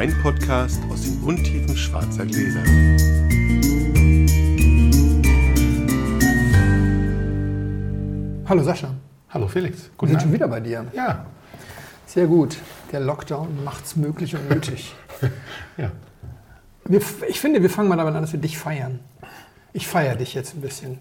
Weinpodcast 0.00 0.80
aus 0.90 1.02
den 1.02 1.22
Untiefen 1.22 1.76
schwarzer 1.76 2.24
Gläser. 2.24 2.62
Hallo 8.48 8.62
Sascha. 8.62 8.94
Hallo 9.28 9.46
Felix. 9.46 9.90
Wir 10.00 10.08
sind 10.08 10.22
schon 10.22 10.32
wieder 10.32 10.48
bei 10.48 10.60
dir. 10.60 10.86
Ja. 10.94 11.26
Sehr 12.06 12.26
gut. 12.26 12.56
Der 12.90 13.00
Lockdown 13.00 13.62
macht 13.62 13.84
es 13.84 13.96
möglich 13.96 14.34
und 14.34 14.48
nötig. 14.48 14.94
ja. 15.76 15.90
Wir, 16.86 17.02
ich 17.28 17.38
finde, 17.38 17.60
wir 17.60 17.68
fangen 17.68 17.90
mal 17.90 17.96
damit 17.96 18.14
an, 18.14 18.22
dass 18.22 18.32
wir 18.32 18.40
dich 18.40 18.56
feiern. 18.56 19.00
Ich 19.74 19.86
feiere 19.86 20.16
dich 20.16 20.32
jetzt 20.32 20.54
ein 20.54 20.62
bisschen. 20.62 20.98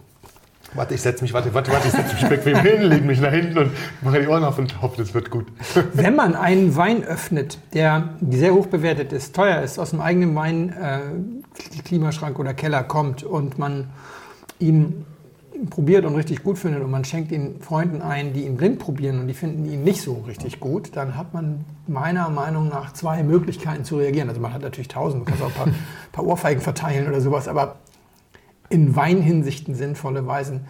Warte, 0.74 0.94
ich 0.94 1.02
setze 1.02 1.24
mich, 1.24 1.34
warte, 1.34 1.54
warte, 1.54 1.72
warte, 1.72 1.88
ich 1.88 1.94
setze 1.94 2.14
mich 2.14 2.28
bequem 2.28 2.60
hin, 2.60 2.84
lege 2.84 3.06
mich 3.06 3.20
nach 3.20 3.32
hinten 3.32 3.58
und 3.58 3.72
mache 4.02 4.22
die 4.22 4.28
Ohren 4.28 4.44
auf 4.44 4.60
und 4.60 4.82
hoffe, 4.82 4.98
das 4.98 5.14
wird 5.14 5.30
gut. 5.30 5.48
Wenn 5.94 6.16
man 6.16 6.36
einen 6.36 6.76
Wein 6.76 7.04
öffnet, 7.04 7.58
der 7.74 8.10
sehr 8.30 8.54
hoch 8.54 8.68
bewertet 8.68 9.12
ist, 9.12 9.36
teuer 9.36 9.62
ist, 9.62 9.80
aus 9.80 9.92
dem 9.92 10.02
eigenen 10.02 10.36
Wein 10.36 10.70
äh, 10.70 12.32
oder 12.38 12.54
Keller 12.54 12.84
kommt 12.84 13.24
und 13.24 13.58
man 13.58 13.90
ihn 14.60 15.06
probiert 15.70 16.06
und 16.06 16.16
richtig 16.16 16.44
gut 16.44 16.58
findet 16.58 16.84
und 16.84 16.92
man 16.92 17.04
schenkt 17.04 17.32
ihn 17.32 17.60
Freunden 17.60 18.02
ein, 18.02 18.34
die 18.34 18.46
ihn 18.46 18.56
blind 18.56 18.80
probieren 18.80 19.20
und 19.20 19.28
die 19.28 19.34
finden 19.34 19.66
ihn 19.66 19.84
nicht 19.84 20.02
so 20.02 20.24
richtig 20.28 20.60
gut, 20.60 20.96
dann 20.96 21.18
hat 21.18 21.34
man 21.34 21.66
meiner 21.88 22.30
Meinung 22.30 22.70
nach 22.70 22.94
zwei 22.94 23.24
Möglichkeiten 23.24 23.84
zu 23.84 23.98
reagieren. 23.98 24.30
Also 24.30 24.40
man 24.40 24.54
hat 24.54 24.62
natürlich 24.62 24.88
tausend, 24.88 25.26
man 25.26 25.34
kann 25.34 25.46
auch 25.46 25.50
ein 25.50 25.54
paar, 25.54 25.68
paar 26.12 26.26
Ohrfeigen 26.26 26.62
verteilen 26.62 27.08
oder 27.08 27.20
sowas, 27.20 27.48
aber 27.48 27.78
in 28.70 28.96
Weinhinsichten 28.96 29.76
sinnvolle 29.76 30.26
Weisen. 30.26 30.66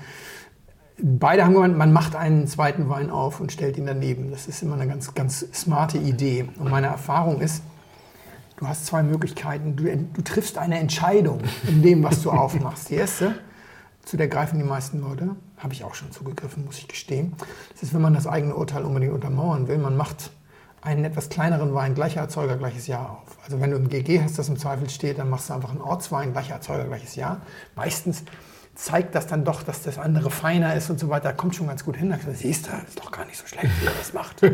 Beide 1.01 1.45
haben 1.45 1.53
gemeint, 1.53 1.77
man 1.77 1.93
macht 1.93 2.15
einen 2.15 2.47
zweiten 2.47 2.89
Wein 2.89 3.09
auf 3.09 3.39
und 3.39 3.51
stellt 3.51 3.77
ihn 3.77 3.85
daneben. 3.85 4.31
Das 4.31 4.47
ist 4.47 4.61
immer 4.61 4.75
eine 4.75 4.87
ganz, 4.87 5.13
ganz 5.13 5.39
smarte 5.53 5.97
Idee. 5.97 6.49
Und 6.59 6.69
meine 6.69 6.87
Erfahrung 6.87 7.39
ist, 7.39 7.63
du 8.57 8.67
hast 8.67 8.85
zwei 8.85 9.01
Möglichkeiten. 9.03 9.75
Du, 9.77 9.83
du 9.85 10.21
triffst 10.21 10.57
eine 10.57 10.77
Entscheidung 10.77 11.41
in 11.67 11.81
dem, 11.81 12.03
was 12.03 12.21
du 12.21 12.31
aufmachst. 12.31 12.89
Die 12.89 12.95
erste, 12.95 13.35
zu 14.03 14.17
der 14.17 14.27
greifen 14.27 14.59
die 14.59 14.65
meisten 14.65 14.99
Leute, 14.99 15.35
habe 15.57 15.73
ich 15.73 15.85
auch 15.85 15.93
schon 15.93 16.11
zugegriffen, 16.11 16.65
muss 16.65 16.77
ich 16.77 16.87
gestehen. 16.87 17.33
Das 17.71 17.83
ist, 17.83 17.93
wenn 17.93 18.01
man 18.01 18.13
das 18.13 18.27
eigene 18.27 18.55
Urteil 18.55 18.83
unbedingt 18.83 19.13
untermauern 19.13 19.69
will. 19.69 19.77
Man 19.77 19.95
macht 19.95 20.31
einen 20.81 21.05
etwas 21.05 21.29
kleineren 21.29 21.73
Wein, 21.73 21.95
gleicher 21.95 22.21
Erzeuger, 22.21 22.57
gleiches 22.57 22.87
Jahr 22.87 23.21
auf. 23.21 23.28
Also 23.49 23.61
wenn 23.61 23.71
du 23.71 23.77
ein 23.77 23.89
GG 23.89 24.21
hast, 24.21 24.37
das 24.37 24.47
im 24.47 24.59
Zweifel 24.59 24.87
steht, 24.91 25.17
dann 25.17 25.27
machst 25.27 25.49
du 25.49 25.55
einfach 25.55 25.71
einen 25.71 25.81
Ortswein, 25.81 26.33
gleicher 26.33 26.53
Erzeuger, 26.53 26.83
gleiches 26.83 27.15
Jahr. 27.15 27.41
Meistens 27.75 28.21
zeigt 28.75 29.15
das 29.15 29.25
dann 29.25 29.43
doch, 29.43 29.63
dass 29.63 29.81
das 29.81 29.97
andere 29.97 30.29
feiner 30.29 30.75
ist 30.75 30.91
und 30.91 30.99
so 30.99 31.09
weiter. 31.09 31.33
Kommt 31.33 31.55
schon 31.55 31.65
ganz 31.65 31.83
gut 31.83 31.97
hin. 31.97 32.11
Da 32.11 32.17
siehst 32.31 32.67
du, 32.67 32.71
ist 32.87 32.99
doch 32.99 33.11
gar 33.11 33.25
nicht 33.25 33.39
so 33.39 33.47
schlecht, 33.47 33.69
wie 33.81 33.87
er 33.87 33.93
das 33.97 34.13
macht. 34.13 34.41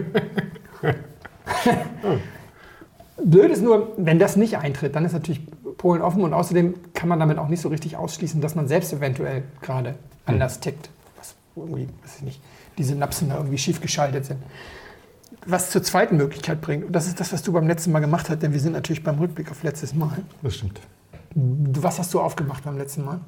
Blöd 3.21 3.51
ist 3.51 3.61
nur, 3.61 3.91
wenn 3.97 4.17
das 4.17 4.37
nicht 4.37 4.59
eintritt, 4.59 4.95
dann 4.95 5.03
ist 5.03 5.11
natürlich 5.11 5.41
Polen 5.77 6.01
offen 6.01 6.23
und 6.23 6.33
außerdem 6.33 6.75
kann 6.93 7.09
man 7.09 7.19
damit 7.19 7.37
auch 7.37 7.49
nicht 7.49 7.59
so 7.59 7.67
richtig 7.67 7.97
ausschließen, 7.97 8.39
dass 8.39 8.55
man 8.55 8.69
selbst 8.69 8.93
eventuell 8.93 9.43
gerade 9.61 9.95
anders 10.25 10.61
tickt. 10.61 10.89
Was 11.17 11.35
irgendwie, 11.57 11.89
weiß 12.01 12.15
ich 12.19 12.21
nicht, 12.21 12.39
die 12.77 12.85
Synapsen 12.85 13.27
da 13.27 13.35
irgendwie 13.35 13.57
schief 13.57 13.81
geschaltet 13.81 14.23
sind 14.23 14.39
was 15.45 15.69
zur 15.69 15.83
zweiten 15.83 16.17
Möglichkeit 16.17 16.61
bringt. 16.61 16.85
Und 16.85 16.93
das 16.93 17.07
ist 17.07 17.19
das, 17.19 17.33
was 17.33 17.43
du 17.43 17.53
beim 17.53 17.67
letzten 17.67 17.91
Mal 17.91 17.99
gemacht 17.99 18.29
hast, 18.29 18.41
denn 18.41 18.53
wir 18.53 18.59
sind 18.59 18.73
natürlich 18.73 19.03
beim 19.03 19.19
Rückblick 19.19 19.51
auf 19.51 19.63
letztes 19.63 19.93
Mal. 19.93 20.17
Das 20.41 20.55
stimmt. 20.55 20.79
Was 21.35 21.99
hast 21.99 22.13
du 22.13 22.21
aufgemacht 22.21 22.63
beim 22.63 22.77
letzten 22.77 23.03
Mal? 23.03 23.19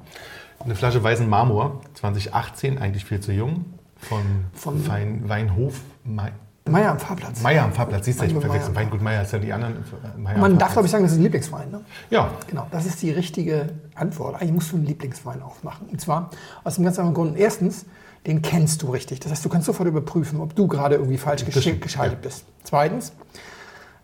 Eine 0.60 0.74
Flasche 0.74 1.02
weißen 1.02 1.28
Marmor, 1.28 1.82
2018, 1.94 2.78
eigentlich 2.78 3.04
viel 3.04 3.20
zu 3.20 3.32
jung, 3.32 3.66
von, 3.96 4.22
von 4.54 4.86
Wein, 4.88 5.28
Weinhof. 5.28 5.80
Meier 6.04 6.90
am 6.90 6.98
Fahrplatz. 6.98 7.42
Meier 7.42 7.64
am 7.64 7.72
Fahrplatz, 7.72 8.04
siehst 8.04 8.20
du, 8.20 8.26
ich 8.26 8.32
verwechsel. 8.32 8.74
Weingut 8.74 9.00
Meier 9.00 9.22
ist 9.22 9.32
ja 9.32 9.38
die 9.38 9.52
anderen. 9.52 9.76
Äh, 9.76 10.18
Meier 10.18 10.38
Man 10.38 10.58
darf, 10.58 10.72
glaube 10.72 10.86
ich, 10.86 10.92
sagen, 10.92 11.04
das 11.04 11.12
ist 11.12 11.18
ein 11.18 11.22
Lieblingswein. 11.22 11.70
Ne? 11.70 11.80
Ja. 12.10 12.30
Genau, 12.46 12.66
das 12.70 12.86
ist 12.86 13.00
die 13.02 13.10
richtige 13.10 13.70
Antwort. 13.94 14.36
Eigentlich 14.36 14.52
musst 14.52 14.72
du 14.72 14.76
einen 14.76 14.86
Lieblingswein 14.86 15.42
aufmachen. 15.42 15.88
Und 15.88 16.00
zwar 16.00 16.30
aus 16.64 16.76
einem 16.76 16.84
ganz 16.84 16.98
anderen 16.98 17.14
Grund. 17.14 17.38
Erstens, 17.38 17.86
den 18.26 18.42
kennst 18.42 18.82
du 18.82 18.90
richtig. 18.90 19.20
Das 19.20 19.32
heißt, 19.32 19.44
du 19.44 19.48
kannst 19.48 19.66
sofort 19.66 19.88
überprüfen, 19.88 20.40
ob 20.40 20.54
du 20.54 20.66
gerade 20.66 20.96
irgendwie 20.96 21.18
falsch 21.18 21.44
geschaltet 21.44 22.22
bist. 22.22 22.44
Zweitens, 22.64 23.12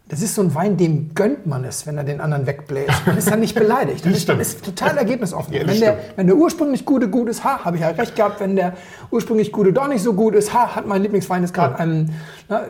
das 0.08 0.20
ist 0.20 0.34
so 0.34 0.42
ein 0.42 0.54
Wein, 0.54 0.76
dem 0.76 1.14
gönnt 1.14 1.46
man 1.46 1.64
es, 1.64 1.86
wenn 1.86 1.96
er 1.96 2.04
den 2.04 2.20
anderen 2.20 2.46
wegbläst. 2.46 3.06
Man 3.06 3.16
ist 3.16 3.30
dann 3.30 3.40
nicht 3.40 3.54
beleidigt. 3.54 4.04
Das 4.14 4.18
ist, 4.18 4.28
ist 4.28 4.64
total 4.64 4.98
ergebnisoffen. 4.98 5.54
Ja, 5.54 5.66
wenn, 5.66 5.80
der, 5.80 5.98
wenn 6.16 6.26
der 6.26 6.36
ursprünglich 6.36 6.84
Gute 6.84 7.08
gut 7.08 7.28
ist, 7.30 7.42
ha, 7.42 7.64
habe 7.64 7.76
ich 7.76 7.82
ja 7.82 7.88
recht 7.88 8.14
gehabt. 8.14 8.38
Wenn 8.38 8.54
der 8.54 8.74
ursprünglich 9.10 9.50
Gute 9.50 9.72
doch 9.72 9.88
nicht 9.88 10.02
so 10.02 10.12
gut 10.12 10.34
ist, 10.34 10.52
ha, 10.52 10.76
hat 10.76 10.86
mein 10.86 11.02
Lieblingswein 11.02 11.42
ist 11.42 11.54
gerade 11.54 11.74
ja. 11.74 11.80
einem, 11.80 12.10
na, 12.50 12.64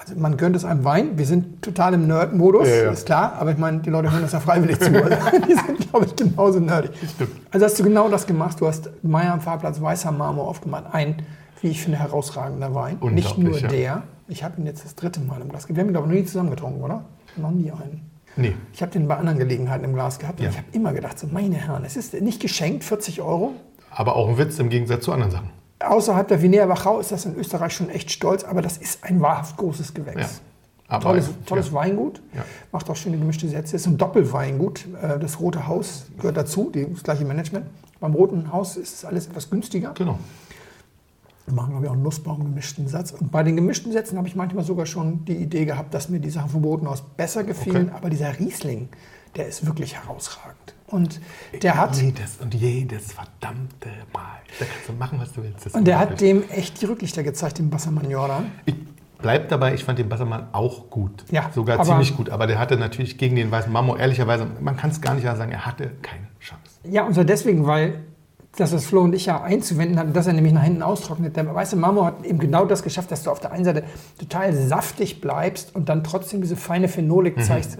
also 0.00 0.18
man 0.18 0.38
gönnt 0.38 0.56
es 0.56 0.64
einem 0.64 0.82
Wein. 0.84 1.18
Wir 1.18 1.26
sind 1.26 1.60
total 1.60 1.94
im 1.94 2.06
Nerd-Modus, 2.06 2.66
ja, 2.66 2.84
ja. 2.84 2.90
ist 2.90 3.04
klar. 3.04 3.34
Aber 3.38 3.50
ich 3.50 3.58
meine, 3.58 3.80
die 3.80 3.90
Leute 3.90 4.10
hören 4.10 4.22
das 4.22 4.32
ja 4.32 4.40
freiwillig 4.40 4.80
zu. 4.80 4.90
die 4.90 5.54
sind, 5.54 5.90
glaube 5.90 6.06
ich, 6.06 6.16
genauso 6.16 6.60
nerdig. 6.60 6.92
Also 7.50 7.66
hast 7.66 7.78
du 7.78 7.84
genau 7.84 8.08
das 8.08 8.26
gemacht. 8.26 8.58
Du 8.58 8.66
hast 8.66 8.88
Meier 9.02 9.34
am 9.34 9.42
Fahrplatz 9.42 9.82
weißer 9.82 10.12
Marmor 10.12 10.48
aufgemacht. 10.48 10.84
Ein, 10.92 11.16
wie 11.60 11.68
ich 11.68 11.82
finde, 11.82 11.98
herausragender 11.98 12.74
Wein. 12.74 12.98
Nicht 13.12 13.36
nur 13.36 13.60
der 13.60 14.02
ich 14.30 14.44
habe 14.44 14.60
ihn 14.60 14.66
jetzt 14.66 14.84
das 14.84 14.94
dritte 14.94 15.20
Mal 15.20 15.40
im 15.40 15.48
Glas 15.48 15.66
gehabt. 15.66 15.76
Wir 15.76 15.82
haben 15.82 15.88
ihn, 15.88 15.92
glaube 15.92 16.06
ich, 16.06 16.12
noch 16.14 16.20
nie 16.20 16.26
zusammen 16.26 16.50
getrunken, 16.50 16.82
oder? 16.82 17.04
Noch 17.36 17.50
nie 17.50 17.70
einen. 17.70 18.10
Nee. 18.36 18.54
Ich 18.72 18.80
habe 18.80 18.92
den 18.92 19.08
bei 19.08 19.16
anderen 19.16 19.38
Gelegenheiten 19.38 19.84
im 19.84 19.92
Glas 19.92 20.18
gehabt. 20.18 20.40
Ja. 20.40 20.46
Und 20.46 20.52
ich 20.52 20.58
habe 20.58 20.68
immer 20.72 20.92
gedacht, 20.92 21.18
so, 21.18 21.26
meine 21.26 21.56
Herren, 21.56 21.84
es 21.84 21.96
ist 21.96 22.14
nicht 22.14 22.40
geschenkt, 22.40 22.84
40 22.84 23.20
Euro. 23.20 23.52
Aber 23.90 24.14
auch 24.14 24.28
ein 24.28 24.38
Witz 24.38 24.58
im 24.58 24.68
Gegensatz 24.68 25.04
zu 25.04 25.12
anderen 25.12 25.32
Sachen. 25.32 25.50
Außerhalb 25.80 26.28
der 26.28 26.42
Vinea 26.42 26.68
Wachau 26.68 27.00
ist 27.00 27.10
das 27.10 27.24
in 27.24 27.34
Österreich 27.34 27.72
schon 27.72 27.88
echt 27.90 28.10
stolz, 28.10 28.44
aber 28.44 28.62
das 28.62 28.76
ist 28.76 29.02
ein 29.02 29.20
wahrhaft 29.20 29.56
großes 29.56 29.94
Gewächs. 29.94 30.42
Ja. 30.88 30.98
tolles, 30.98 31.30
tolles 31.46 31.68
ja. 31.68 31.72
Weingut, 31.72 32.20
ja. 32.34 32.44
macht 32.70 32.88
auch 32.90 32.96
schöne 32.96 33.16
gemischte 33.16 33.48
Sätze. 33.48 33.76
Ist 33.76 33.86
ein 33.86 33.96
Doppelweingut. 33.96 34.86
Äh, 35.02 35.18
das 35.18 35.40
Rote 35.40 35.66
Haus 35.66 36.06
gehört 36.18 36.36
dazu, 36.36 36.70
das 36.72 37.02
gleiche 37.02 37.24
Management. 37.24 37.66
Beim 37.98 38.14
Roten 38.14 38.52
Haus 38.52 38.76
ist 38.76 39.04
alles 39.04 39.26
etwas 39.26 39.50
günstiger. 39.50 39.92
Genau. 39.94 40.18
Wir 41.46 41.54
machen, 41.54 41.70
glaube 41.70 41.86
ich, 41.86 41.90
auch 41.90 41.94
einen 41.94 42.02
Nussbaum 42.02 42.44
gemischten 42.44 42.88
Satz. 42.88 43.12
Und 43.12 43.32
bei 43.32 43.42
den 43.42 43.56
gemischten 43.56 43.92
Sätzen 43.92 44.18
habe 44.18 44.28
ich 44.28 44.36
manchmal 44.36 44.64
sogar 44.64 44.86
schon 44.86 45.24
die 45.24 45.36
Idee 45.36 45.64
gehabt, 45.64 45.94
dass 45.94 46.08
mir 46.08 46.20
die 46.20 46.30
Sachen 46.30 46.50
vom 46.50 46.62
Bodenhaus 46.62 47.02
besser 47.02 47.44
gefielen. 47.44 47.88
Okay. 47.88 47.96
Aber 47.96 48.10
dieser 48.10 48.38
Riesling, 48.38 48.88
der 49.36 49.48
ist 49.48 49.66
wirklich 49.66 49.96
herausragend. 49.96 50.74
Und 50.86 51.20
der 51.62 51.76
hat. 51.76 51.96
Jedes 51.96 52.38
und 52.38 52.54
jedes 52.54 53.12
verdammte 53.12 53.88
Mal. 54.12 54.40
Da 54.58 54.64
kannst 54.64 54.88
du 54.88 54.92
machen, 54.92 55.18
was 55.20 55.32
du 55.32 55.42
willst. 55.42 55.66
Das 55.66 55.74
und 55.74 55.84
der 55.84 55.98
hat 55.98 56.20
dem 56.20 56.48
echt 56.50 56.80
die 56.80 56.86
Rücklichter 56.86 57.22
gezeigt, 57.22 57.58
dem 57.58 57.70
Bassermann 57.70 58.10
Jordan. 58.10 58.50
Ich 58.66 58.74
bleib 59.18 59.48
dabei, 59.48 59.74
ich 59.74 59.84
fand 59.84 59.98
den 59.98 60.08
Bassermann 60.08 60.48
auch 60.52 60.90
gut. 60.90 61.24
Ja. 61.30 61.50
Sogar 61.54 61.82
ziemlich 61.84 62.16
gut. 62.16 62.30
Aber 62.30 62.46
der 62.46 62.58
hatte 62.58 62.76
natürlich 62.76 63.18
gegen 63.18 63.36
den 63.36 63.50
weißen 63.50 63.72
Marmor, 63.72 63.98
ehrlicherweise, 63.98 64.46
man 64.60 64.76
kann 64.76 64.90
es 64.90 65.00
gar 65.00 65.14
nicht 65.14 65.24
sagen, 65.24 65.52
er 65.52 65.66
hatte 65.66 65.92
keine 66.02 66.26
Chance. 66.40 66.80
Ja, 66.84 67.04
und 67.04 67.14
zwar 67.14 67.24
deswegen, 67.24 67.66
weil 67.66 68.04
das, 68.56 68.72
was 68.72 68.84
Flo 68.84 69.02
und 69.02 69.14
ich 69.14 69.26
ja 69.26 69.42
einzuwenden 69.42 69.98
hatten, 69.98 70.12
dass 70.12 70.26
er 70.26 70.32
nämlich 70.32 70.52
nach 70.52 70.64
hinten 70.64 70.82
austrocknet. 70.82 71.36
Der 71.36 71.54
weiße 71.54 71.76
Marmor 71.76 72.06
hat 72.06 72.24
eben 72.24 72.38
genau 72.38 72.64
das 72.64 72.82
geschafft, 72.82 73.10
dass 73.10 73.22
du 73.22 73.30
auf 73.30 73.40
der 73.40 73.52
einen 73.52 73.64
Seite 73.64 73.84
total 74.18 74.52
saftig 74.52 75.20
bleibst 75.20 75.74
und 75.74 75.88
dann 75.88 76.02
trotzdem 76.02 76.42
diese 76.42 76.56
feine 76.56 76.88
Phenolik 76.88 77.36
mhm. 77.36 77.42
zeigst. 77.42 77.78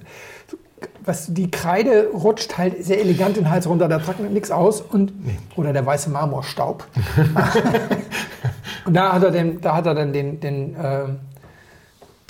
Was, 1.04 1.34
die 1.34 1.50
Kreide 1.50 2.08
rutscht 2.14 2.56
halt 2.56 2.84
sehr 2.84 3.00
elegant 3.00 3.36
den 3.36 3.50
Hals 3.50 3.66
runter, 3.66 3.88
da 3.88 3.98
trocknet 3.98 4.32
nichts 4.32 4.50
aus. 4.50 4.80
Und, 4.80 5.26
nee. 5.26 5.38
Oder 5.56 5.72
der 5.72 5.84
weiße 5.84 6.08
Marmorstaub. 6.08 6.86
und 8.86 8.94
da 8.94 9.12
hat 9.12 9.24
er, 9.24 9.30
den, 9.30 9.60
da 9.60 9.74
hat 9.74 9.86
er 9.86 9.94
dann 9.94 10.12
den, 10.12 10.40
den, 10.40 10.76
äh, 10.76 11.04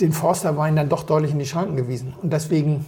den 0.00 0.12
Forsterwein 0.12 0.74
dann 0.74 0.88
doch 0.88 1.04
deutlich 1.04 1.32
in 1.32 1.38
die 1.38 1.46
Schranken 1.46 1.76
gewiesen. 1.76 2.14
Und 2.20 2.32
deswegen 2.32 2.86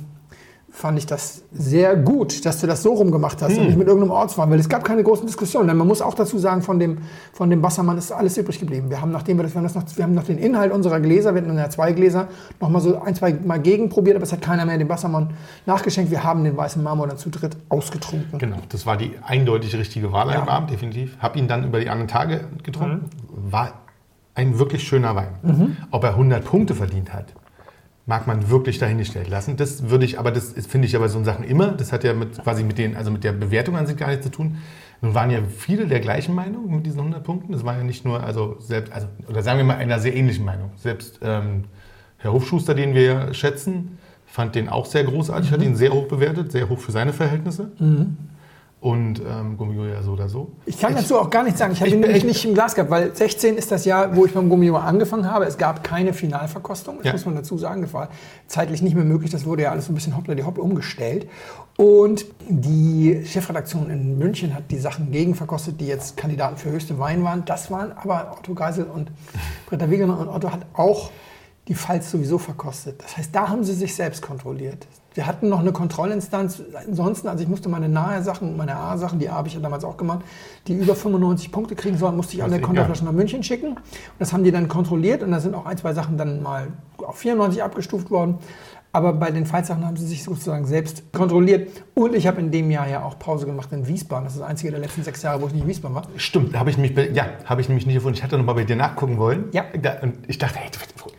fand 0.75 0.99
ich 0.99 1.05
das 1.05 1.45
sehr 1.53 1.95
gut, 1.97 2.47
dass 2.47 2.61
du 2.61 2.67
das 2.67 2.83
so 2.83 2.95
rumgemacht 2.95 3.43
hast 3.43 3.53
hm. 3.53 3.59
und 3.59 3.67
nicht 3.67 3.79
mit 3.79 3.87
irgendeinem 3.87 4.11
Ortswein, 4.11 4.51
weil 4.51 4.59
es 4.59 4.71
gab 4.71 4.85
keine 4.85 5.03
großen 5.03 5.27
Diskussionen. 5.27 5.69
Denn 5.69 5.77
man 5.77 5.87
muss 5.87 6.01
auch 6.01 6.15
dazu 6.15 6.39
sagen, 6.39 6.63
von 6.63 6.81
dem, 6.81 6.99
von 7.35 7.51
dem 7.51 7.63
Wassermann 7.63 7.99
ist 7.99 8.11
alles 8.11 8.39
übrig 8.39 8.59
geblieben. 8.59 8.89
Wir 8.89 9.03
haben, 9.03 9.13
nachdem 9.13 9.37
wir 9.37 9.43
das, 9.43 9.53
wir 9.53 9.59
haben 9.59 9.65
das 9.65 9.75
noch, 9.75 9.85
wir 9.97 10.03
haben 10.03 10.15
noch 10.15 10.25
den 10.25 10.39
Inhalt 10.39 10.73
unserer 10.73 10.99
Gläser, 10.99 11.35
wir 11.35 11.43
hatten 11.43 11.57
ja 11.57 11.69
zwei 11.69 11.93
Gläser, 11.93 12.29
noch 12.59 12.71
mal 12.71 12.81
so 12.81 13.01
ein, 13.03 13.15
zwei 13.15 13.35
Mal 13.35 13.61
gegenprobiert, 13.61 14.17
aber 14.17 14.25
es 14.25 14.33
hat 14.33 14.41
keiner 14.41 14.65
mehr 14.65 14.79
den 14.79 14.89
Wassermann 14.89 15.35
nachgeschenkt. 15.67 16.11
Wir 16.11 16.25
haben 16.25 16.43
den 16.43 16.57
weißen 16.57 16.83
Marmor 16.83 17.07
dann 17.07 17.19
zu 17.19 17.29
dritt 17.29 17.55
ausgetrunken. 17.69 18.39
Genau, 18.39 18.57
das 18.71 18.87
war 18.87 18.97
die 18.97 19.13
eindeutig 19.23 19.77
richtige 19.77 20.11
Wahl 20.11 20.31
ja. 20.31 20.41
am 20.41 20.49
Abend, 20.49 20.71
definitiv. 20.71 21.19
Hab 21.21 21.37
ihn 21.37 21.49
dann 21.49 21.65
über 21.65 21.81
die 21.81 21.91
anderen 21.91 22.09
Tage 22.09 22.47
getrunken. 22.63 23.11
Mhm. 23.31 23.53
War 23.53 23.73
ein 24.35 24.59
wirklich 24.59 24.83
schöner 24.89 25.15
Wein. 25.15 25.35
Mhm. 25.43 25.77
Ob 25.91 26.03
er 26.05 26.11
100 26.11 26.43
Punkte 26.43 26.75
verdient 26.75 27.13
hat, 27.13 27.27
mag 28.07 28.27
man 28.27 28.51
wirklich 28.51 28.79
dahingestellt 28.79 29.29
lassen. 29.29 29.57
Das 29.57 29.89
würde 29.89 30.05
ich, 30.05 30.19
aber 30.19 30.33
das 30.33 30.55
finde 30.67 30.87
ich 30.87 30.97
aber 30.97 31.09
so 31.09 31.23
Sachen 31.23 31.45
immer. 31.45 31.69
Das 31.69 31.93
hat 31.93 32.05
ja 32.05 32.15
mit, 32.15 32.43
quasi 32.43 32.65
mit 32.65 32.79
den, 32.79 32.97
also 32.97 33.11
mit 33.11 33.23
der 33.25 33.33
Bewertung 33.33 33.77
an 33.77 33.87
sich 33.87 33.97
gar 33.97 34.09
nichts 34.09 34.25
zu 34.25 34.31
tun. 34.31 34.59
Nun 35.01 35.15
waren 35.15 35.31
ja 35.31 35.41
viele 35.45 35.87
der 35.87 36.01
gleichen 36.01 36.35
Meinung 36.35 36.75
mit 36.75 36.87
diesen 36.87 36.99
100 36.99 37.23
Punkten. 37.23 37.53
Das 37.53 37.65
war 37.65 37.77
ja 37.77 37.85
nicht 37.85 38.05
nur, 38.05 38.23
also 38.23 38.57
selbst, 38.61 38.93
also, 38.93 39.07
oder 39.29 39.43
sagen 39.43 39.59
wir 39.59 39.65
mal 39.65 39.77
einer 39.77 39.99
sehr 39.99 40.15
ähnlichen 40.15 40.45
Meinung. 40.45 40.71
Selbst 40.77 41.21
ähm, 41.23 41.65
Herr 42.19 42.33
Hofschuster, 42.33 42.75
den 42.75 42.95
wir 42.95 43.35
schätzen, 43.35 43.99
fand 44.27 44.55
den 44.55 44.69
auch 44.69 44.87
sehr 44.87 45.05
großartig, 45.05 45.51
mhm. 45.51 45.55
hat 45.55 45.63
ihn 45.63 45.77
sehr 45.77 45.93
hoch 45.93 46.07
bewertet, 46.07 46.53
sehr 46.53 46.69
hoch 46.69 46.79
für 46.79 46.93
seine 46.93 47.13
Verhältnisse. 47.13 47.71
Mhm. 47.79 48.17
Und 48.83 49.21
ähm, 49.25 49.57
Gummio 49.57 49.85
ja 49.85 50.03
so 50.03 50.11
oder 50.11 50.29
so. 50.29 50.51
Ich 50.67 50.77
kann 50.77 50.93
dazu 50.93 51.17
auch 51.17 51.31
gar 51.31 51.45
nichts 51.45 51.61
sagen. 51.61 51.73
Ich 51.73 51.81
habe 51.81 51.93
ihn 51.93 52.01
nämlich 52.01 52.25
nicht 52.25 52.45
im 52.45 52.53
Glas 52.53 52.75
gehabt, 52.75 52.91
weil 52.91 53.15
16 53.15 53.57
ist 53.57 53.71
das 53.71 53.85
Jahr, 53.85 54.17
wo 54.17 54.27
ich 54.27 54.35
beim 54.35 54.49
Gummio 54.49 54.75
angefangen 54.77 55.31
habe. 55.31 55.45
Es 55.45 55.57
gab 55.57 55.85
keine 55.85 56.13
Finalverkostung, 56.13 56.97
das 56.97 57.07
Ja. 57.07 57.13
muss 57.13 57.25
man 57.25 57.37
dazu 57.37 57.57
sagen. 57.57 57.83
Das 57.83 57.95
war 57.95 58.09
zeitlich 58.49 58.83
nicht 58.83 58.97
mehr 58.97 59.05
möglich. 59.05 59.31
Das 59.31 59.47
wurde 59.47 59.63
ja 59.63 59.71
alles 59.71 59.87
so 59.87 59.93
ein 59.93 59.95
bisschen 59.95 60.17
hoppla 60.17 60.35
die 60.35 60.43
hopp 60.43 60.59
umgestellt. 60.59 61.29
Und 61.77 62.27
die 62.49 63.23
Chefredaktion 63.25 63.89
in 63.89 64.19
München 64.19 64.53
hat 64.53 64.65
die 64.73 64.79
Sachen 64.79 65.13
gegenverkostet, 65.13 65.81
die 65.81 65.87
jetzt 65.87 66.17
Kandidaten 66.17 66.57
für 66.57 66.71
höchste 66.73 66.99
Wein 66.99 67.23
waren. 67.23 67.45
Das 67.45 67.71
waren 67.71 67.93
aber 67.93 68.37
Otto 68.37 68.53
Geisel 68.53 68.87
und 68.93 69.13
Britta 69.67 69.89
Wegener 69.91 70.19
und 70.19 70.27
Otto 70.29 70.51
hat 70.51 70.67
auch 70.75 71.13
die 71.69 71.75
Pfalz 71.75 72.11
sowieso 72.11 72.39
verkostet. 72.39 73.03
Das 73.03 73.17
heißt, 73.17 73.35
da 73.35 73.49
haben 73.49 73.63
sie 73.63 73.73
sich 73.75 73.95
selbst 73.95 74.21
kontrolliert. 74.21 74.87
Wir 75.15 75.27
hatten 75.27 75.49
noch 75.49 75.61
eine 75.61 75.73
Kontrollinstanz. 75.73 76.63
Ansonsten, 76.89 77.29
also 77.29 77.43
ich 77.43 77.49
musste 77.49 77.69
meine 77.69 77.89
nahe 77.89 78.23
Sachen, 78.23 78.57
meine 78.57 78.75
A-Sachen, 78.77 79.19
die 79.19 79.29
A 79.29 79.35
habe 79.35 79.49
ich 79.49 79.55
ja 79.55 79.61
damals 79.61 79.85
auch 79.85 79.97
gemacht, 79.97 80.21
die 80.67 80.73
über 80.75 80.97
95 80.97 81.53
Punkte 81.53 81.77
kriegen 81.77 81.99
sollen, 81.99 82.17
musste 82.17 82.35
ich 82.35 82.43
alle 82.43 82.61
Konterflaschen 82.61 83.05
nach 83.07 83.13
München 83.13 83.43
schicken. 83.43 83.73
Und 83.73 83.81
das 84.19 84.33
haben 84.33 84.43
die 84.43 84.51
dann 84.51 84.69
kontrolliert 84.69 85.23
und 85.23 85.31
da 85.31 85.39
sind 85.39 85.55
auch 85.55 85.67
ein, 85.67 85.77
zwei 85.77 85.93
Sachen 85.93 86.17
dann 86.17 86.43
mal 86.43 86.69
auf 86.99 87.19
94 87.19 87.63
abgestuft 87.63 88.11
worden. 88.11 88.39
Aber 88.95 89.13
bei 89.15 89.31
den 89.31 89.47
Pfalz-Sachen 89.47 89.87
haben 89.87 89.97
sie 89.97 90.07
sich 90.07 90.23
sozusagen 90.25 90.67
selbst 90.67 91.13
kontrolliert. 91.13 91.71
Und 91.95 92.15
ich 92.15 92.27
habe 92.27 92.41
in 92.41 92.51
dem 92.51 92.71
Jahr 92.71 92.89
ja 92.89 93.03
auch 93.05 93.19
Pause 93.19 93.47
gemacht 93.47 93.69
in 93.73 93.87
Wiesbaden. 93.87 94.25
Das 94.25 94.35
ist 94.35 94.41
das 94.41 94.49
einzige 94.49 94.71
der 94.73 94.81
letzten 94.81 95.03
sechs 95.03 95.23
Jahre, 95.23 95.41
wo 95.41 95.47
ich 95.47 95.53
nicht 95.55 95.63
in 95.63 95.69
Wiesbaden 95.69 95.95
war. 95.95 96.03
Stimmt, 96.17 96.59
habe 96.59 96.69
ich 96.71 96.77
mich, 96.77 96.93
ja, 97.15 97.27
habe 97.47 97.61
ich 97.63 97.69
nämlich 97.69 97.87
nicht 97.87 97.95
gefunden. 97.95 98.17
Ich 98.19 98.23
hatte 98.23 98.37
noch 98.37 98.45
mal 98.45 98.53
bei 98.55 98.65
dir 98.65 98.77
nachgucken 98.77 99.17
wollen. 99.19 99.45
Ja. 99.53 99.65
Da, 99.81 100.01
und 100.03 100.19
ich 100.29 100.37
dachte, 100.39 100.59
hey, 100.59 100.71
du- 100.71 101.11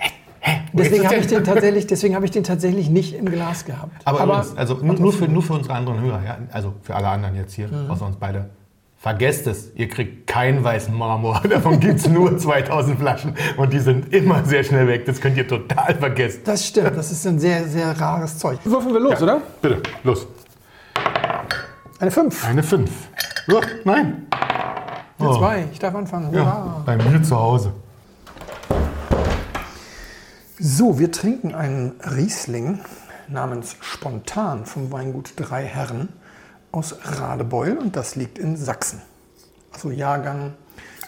hä, 0.43 0.61
Deswegen 0.73 1.05
habe 1.05 1.15
ich, 1.15 1.27
den 1.27 1.43
tatsächlich, 1.43 1.87
deswegen 1.87 2.15
habe 2.15 2.25
ich 2.25 2.31
den 2.31 2.43
tatsächlich 2.43 2.89
nicht 2.89 3.15
im 3.15 3.25
Glas 3.25 3.65
gehabt. 3.65 3.91
Aber, 4.05 4.23
übrigens, 4.23 4.57
also 4.57 4.75
nur, 4.75 4.95
nur, 4.99 5.13
für, 5.13 5.27
nur 5.27 5.41
für 5.43 5.53
unsere 5.53 5.73
anderen 5.75 6.01
Hörer, 6.01 6.21
ja, 6.25 6.37
also 6.51 6.73
für 6.81 6.95
alle 6.95 7.07
anderen 7.09 7.35
jetzt 7.35 7.53
hier, 7.53 7.67
Mhm. 7.67 7.89
außer 7.91 8.05
uns 8.05 8.17
beide. 8.17 8.49
Vergesst 8.97 9.47
es, 9.47 9.69
ihr 9.75 9.89
kriegt 9.89 10.27
keinen 10.27 10.63
weißen 10.63 10.93
Marmor. 10.97 11.41
Davon 11.49 11.79
gibt 11.79 11.99
es 11.99 12.07
nur 12.07 12.37
2000 12.37 12.97
Flaschen 12.99 13.35
und 13.57 13.73
die 13.73 13.79
sind 13.79 14.13
immer 14.13 14.45
sehr 14.45 14.63
schnell 14.63 14.87
weg. 14.87 15.05
Das 15.05 15.19
könnt 15.19 15.35
ihr 15.37 15.45
total 15.47 15.93
vergessen. 15.95 16.39
Das 16.45 16.65
stimmt, 16.65 16.95
das 16.95 17.11
ist 17.11 17.27
ein 17.27 17.37
sehr, 17.37 17.65
sehr 17.67 17.99
rares 17.99 18.37
Zeug. 18.37 18.59
Würfeln 18.63 18.93
wir 18.93 19.01
los, 19.01 19.21
oder? 19.21 19.41
Bitte, 19.61 19.81
los. 20.05 20.25
Eine 21.99 22.11
5. 22.11 22.47
Eine 22.47 22.63
5. 22.63 22.89
Oh, 23.51 23.59
nein. 23.83 24.25
Eine 25.19 25.29
Oh. 25.29 25.37
2. 25.37 25.65
Ich 25.71 25.79
darf 25.79 25.93
anfangen. 25.95 26.33
Ja, 26.33 26.81
bei 26.85 26.97
mir 26.97 27.21
zu 27.21 27.37
Hause. 27.39 27.71
So, 30.59 30.99
wir 30.99 31.11
trinken 31.11 31.55
einen 31.55 31.99
Riesling 32.01 32.79
namens 33.27 33.75
Spontan 33.81 34.65
vom 34.65 34.91
Weingut 34.91 35.33
Drei 35.35 35.65
Herren 35.65 36.09
aus 36.71 36.95
Radebeul 37.03 37.77
und 37.77 37.95
das 37.95 38.15
liegt 38.15 38.37
in 38.37 38.55
Sachsen. 38.57 39.01
Also 39.71 39.89
Jahrgang 39.91 40.53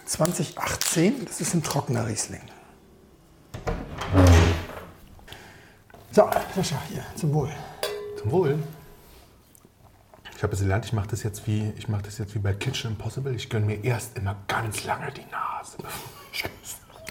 2018, 0.06 1.26
das 1.26 1.42
ist 1.42 1.54
ein 1.54 1.64
trockener 1.64 2.08
Riesling. 2.08 2.42
So, 6.12 6.30
Sascha, 6.56 6.78
hier, 6.90 7.04
zum 7.16 7.34
Wohl. 7.34 7.50
Zum 8.20 8.32
Wohl. 8.32 8.58
Ich 10.36 10.44
habe 10.44 10.54
es 10.54 10.60
gelernt, 10.60 10.86
ich 10.86 10.94
mache 10.94 11.08
das, 11.08 11.24
jetzt 11.24 11.46
wie- 11.48 11.72
ich 11.78 11.88
mach 11.88 12.02
das 12.02 12.18
jetzt 12.18 12.36
wie 12.36 12.40
bei 12.40 12.54
Kitchen 12.54 12.92
Impossible. 12.92 13.34
Ich 13.36 13.50
gönne 13.50 13.66
mir 13.66 13.84
erst 13.84 14.18
immer 14.18 14.36
ganz 14.48 14.84
lange 14.86 15.12
die 15.12 15.26
Nase. 15.32 15.78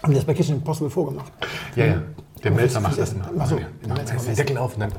Haben 0.03 0.11
die 0.13 0.17
das 0.17 0.25
bei 0.25 0.35
Kitchen 0.35 0.57
Impossible 0.57 0.91
vorgemacht? 0.91 1.33
Ja, 1.77 1.87
ja. 1.87 2.03
Der 2.45 2.53
Melzer 2.53 2.81
macht 2.81 2.99
das 2.99 3.13
immer. 3.13 3.31
ach 3.39 3.47
so, 3.47 3.57
Ja, 3.59 3.67
der 3.85 3.95
Melzer 3.95 4.15
reißt 4.15 4.27
den 4.27 4.29
macht 4.29 4.39
Deckel 4.39 4.59
auf 4.59 4.75
und 4.75 4.81
dann 4.81 4.93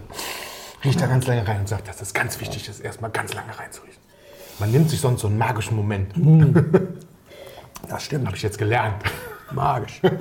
riecht 0.84 1.00
er 1.02 1.08
ganz 1.08 1.28
lange 1.28 1.48
rein 1.48 1.60
und 1.62 1.70
sagt, 1.70 1.88
das 1.88 2.02
ist 2.02 2.14
ganz 2.14 2.40
wichtig, 2.40 2.66
das 2.66 2.80
erstmal 2.80 3.12
ganz 3.12 3.34
lange 3.34 3.58
reinzuriechen. 3.58 4.02
Man 4.60 4.72
nimmt 4.72 4.90
sich 4.90 5.00
sonst 5.00 5.22
so 5.22 5.28
einen 5.28 5.38
magischen 5.38 5.76
Moment. 5.76 6.14
Das 7.88 8.04
stimmt. 8.04 8.26
Habe 8.26 8.36
ich 8.36 8.44
jetzt 8.44 8.58
gelernt. 8.58 9.04
Magisch. 9.52 10.02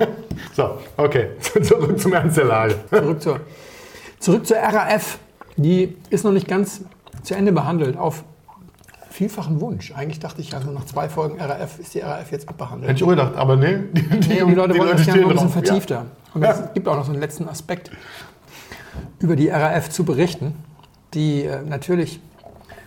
So, 0.53 0.79
okay. 0.97 1.31
Zurück 1.63 1.99
zum 1.99 2.13
Ernst 2.13 2.37
der 2.37 2.45
Lage. 2.45 2.75
Zurück 2.89 3.21
zur, 3.21 3.39
zurück 4.19 4.45
zur 4.45 4.57
RAF. 4.57 5.17
Die 5.57 5.97
ist 6.09 6.23
noch 6.23 6.31
nicht 6.31 6.47
ganz 6.47 6.81
zu 7.23 7.35
Ende 7.35 7.51
behandelt. 7.51 7.97
Auf 7.97 8.23
vielfachen 9.15 9.61
Wunsch. 9.61 9.93
Eigentlich 9.95 10.19
dachte 10.19 10.41
ich 10.41 10.53
also 10.53 10.71
nach 10.71 10.85
zwei 10.85 11.07
Folgen 11.09 11.39
RAF 11.41 11.79
ist 11.79 11.93
die 11.93 11.99
RAF 12.01 12.31
jetzt 12.31 12.49
abbehandelt. 12.49 12.89
Hätte 12.89 12.97
ich 12.97 13.03
auch 13.03 13.09
gedacht, 13.09 13.35
aber 13.35 13.55
nee. 13.55 13.79
Die, 13.93 14.01
Nee, 14.01 14.43
die 14.45 14.53
Leute 14.53 14.77
wollen 14.77 14.91
das 14.97 15.05
gerne 15.05 15.21
noch 15.21 15.29
ein 15.29 15.33
bisschen 15.35 15.49
vertiefter. 15.49 16.05
Und 16.33 16.43
Ja. 16.43 16.51
es 16.51 16.73
gibt 16.73 16.87
auch 16.87 16.97
noch 16.97 17.05
so 17.05 17.11
einen 17.11 17.21
letzten 17.21 17.47
Aspekt 17.47 17.91
über 19.19 19.35
die 19.35 19.47
RAF 19.47 19.89
zu 19.89 20.03
berichten, 20.03 20.53
die 21.13 21.43
äh, 21.43 21.61
natürlich, 21.63 22.19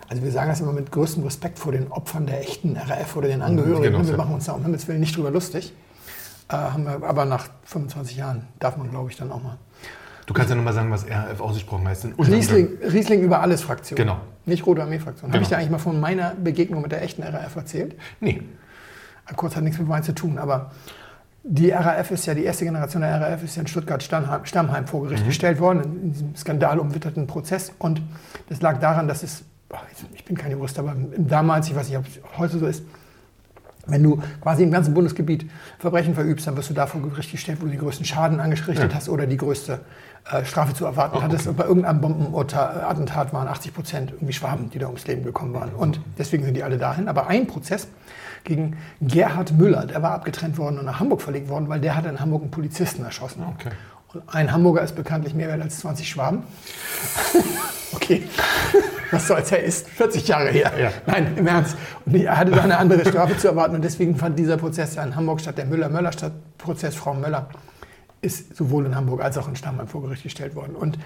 also 0.09 0.23
wir 0.23 0.31
sagen 0.31 0.51
das 0.51 0.61
immer 0.61 0.73
mit 0.73 0.93
größtem 0.93 1.25
Respekt 1.25 1.59
vor 1.59 1.73
den 1.73 1.91
Opfern 1.91 2.27
der 2.27 2.41
echten 2.43 2.77
RAF 2.77 3.17
oder 3.17 3.29
den 3.29 3.41
Angehörigen. 3.41 3.93
Genau, 3.95 4.05
wir 4.05 4.11
ja. 4.11 4.17
machen 4.17 4.35
uns 4.35 4.45
da 4.45 4.53
um 4.53 4.63
Himmels 4.63 4.87
Willen 4.87 5.01
nicht 5.01 5.17
drüber 5.17 5.31
lustig. 5.31 5.73
Äh, 6.51 6.57
haben 6.57 6.85
wir, 6.85 7.03
aber 7.09 7.25
nach 7.25 7.49
25 7.65 8.17
Jahren 8.19 8.47
darf 8.59 8.77
man, 8.77 8.91
glaube 8.91 9.11
ich, 9.11 9.17
dann 9.17 9.33
auch 9.33 9.43
mal. 9.43 9.57
Du 10.27 10.35
kannst 10.35 10.51
ja 10.51 10.57
nochmal 10.57 10.75
sagen, 10.75 10.91
was 10.91 11.07
RAF 11.09 11.41
ausgesprochen 11.41 11.89
heißt. 11.89 12.07
Riesling, 12.19 12.69
Riesling 12.83 13.23
über 13.23 13.41
alles 13.41 13.63
Fraktion. 13.63 13.97
Genau. 13.97 14.19
Nicht 14.49 14.67
Rote 14.67 14.83
Armee-Fraktion. 14.83 15.31
Habe 15.31 15.39
Genau. 15.39 15.43
ich 15.43 15.49
dir 15.49 15.57
eigentlich 15.59 15.71
mal 15.71 15.79
von 15.79 16.01
meiner 16.01 16.35
Begegnung 16.35 16.83
mit 16.83 16.93
der 16.93 17.03
echten 17.03 17.23
RAF 17.23 17.55
erzählt? 17.57 17.95
Nee. 18.21 18.43
Kurz 19.37 19.55
hat 19.57 19.63
nichts 19.63 19.79
mit 19.79 19.89
Wein 19.89 20.03
zu 20.03 20.15
tun, 20.15 20.39
aber 20.39 20.71
die 21.45 21.71
RAF 21.71 22.11
ist 22.11 22.27
ja, 22.27 22.35
die 22.35 22.45
erste 22.45 22.65
Generation 22.65 23.03
der 23.03 23.21
RAF 23.21 23.43
ist 23.45 23.57
ja 23.57 23.63
in 23.63 23.69
Stuttgart-Stammheim 23.69 24.45
Stammheim 24.45 24.87
vor 24.87 25.03
Gericht 25.05 25.25
gestellt 25.27 25.61
worden, 25.61 25.83
in, 26.03 26.13
diesem 26.13 26.35
skandalumwitterten 26.37 27.27
Prozess. 27.27 27.73
Und 27.79 28.03
das 28.49 28.61
lag 28.63 28.79
daran, 28.81 29.07
dass 29.07 29.23
es, 29.23 29.45
ich 30.15 30.25
bin 30.25 30.37
kein 30.37 30.51
Jurist, 30.51 30.79
aber 30.79 30.97
damals, 31.17 31.69
ich 31.69 31.77
weiß 31.77 31.89
nicht, 31.89 31.99
ob 31.99 32.07
es 32.07 32.21
heute 32.39 32.59
so 32.59 32.67
ist, 32.67 32.83
wenn 33.89 34.03
du 34.03 34.23
quasi 34.41 34.63
im 34.63 34.71
ganzen 34.71 34.95
Bundesgebiet 34.95 35.51
Verbrechen 35.79 36.15
verübst, 36.15 36.47
dann 36.47 36.57
wirst 36.57 36.71
du 36.71 36.75
da 36.75 36.87
vor 36.87 37.03
Gericht 37.03 37.33
gestellt, 37.33 37.59
wo 37.61 37.65
du 37.65 37.71
den 37.71 37.81
größten 37.81 38.07
Schaden 38.07 38.41
angerichtet 38.41 38.91
Ja. 38.91 38.97
hast 38.97 39.09
oder 39.09 39.27
die 39.27 39.37
größte 39.37 39.81
äh, 40.31 40.45
Strafe 40.45 40.75
zu 40.75 40.85
erwarten 40.85 41.23
hattest. 41.23 41.47
Und 41.47 41.57
bei 41.57 41.65
irgendeinem 41.65 42.01
Bombenattentat 42.01 43.33
waren 43.33 43.49
80 43.49 43.75
Prozent 43.75 44.11
irgendwie 44.13 44.33
Schwaben, 44.33 44.71
die 44.71 44.79
da 44.79 44.87
ums 44.87 45.07
Leben 45.07 45.25
gekommen 45.25 45.55
waren. 45.55 45.71
Und 45.71 46.01
deswegen 46.19 46.45
sind 46.45 46.55
die 46.55 46.63
alle 46.63 46.79
dahin. 46.79 47.09
Aber 47.09 47.29
ein 47.29 47.47
Prozess 47.47 47.89
gegen 48.45 48.77
Gerhard 49.01 49.53
Müller, 49.53 49.87
der 49.87 50.03
war 50.03 50.13
abgetrennt 50.13 50.59
worden 50.59 50.79
und 50.79 50.85
nach 50.85 51.01
Hamburg 51.01 51.23
verlegt 51.23 51.49
worden, 51.49 51.69
weil 51.69 51.81
der 51.81 51.97
hat 51.97 52.07
in 52.07 52.21
Hamburg 52.21 52.43
einen 52.43 52.51
Polizisten 52.51 53.05
erschossen. 53.05 53.43
Okay. 53.55 53.71
Und 54.15 54.23
ein 54.27 54.53
Hamburger 54.53 54.83
ist 54.83 54.97
bekanntlich 54.97 55.35
mehr 55.35 55.49
wert 55.49 55.61
als 55.61 55.81
20 55.81 56.09
Schwaben. 56.09 56.43
okay. 57.93 58.23
Was 59.11 59.27
soll's, 59.27 59.51
er 59.53 59.63
ist 59.63 59.89
40 59.89 60.29
Jahre 60.29 60.51
her. 60.51 60.73
Ja. 60.79 60.93
Nein, 61.07 61.35
im 61.37 61.47
Ernst. 61.47 61.77
Und 62.05 62.15
er 62.15 62.37
hatte 62.37 62.51
da 62.51 62.63
eine 62.63 62.79
andere 62.79 63.09
Strafe 63.09 63.37
zu 63.37 63.49
erwarten 63.49 63.75
und 63.75 63.83
deswegen 63.83 64.17
fand 64.17 64.39
dieser 64.39 64.57
Prozess 64.57 64.95
ja 64.95 65.03
in 65.03 65.17
Hamburg 65.17 65.41
statt. 65.41 65.59
Der 65.59 65.67
Müller-Möller-Prozess, 65.67 66.95
Frau 66.95 67.15
Möller, 67.15 67.49
ist 68.21 68.57
sowohl 68.57 68.87
in 68.87 68.95
Hamburg 68.95 69.23
als 69.23 69.39
auch 69.39 69.49
in 69.49 69.57
Stammheim 69.57 69.89
vor 69.89 70.03
Gericht 70.03 70.23
gestellt 70.25 70.55
worden. 70.55 70.75
Und 70.75 70.99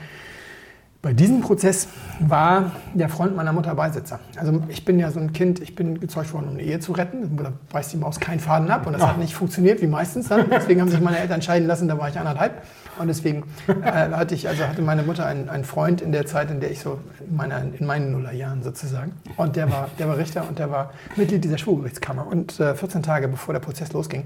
bei 1.02 1.12
diesem 1.12 1.40
Prozess 1.40 1.88
war 2.20 2.70
der 2.94 3.08
Freund 3.08 3.34
meiner 3.34 3.52
Mutter 3.52 3.74
Beisitzer. 3.74 4.20
Also 4.36 4.62
ich 4.68 4.84
bin 4.84 5.00
ja 5.00 5.10
so 5.10 5.18
ein 5.18 5.32
Kind, 5.32 5.58
ich 5.58 5.74
bin 5.74 5.98
gezeugt 5.98 6.32
worden, 6.32 6.46
um 6.46 6.54
eine 6.54 6.62
Ehe 6.62 6.78
zu 6.78 6.92
retten. 6.92 7.36
Da 7.36 7.52
beißt 7.72 7.92
die 7.92 7.96
Maus 7.96 8.20
keinen 8.20 8.38
Faden 8.38 8.70
ab 8.70 8.86
und 8.86 8.92
das 8.92 9.02
hat 9.02 9.18
nicht 9.18 9.34
funktioniert, 9.34 9.82
wie 9.82 9.88
meistens 9.88 10.28
dann. 10.28 10.48
Deswegen 10.48 10.80
haben 10.80 10.88
sich 10.88 11.00
meine 11.00 11.18
Eltern 11.18 11.42
scheiden 11.42 11.66
lassen, 11.66 11.88
da 11.88 11.98
war 11.98 12.08
ich 12.08 12.16
anderthalb. 12.16 12.62
Und 13.00 13.08
deswegen 13.08 13.42
äh, 13.66 13.82
hatte, 13.82 14.36
ich, 14.36 14.46
also 14.46 14.64
hatte 14.64 14.80
meine 14.80 15.02
Mutter 15.02 15.26
einen, 15.26 15.48
einen 15.48 15.64
Freund 15.64 16.02
in 16.02 16.12
der 16.12 16.24
Zeit, 16.26 16.52
in 16.52 16.60
der 16.60 16.70
ich 16.70 16.78
so, 16.78 17.00
in, 17.28 17.34
meiner, 17.34 17.62
in 17.62 17.84
meinen 17.84 18.12
Nullerjahren 18.12 18.62
sozusagen. 18.62 19.12
Und 19.36 19.56
der 19.56 19.70
war, 19.72 19.88
der 19.98 20.06
war 20.06 20.18
Richter 20.18 20.46
und 20.48 20.60
der 20.60 20.70
war 20.70 20.92
Mitglied 21.16 21.42
dieser 21.42 21.58
Schwurgerichtskammer. 21.58 22.28
Und 22.28 22.60
äh, 22.60 22.76
14 22.76 23.02
Tage 23.02 23.26
bevor 23.26 23.54
der 23.54 23.60
Prozess 23.60 23.92
losging, 23.92 24.24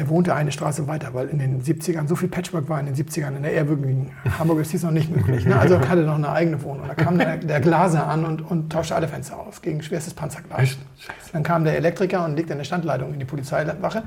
der 0.00 0.08
wohnte 0.08 0.34
eine 0.34 0.50
Straße 0.50 0.88
weiter, 0.88 1.12
weil 1.12 1.28
in 1.28 1.38
den 1.38 1.62
70ern 1.62 2.08
so 2.08 2.16
viel 2.16 2.30
Patchwork 2.30 2.70
war 2.70 2.80
in 2.80 2.86
den 2.86 2.94
70ern 2.94 3.36
in 3.36 3.42
der 3.42 3.52
ehrwürdigen 3.52 4.12
Hamburg 4.38 4.60
ist 4.60 4.72
dies 4.72 4.82
noch 4.82 4.92
nicht 4.92 5.14
möglich. 5.14 5.44
Ne? 5.44 5.54
Also 5.60 5.78
hatte 5.78 6.04
noch 6.04 6.14
eine 6.14 6.30
eigene 6.30 6.62
Wohnung. 6.62 6.88
Da 6.88 6.94
kam 6.94 7.18
der, 7.18 7.36
der 7.36 7.60
Glaser 7.60 8.06
an 8.06 8.24
und, 8.24 8.40
und 8.40 8.72
tauschte 8.72 8.94
alle 8.94 9.08
Fenster 9.08 9.38
aus 9.38 9.60
gegen 9.60 9.82
schwerstes 9.82 10.14
Panzerglas. 10.14 10.58
Echt? 10.58 10.78
Dann 11.34 11.42
kam 11.42 11.64
der 11.64 11.76
Elektriker 11.76 12.24
und 12.24 12.34
legte 12.34 12.54
eine 12.54 12.64
Standleitung 12.64 13.12
in 13.12 13.18
die 13.18 13.26
Polizeiwache 13.26 14.04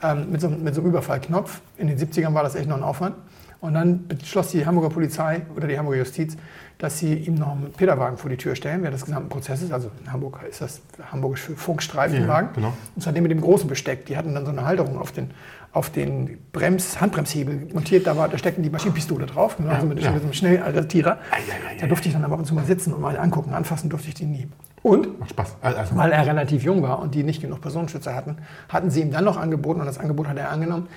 ähm, 0.00 0.30
mit, 0.30 0.40
so, 0.40 0.48
mit 0.48 0.76
so 0.76 0.80
einem 0.80 0.90
Überfallknopf. 0.90 1.60
In 1.76 1.88
den 1.88 1.98
70ern 1.98 2.34
war 2.34 2.44
das 2.44 2.54
echt 2.54 2.68
noch 2.68 2.76
ein 2.76 2.84
Aufwand. 2.84 3.16
Und 3.62 3.74
dann 3.74 4.08
beschloss 4.08 4.48
die 4.48 4.66
Hamburger 4.66 4.90
Polizei 4.90 5.42
oder 5.56 5.68
die 5.68 5.78
Hamburger 5.78 6.00
Justiz, 6.00 6.36
dass 6.78 6.98
sie 6.98 7.14
ihm 7.14 7.36
noch 7.36 7.52
einen 7.52 7.72
Peterwagen 7.72 8.18
vor 8.18 8.28
die 8.28 8.36
Tür 8.36 8.56
stellen 8.56 8.82
während 8.82 8.96
des 8.96 9.04
gesamten 9.04 9.28
Prozesses. 9.28 9.70
Also 9.70 9.88
in 10.00 10.12
Hamburg 10.12 10.40
ist 10.50 10.60
das 10.60 10.80
hamburgisch 11.12 11.42
für 11.42 11.54
Funkstreifenwagen. 11.54 12.48
Ja, 12.48 12.54
genau. 12.56 12.72
Und 12.96 13.02
zwar 13.02 13.12
den 13.12 13.22
mit 13.22 13.30
dem 13.30 13.40
großen 13.40 13.68
Besteck. 13.68 14.04
Die 14.06 14.16
hatten 14.16 14.34
dann 14.34 14.44
so 14.44 14.50
eine 14.50 14.64
Halterung 14.64 14.98
auf 14.98 15.12
den, 15.12 15.30
auf 15.70 15.90
den 15.90 16.38
Brems, 16.50 17.00
Handbremshebel 17.00 17.68
montiert. 17.72 18.08
Da, 18.08 18.16
war, 18.16 18.28
da 18.28 18.36
steckten 18.36 18.64
die 18.64 18.70
Maschinenpistole 18.70 19.26
drauf, 19.26 19.56
genau, 19.56 19.70
also 19.70 19.86
mit, 19.86 20.00
ja. 20.00 20.10
mit 20.10 20.22
so 20.22 20.44
einem 20.44 20.60
ei, 20.60 20.66
ei, 20.66 21.76
Da 21.80 21.86
durfte 21.86 22.08
ich 22.08 22.14
dann 22.14 22.24
aber 22.24 22.34
ab 22.34 22.40
und 22.40 22.46
zu 22.46 22.54
mal 22.54 22.64
sitzen 22.64 22.92
und 22.92 23.00
mal 23.00 23.16
angucken. 23.16 23.54
Anfassen 23.54 23.88
durfte 23.88 24.08
ich 24.08 24.14
die 24.14 24.26
nie. 24.26 24.48
Und 24.82 25.20
Macht 25.20 25.30
Spaß. 25.30 25.56
Also, 25.62 25.96
weil 25.96 26.10
er 26.10 26.26
relativ 26.26 26.64
jung 26.64 26.82
war 26.82 26.98
und 26.98 27.14
die 27.14 27.22
nicht 27.22 27.40
genug 27.40 27.60
Personenschützer 27.60 28.12
hatten, 28.16 28.38
hatten 28.68 28.90
sie 28.90 29.02
ihm 29.02 29.12
dann 29.12 29.24
noch 29.24 29.36
angeboten, 29.36 29.78
und 29.78 29.86
das 29.86 29.98
Angebot 29.98 30.26
hat 30.26 30.36
er 30.36 30.50
angenommen, 30.50 30.88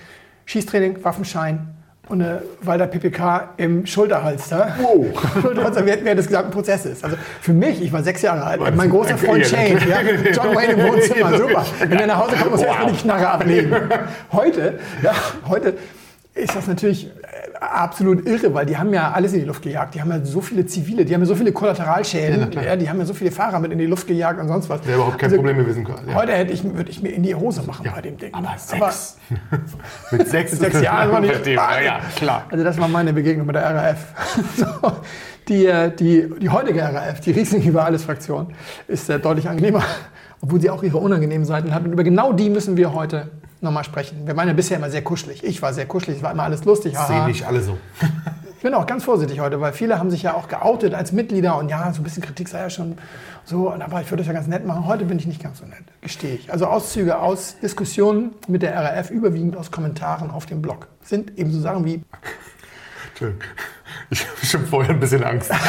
Schießtraining, 0.48 1.04
Waffenschein 1.04 1.75
und 2.10 2.22
eine 2.22 2.42
Walter 2.62 2.88
PPK 2.88 3.50
im 3.58 3.86
Schulterhalster. 3.86 4.76
Schulterhalster 5.42 5.86
während, 5.86 6.06
des 6.20 6.28
gesamten 6.28 6.52
Prozesses. 6.52 7.04
Also 7.04 7.18
für 7.42 7.54
mich, 7.54 7.82
ich 7.82 7.92
war 7.92 8.04
sechs 8.04 8.22
Jahre 8.22 8.44
alt, 8.44 8.76
mein 8.76 8.90
großer 8.90 9.18
Freund 9.18 9.46
Shane, 9.46 9.78
ja, 9.90 10.02
John 10.32 10.56
Wayne 10.56 10.74
im 10.74 10.88
Wohnzimmer, 10.88 11.38
super. 11.38 11.66
Wenn 11.80 12.00
er 12.00 12.08
nach 12.08 12.18
Hause 12.18 12.36
kommt, 12.36 12.52
muss 12.52 12.62
er 12.62 12.68
erstmal 12.68 12.92
die 12.92 12.98
Knarre 12.98 13.30
ablegen. 13.30 13.76
Heute, 14.32 14.80
ja, 15.02 15.14
heute 15.48 15.74
ist 16.36 16.54
das 16.54 16.68
natürlich 16.68 17.10
absolut 17.62 18.28
irre, 18.28 18.54
weil 18.54 18.66
die 18.66 18.78
haben 18.78 18.94
ja 18.94 19.12
alles 19.12 19.32
in 19.32 19.40
die 19.40 19.46
Luft 19.46 19.62
gejagt. 19.62 19.96
Die 19.96 20.02
haben 20.02 20.12
ja 20.12 20.24
so 20.24 20.42
viele 20.42 20.66
Zivile, 20.66 21.06
die 21.06 21.14
haben 21.14 21.22
ja 21.22 21.28
so 21.28 21.36
viele 21.36 21.54
Kollateralschäden, 21.54 22.52
ja, 22.52 22.62
ja, 22.62 22.76
die 22.76 22.90
haben 22.90 23.00
ja 23.00 23.06
so 23.06 23.14
viele 23.14 23.32
Fahrer 23.32 23.60
mit 23.60 23.72
in 23.72 23.80
die 23.80 23.86
Luft 23.86 24.06
gejagt 24.06 24.40
und 24.42 24.50
sonst 24.50 24.70
was. 24.70 24.86
Wäre 24.86 24.98
überhaupt 24.98 25.18
kein 25.18 25.30
also, 25.30 25.38
Problem 25.38 25.58
gewesen. 25.58 25.88
Ja. 25.88 26.14
Heute 26.14 26.34
hätte 26.34 26.52
ich, 26.52 26.64
würde 26.64 26.92
ich 26.92 27.02
mir 27.02 27.10
in 27.10 27.24
die 27.24 27.34
Hose 27.34 27.64
machen 27.64 27.90
bei 27.94 28.02
dem 28.02 28.18
Ding. 28.18 28.34
Aber 28.34 28.54
sechs. 28.58 29.18
Aber 29.50 29.62
mit 30.12 30.28
sechs, 30.28 30.52
mit 30.52 30.62
sechs 30.62 30.82
Jahren 30.82 31.12
war 31.12 31.22
nicht. 31.22 31.46
Ja, 31.46 32.00
klar. 32.16 32.46
Also 32.50 32.64
das 32.64 32.78
war 32.80 32.88
meine 32.88 33.14
Begegnung 33.14 33.48
mit 33.48 33.56
der 33.56 33.64
RAF. 33.64 34.14
so, 34.58 34.66
die, 35.48 35.72
die, 35.98 36.30
die 36.40 36.50
heutige 36.50 36.82
RAF, 36.82 37.22
die 37.22 37.32
Riesling 37.32 37.64
über 37.64 37.86
alles 37.86 38.04
Fraktion, 38.04 38.48
ist 38.88 39.10
äh, 39.10 39.20
deutlich 39.20 39.48
angenehmer, 39.48 39.84
obwohl 40.42 40.60
sie 40.60 40.70
auch 40.70 40.84
ihre 40.84 40.98
unangenehmen 40.98 41.46
Seiten 41.46 41.74
hat. 41.74 41.86
Und 41.86 41.94
über 41.94 42.04
genau 42.04 42.34
die 42.34 42.50
müssen 42.50 42.76
wir 42.78 42.94
heute 42.94 43.30
nochmal 43.66 43.84
sprechen. 43.84 44.26
Wir 44.26 44.38
waren 44.38 44.48
ja 44.48 44.54
bisher 44.54 44.78
immer 44.78 44.90
sehr 44.90 45.04
kuschelig. 45.04 45.44
Ich 45.44 45.62
war 45.62 45.74
sehr 45.74 45.86
kuschelig, 45.86 46.18
es 46.18 46.24
war 46.24 46.32
immer 46.32 46.44
alles 46.44 46.64
lustig. 46.64 46.98
Sehen 46.98 47.26
nicht 47.26 47.46
alle 47.46 47.62
so. 47.62 47.78
ich 48.56 48.62
bin 48.64 48.74
auch 48.74 48.86
ganz 48.86 49.04
vorsichtig 49.04 49.42
heute, 49.42 49.60
weil 49.60 49.74
viele 49.74 50.00
haben 50.00 50.10
sich 50.10 50.24
ja 50.24 50.34
auch 50.34 50.48
geoutet 50.48 50.94
als 50.94 51.12
Mitglieder 51.12 51.58
und 51.58 51.68
ja, 51.70 51.92
so 51.92 52.02
ein 52.02 52.04
bisschen 52.04 52.24
Kritik 52.24 52.48
sei 52.48 52.60
ja 52.60 52.70
schon 52.70 52.98
so, 53.44 53.72
aber 53.72 54.02
ich 54.02 54.10
würde 54.10 54.24
das 54.24 54.28
ja 54.28 54.34
ganz 54.34 54.48
nett 54.48 54.66
machen. 54.66 54.88
Heute 54.88 55.06
bin 55.06 55.20
ich 55.20 55.28
nicht 55.28 55.44
ganz 55.44 55.60
so 55.60 55.66
nett, 55.66 55.84
gestehe 56.02 56.36
ich. 56.36 56.52
Also 56.52 56.66
Auszüge 56.68 57.20
aus 57.20 57.60
Diskussionen 57.60 58.34
mit 58.48 58.62
der 58.62 58.76
RAF, 58.76 59.12
überwiegend 59.12 59.58
aus 59.58 59.70
Kommentaren 59.70 60.32
auf 60.32 60.46
dem 60.46 60.62
Blog, 60.62 60.88
sind 61.04 61.38
eben 61.38 61.52
so 61.52 61.60
Sachen 61.60 61.86
wie... 61.86 62.02
Ich 64.10 64.28
habe 64.28 64.46
schon 64.46 64.66
vorher 64.66 64.92
ein 64.92 65.00
bisschen 65.00 65.24
Angst. 65.24 65.52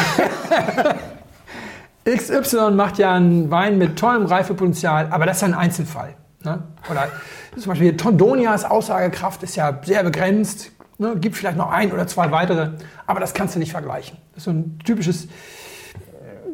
XY 2.07 2.71
macht 2.73 2.99
ja 2.99 3.15
einen 3.15 3.51
Wein 3.51 3.79
mit 3.79 3.99
tollem 3.99 4.27
Reifepotenzial, 4.27 5.09
aber 5.11 5.27
das 5.27 5.39
ist 5.39 5.43
ein 5.43 5.55
Einzelfall. 5.55 6.15
Ne? 6.47 6.63
Oder 6.91 7.09
zum 7.55 7.71
Beispiel 7.71 7.97
Tondonias 7.97 8.65
Aussagekraft 8.65 9.43
ist 9.43 9.57
ja 9.57 9.79
sehr 9.85 10.03
begrenzt. 10.03 10.71
Ne? 10.97 11.17
Gibt 11.17 11.37
vielleicht 11.37 11.59
noch 11.59 11.71
ein 11.71 11.93
oder 11.93 12.07
zwei 12.07 12.31
weitere, 12.31 12.71
aber 13.07 13.21
das 13.21 13.35
kannst 13.35 13.55
du 13.55 13.59
nicht 13.59 13.73
vergleichen. 13.73 14.17
Das 14.33 14.39
ist 14.39 14.45
so 14.45 14.51
ein 14.53 14.79
typisches 14.85 15.29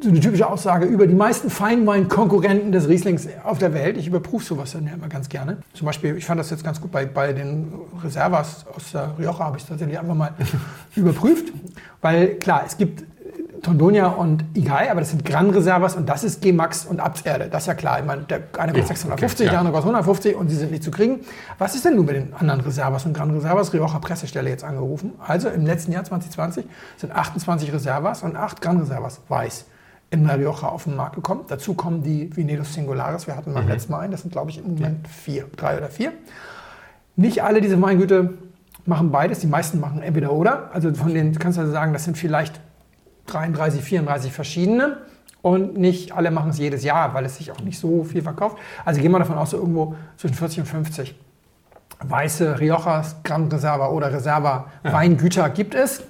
so 0.02 0.08
eine 0.08 0.18
typische 0.18 0.48
Aussage 0.48 0.86
über 0.86 1.06
die 1.06 1.14
meisten 1.14 1.48
Feinwein-Konkurrenten 1.48 2.72
des 2.72 2.88
Rieslings 2.88 3.28
auf 3.44 3.58
der 3.58 3.72
Welt. 3.72 3.96
Ich 3.96 4.08
überprüfe 4.08 4.44
sowas 4.44 4.72
dann 4.72 4.86
ja 4.86 4.94
immer 4.94 5.08
ganz 5.08 5.28
gerne. 5.28 5.58
Zum 5.74 5.86
Beispiel, 5.86 6.16
ich 6.16 6.24
fand 6.24 6.40
das 6.40 6.50
jetzt 6.50 6.64
ganz 6.64 6.80
gut 6.80 6.90
bei, 6.90 7.06
bei 7.06 7.32
den 7.32 7.72
Reservas 8.02 8.66
aus 8.74 8.90
der 8.90 9.14
Rioja, 9.16 9.38
habe 9.38 9.58
ich 9.58 9.64
tatsächlich 9.64 9.96
einfach 9.98 10.14
mal 10.14 10.34
überprüft. 10.96 11.52
Weil 12.00 12.34
klar, 12.40 12.64
es 12.66 12.76
gibt 12.76 13.04
Tondonia 13.62 14.08
und 14.08 14.44
Igai, 14.54 14.90
aber 14.90 15.00
das 15.00 15.10
sind 15.10 15.24
Gran 15.24 15.50
Reservas 15.50 15.94
und 15.94 16.08
das 16.08 16.24
ist 16.24 16.42
G-Max 16.42 16.84
und 16.84 16.98
Abserde. 16.98 17.48
Das 17.48 17.62
ist 17.62 17.66
ja 17.68 17.74
klar. 17.74 18.00
Ich 18.00 18.04
meine, 18.04 18.22
der 18.22 18.40
eine 18.58 18.72
kostet 18.72 18.98
650, 18.98 19.38
okay, 19.38 19.44
ja. 19.44 19.50
der 19.52 19.60
andere 19.60 19.72
kostet 19.72 19.90
150 19.90 20.36
und 20.36 20.48
sie 20.48 20.56
sind 20.56 20.72
nicht 20.72 20.82
zu 20.82 20.90
kriegen. 20.90 21.20
Was 21.58 21.76
ist 21.76 21.84
denn 21.84 21.94
nun 21.94 22.06
mit 22.06 22.16
den 22.16 22.34
anderen 22.34 22.60
Reservas 22.60 23.06
und 23.06 23.14
Gran 23.14 23.30
Reservas? 23.30 23.72
Rioja 23.72 24.00
Pressestelle 24.00 24.50
jetzt 24.50 24.64
angerufen. 24.64 25.12
Also 25.24 25.48
im 25.48 25.64
letzten 25.64 25.92
Jahr 25.92 26.02
2020 26.02 26.64
sind 26.96 27.12
28 27.12 27.72
Reservas 27.72 28.24
und 28.24 28.34
8 28.34 28.60
Gran 28.60 28.78
Reservas 28.80 29.20
weiß 29.28 29.66
in 30.10 30.26
La 30.26 30.34
Rioja 30.34 30.68
auf 30.68 30.84
den 30.84 30.96
Markt 30.96 31.14
gekommen. 31.14 31.42
Dazu 31.46 31.74
kommen 31.74 32.02
die 32.02 32.36
Vinedos 32.36 32.74
Singulares. 32.74 33.28
Wir 33.28 33.36
hatten 33.36 33.54
beim 33.54 33.64
mhm. 33.64 33.70
letzten 33.70 33.92
Mal 33.92 34.00
einen. 34.00 34.10
Das 34.10 34.22
sind, 34.22 34.32
glaube 34.32 34.50
ich, 34.50 34.58
im 34.58 34.74
Moment 34.74 35.06
vier, 35.06 35.46
drei 35.56 35.78
oder 35.78 35.88
vier. 35.88 36.12
Nicht 37.14 37.44
alle 37.44 37.60
diese 37.60 37.80
Weingüter 37.80 38.30
machen 38.86 39.12
beides. 39.12 39.38
Die 39.38 39.46
meisten 39.46 39.78
machen 39.78 40.02
entweder 40.02 40.32
oder. 40.32 40.70
Also 40.74 40.92
von 40.92 41.14
denen 41.14 41.38
kannst 41.38 41.58
du 41.58 41.60
also 41.60 41.72
sagen, 41.72 41.92
das 41.92 42.04
sind 42.04 42.18
vielleicht 42.18 42.60
33, 43.32 43.82
34 43.82 44.32
verschiedene. 44.32 44.98
Und 45.42 45.76
nicht 45.76 46.12
alle 46.12 46.30
machen 46.30 46.50
es 46.50 46.58
jedes 46.58 46.84
Jahr, 46.84 47.14
weil 47.14 47.24
es 47.24 47.36
sich 47.36 47.50
auch 47.50 47.60
nicht 47.60 47.78
so 47.78 48.04
viel 48.04 48.22
verkauft. 48.22 48.58
Also 48.84 49.00
gehen 49.00 49.10
wir 49.10 49.18
davon 49.18 49.36
aus, 49.36 49.50
so 49.50 49.58
irgendwo 49.58 49.96
zwischen 50.16 50.34
40 50.34 50.60
und 50.60 50.66
50 50.66 51.14
weiße 52.04 52.58
Riojas, 52.60 53.16
Gran 53.22 53.48
Reserva 53.48 53.88
oder 53.88 54.12
Reserva. 54.12 54.66
Weingüter 54.82 55.50
gibt 55.50 55.74
es. 55.74 56.02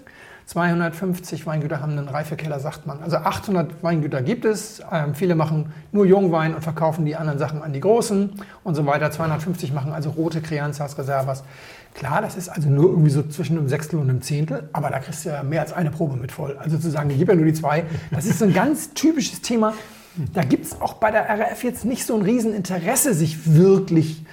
250 0.47 1.47
Weingüter 1.47 1.81
haben 1.81 1.93
einen 1.93 2.09
Reifekeller, 2.09 2.61
sagt 2.61 2.87
man. 2.87 3.03
Also 3.03 3.19
800 3.19 3.83
Weingüter 3.83 4.23
gibt 4.23 4.45
es. 4.45 4.83
Ähm, 4.91 5.15
viele 5.15 5.35
machen 5.35 5.73
nur 5.93 6.05
Jungwein 6.05 6.55
und 6.55 6.63
verkaufen 6.63 7.05
die 7.05 7.17
anderen 7.17 7.39
Sachen 7.39 7.63
an 7.63 7.73
die 7.73 7.81
Großen 7.81 8.31
und 8.65 8.75
so 8.75 8.87
weiter. 8.87 9.11
250 9.11 9.73
machen 9.73 9.93
also 9.93 10.11
rote 10.11 10.41
Crianzas, 10.41 10.99
Reservas. 10.99 11.45
Klar, 11.95 12.23
das 12.23 12.37
ist 12.37 12.49
also 12.49 12.69
nur 12.71 12.91
irgendwie 12.91 13.11
so 13.11 13.23
zwischen 13.23 13.59
einem 13.59 13.69
Sechstel 13.69 13.99
und 13.99 14.09
einem 14.09 14.23
Zehntel, 14.23 14.69
aber 14.73 14.89
da 14.89 14.99
kriegst 14.99 15.25
du 15.25 15.29
ja 15.29 15.43
mehr 15.43 15.61
als 15.61 15.73
eine 15.73 15.91
Probe 15.91 16.17
mit 16.17 16.33
voll. 16.33 16.57
Also 16.59 16.79
zu 16.79 16.91
sagen, 16.91 17.11
ich 17.11 17.19
gebe 17.19 17.33
ja 17.33 17.37
nur 17.37 17.47
die 17.47 17.53
zwei, 17.53 17.85
das 18.11 18.25
ist 18.25 18.39
so 18.39 18.47
ein 18.47 18.55
ganz 18.55 18.95
typisches 18.95 19.43
Thema. 19.43 19.75
Da 20.33 20.43
gibt 20.43 20.67
es 20.67 20.81
auch 20.81 20.95
bei 20.95 21.11
der 21.11 21.29
RAF 21.29 21.65
jetzt 21.65 21.85
nicht 21.85 22.07
so 22.07 22.15
ein 22.15 22.23
Rieseninteresse, 22.23 23.15
sich 23.15 23.55
wirklich 23.55 24.25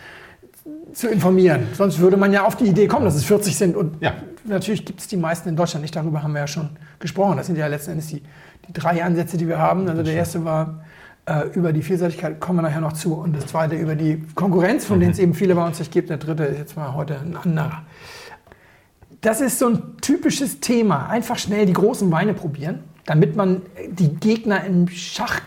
zu 0.94 1.08
informieren. 1.08 1.68
Sonst 1.74 2.00
würde 2.00 2.18
man 2.18 2.34
ja 2.34 2.46
auf 2.46 2.56
die 2.56 2.66
Idee 2.66 2.88
kommen, 2.88 3.06
dass 3.06 3.16
es 3.16 3.24
40 3.26 3.56
sind. 3.56 3.76
Und 3.76 4.02
ja. 4.02 4.14
natürlich 4.46 4.86
gibt 4.86 5.00
es 5.00 5.08
die 5.08 5.18
meisten 5.18 5.50
in 5.50 5.56
Deutschland 5.56 5.82
nicht. 5.82 5.96
Darüber 5.96 6.24
haben 6.24 6.34
wir 6.34 6.42
ja 6.42 6.48
schon 6.48 6.70
gesprochen. 7.00 7.38
Das 7.38 7.48
sind 7.48 7.58
ja 7.58 7.68
letzten 7.68 7.92
Endes 7.92 8.08
die, 8.08 8.22
die 8.68 8.74
drei 8.74 9.04
Ansätze, 9.04 9.38
die 9.38 9.48
wir 9.48 9.60
haben. 9.60 9.88
Also 9.88 10.04
der 10.04 10.14
erste 10.14 10.46
war 10.46 10.84
äh, 11.26 11.48
über 11.54 11.74
die 11.74 11.82
Vielseitigkeit 11.82 12.40
kommen 12.40 12.60
wir 12.60 12.64
nachher 12.64 12.82
noch 12.82 12.94
zu. 12.94 13.14
Und 13.14 13.36
das 13.36 13.48
zweite 13.48 13.76
über 13.76 13.96
die 13.96 14.24
Konkurrenz, 14.36 14.86
von 14.86 14.98
mhm. 14.98 15.02
denen 15.02 15.12
es 15.14 15.20
eben 15.20 15.34
viele 15.34 15.56
bei 15.56 15.66
uns 15.66 15.80
nicht 15.80 15.92
gibt. 15.92 16.10
Der 16.10 16.18
dritte 16.18 16.44
ist 16.44 16.58
jetzt 16.58 16.76
mal 16.76 16.94
heute 16.94 17.20
ein 17.20 17.38
anderer. 17.38 17.84
Das 19.22 19.42
ist 19.42 19.60
so 19.60 19.68
ein 19.68 19.98
typisches 20.02 20.60
Thema. 20.60 21.08
Einfach 21.08 21.38
schnell 21.38 21.66
die 21.66 21.74
großen 21.74 22.10
Weine 22.12 22.34
probieren, 22.34 22.84
damit 23.06 23.36
man 23.36 23.62
die 23.90 24.16
Gegner 24.16 24.64
im 24.64 24.88
Schach 24.88 25.42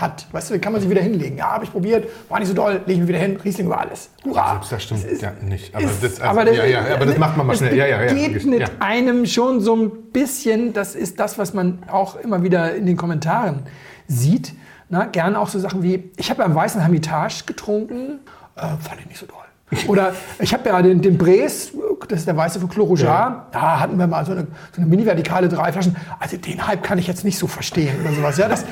hat. 0.00 0.26
Weißt 0.32 0.50
du, 0.50 0.54
dann 0.54 0.60
kann 0.60 0.72
man 0.72 0.80
sich 0.80 0.90
wieder 0.90 1.00
hinlegen. 1.00 1.36
Ja, 1.36 1.52
habe 1.52 1.64
ich 1.64 1.72
probiert, 1.72 2.08
war 2.28 2.38
nicht 2.38 2.48
so 2.48 2.54
doll, 2.54 2.80
lege 2.86 2.92
ich 2.92 2.98
mich 2.98 3.08
wieder 3.08 3.18
hin, 3.18 3.38
Riesling 3.42 3.66
über 3.66 3.80
alles. 3.80 4.10
Hurra! 4.24 4.60
Das 4.68 4.82
stimmt 4.82 5.04
ist, 5.04 5.22
ja 5.22 5.32
nicht. 5.42 5.74
Aber, 5.74 5.84
ist, 5.84 6.02
das, 6.02 6.20
also, 6.20 6.22
aber 6.24 6.44
das, 6.44 6.56
ja, 6.56 6.64
ja, 6.64 6.94
aber 6.94 7.06
das 7.06 7.18
macht 7.18 7.36
man 7.36 7.46
mal 7.46 7.56
schnell. 7.56 7.76
Ja, 7.76 7.86
ja, 7.86 8.02
ja, 8.02 8.12
geht 8.12 8.44
mit 8.44 8.70
einem 8.80 9.26
schon 9.26 9.60
so 9.60 9.76
ein 9.76 9.90
bisschen, 10.12 10.72
das 10.72 10.94
ist 10.94 11.20
das, 11.20 11.38
was 11.38 11.54
man 11.54 11.82
auch 11.90 12.16
immer 12.16 12.42
wieder 12.42 12.74
in 12.74 12.86
den 12.86 12.96
Kommentaren 12.96 13.64
sieht. 14.06 14.52
Na, 14.88 15.06
gerne 15.06 15.38
auch 15.38 15.48
so 15.48 15.58
Sachen 15.58 15.82
wie, 15.82 16.10
ich 16.16 16.30
habe 16.30 16.40
ja 16.40 16.46
am 16.46 16.54
Weißen 16.54 16.80
Hermitage 16.80 17.44
getrunken, 17.46 18.20
äh, 18.56 18.60
fand 18.60 19.00
ich 19.00 19.06
nicht 19.06 19.18
so 19.18 19.26
doll. 19.26 19.38
Oder 19.88 20.14
ich 20.38 20.52
habe 20.52 20.68
ja 20.68 20.82
den, 20.82 21.00
den 21.00 21.18
Bres, 21.18 21.72
das 22.08 22.20
ist 22.20 22.28
der 22.28 22.36
weiße 22.36 22.60
von 22.60 22.68
Clos 22.68 23.00
ja. 23.00 23.46
da 23.50 23.80
hatten 23.80 23.98
wir 23.98 24.06
mal 24.06 24.24
so 24.26 24.32
eine, 24.32 24.46
so 24.72 24.80
eine 24.80 24.86
mini-vertikale 24.86 25.48
drei 25.48 25.72
Flaschen. 25.72 25.96
Also 26.20 26.36
den 26.36 26.66
Hype 26.66 26.82
kann 26.82 26.98
ich 26.98 27.06
jetzt 27.06 27.24
nicht 27.24 27.38
so 27.38 27.46
verstehen 27.46 27.96
oder 28.02 28.14
sowas. 28.14 28.36
Ja, 28.36 28.48
das, 28.48 28.64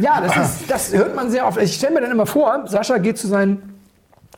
ja, 0.00 0.20
das, 0.20 0.36
ist, 0.36 0.70
das 0.70 0.92
hört 0.92 1.14
man 1.14 1.30
sehr 1.30 1.46
oft. 1.46 1.60
Ich 1.60 1.74
stelle 1.74 1.94
mir 1.94 2.00
dann 2.00 2.10
immer 2.10 2.26
vor, 2.26 2.64
Sascha 2.66 2.98
geht 2.98 3.18
zu 3.18 3.26
seinen 3.26 3.74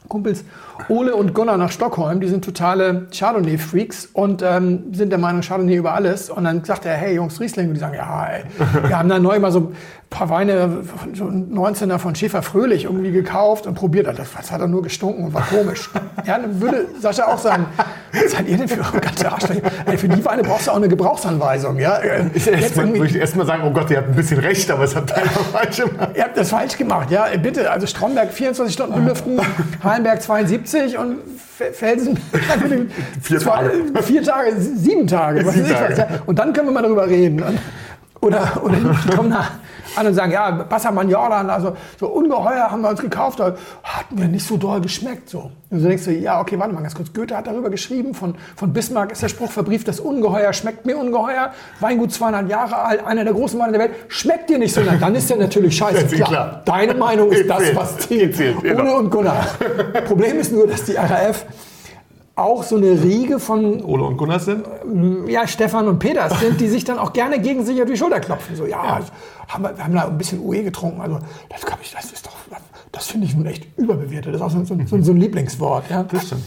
Kumpels 0.08 0.44
Ole 0.88 1.14
und 1.14 1.34
Gunnar 1.34 1.56
nach 1.56 1.70
Stockholm. 1.70 2.20
Die 2.20 2.28
sind 2.28 2.44
totale 2.44 3.06
Chardonnay-Freaks 3.12 4.10
und 4.12 4.42
ähm, 4.42 4.92
sind 4.92 5.10
der 5.10 5.18
Meinung, 5.18 5.42
Chardonnay 5.42 5.76
über 5.76 5.94
alles. 5.94 6.30
Und 6.30 6.44
dann 6.44 6.64
sagt 6.64 6.84
er, 6.84 6.94
hey 6.94 7.14
Jungs, 7.14 7.40
Riesling. 7.40 7.68
Und 7.68 7.74
die 7.74 7.80
sagen, 7.80 7.94
ja, 7.94 8.26
ey, 8.26 8.44
wir 8.88 8.98
haben 8.98 9.08
da 9.08 9.18
neu 9.18 9.38
mal 9.38 9.52
so 9.52 9.60
ein 9.60 9.76
paar 10.10 10.30
Weine, 10.30 10.84
so 11.14 11.24
19er 11.24 11.98
von 11.98 12.14
Schäfer 12.14 12.42
Fröhlich 12.42 12.84
irgendwie 12.84 13.10
gekauft 13.10 13.66
und 13.66 13.74
probiert. 13.74 14.06
Das, 14.06 14.16
das 14.36 14.52
hat 14.52 14.60
er 14.60 14.68
nur 14.68 14.82
gestunken 14.82 15.24
und 15.24 15.34
war 15.34 15.46
komisch. 15.46 15.90
ja, 16.24 16.38
dann 16.38 16.60
würde 16.60 16.86
Sascha 17.00 17.24
auch 17.24 17.38
sagen, 17.38 17.66
was 18.12 18.32
seid 18.32 18.48
ihr 18.48 18.56
denn 18.56 18.68
für 18.68 18.82
ganze 19.00 19.30
Arschlöcher? 19.30 19.62
Ey, 19.86 19.98
für 19.98 20.08
die 20.08 20.24
Weine 20.24 20.42
brauchst 20.42 20.66
du 20.66 20.70
auch 20.70 20.76
eine 20.76 20.88
Gebrauchsanweisung. 20.88 21.78
Ja? 21.78 21.98
Ich 22.34 22.46
erstmal, 22.46 22.92
würde 22.94 23.06
ich 23.06 23.16
erstmal 23.16 23.46
sagen, 23.46 23.62
oh 23.66 23.70
Gott, 23.70 23.90
ihr 23.90 23.98
habt 23.98 24.08
ein 24.08 24.16
bisschen 24.16 24.38
recht, 24.38 24.70
aber 24.70 24.84
es 24.84 24.94
hat 24.94 25.12
keiner 25.12 25.30
falsch 25.52 25.76
gemacht. 25.76 26.10
Ihr 26.14 26.22
habt 26.22 26.36
das 26.36 26.50
falsch 26.50 26.76
gemacht, 26.76 27.10
ja. 27.10 27.26
Bitte, 27.42 27.70
also 27.70 27.86
Stromberg 27.86 28.32
24 28.32 28.72
Stunden 28.72 28.94
belüften, 28.94 29.40
Hallenberg 29.82 30.22
72 30.22 30.65
und 30.98 31.18
Felsen 31.72 32.18
vier, 33.22 33.40
Tage. 33.40 33.70
vier 34.02 34.22
Tage, 34.22 34.52
sieben 34.58 35.06
Tage. 35.06 35.50
Sieben 35.50 35.68
Tage. 35.68 36.22
Und 36.26 36.38
dann 36.38 36.52
können 36.52 36.68
wir 36.68 36.72
mal 36.72 36.82
darüber 36.82 37.08
reden. 37.08 37.42
Oder, 38.26 38.60
oder 38.62 38.76
die 38.76 39.10
kommen 39.10 39.28
nach, 39.28 39.52
an 39.94 40.06
und 40.06 40.14
sagen, 40.14 40.32
ja, 40.32 40.50
Bassermann 40.50 41.08
Jordan, 41.08 41.48
also 41.48 41.76
so 41.98 42.08
ungeheuer 42.08 42.70
haben 42.70 42.82
wir 42.82 42.90
uns 42.90 43.00
gekauft, 43.00 43.40
hat 43.40 43.54
mir 44.10 44.26
nicht 44.26 44.46
so 44.46 44.56
doll 44.56 44.80
geschmeckt. 44.80 45.30
So. 45.30 45.50
Und 45.70 45.80
so 45.80 45.88
denkst 45.88 46.04
du, 46.04 46.12
ja, 46.12 46.40
okay, 46.40 46.58
warte 46.58 46.74
mal 46.74 46.82
ganz 46.82 46.94
kurz. 46.94 47.12
Goethe 47.12 47.36
hat 47.36 47.46
darüber 47.46 47.70
geschrieben, 47.70 48.14
von, 48.14 48.34
von 48.56 48.72
Bismarck 48.72 49.12
ist 49.12 49.22
der 49.22 49.28
Spruch 49.28 49.50
verbrieft, 49.50 49.88
das 49.88 50.00
Ungeheuer 50.00 50.52
schmeckt 50.52 50.86
mir 50.86 50.98
ungeheuer. 50.98 51.52
Weingut 51.80 52.12
200 52.12 52.48
Jahre 52.48 52.76
alt, 52.78 53.06
einer 53.06 53.24
der 53.24 53.32
großen 53.32 53.58
Weine 53.58 53.72
der 53.72 53.80
Welt, 53.82 53.92
schmeckt 54.08 54.50
dir 54.50 54.58
nicht 54.58 54.74
so. 54.74 54.82
Dann 54.82 55.14
ist 55.14 55.30
der 55.30 55.36
natürlich 55.36 55.76
scheiße. 55.78 56.06
Klar, 56.16 56.28
klar. 56.28 56.62
Deine 56.64 56.94
Meinung 56.94 57.30
ist 57.30 57.48
das, 57.48 57.74
was 57.74 57.98
zählt. 57.98 58.38
Ohne 58.40 58.74
genau. 58.74 58.98
und 58.98 59.10
Gunnar. 59.10 59.46
Problem 60.06 60.38
ist 60.38 60.52
nur, 60.52 60.66
dass 60.66 60.84
die 60.84 60.94
RAF 60.94 61.46
auch 62.36 62.62
so 62.62 62.76
eine 62.76 63.02
Riege 63.02 63.40
von 63.40 63.82
Ole 63.82 64.04
und 64.04 64.18
Gunnar 64.18 64.40
sind? 64.40 64.66
Ja, 65.26 65.46
Stefan 65.48 65.88
und 65.88 65.98
Peters 65.98 66.38
sind, 66.38 66.60
die 66.60 66.68
sich 66.68 66.84
dann 66.84 66.98
auch 66.98 67.12
gerne 67.12 67.40
gegen 67.40 67.64
sich 67.64 67.80
auf 67.80 67.88
die 67.88 67.96
Schulter 67.96 68.20
klopfen. 68.20 68.54
So, 68.54 68.66
ja, 68.66 69.00
ja. 69.00 69.04
Haben 69.48 69.64
wir, 69.64 69.76
wir, 69.76 69.84
haben 69.84 69.94
da 69.94 70.06
ein 70.06 70.18
bisschen 70.18 70.40
UE 70.44 70.62
getrunken. 70.62 71.00
Also, 71.00 71.18
das, 71.48 71.62
ich, 71.82 71.92
das 71.92 72.12
ist 72.12 72.26
doch, 72.26 72.36
das 72.92 73.06
finde 73.06 73.26
ich 73.26 73.34
nun 73.34 73.46
echt 73.46 73.66
überbewertet. 73.78 74.34
Das 74.34 74.40
ist 74.40 74.46
auch 74.46 74.50
so, 74.50 74.64
so, 74.64 74.78
so, 74.86 75.02
so 75.02 75.12
ein 75.12 75.16
Lieblingswort. 75.16 75.88
Ja. 75.88 76.02
Das 76.02 76.26
stimmt. 76.26 76.44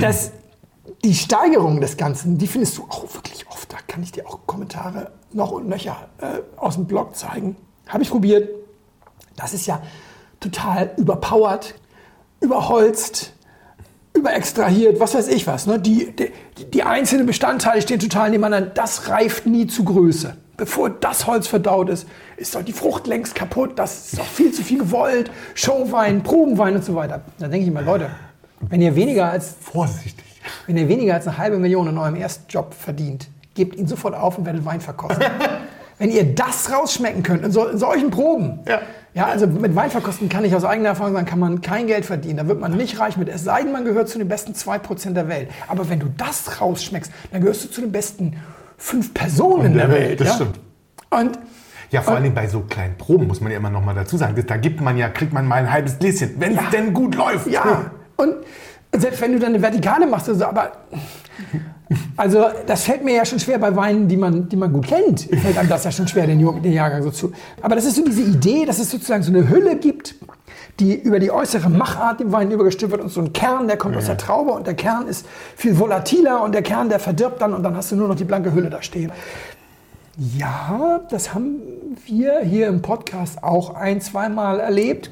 das, 0.00 0.32
die 1.04 1.14
Steigerung 1.14 1.80
des 1.80 1.96
Ganzen, 1.98 2.38
die 2.38 2.46
findest 2.46 2.78
du 2.78 2.84
auch 2.88 3.02
wirklich 3.14 3.46
oft. 3.50 3.70
Da 3.70 3.76
kann 3.86 4.02
ich 4.02 4.12
dir 4.12 4.26
auch 4.26 4.40
Kommentare 4.46 5.10
noch 5.32 5.50
und 5.50 5.68
nöcher 5.68 6.08
äh, 6.18 6.40
aus 6.56 6.76
dem 6.76 6.86
Blog 6.86 7.14
zeigen. 7.14 7.56
Habe 7.86 8.02
ich 8.02 8.10
probiert. 8.10 8.48
Das 9.36 9.52
ist 9.52 9.66
ja 9.66 9.82
total 10.40 10.92
überpowered, 10.96 11.74
überholzt, 12.40 13.32
überextrahiert, 14.14 15.00
was 15.00 15.14
weiß 15.14 15.28
ich 15.28 15.46
was. 15.46 15.66
Ne? 15.66 15.78
Die, 15.78 16.14
die, 16.14 16.30
die 16.64 16.82
einzelnen 16.82 17.26
Bestandteile 17.26 17.82
stehen 17.82 18.00
total 18.00 18.30
nebeneinander. 18.30 18.70
Das 18.70 19.08
reift 19.08 19.46
nie 19.46 19.66
zu 19.66 19.84
Größe. 19.84 20.36
Bevor 20.56 20.88
das 20.88 21.26
Holz 21.26 21.46
verdaut 21.46 21.90
ist, 21.90 22.06
ist 22.38 22.54
doch 22.54 22.62
die 22.62 22.72
Frucht 22.72 23.06
längst 23.06 23.34
kaputt. 23.34 23.78
Das 23.78 24.06
ist 24.06 24.18
doch 24.18 24.24
viel 24.24 24.52
zu 24.52 24.62
viel 24.62 24.78
gewollt. 24.78 25.30
Showwein, 25.54 26.22
Probenwein 26.22 26.76
und 26.76 26.84
so 26.84 26.94
weiter. 26.94 27.22
Da 27.38 27.48
denke 27.48 27.66
ich 27.66 27.72
mal, 27.72 27.84
Leute, 27.84 28.10
wenn 28.60 28.80
ihr 28.80 28.96
weniger 28.96 29.30
als 29.30 29.54
Vorsichtig. 29.60 30.24
wenn 30.66 30.76
ihr 30.76 30.88
weniger 30.88 31.14
als 31.14 31.26
eine 31.26 31.36
halbe 31.36 31.58
Million 31.58 31.88
in 31.88 31.98
eurem 31.98 32.14
ersten 32.14 32.48
Job 32.48 32.72
verdient, 32.72 33.28
gebt 33.54 33.76
ihn 33.76 33.86
sofort 33.86 34.14
auf 34.14 34.38
und 34.38 34.46
werdet 34.46 34.64
Wein 34.64 34.80
verkosten. 34.80 35.24
wenn 35.98 36.10
ihr 36.10 36.34
das 36.34 36.72
rausschmecken 36.72 37.22
könnt 37.22 37.44
in, 37.44 37.50
so, 37.52 37.66
in 37.66 37.78
solchen 37.78 38.10
Proben, 38.10 38.60
Ja. 38.68 38.80
ja, 39.14 39.26
also 39.26 39.46
mit 39.46 39.74
Weinverkosten 39.74 40.28
kann 40.28 40.44
ich 40.44 40.54
aus 40.54 40.64
eigener 40.64 40.90
Erfahrung 40.90 41.14
sagen, 41.14 41.26
kann 41.26 41.38
man 41.38 41.60
kein 41.62 41.86
Geld 41.86 42.04
verdienen. 42.04 42.36
Da 42.36 42.48
wird 42.48 42.60
man 42.60 42.76
nicht 42.76 42.98
reich 43.00 43.16
mit. 43.16 43.28
Es 43.28 43.44
sei 43.44 43.62
denn, 43.62 43.72
man 43.72 43.84
gehört 43.84 44.08
zu 44.08 44.18
den 44.18 44.28
besten 44.28 44.52
2% 44.52 45.12
der 45.14 45.28
Welt. 45.28 45.48
Aber 45.68 45.88
wenn 45.88 46.00
du 46.00 46.06
das 46.16 46.60
rausschmeckst, 46.60 47.10
dann 47.32 47.40
gehörst 47.40 47.64
du 47.64 47.68
zu 47.70 47.80
den 47.80 47.92
besten 47.92 48.36
5 48.78 49.14
Personen 49.14 49.74
der, 49.74 49.90
Welt. 49.90 50.20
das 50.20 50.28
ja? 50.28 50.34
stimmt. 50.34 50.60
Und 51.10 51.38
Ja, 51.90 52.02
vor 52.02 52.16
allem 52.16 52.34
bei 52.34 52.46
so 52.48 52.60
kleinen 52.60 52.96
Proben 52.98 53.26
muss 53.26 53.40
man 53.40 53.50
ja 53.52 53.56
immer 53.58 53.70
noch 53.70 53.82
mal 53.84 53.94
dazu 53.94 54.16
sagen. 54.18 54.34
Da 54.46 54.56
gibt 54.58 54.80
man 54.82 54.98
ja, 54.98 55.08
kriegt 55.08 55.32
man 55.32 55.46
mal 55.46 55.54
ein 55.56 55.72
halbes 55.72 55.98
Gläschen, 55.98 56.34
wenn 56.38 56.56
es 56.58 56.70
denn 56.72 56.92
gut 56.92 57.14
läuft. 57.14 57.46
Ja, 57.46 57.90
und 58.16 58.34
selbst 58.94 59.20
wenn 59.20 59.32
du 59.32 59.38
dann 59.38 59.50
eine 59.54 59.62
Vertikale 59.62 60.06
machst, 60.06 60.28
also, 60.28 60.44
aber 60.46 60.72
also 62.16 62.46
das 62.66 62.84
fällt 62.84 63.04
mir 63.04 63.14
ja 63.14 63.24
schon 63.24 63.38
schwer 63.38 63.58
bei 63.58 63.74
Weinen, 63.76 64.08
die 64.08 64.16
man, 64.16 64.48
die 64.48 64.56
man 64.56 64.72
gut 64.72 64.86
kennt. 64.86 65.22
Fällt 65.22 65.56
einem 65.56 65.68
das 65.68 65.84
ja 65.84 65.92
schon 65.92 66.08
schwer, 66.08 66.26
den, 66.26 66.38
den 66.62 66.72
Jahrgang 66.72 67.02
so 67.02 67.10
zu. 67.10 67.32
Aber 67.62 67.76
das 67.76 67.84
ist 67.84 67.96
so 67.96 68.04
diese 68.04 68.22
Idee, 68.22 68.64
dass 68.64 68.78
es 68.78 68.90
sozusagen 68.90 69.22
so 69.22 69.30
eine 69.30 69.48
Hülle 69.48 69.76
gibt, 69.76 70.16
die 70.80 70.94
über 70.94 71.18
die 71.18 71.30
äußere 71.30 71.70
Machart 71.70 72.20
dem 72.20 72.32
Wein 72.32 72.50
übergestülpt 72.50 72.92
wird 72.92 73.02
und 73.02 73.10
so 73.10 73.20
ein 73.20 73.32
Kern, 73.32 73.68
der 73.68 73.76
kommt 73.76 73.96
aus 73.96 74.06
der 74.06 74.18
Traube 74.18 74.50
und 74.50 74.66
der 74.66 74.74
Kern 74.74 75.06
ist 75.06 75.26
viel 75.56 75.78
volatiler 75.78 76.42
und 76.42 76.52
der 76.52 76.62
Kern, 76.62 76.88
der 76.88 76.98
verdirbt 76.98 77.40
dann 77.40 77.54
und 77.54 77.62
dann 77.62 77.76
hast 77.76 77.92
du 77.92 77.96
nur 77.96 78.08
noch 78.08 78.16
die 78.16 78.24
blanke 78.24 78.52
Hülle 78.52 78.68
da 78.68 78.82
stehen. 78.82 79.12
Ja, 80.16 81.00
das 81.10 81.34
haben 81.34 81.60
wir 82.06 82.40
hier 82.40 82.68
im 82.68 82.82
Podcast 82.82 83.42
auch 83.42 83.74
ein, 83.74 84.00
zweimal 84.00 84.60
erlebt, 84.60 85.10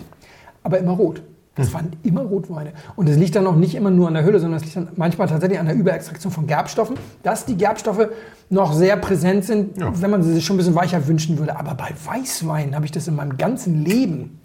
aber 0.62 0.78
immer 0.78 0.92
rot. 0.92 1.22
Das 1.56 1.72
waren 1.72 1.90
immer 2.02 2.22
Rotweine. 2.22 2.72
Und 2.96 3.08
es 3.08 3.16
liegt 3.16 3.36
dann 3.36 3.46
auch 3.46 3.54
nicht 3.54 3.76
immer 3.76 3.90
nur 3.90 4.08
an 4.08 4.14
der 4.14 4.24
Hülle, 4.24 4.40
sondern 4.40 4.58
es 4.58 4.64
liegt 4.64 4.76
dann 4.76 4.88
manchmal 4.96 5.28
tatsächlich 5.28 5.58
an 5.60 5.66
der 5.66 5.76
Überextraktion 5.76 6.32
von 6.32 6.46
Gerbstoffen, 6.48 6.96
dass 7.22 7.46
die 7.46 7.56
Gerbstoffe 7.56 8.08
noch 8.50 8.72
sehr 8.72 8.96
präsent 8.96 9.44
sind, 9.44 9.78
Ja. 9.78 9.92
wenn 10.00 10.10
man 10.10 10.22
sie 10.24 10.32
sich 10.32 10.44
schon 10.44 10.56
ein 10.56 10.58
bisschen 10.58 10.74
weicher 10.74 11.06
wünschen 11.06 11.38
würde. 11.38 11.56
Aber 11.56 11.74
bei 11.74 11.90
Weißwein 12.04 12.74
habe 12.74 12.84
ich 12.86 12.90
das 12.92 13.06
in 13.06 13.14
meinem 13.14 13.36
ganzen 13.36 13.84
Leben 13.84 14.40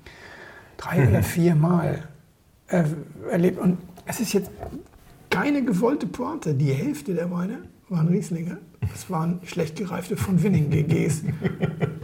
drei 0.78 1.08
oder 1.10 1.24
vier 1.24 1.56
Mal 1.56 2.04
äh, 2.68 2.84
erlebt. 3.32 3.58
Und 3.60 3.80
es 4.06 4.20
ist 4.20 4.34
jetzt 4.34 4.51
keine 5.32 5.63
gewollte 5.63 6.06
Pointe. 6.06 6.54
Die 6.54 6.72
Hälfte 6.72 7.13
der 7.16 7.32
Weine 7.32 7.58
waren 7.89 8.08
Rieslinge. 8.08 8.58
Das 8.92 9.10
waren 9.10 9.39
schlecht 9.46 9.75
gereifte 9.75 10.16
von 10.16 10.42
Winning 10.44 10.70
GGs. 10.70 11.24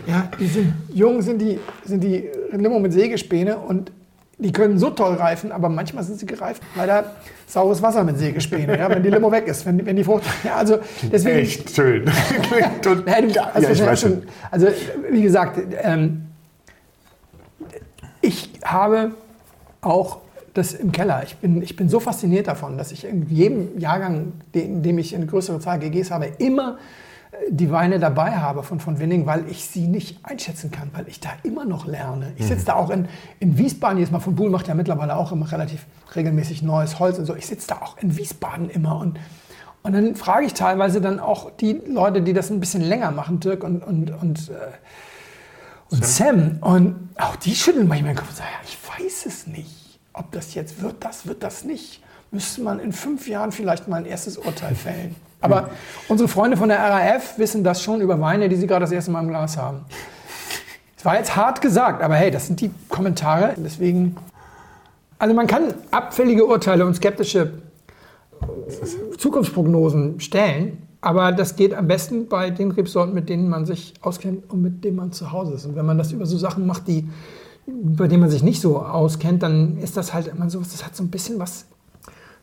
Ja, 0.08 0.30
die 0.40 0.46
sind 0.46 0.72
jung, 0.94 1.20
sind 1.24 1.42
die, 1.42 1.58
sind 1.84 2.04
die 2.04 2.26
Limo 2.52 2.80
mit 2.80 2.94
Sägespäne 2.94 3.58
und 3.58 3.92
die 4.38 4.52
können 4.52 4.78
so 4.80 4.90
toll 4.90 5.16
reifen, 5.16 5.52
aber 5.52 5.70
manchmal 5.70 6.04
sind 6.04 6.20
sie 6.20 6.26
gereift. 6.26 6.62
Leider 6.76 7.12
saures 7.48 7.82
Wasser 7.82 8.04
mit 8.04 8.18
Sägespäne, 8.18 8.78
ja, 8.78 8.90
wenn 8.90 9.02
die 9.02 9.10
Limo 9.10 9.32
weg 9.32 9.48
ist, 9.48 9.66
wenn, 9.66 9.86
wenn 9.86 9.96
die 9.96 10.04
Frucht. 10.04 10.24
Ja, 10.44 10.56
also 10.56 10.80
deswegen. 11.12 11.38
Echt 11.40 11.74
schön. 11.74 12.06
Klingt 12.50 12.88
und- 12.88 13.08
Ja, 13.36 13.52
ich 13.58 13.86
weiß 13.86 14.02
schon. 14.02 14.24
Also, 14.52 14.68
wie 15.10 15.22
gesagt, 15.22 15.60
ähm, 15.82 16.26
ich 18.22 18.50
habe 18.64 19.12
auch 19.82 20.20
das 20.54 20.74
im 20.74 20.92
Keller. 20.92 21.22
Ich 21.26 21.36
bin, 21.38 21.62
ich 21.62 21.76
bin 21.76 21.90
so 21.90 22.00
fasziniert 22.00 22.48
davon, 22.48 22.78
dass 22.78 22.92
ich 22.92 23.06
in 23.06 23.28
jedem 23.30 23.78
Jahrgang, 23.78 24.34
in 24.54 24.82
dem 24.84 24.98
ich 24.98 25.16
eine 25.16 25.26
größere 25.26 25.60
Zahl 25.60 25.80
GGs 25.80 26.12
habe, 26.12 26.28
immer 26.38 26.78
die 27.50 27.72
Weine 27.72 28.00
dabei 28.00 28.32
habe 28.38 28.64
von, 28.64 28.80
von 28.80 29.00
Winning, 29.00 29.26
weil 29.26 29.50
ich 29.50 29.66
sie 29.66 29.88
nicht 29.88 30.20
einschätzen 30.24 30.72
kann, 30.72 30.90
weil 30.94 31.08
ich 31.08 31.20
da 31.20 31.30
immer 31.44 31.66
noch 31.66 31.86
lerne. 31.86 32.34
Ich 32.38 32.48
sitze 32.48 32.66
da 32.66 32.74
auch 32.76 32.90
in, 32.90 33.08
in 33.40 33.58
Wiesbaden, 33.58 33.98
jedes 33.98 34.12
Mal 34.12 34.20
von 34.20 34.36
Buhl 34.36 34.50
macht 34.50 34.68
ja 34.68 34.74
mittlerweile 34.74 35.16
auch 35.16 35.32
immer 35.32 35.52
relativ 35.52 35.86
regelmäßig 36.16 36.62
neues 36.62 37.00
Holz 37.00 37.18
und 37.18 37.26
so. 37.26 37.36
Ich 37.36 37.48
sitze 37.48 37.68
da 37.68 37.76
auch 37.76 37.98
in 37.98 38.18
Wiesbaden 38.18 38.70
immer 38.70 38.98
und 38.98 39.20
und 39.86 39.94
dann 39.94 40.16
frage 40.16 40.48
ich 40.48 40.56
teilweise 40.56 41.00
dann 41.00 41.20
auch 41.20 41.52
die 41.52 41.74
Leute, 41.74 42.24
die 42.24 42.34
das 42.34 42.50
ein 42.50 42.60
bisschen 42.60 42.82
länger 42.82 43.12
machen, 43.12 43.40
Dirk 43.40 43.64
und, 43.64 43.84
und, 43.84 44.10
und, 44.10 44.50
äh, 44.50 44.54
und 45.92 46.04
Sam. 46.04 46.58
Und 46.62 47.10
auch 47.18 47.36
die 47.36 47.54
schütteln 47.54 47.88
manchmal 47.88 48.14
den 48.14 48.18
Kopf 48.18 48.30
und 48.30 48.36
sagen, 48.36 48.50
ja, 48.52 48.68
ich 48.68 48.80
weiß 49.00 49.28
es 49.28 49.46
nicht, 49.46 50.00
ob 50.12 50.32
das 50.32 50.56
jetzt 50.56 50.82
wird, 50.82 51.06
das 51.06 51.28
wird 51.28 51.44
das 51.44 51.66
nicht. 51.66 52.02
Müsste 52.32 52.64
man 52.64 52.80
in 52.80 52.94
fünf 52.94 53.28
Jahren 53.28 53.52
vielleicht 53.52 53.88
mal 53.88 53.98
ein 53.98 54.08
erstes 54.08 54.40
Urteil 54.40 54.74
fällen. 54.74 55.16
Aber 55.46 55.70
unsere 56.08 56.28
Freunde 56.28 56.58
von 56.58 56.70
der 56.70 56.80
RAF 56.80 57.38
wissen 57.38 57.64
das 57.64 57.82
schon 57.82 58.02
über 58.02 58.20
Weine, 58.20 58.50
die 58.50 58.56
sie 58.56 58.68
gerade 58.68 58.82
das 58.82 58.92
erste 58.92 59.12
Mal 59.12 59.22
im 59.22 59.30
Glas 59.30 59.58
haben. 59.58 59.86
Es 60.98 61.06
war 61.06 61.18
jetzt 61.18 61.36
hart 61.36 61.62
gesagt, 61.62 62.02
aber 62.02 62.16
hey, 62.16 62.32
das 62.32 62.48
sind 62.48 62.62
die 62.62 62.72
Kommentare. 62.90 63.54
Deswegen, 63.58 64.16
also 65.20 65.36
man 65.36 65.48
kann 65.48 65.74
abfällige 65.92 66.46
Urteile 66.46 66.86
und 66.86 66.96
skeptische 66.96 67.54
Zukunftsprognosen 69.18 70.20
stellen. 70.20 70.82
Aber 71.02 71.32
das 71.32 71.56
geht 71.56 71.76
am 71.76 71.88
besten 71.88 72.28
bei 72.28 72.50
den 72.50 72.72
Rebsorten, 72.72 73.14
mit 73.14 73.30
denen 73.30 73.48
man 73.48 73.68
sich 73.68 73.94
auskennt 74.02 74.50
und 74.50 74.64
mit 74.64 74.84
denen 74.84 74.98
man 74.98 75.12
zu 75.12 75.32
Hause 75.32 75.54
ist. 75.54 75.66
Und 75.68 75.76
wenn 75.76 75.86
man 75.86 76.00
das 76.00 76.12
über 76.12 76.26
so 76.26 76.36
Sachen 76.36 76.66
macht, 76.66 76.88
die, 76.88 77.08
bei 77.68 78.08
denen 78.08 78.22
man 78.22 78.32
sich 78.32 78.42
nicht 78.42 78.60
so 78.60 78.80
auskennt, 78.80 79.44
dann 79.44 79.78
ist 79.78 79.98
das 79.98 80.16
halt 80.16 80.28
immer 80.28 80.50
so, 80.50 80.60
das 80.60 80.84
hat 80.84 80.96
so 80.96 81.04
ein 81.04 81.12
bisschen 81.12 81.38
was 81.38 81.68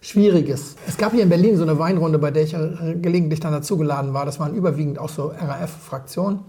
Schwieriges. 0.03 0.75
Es 0.88 0.99
gab 0.99 1.12
hier 1.12 1.23
in 1.23 1.29
Berlin 1.29 1.57
so 1.57 1.62
eine 1.62 1.79
Weinrunde, 1.79 2.19
bei 2.19 2.33
der 2.33 2.43
ich 2.43 2.55
äh, 2.55 2.97
gelegentlich 3.01 3.38
dann 3.38 3.53
dazugeladen 3.53 4.12
war. 4.12 4.27
Das 4.27 4.41
waren 4.41 4.53
überwiegend 4.53 4.99
auch 4.99 5.09
so 5.09 5.29
RAF-Fraktionen, 5.29 6.41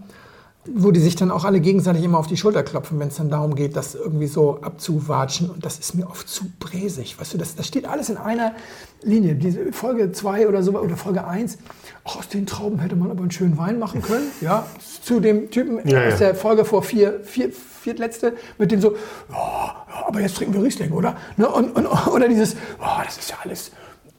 wo 0.66 0.90
die 0.90 1.00
sich 1.00 1.14
dann 1.14 1.30
auch 1.30 1.44
alle 1.44 1.60
gegenseitig 1.60 2.02
immer 2.04 2.18
auf 2.18 2.26
die 2.26 2.36
Schulter 2.36 2.62
klopfen, 2.62 2.98
wenn 2.98 3.08
es 3.08 3.16
dann 3.16 3.28
darum 3.28 3.54
geht, 3.54 3.76
das 3.76 3.94
irgendwie 3.94 4.26
so 4.26 4.60
abzuwatschen. 4.62 5.50
Und 5.50 5.64
das 5.64 5.78
ist 5.78 5.94
mir 5.94 6.08
oft 6.08 6.28
zu 6.28 6.46
bräsig. 6.58 7.20
Weißt 7.20 7.34
du, 7.34 7.38
das, 7.38 7.54
das 7.54 7.66
steht 7.66 7.86
alles 7.86 8.08
in 8.08 8.16
einer 8.16 8.54
Linie. 9.02 9.34
Diese 9.34 9.72
Folge 9.72 10.12
2 10.12 10.48
oder 10.48 10.62
so 10.62 10.72
oder 10.72 10.96
Folge 10.96 11.26
1. 11.26 11.58
Ach, 12.04 12.16
aus 12.16 12.28
den 12.28 12.46
Trauben 12.46 12.78
hätte 12.78 12.96
man 12.96 13.10
aber 13.10 13.20
einen 13.20 13.30
schönen 13.30 13.58
Wein 13.58 13.78
machen 13.78 14.00
können. 14.00 14.26
Ja, 14.40 14.66
zu 15.02 15.20
dem 15.20 15.50
Typen 15.50 15.86
Ja, 15.88 16.06
aus 16.06 16.12
ja. 16.14 16.18
der 16.18 16.34
Folge 16.34 16.64
vor 16.64 16.82
vier, 16.82 17.20
vier, 17.22 17.50
viertletzte, 17.52 18.34
mit 18.58 18.72
dem 18.72 18.80
so, 18.80 18.94
ja, 19.30 19.86
aber 20.06 20.20
jetzt 20.20 20.36
trinken 20.36 20.54
wir 20.54 20.62
Riesling, 20.62 20.92
oder? 20.92 21.16
Ne? 21.36 21.48
Und, 21.48 21.76
und, 21.76 21.86
oder 22.08 22.28
dieses, 22.28 22.56
oh, 22.80 23.02
das 23.04 23.18
ist 23.18 23.30
ja 23.30 23.36
alles 23.42 23.70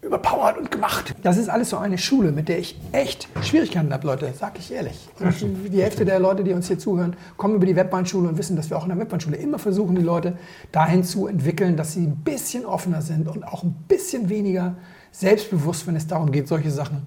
überpowered 0.05 0.57
und 0.57 0.71
gemacht. 0.71 1.15
Das 1.23 1.37
ist 1.37 1.49
alles 1.49 1.71
so 1.71 1.77
eine 1.77 1.97
Schule, 1.97 2.31
mit 2.31 2.47
der 2.47 2.59
ich 2.59 2.79
echt 2.91 3.27
Schwierigkeiten 3.41 3.91
habe, 3.91 4.05
Leute, 4.07 4.31
sag 4.37 4.57
ich 4.59 4.71
ehrlich. 4.71 5.07
Und 5.19 5.73
die 5.73 5.81
Hälfte 5.81 6.05
der 6.05 6.19
Leute, 6.19 6.43
die 6.43 6.53
uns 6.53 6.67
hier 6.67 6.79
zuhören, 6.79 7.15
kommen 7.37 7.55
über 7.55 7.65
die 7.65 7.75
Webweinschule 7.75 8.29
und 8.29 8.37
wissen, 8.37 8.55
dass 8.55 8.69
wir 8.69 8.77
auch 8.77 8.83
in 8.83 8.89
der 8.89 8.99
Webweinschule 8.99 9.35
immer 9.37 9.59
versuchen, 9.59 9.95
die 9.95 10.01
Leute 10.01 10.37
dahin 10.71 11.03
zu 11.03 11.27
entwickeln, 11.27 11.75
dass 11.75 11.93
sie 11.93 12.05
ein 12.05 12.17
bisschen 12.17 12.65
offener 12.65 13.01
sind 13.01 13.27
und 13.27 13.43
auch 13.43 13.63
ein 13.63 13.75
bisschen 13.87 14.29
weniger 14.29 14.75
selbstbewusst, 15.11 15.87
wenn 15.87 15.95
es 15.95 16.07
darum 16.07 16.31
geht, 16.31 16.47
solche 16.47 16.71
Sachen 16.71 17.05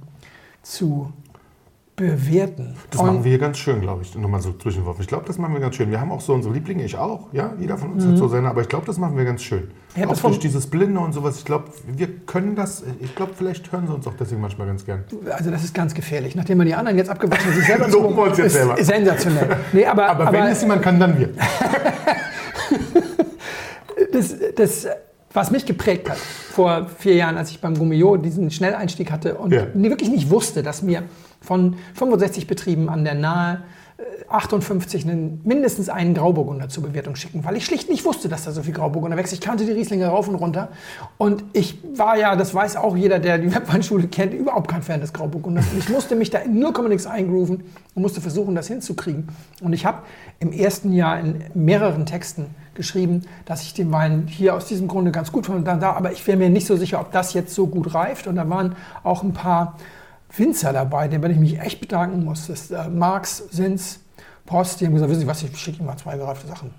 zu 0.63 1.13
bewerten. 1.99 2.75
Das 2.91 3.01
Und- 3.01 3.07
machen 3.07 3.25
wir 3.25 3.29
hier 3.31 3.39
ganz 3.39 3.59
schön, 3.59 3.83
glaube 3.83 4.01
ich. 4.03 4.15
Nochmal 4.15 4.41
so 4.41 4.53
zwischenworfen. 4.55 5.03
Ich 5.03 5.09
glaube, 5.09 5.25
das 5.27 5.37
machen 5.37 5.53
wir 5.53 5.61
ganz 5.61 5.75
schön. 5.77 5.91
Wir 5.91 6.01
haben 6.01 6.11
auch 6.11 6.23
so 6.23 6.33
unsere 6.33 6.55
Lieblinge, 6.55 6.85
ich 6.85 6.97
auch. 6.97 7.29
Ja, 7.33 7.53
jeder 7.59 7.77
von 7.77 7.93
uns 7.93 8.07
hat 8.07 8.17
so 8.17 8.29
seine, 8.29 8.49
aber 8.49 8.63
ich 8.63 8.69
glaube, 8.69 8.87
das 8.87 8.97
machen 8.97 9.17
wir 9.19 9.25
ganz 9.27 9.43
schön. 9.43 9.71
Ja, 9.97 10.07
auch 10.09 10.17
durch 10.17 10.39
dieses 10.39 10.67
Blinde 10.69 11.01
und 11.01 11.13
sowas. 11.13 11.37
Ich 11.39 11.45
glaube, 11.45 11.65
wir 11.87 12.09
können 12.25 12.55
das. 12.55 12.85
Ich 13.01 13.15
glaube, 13.15 13.33
vielleicht 13.37 13.71
hören 13.73 13.87
sie 13.87 13.93
uns 13.93 14.07
auch 14.07 14.15
deswegen 14.19 14.41
manchmal 14.41 14.67
ganz 14.69 14.87
gern. 14.87 15.05
Also 15.31 15.51
das 15.51 15.65
ist 15.65 15.75
ganz 15.75 15.93
gefährlich. 15.93 16.35
Nachdem 16.37 16.59
man 16.59 16.67
die 16.69 16.75
anderen 16.75 16.97
jetzt 16.97 17.11
abgewaschen 17.11 17.47
hat, 17.47 17.55
sich 17.55 17.67
selber 17.67 17.89
Loben 17.91 18.17
wir 18.17 18.23
uns 18.23 18.39
jetzt 18.39 18.53
selber. 18.53 18.77
sensationell. 18.83 19.57
Nee, 19.73 19.85
aber, 19.85 20.09
Aber, 20.09 20.33
wenn 20.33 20.45
es 20.45 20.63
jemand 20.63 20.83
kann, 20.83 20.99
dann 21.01 21.19
wir. 21.19 21.31
das, 24.13 24.35
das, 24.57 24.87
was 25.33 25.51
mich 25.51 25.67
geprägt 25.67 26.09
hat 26.09 26.19
vor 26.19 26.87
vier 26.99 27.15
Jahren, 27.15 27.37
als 27.37 27.51
ich 27.51 27.61
beim 27.61 27.77
Gummio 27.77 28.17
diesen 28.17 28.51
Schnelleinstieg 28.51 29.11
hatte 29.11 29.35
und 29.37 29.53
Ja. 29.53 29.67
wirklich 29.75 30.11
nicht 30.11 30.31
wusste, 30.31 30.63
dass 30.63 30.83
mir 30.83 31.03
von 31.41 31.77
65 31.95 32.47
Betrieben 32.47 32.89
an 32.89 33.05
der 33.05 33.15
Nahe 33.15 33.63
58 34.29 35.05
einen, 35.05 35.41
mindestens 35.45 35.89
einen 35.89 36.15
Grauburgunder 36.15 36.69
zur 36.69 36.85
Bewertung 36.85 37.17
schicken, 37.17 37.45
weil 37.45 37.57
ich 37.57 37.65
schlicht 37.65 37.89
nicht 37.89 38.05
wusste, 38.05 38.29
dass 38.29 38.45
da 38.45 38.53
so 38.53 38.63
viel 38.63 38.73
Grauburgunder 38.73 39.17
wächst. 39.17 39.33
Ich 39.33 39.41
kannte 39.41 39.65
die 39.65 39.73
Rieslinge 39.73 40.07
rauf 40.07 40.29
und 40.29 40.37
runter. 40.37 40.69
Und 41.17 41.43
ich 41.53 41.79
war 41.97 42.17
ja, 42.17 42.37
das 42.37 42.55
weiß 42.55 42.77
auch 42.77 42.97
jeder, 42.97 43.19
der 43.19 43.39
die 43.39 43.53
Webweinschule 43.55 44.07
kennt, 44.07 44.35
überhaupt 44.35 44.69
kein 44.69 44.83
Fan 44.83 45.01
des 45.01 45.13
Grauburgunders. 45.13 45.67
Und 45.73 45.79
ich 45.79 45.89
musste 45.89 46.15
mich 46.15 46.31
da 46.31 46.39
in 46.39 46.61
0, 46.61 46.89
nichts 46.89 47.07
eingrooven 47.07 47.65
und 47.95 48.03
musste 48.03 48.21
versuchen, 48.21 48.55
das 48.55 48.69
hinzukriegen. 48.69 49.29
Und 49.63 49.73
ich 49.73 49.85
habe 49.85 50.03
im 50.39 50.53
ersten 50.53 50.93
Jahr 50.93 51.19
in 51.19 51.43
mehreren 51.55 52.07
Texten 52.07 52.47
geschrieben, 52.75 53.23
dass 53.47 53.63
ich 53.63 53.75
den 53.75 53.91
Wein 53.91 54.29
hier 54.29 54.55
aus 54.55 54.67
diesem 54.67 54.87
Grunde 54.87 55.11
ganz 55.11 55.33
gut 55.33 55.47
fand 55.47 55.67
da, 55.67 55.93
aber 55.93 56.13
ich 56.13 56.25
wäre 56.29 56.39
mir 56.39 56.51
nicht 56.51 56.69
so 56.69 56.77
sicher, 56.77 57.01
ob 57.01 57.11
das 57.11 57.35
jetzt 57.35 57.53
so 57.53 57.67
gut 57.67 57.95
reift. 57.95 58.29
Und 58.29 58.37
da 58.37 58.49
waren 58.49 58.77
auch 59.03 59.25
ein 59.25 59.33
paar 59.33 59.77
Winzer 60.37 60.73
dabei, 60.73 61.09
denen 61.09 61.31
ich 61.31 61.39
mich 61.39 61.61
echt 61.61 61.81
bedanken 61.81 62.25
muss. 62.25 62.47
Das 62.47 62.63
ist 62.63 62.71
äh, 62.71 62.89
Marx, 62.89 63.45
Sins, 63.51 64.01
Post, 64.47 64.81
die 64.81 64.87
haben 64.87 64.95
gesagt, 64.95 65.11
wissen 65.11 65.21
Sie 65.21 65.27
was, 65.27 65.43
ich 65.43 65.57
schicke 65.57 65.79
Ihnen 65.79 65.87
mal 65.87 65.97
zwei 65.97 66.17
gereifte 66.17 66.47
Sachen. 66.47 66.73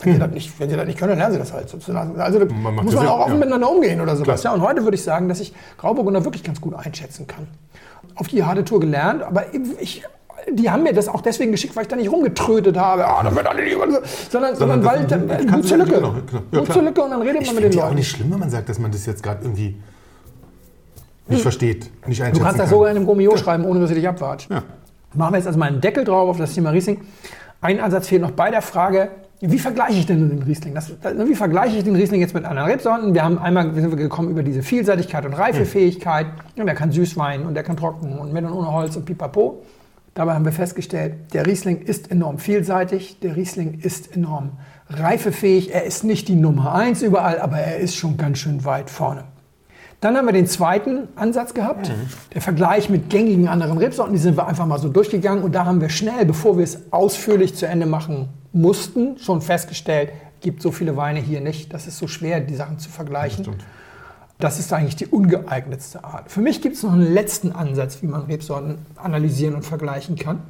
Wenn, 0.00 0.12
hm. 0.12 0.14
Sie 0.14 0.20
das 0.20 0.30
nicht, 0.30 0.60
wenn 0.60 0.70
Sie 0.70 0.76
das 0.76 0.86
nicht 0.86 0.98
können, 0.98 1.10
dann 1.10 1.18
lernen 1.18 1.32
Sie 1.34 1.38
das 1.38 1.52
halt 1.52 1.68
sozusagen. 1.68 2.20
Also 2.20 2.38
da 2.38 2.44
man 2.52 2.74
muss 2.74 2.94
man 2.94 3.06
auch 3.06 3.20
offen 3.20 3.32
ja. 3.32 3.38
miteinander 3.38 3.70
umgehen 3.70 4.00
oder 4.00 4.16
sowas. 4.16 4.42
Ja, 4.42 4.52
und 4.52 4.62
heute 4.62 4.84
würde 4.84 4.94
ich 4.94 5.02
sagen, 5.02 5.28
dass 5.28 5.40
ich 5.40 5.52
Grauburgunder 5.76 6.24
wirklich 6.24 6.44
ganz 6.44 6.60
gut 6.60 6.74
einschätzen 6.74 7.26
kann. 7.26 7.48
Auf 8.14 8.28
die 8.28 8.44
harte 8.44 8.64
Tour 8.64 8.80
gelernt, 8.80 9.22
aber 9.22 9.52
ich, 9.54 10.04
die 10.52 10.70
haben 10.70 10.82
mir 10.84 10.92
das 10.92 11.08
auch 11.08 11.20
deswegen 11.20 11.52
geschickt, 11.52 11.74
weil 11.74 11.82
ich 11.82 11.88
da 11.88 11.96
nicht 11.96 12.10
rumgetrötet 12.10 12.76
habe, 12.76 13.06
ah, 13.06 13.22
das 13.22 13.34
wird 13.34 13.46
alle 13.46 13.64
nicht, 13.64 13.76
sondern, 13.76 14.02
sondern, 14.30 14.56
sondern 14.56 14.84
weil, 14.84 15.06
dann, 15.06 15.62
zur 15.62 15.78
Lücke. 15.78 15.94
Genau, 15.94 16.14
genau. 16.30 16.64
Ja, 16.64 16.80
Lücke 16.80 17.02
und 17.02 17.10
dann 17.10 17.22
redet 17.22 17.46
man 17.46 17.54
mit 17.54 17.64
den 17.64 17.72
Leuten. 17.72 17.78
ist 17.78 17.82
auch 17.82 17.94
nicht 17.94 18.08
schlimm, 18.08 18.30
wenn 18.32 18.38
man 18.38 18.50
sagt, 18.50 18.68
dass 18.68 18.78
man 18.78 18.90
das 18.90 19.06
jetzt 19.06 19.22
gerade 19.22 19.42
irgendwie 19.42 19.76
nicht 21.28 21.42
versteht, 21.42 21.90
nicht 22.06 22.20
einschätzen 22.20 22.38
Du 22.38 22.44
kannst 22.44 22.60
das 22.60 22.70
sogar 22.70 22.90
in 22.90 22.96
einem 22.96 23.06
Gummio 23.06 23.32
ja. 23.32 23.38
schreiben, 23.38 23.64
ohne 23.64 23.80
dass 23.80 23.88
sie 23.88 23.94
dich 23.94 24.08
abwatscht. 24.08 24.50
Ja. 24.50 24.62
Machen 25.14 25.32
wir 25.32 25.38
jetzt 25.38 25.46
also 25.46 25.58
mal 25.58 25.66
einen 25.66 25.80
Deckel 25.80 26.04
drauf 26.04 26.28
auf 26.28 26.38
das 26.38 26.54
Thema 26.54 26.70
Riesling. 26.70 27.00
Ein 27.60 27.80
Ansatz 27.80 28.08
fehlt 28.08 28.22
noch 28.22 28.30
bei 28.32 28.50
der 28.50 28.62
Frage, 28.62 29.10
wie 29.40 29.58
vergleiche 29.58 29.98
ich 29.98 30.06
denn 30.06 30.28
den 30.28 30.42
Riesling? 30.42 30.74
Das, 30.74 30.92
wie 31.26 31.34
vergleiche 31.34 31.76
ich 31.76 31.84
den 31.84 31.94
Riesling 31.94 32.20
jetzt 32.20 32.34
mit 32.34 32.44
anderen 32.44 32.68
Rebsorten? 32.70 33.14
Wir 33.14 33.24
haben 33.24 33.38
einmal 33.38 33.74
wir 33.74 33.82
sind 33.82 33.96
gekommen 33.96 34.30
über 34.30 34.42
diese 34.42 34.62
Vielseitigkeit 34.62 35.24
und 35.24 35.32
Reifefähigkeit. 35.32 36.26
Und 36.56 36.66
der 36.66 36.74
kann 36.74 36.90
Süßwein 36.90 37.46
und 37.46 37.54
der 37.54 37.62
kann 37.62 37.76
trocken 37.76 38.18
und 38.18 38.32
mit 38.32 38.44
und 38.44 38.52
ohne 38.52 38.72
Holz 38.72 38.96
und 38.96 39.04
pipapo. 39.04 39.62
Dabei 40.14 40.34
haben 40.34 40.44
wir 40.44 40.52
festgestellt, 40.52 41.32
der 41.32 41.46
Riesling 41.46 41.82
ist 41.82 42.10
enorm 42.10 42.38
vielseitig, 42.38 43.20
der 43.20 43.36
Riesling 43.36 43.78
ist 43.80 44.16
enorm 44.16 44.58
reifefähig. 44.90 45.72
Er 45.72 45.84
ist 45.84 46.02
nicht 46.02 46.26
die 46.26 46.34
Nummer 46.34 46.74
eins 46.74 47.02
überall, 47.02 47.38
aber 47.38 47.58
er 47.58 47.78
ist 47.78 47.94
schon 47.94 48.16
ganz 48.16 48.38
schön 48.38 48.64
weit 48.64 48.90
vorne. 48.90 49.24
Dann 50.00 50.16
haben 50.16 50.26
wir 50.26 50.32
den 50.32 50.46
zweiten 50.46 51.08
Ansatz 51.16 51.54
gehabt, 51.54 51.88
mhm. 51.88 52.08
der 52.32 52.40
Vergleich 52.40 52.88
mit 52.88 53.10
gängigen 53.10 53.48
anderen 53.48 53.78
Rebsorten. 53.78 54.12
Die 54.12 54.20
sind 54.20 54.36
wir 54.36 54.46
einfach 54.46 54.66
mal 54.66 54.78
so 54.78 54.88
durchgegangen 54.88 55.42
und 55.42 55.54
da 55.54 55.64
haben 55.64 55.80
wir 55.80 55.88
schnell, 55.88 56.24
bevor 56.24 56.56
wir 56.56 56.64
es 56.64 56.92
ausführlich 56.92 57.56
zu 57.56 57.66
Ende 57.66 57.86
machen 57.86 58.28
mussten, 58.52 59.18
schon 59.18 59.40
festgestellt, 59.40 60.10
gibt 60.40 60.62
so 60.62 60.70
viele 60.70 60.96
Weine 60.96 61.20
hier 61.20 61.40
nicht. 61.40 61.74
Das 61.74 61.88
ist 61.88 61.98
so 61.98 62.06
schwer, 62.06 62.40
die 62.40 62.54
Sachen 62.54 62.78
zu 62.78 62.90
vergleichen. 62.90 63.44
Das, 63.44 63.54
das 64.38 64.58
ist 64.60 64.72
eigentlich 64.72 64.94
die 64.94 65.06
ungeeignetste 65.06 66.04
Art. 66.04 66.30
Für 66.30 66.40
mich 66.40 66.62
gibt 66.62 66.76
es 66.76 66.84
noch 66.84 66.92
einen 66.92 67.12
letzten 67.12 67.50
Ansatz, 67.50 68.00
wie 68.00 68.06
man 68.06 68.22
Rebsorten 68.22 68.78
analysieren 68.94 69.56
und 69.56 69.64
vergleichen 69.64 70.14
kann. 70.14 70.42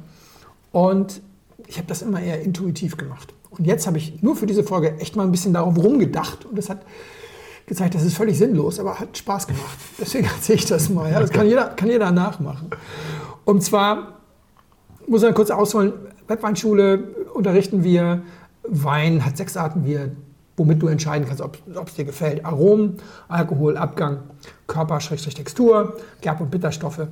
Und 0.71 1.21
ich 1.65 1.77
habe 1.77 1.87
das 1.87 2.03
immer 2.03 2.21
eher 2.21 2.41
intuitiv 2.41 2.97
gemacht. 2.97 3.33
Und 3.49 3.65
jetzt 3.65 3.87
habe 3.87 3.97
ich 3.97 4.21
nur 4.21 4.35
für 4.35 4.45
diese 4.45 4.63
Folge 4.63 4.99
echt 4.99 5.15
mal 5.15 5.23
ein 5.23 5.31
bisschen 5.31 5.53
darauf 5.53 5.75
rumgedacht. 5.75 6.45
Und 6.45 6.55
das 6.55 6.69
hat 6.69 6.81
gezeigt, 7.69 7.95
das 7.95 8.03
ist 8.03 8.17
völlig 8.17 8.37
sinnlos, 8.37 8.79
aber 8.79 8.99
hat 8.99 9.17
Spaß 9.17 9.47
gemacht. 9.47 9.77
Deswegen 9.97 10.25
erzähle 10.25 10.57
ich 10.57 10.65
das 10.65 10.89
mal. 10.89 11.09
Ja, 11.09 11.21
das 11.21 11.29
kann 11.29 11.47
jeder, 11.47 11.69
kann 11.69 11.89
jeder 11.89 12.11
nachmachen. 12.11 12.69
Und 13.45 13.63
zwar 13.63 14.19
muss 15.07 15.21
man 15.21 15.33
kurz 15.33 15.49
ausholen, 15.51 15.93
Webweinschule 16.27 17.03
unterrichten 17.33 17.83
wir, 17.83 18.23
Wein 18.63 19.25
hat 19.25 19.37
sechs 19.37 19.55
Arten, 19.55 19.85
wir, 19.85 20.11
womit 20.57 20.81
du 20.81 20.87
entscheiden 20.87 21.25
kannst, 21.27 21.41
ob 21.41 21.57
es 21.87 21.95
dir 21.95 22.05
gefällt. 22.05 22.45
Aromen, 22.45 22.97
Alkohol, 23.27 23.77
Abgang, 23.77 24.19
Körper, 24.67 24.99
Textur, 24.99 25.97
Gerb- 26.21 26.41
und 26.41 26.51
Bitterstoffe 26.51 27.07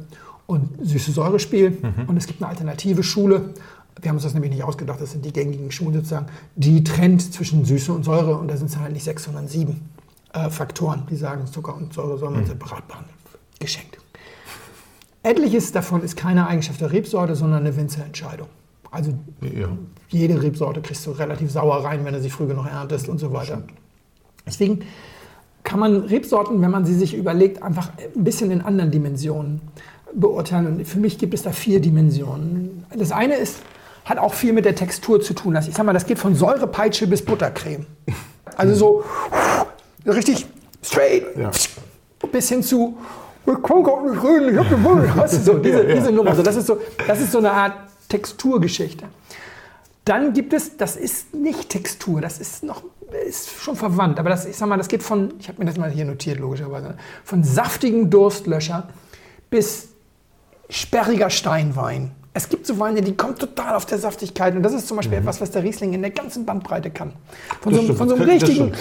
und 0.46 0.70
süße 0.86 1.14
Säurespiel. 1.14 1.72
Mhm. 1.72 2.10
Und 2.10 2.18
es 2.18 2.28
gibt 2.28 2.42
eine 2.42 2.50
alternative 2.50 3.02
Schule. 3.02 3.54
Wir 4.00 4.10
haben 4.10 4.18
uns 4.18 4.24
das 4.24 4.34
nämlich 4.34 4.52
nicht 4.52 4.64
ausgedacht, 4.64 5.02
das 5.02 5.12
sind 5.14 5.26
die 5.26 5.34
gängigen 5.34 5.72
Schulen 5.72 5.96
sozusagen, 5.96 6.28
die 6.56 6.84
trennt 6.84 7.34
zwischen 7.34 7.66
Süße 7.66 7.92
und 7.92 8.04
Säure 8.04 8.38
und 8.38 8.48
da 8.48 8.56
sind 8.56 8.70
es 8.70 8.78
halt 8.78 8.94
nicht 8.94 9.04
sechs, 9.04 9.24
sondern 9.24 9.48
sieben 9.48 9.82
äh, 10.34 10.50
Faktoren, 10.50 11.04
die 11.10 11.16
sagen, 11.16 11.48
Zucker 11.48 11.76
und 11.76 11.94
Säure 11.94 12.18
soll 12.18 12.32
man 12.32 12.42
mhm. 12.42 12.48
separat 12.48 12.88
behandeln. 12.88 13.16
Geschenkt. 13.60 13.98
Etliches 15.24 15.72
davon 15.72 16.04
ist 16.04 16.16
keine 16.16 16.48
Eigenschaft 16.48 16.80
der 16.80 16.92
Rebsorte, 16.92 17.36
sondern 17.36 17.62
eine 17.62 17.76
Winzerentscheidung. 17.76 18.48
Also 18.92 19.14
ja. 19.42 19.68
jede 20.10 20.42
Rebsorte 20.42 20.82
kriegst 20.82 21.06
du 21.06 21.12
relativ 21.12 21.52
sauer 21.52 21.84
rein, 21.84 22.06
wenn 22.06 22.14
du 22.14 22.22
sie 22.22 22.30
früh 22.30 22.48
genug 22.48 22.68
erntest 22.68 23.10
und 23.10 23.18
so 23.18 23.34
weiter. 23.34 23.64
Deswegen 24.46 24.80
kann 25.64 25.80
man 25.80 26.04
Rebsorten, 26.04 26.62
wenn 26.62 26.72
man 26.72 26.86
sie 26.86 26.94
sich 26.94 27.14
überlegt, 27.14 27.62
einfach 27.62 27.92
ein 27.98 28.24
bisschen 28.24 28.52
in 28.52 28.62
anderen 28.62 28.92
Dimensionen 28.92 29.62
beurteilen. 30.14 30.68
Und 30.68 30.88
für 30.88 31.00
mich 31.00 31.18
gibt 31.18 31.34
es 31.34 31.42
da 31.42 31.52
vier 31.52 31.82
Dimensionen. 31.82 32.86
Das 32.96 33.12
eine 33.12 33.36
ist, 33.36 33.60
hat 34.06 34.20
auch 34.20 34.34
viel 34.34 34.54
mit 34.54 34.64
der 34.64 34.76
Textur 34.76 35.20
zu 35.20 35.34
tun. 35.34 35.58
Ich 35.58 35.76
sag 35.76 35.86
mal, 35.86 35.92
das 35.92 36.06
geht 36.06 36.20
von 36.20 36.36
Säurepeitsche 36.36 37.08
bis 37.08 37.26
Buttercreme. 37.26 37.86
Also 38.56 38.74
so 38.74 39.04
richtig 40.08 40.46
straight 40.84 41.26
ja. 41.38 41.52
bis 42.32 42.50
hin 42.50 42.64
zu 42.64 42.98
ich 43.48 43.64
kann 43.64 43.82
gar 43.82 44.04
nicht 44.04 44.22
reden, 44.22 44.54
ich 44.54 44.58
habe 44.60 44.70
gewonnen. 44.70 45.10
Weißt 45.16 45.36
du, 45.36 45.40
so, 45.40 45.54
diese, 45.58 45.86
diese 45.86 46.12
Nummer. 46.12 46.36
So, 46.36 46.44
das, 46.44 46.58
ist 46.58 46.68
so, 46.68 46.82
das 47.08 47.22
ist 47.22 47.32
so 47.32 47.38
eine 47.38 47.52
Art 47.52 47.74
Texturgeschichte. 48.10 49.06
Dann 50.04 50.34
gibt 50.34 50.54
es, 50.54 50.76
das 50.76 50.98
ist 50.98 51.34
nicht 51.34 51.70
Textur, 51.70 52.22
das 52.22 52.40
ist 52.40 52.64
noch 52.64 52.84
ist 53.26 53.50
schon 53.62 53.78
verwandt, 53.78 54.20
aber 54.20 54.30
das, 54.30 54.46
ich 54.46 54.58
sag 54.58 54.68
mal, 54.68 54.76
das 54.76 54.90
geht 54.90 55.02
von, 55.02 55.34
ich 55.40 55.48
habe 55.48 55.60
mir 55.60 55.66
das 55.66 55.78
mal 55.78 55.90
hier 55.90 56.04
notiert, 56.04 56.40
logischerweise, 56.40 56.98
von 57.24 57.42
saftigen 57.42 58.10
Durstlöscher 58.10 58.90
bis 59.50 59.90
sperriger 60.70 61.30
Steinwein. 61.30 62.12
Es 62.34 62.50
gibt 62.50 62.68
so 62.68 62.78
Weine, 62.80 63.02
die 63.02 63.16
kommen 63.16 63.36
total 63.38 63.76
auf 63.76 63.86
der 63.86 63.98
Saftigkeit 63.98 64.56
und 64.56 64.64
das 64.64 64.74
ist 64.74 64.90
zum 64.90 64.98
Beispiel 64.98 65.18
mhm. 65.18 65.24
etwas, 65.24 65.40
was 65.40 65.52
der 65.52 65.64
Riesling 65.64 65.94
in 65.94 66.02
der 66.02 66.12
ganzen 66.12 66.46
Bandbreite 66.46 66.90
kann. 66.92 67.14
Von, 67.62 67.74
so, 67.74 67.94
von 67.94 68.10
so, 68.10 68.16
einem 68.16 68.26
richtigen 68.26 68.74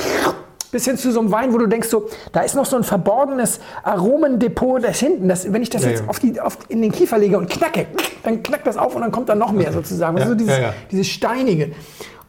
bis 0.70 0.84
hin 0.84 0.96
zu 0.96 1.12
so 1.12 1.20
einem 1.20 1.30
Wein, 1.30 1.52
wo 1.52 1.58
du 1.58 1.66
denkst, 1.66 1.88
so, 1.88 2.08
da 2.32 2.40
ist 2.40 2.54
noch 2.54 2.66
so 2.66 2.76
ein 2.76 2.84
verborgenes 2.84 3.60
Aromendepot 3.82 4.84
da 4.84 4.88
hinten. 4.88 5.28
Das, 5.28 5.52
wenn 5.52 5.62
ich 5.62 5.70
das 5.70 5.84
ja, 5.84 5.90
jetzt 5.90 6.02
ja. 6.02 6.08
Auf 6.08 6.18
die, 6.18 6.40
auf, 6.40 6.58
in 6.68 6.82
den 6.82 6.92
Kiefer 6.92 7.18
lege 7.18 7.38
und 7.38 7.48
knacke, 7.48 7.86
dann 8.22 8.42
knackt 8.42 8.66
das 8.66 8.76
auf 8.76 8.94
und 8.94 9.02
dann 9.02 9.12
kommt 9.12 9.28
da 9.28 9.34
noch 9.34 9.52
mehr 9.52 9.72
sozusagen. 9.72 10.16
Ja, 10.16 10.24
also 10.24 10.34
dieses, 10.34 10.58
dieses 10.90 11.08
Steinige. 11.08 11.72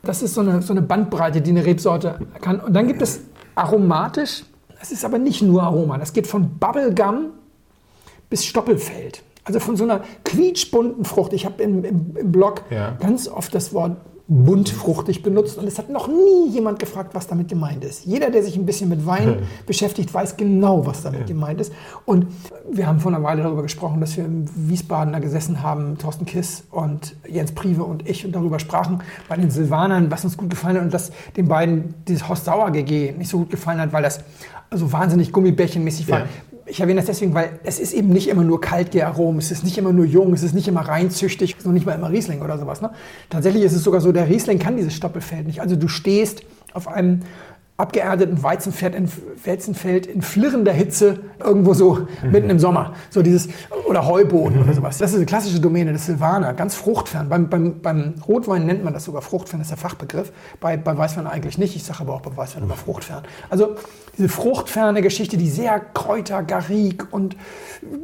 Das 0.04 0.22
ist 0.22 0.34
so 0.34 0.42
eine, 0.42 0.62
so 0.62 0.74
eine 0.74 0.82
Bandbreite, 0.82 1.42
die 1.42 1.52
eine 1.52 1.66
Rebsorte 1.66 2.20
kann. 2.42 2.60
Und 2.60 2.74
dann 2.74 2.88
gibt 2.88 3.02
es 3.02 3.22
aromatisch, 3.56 4.44
das 4.80 4.92
ist 4.92 5.04
aber 5.04 5.18
nicht 5.18 5.42
nur 5.42 5.64
Aroma, 5.64 5.98
das 5.98 6.14
geht 6.14 6.28
von 6.28 6.58
Bubblegum 6.60 7.32
bis 8.30 8.46
Stoppelfeld. 8.46 9.24
Also 9.44 9.60
von 9.60 9.78
so 9.78 9.86
einer 9.86 10.02
quietschbunten 10.26 11.06
Frucht. 11.06 11.32
Ich 11.32 11.46
habe 11.46 11.64
im, 11.64 11.84
im, 11.86 12.18
im 12.18 12.32
Blog 12.32 12.64
ganz 13.00 13.30
oft 13.30 13.56
das 13.56 13.74
Wort 13.74 13.96
bunt 14.30 14.70
fruchtig 14.70 15.24
benutzt 15.24 15.58
und 15.58 15.68
es 15.68 15.78
hat 15.78 15.90
noch 15.90 16.10
nie 16.10 16.50
jemand 16.50 16.80
gefragt, 16.80 17.16
was 17.16 17.28
damit 17.28 17.48
gemeint 17.48 17.86
ist. 17.86 18.06
Jeder, 18.06 18.30
der 18.30 18.44
sich 18.44 18.58
ein 18.58 18.66
bisschen 18.66 18.90
mit 18.90 19.06
Wein 19.06 19.44
beschäftigt, 19.66 20.14
weiß 20.14 20.36
genau, 20.36 20.86
was 20.86 21.04
damit 21.04 21.22
ja. 21.22 21.26
gemeint 21.28 21.62
ist. 21.62 21.72
Und 22.06 22.28
wir 22.70 22.88
haben 22.88 23.00
vor 23.00 23.14
einer 23.14 23.24
Weile 23.24 23.44
darüber 23.44 23.62
gesprochen, 23.62 24.02
dass 24.02 24.18
wir 24.18 24.26
im 24.26 24.46
Wiesbadener 24.54 25.22
gesessen 25.22 25.64
haben, 25.64 25.98
Thorsten 25.98 26.26
Kiss 26.26 26.66
und 26.72 27.16
Jens 27.28 27.54
Prive 27.54 27.84
und 27.84 28.08
ich 28.08 28.26
und 28.26 28.34
darüber 28.34 28.60
sprachen 28.60 29.02
bei 29.30 29.38
den 29.38 29.50
Silvanern, 29.50 30.12
was 30.12 30.26
uns 30.26 30.36
gut 30.36 30.50
gefallen 30.50 30.76
hat 30.76 30.84
und 30.84 30.94
dass 30.94 31.12
den 31.38 31.48
beiden 31.48 31.94
dieses 32.06 32.28
Horst 32.28 32.46
Sauer 32.46 32.72
GG 32.72 33.14
nicht 33.18 33.30
so 33.30 33.40
gut 33.40 33.50
gefallen 33.50 33.80
hat, 33.80 33.94
weil 33.94 34.04
das 34.04 34.20
so 34.72 34.92
wahnsinnig 34.92 35.32
gummibärchenmäßig 35.32 36.10
war. 36.10 36.20
Ja 36.20 36.26
ich 36.68 36.80
erwähne 36.80 37.00
das 37.00 37.06
deswegen, 37.08 37.34
weil 37.34 37.60
es 37.64 37.80
ist 37.80 37.94
eben 37.94 38.10
nicht 38.10 38.28
immer 38.28 38.44
nur 38.44 38.60
Kaltgäraromen, 38.62 39.40
es 39.40 39.52
ist 39.52 39.64
nicht 39.64 39.78
immer 39.78 39.94
nur 39.94 40.06
jung, 40.06 40.34
es 40.34 40.44
ist 40.44 40.54
nicht 40.54 40.68
immer 40.68 40.82
reinzüchtig, 40.82 41.52
es 41.54 41.60
ist 41.60 41.66
noch 41.66 41.74
nicht 41.74 41.86
mal 41.86 41.94
immer 41.94 42.12
Riesling 42.12 42.42
oder 42.42 42.58
sowas. 42.58 42.82
Ne? 42.82 42.92
Tatsächlich 43.30 43.64
ist 43.64 43.74
es 43.74 43.84
sogar 43.84 44.02
so, 44.02 44.12
der 44.12 44.28
Riesling 44.28 44.60
kann 44.60 44.76
dieses 44.76 44.94
Stoppelfeld 44.94 45.48
nicht. 45.48 45.62
Also 45.62 45.76
du 45.76 45.88
stehst 45.88 46.44
auf 46.74 46.88
einem 46.88 47.22
abgeerdeten 47.78 48.42
Weizenfeld 48.42 48.96
in, 48.96 49.08
Weizenfeld 49.46 50.08
in 50.08 50.24
flirrender 50.24 50.74
Hitze 50.74 51.20
irgendwo 51.40 51.76
so 51.76 52.08
mhm. 52.24 52.32
mitten 52.32 52.50
im 52.50 52.58
Sommer. 52.58 52.94
So 53.12 53.22
dieses, 53.22 53.50
oder 53.86 54.08
Heuboden 54.08 54.64
oder 54.64 54.74
sowas. 54.74 54.98
Das 54.98 55.12
ist 55.12 55.18
eine 55.18 55.28
klassische 55.28 55.60
Domäne 55.60 55.94
des 55.94 56.08
Silvaner, 56.08 56.54
ganz 56.54 56.74
fruchtfern. 56.74 57.30
Beim, 57.30 57.50
beim, 57.50 57.80
beim 57.80 58.16
Rotwein 58.28 58.66
nennt 58.66 58.84
man 58.84 58.94
das 58.94 59.06
sogar 59.06 59.22
fruchtfern, 59.22 59.60
das 59.60 59.68
ist 59.68 59.72
der 59.72 59.78
Fachbegriff. 59.78 60.32
Bei, 60.60 60.76
bei 60.76 60.98
Weißwein 60.98 61.28
eigentlich 61.28 61.60
nicht. 61.60 61.76
Ich 61.76 61.84
sage 61.84 62.00
aber 62.02 62.16
auch 62.16 62.22
bei 62.22 62.36
Weißwein 62.36 62.64
immer 62.64 62.76
fruchtfern. 62.76 63.24
Also 63.50 63.76
diese 64.18 64.30
fruchtferne 64.30 65.04
Geschichte, 65.04 65.38
die 65.38 65.50
sehr 65.50 65.80
Kräuter, 65.80 66.42
Garik 66.42 67.08
und, 67.12 67.38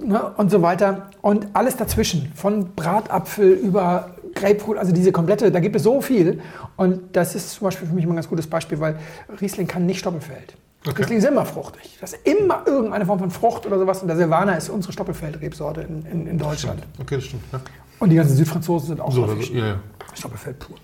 ne, 0.05 0.33
und 0.37 0.51
so 0.51 0.61
weiter. 0.61 1.09
Und 1.23 1.47
alles 1.53 1.77
dazwischen. 1.77 2.31
Von 2.35 2.75
Bratapfel 2.75 3.53
über 3.53 4.12
Grapefruit, 4.33 4.77
also 4.77 4.91
diese 4.91 5.11
komplette, 5.11 5.51
da 5.51 5.59
gibt 5.59 5.75
es 5.75 5.83
so 5.83 6.01
viel. 6.01 6.41
Und 6.75 7.15
das 7.15 7.35
ist 7.35 7.51
zum 7.51 7.65
Beispiel 7.65 7.87
für 7.87 7.93
mich 7.93 8.03
immer 8.03 8.13
ein 8.13 8.17
ganz 8.17 8.29
gutes 8.29 8.47
Beispiel, 8.47 8.79
weil 8.79 8.97
Riesling 9.41 9.67
kann 9.67 9.85
nicht 9.85 9.99
Stoppelfeld. 9.99 10.55
Okay. 10.85 11.01
Riesling 11.01 11.19
ist 11.19 11.25
immer 11.25 11.45
fruchtig. 11.45 11.97
Das 12.01 12.13
ist 12.13 12.27
immer 12.27 12.63
irgendeine 12.65 13.05
Form 13.05 13.19
von 13.19 13.31
Frucht 13.31 13.65
oder 13.65 13.79
sowas. 13.79 14.01
Und 14.01 14.09
der 14.09 14.17
Silvaner 14.17 14.57
ist 14.57 14.69
unsere 14.69 14.91
Stoppelfeld-Rebsorte 14.91 15.81
in, 15.81 16.05
in, 16.05 16.27
in, 16.27 16.37
Deutschland. 16.37 16.83
Okay, 16.99 17.15
das 17.15 17.25
stimmt. 17.25 17.43
Ja. 17.51 17.61
Und 17.99 18.09
die 18.09 18.15
ganzen 18.15 18.35
Südfranzosen 18.35 18.89
sind 18.89 19.01
auch 19.01 19.11
so, 19.11 19.25
das, 19.25 19.49
ja, 19.49 19.67
ja. 19.67 19.75
Stoppelfeld 20.13 20.59
pur. 20.59 20.75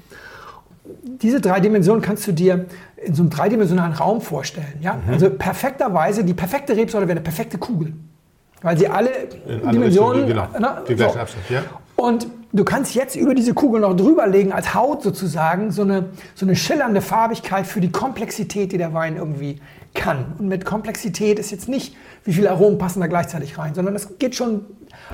Diese 1.03 1.41
drei 1.41 1.59
Dimensionen 1.59 2.01
kannst 2.01 2.25
du 2.27 2.31
dir 2.31 2.65
in 2.95 3.13
so 3.13 3.23
einem 3.23 3.29
dreidimensionalen 3.29 3.93
Raum 3.93 4.21
vorstellen. 4.21 4.79
Ja? 4.81 4.93
Mhm. 4.93 5.13
Also 5.13 5.29
perfekterweise, 5.29 6.23
die 6.23 6.33
perfekte 6.33 6.75
Rebsorte 6.75 7.07
wäre 7.07 7.17
eine 7.17 7.23
perfekte 7.23 7.57
Kugel. 7.57 7.93
Weil 8.61 8.77
sie 8.77 8.87
alle 8.87 9.11
Dimensionen. 9.71 10.27
Genau, 10.27 10.47
na, 10.59 10.81
die 10.87 10.95
gleichen 10.95 11.13
so. 11.13 11.19
Abstand, 11.19 11.49
ja. 11.49 11.63
Und 11.95 12.27
du 12.51 12.63
kannst 12.63 12.95
jetzt 12.95 13.15
über 13.15 13.35
diese 13.35 13.53
Kugel 13.53 13.81
noch 13.81 13.95
drüberlegen, 13.95 14.51
als 14.51 14.73
Haut 14.73 15.03
sozusagen, 15.03 15.71
so 15.71 15.83
eine, 15.83 16.05
so 16.35 16.45
eine 16.45 16.55
schillernde 16.55 17.01
Farbigkeit 17.01 17.67
für 17.67 17.81
die 17.81 17.91
Komplexität, 17.91 18.71
die 18.71 18.77
der 18.77 18.93
Wein 18.93 19.17
irgendwie 19.17 19.59
kann. 19.93 20.33
Und 20.37 20.47
mit 20.47 20.65
Komplexität 20.65 21.39
ist 21.39 21.51
jetzt 21.51 21.67
nicht, 21.67 21.95
wie 22.23 22.33
viele 22.33 22.51
Aromen 22.51 22.77
passen 22.77 22.99
da 22.99 23.07
gleichzeitig 23.07 23.57
rein, 23.57 23.73
sondern 23.73 23.95
es 23.95 24.19
geht 24.19 24.35
schon 24.35 24.65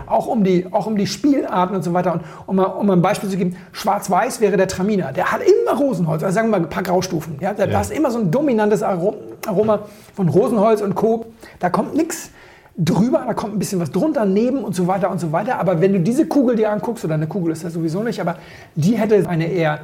auch 0.06 0.28
um 0.28 0.44
die, 0.44 0.68
auch 0.72 0.86
um 0.86 0.98
die 0.98 1.08
Spielarten 1.08 1.76
und 1.76 1.84
so 1.84 1.94
weiter. 1.94 2.14
Und 2.14 2.22
um 2.48 2.56
mal, 2.58 2.66
um 2.66 2.88
mal 2.88 2.94
ein 2.94 3.02
Beispiel 3.02 3.30
zu 3.30 3.38
geben, 3.38 3.56
Schwarz-Weiß 3.72 4.42
wäre 4.42 4.58
der 4.58 4.68
Traminer. 4.68 5.14
Der 5.14 5.32
hat 5.32 5.42
immer 5.42 5.78
Rosenholz, 5.78 6.24
also 6.24 6.34
sagen 6.34 6.48
wir 6.48 6.60
mal 6.60 6.66
ein 6.66 6.70
paar 6.70 6.84
Graustufen. 6.84 7.38
Ja? 7.40 7.54
Da, 7.54 7.66
ja. 7.66 7.72
da 7.72 7.82
ist 7.82 7.92
immer 7.92 8.12
so 8.12 8.20
ein 8.20 8.32
dominantes 8.32 8.84
Aroma 8.84 9.80
von 10.14 10.30
Rosenholz 10.30 10.82
und 10.82 10.96
Co. 10.96 11.28
Da 11.60 11.70
kommt 11.70 11.96
nichts 11.96 12.32
drüber, 12.78 13.24
da 13.26 13.34
kommt 13.34 13.56
ein 13.56 13.60
bisschen 13.60 13.80
was 13.80 13.92
drunter, 13.92 14.26
neben 14.26 14.64
und 14.64 14.76
so 14.76 14.88
weiter 14.88 15.10
und 15.10 15.20
so 15.20 15.32
weiter. 15.32 15.60
Aber 15.60 15.82
wenn 15.82 15.94
du 15.94 16.00
diese 16.00 16.28
Kugel 16.28 16.56
dir 16.56 16.72
anguckst, 16.72 17.06
oder 17.06 17.14
eine 17.14 17.28
Kugel 17.28 17.54
ist 17.54 17.64
das 17.64 17.74
sowieso 17.74 18.04
nicht, 18.04 18.20
aber 18.20 18.38
die 18.76 18.98
hätte 18.98 19.28
eine 19.28 19.48
eher 19.48 19.80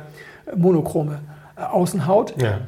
monochrome 0.55 1.19
äh, 1.55 1.63
Außenhaut. 1.63 2.41
Ja. 2.41 2.59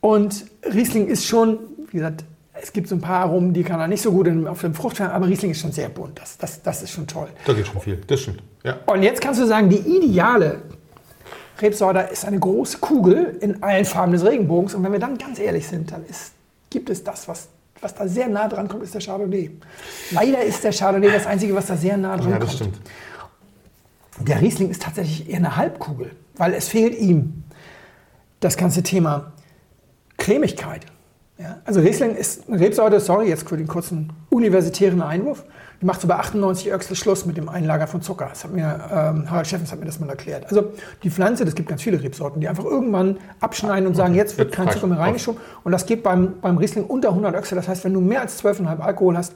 Und 0.00 0.46
Riesling 0.64 1.06
ist 1.06 1.26
schon, 1.26 1.58
wie 1.90 1.98
gesagt, 1.98 2.24
es 2.60 2.72
gibt 2.72 2.88
so 2.88 2.96
ein 2.96 3.00
paar 3.00 3.20
Aromen, 3.20 3.52
die 3.52 3.62
kann 3.62 3.78
er 3.78 3.86
nicht 3.86 4.02
so 4.02 4.10
gut 4.10 4.28
auf 4.46 4.60
dem 4.62 4.74
Fruchtfern, 4.74 5.10
aber 5.10 5.28
Riesling 5.28 5.52
ist 5.52 5.60
schon 5.60 5.70
sehr 5.70 5.88
bunt. 5.88 6.18
Das, 6.18 6.38
das, 6.38 6.60
das 6.60 6.82
ist 6.82 6.90
schon 6.90 7.06
toll. 7.06 7.28
Da 7.44 7.52
geht 7.52 7.66
schon 7.68 7.80
viel, 7.80 8.00
das 8.06 8.20
stimmt. 8.20 8.42
Ja. 8.64 8.76
Und 8.86 9.02
jetzt 9.04 9.20
kannst 9.20 9.40
du 9.40 9.46
sagen, 9.46 9.68
die 9.68 9.78
ideale 9.78 10.58
Rebsorte 11.60 12.08
ist 12.12 12.24
eine 12.24 12.38
große 12.38 12.78
Kugel 12.78 13.36
in 13.40 13.62
allen 13.62 13.84
Farben 13.84 14.12
des 14.12 14.24
Regenbogens. 14.24 14.74
Und 14.74 14.82
wenn 14.82 14.92
wir 14.92 14.98
dann 14.98 15.18
ganz 15.18 15.38
ehrlich 15.38 15.68
sind, 15.68 15.92
dann 15.92 16.04
ist, 16.06 16.32
gibt 16.70 16.90
es 16.90 17.04
das, 17.04 17.28
was 17.28 17.48
was 17.80 17.94
da 17.94 18.08
sehr 18.08 18.28
nah 18.28 18.48
dran 18.48 18.68
kommt, 18.68 18.82
ist 18.82 18.94
der 18.94 19.00
Chardonnay. 19.00 19.50
Leider 20.10 20.42
ist 20.42 20.62
der 20.64 20.72
Chardonnay 20.72 21.10
das 21.10 21.26
Einzige, 21.26 21.54
was 21.54 21.66
da 21.66 21.76
sehr 21.76 21.96
nah 21.96 22.16
dran 22.16 22.30
ja, 22.30 22.38
das 22.38 22.58
kommt. 22.58 22.76
Stimmt. 22.76 22.80
Der 24.28 24.40
Riesling 24.40 24.70
ist 24.70 24.82
tatsächlich 24.82 25.30
eher 25.30 25.36
eine 25.36 25.56
Halbkugel, 25.56 26.10
weil 26.36 26.54
es 26.54 26.68
fehlt 26.68 26.98
ihm 26.98 27.44
das 28.40 28.56
ganze 28.56 28.82
Thema 28.82 29.32
Cremigkeit. 30.16 30.86
Ja? 31.38 31.60
Also 31.64 31.80
Riesling 31.80 32.16
ist 32.16 32.48
eine 32.48 32.60
Rebsorte, 32.60 33.00
sorry, 33.00 33.28
jetzt 33.28 33.48
für 33.48 33.56
den 33.56 33.68
kurzen 33.68 34.12
universitären 34.30 35.02
Einwurf, 35.02 35.44
die 35.80 35.86
macht 35.86 36.00
so 36.00 36.08
bei 36.08 36.16
98 36.16 36.72
Öchsel 36.72 36.96
Schluss 36.96 37.24
mit 37.24 37.36
dem 37.36 37.48
Einlager 37.48 37.86
von 37.86 38.02
Zucker. 38.02 38.26
Das 38.28 38.42
hat 38.42 38.52
mir, 38.52 38.80
ähm, 38.90 39.30
Harald 39.30 39.46
Steffens 39.46 39.70
hat 39.70 39.78
mir 39.78 39.86
das 39.86 40.00
mal 40.00 40.08
erklärt. 40.08 40.46
Also 40.46 40.72
die 41.04 41.10
Pflanze, 41.10 41.44
das 41.44 41.54
gibt 41.54 41.68
ganz 41.68 41.82
viele 41.82 42.02
Rebsorten, 42.02 42.40
die 42.40 42.48
einfach 42.48 42.64
irgendwann 42.64 43.18
abschneiden 43.40 43.86
und 43.86 43.94
sagen, 43.94 44.14
jetzt 44.14 44.38
wird 44.38 44.52
kein 44.52 44.70
Zucker 44.70 44.88
mehr 44.88 44.98
reingeschoben. 44.98 45.40
Und 45.62 45.72
das 45.72 45.86
geht 45.86 46.02
beim, 46.02 46.40
beim 46.40 46.58
Riesling 46.58 46.84
unter 46.84 47.10
100 47.10 47.34
Öchsel. 47.36 47.56
Das 47.56 47.68
heißt, 47.68 47.84
wenn 47.84 47.94
du 47.94 48.00
mehr 48.00 48.22
als 48.22 48.42
12,5 48.42 48.80
Alkohol 48.80 49.16
hast, 49.16 49.34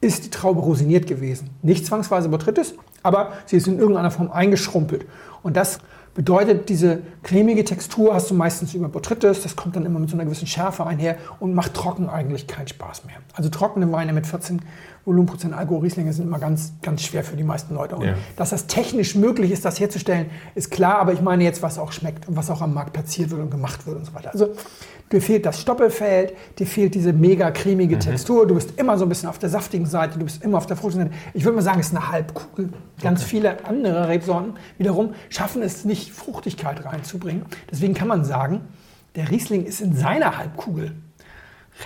ist 0.00 0.24
die 0.24 0.30
Traube 0.30 0.60
rosiniert 0.60 1.06
gewesen. 1.06 1.50
Nicht 1.62 1.86
zwangsweise 1.86 2.28
Botrytis, 2.28 2.74
aber 3.02 3.32
sie 3.44 3.58
ist 3.58 3.68
in 3.68 3.78
irgendeiner 3.78 4.10
Form 4.10 4.30
eingeschrumpelt. 4.30 5.06
Und 5.42 5.56
das 5.56 5.78
bedeutet, 6.14 6.68
diese 6.68 7.02
cremige 7.22 7.64
Textur 7.64 8.14
hast 8.14 8.30
du 8.30 8.34
meistens 8.34 8.74
über 8.74 8.88
Botrytis, 8.88 9.42
das 9.42 9.56
kommt 9.56 9.76
dann 9.76 9.86
immer 9.86 9.98
mit 9.98 10.10
so 10.10 10.16
einer 10.16 10.24
gewissen 10.24 10.46
Schärfe 10.46 10.86
einher 10.86 11.16
und 11.40 11.54
macht 11.54 11.74
trocken 11.74 12.08
eigentlich 12.08 12.46
keinen 12.46 12.68
Spaß 12.68 13.04
mehr. 13.06 13.16
Also 13.34 13.48
trockene 13.48 13.90
Weine 13.92 14.12
mit 14.12 14.26
14 14.26 14.60
Volumenprozent 15.04 15.54
Alkohol 15.54 15.80
Rieslinge 15.80 16.12
sind 16.12 16.26
immer 16.26 16.38
ganz, 16.38 16.74
ganz 16.82 17.02
schwer 17.02 17.24
für 17.24 17.36
die 17.36 17.42
meisten 17.42 17.74
Leute. 17.74 17.96
Und 17.96 18.04
ja. 18.04 18.14
dass 18.36 18.50
das 18.50 18.66
technisch 18.66 19.14
möglich 19.14 19.50
ist, 19.50 19.64
das 19.64 19.80
herzustellen, 19.80 20.26
ist 20.54 20.70
klar, 20.70 20.98
aber 20.98 21.12
ich 21.12 21.20
meine 21.20 21.42
jetzt, 21.42 21.62
was 21.62 21.78
auch 21.78 21.92
schmeckt 21.92 22.28
und 22.28 22.36
was 22.36 22.50
auch 22.50 22.60
am 22.60 22.74
Markt 22.74 22.92
platziert 22.92 23.30
wird 23.30 23.40
und 23.40 23.50
gemacht 23.50 23.86
wird 23.86 23.96
und 23.96 24.04
so 24.04 24.14
weiter. 24.14 24.32
Also 24.32 24.50
dir 25.12 25.20
fehlt 25.20 25.46
das 25.46 25.60
Stoppelfeld, 25.60 26.34
dir 26.58 26.66
fehlt 26.66 26.94
diese 26.94 27.12
mega 27.12 27.50
cremige 27.50 27.96
mhm. 27.96 28.00
Textur, 28.00 28.46
du 28.46 28.54
bist 28.54 28.78
immer 28.78 28.98
so 28.98 29.04
ein 29.04 29.08
bisschen 29.08 29.28
auf 29.28 29.38
der 29.38 29.48
saftigen 29.48 29.86
Seite, 29.86 30.18
du 30.18 30.24
bist 30.24 30.42
immer 30.42 30.58
auf 30.58 30.66
der 30.66 30.76
fruchtigen 30.76 31.08
Seite. 31.08 31.16
Ich 31.34 31.44
würde 31.44 31.56
mal 31.56 31.62
sagen, 31.62 31.80
es 31.80 31.88
ist 31.88 31.96
eine 31.96 32.08
Halbkugel. 32.10 32.70
Ganz 33.00 33.20
okay. 33.20 33.30
viele 33.30 33.64
andere 33.64 34.08
Rebsorten 34.08 34.54
wiederum 34.78 35.14
schaffen 35.28 35.62
es 35.62 35.84
nicht, 35.84 36.12
Fruchtigkeit 36.12 36.84
reinzubringen. 36.84 37.44
Deswegen 37.70 37.94
kann 37.94 38.08
man 38.08 38.24
sagen, 38.24 38.62
der 39.14 39.30
Riesling 39.30 39.64
ist 39.64 39.80
in 39.80 39.94
seiner 39.94 40.38
Halbkugel 40.38 40.92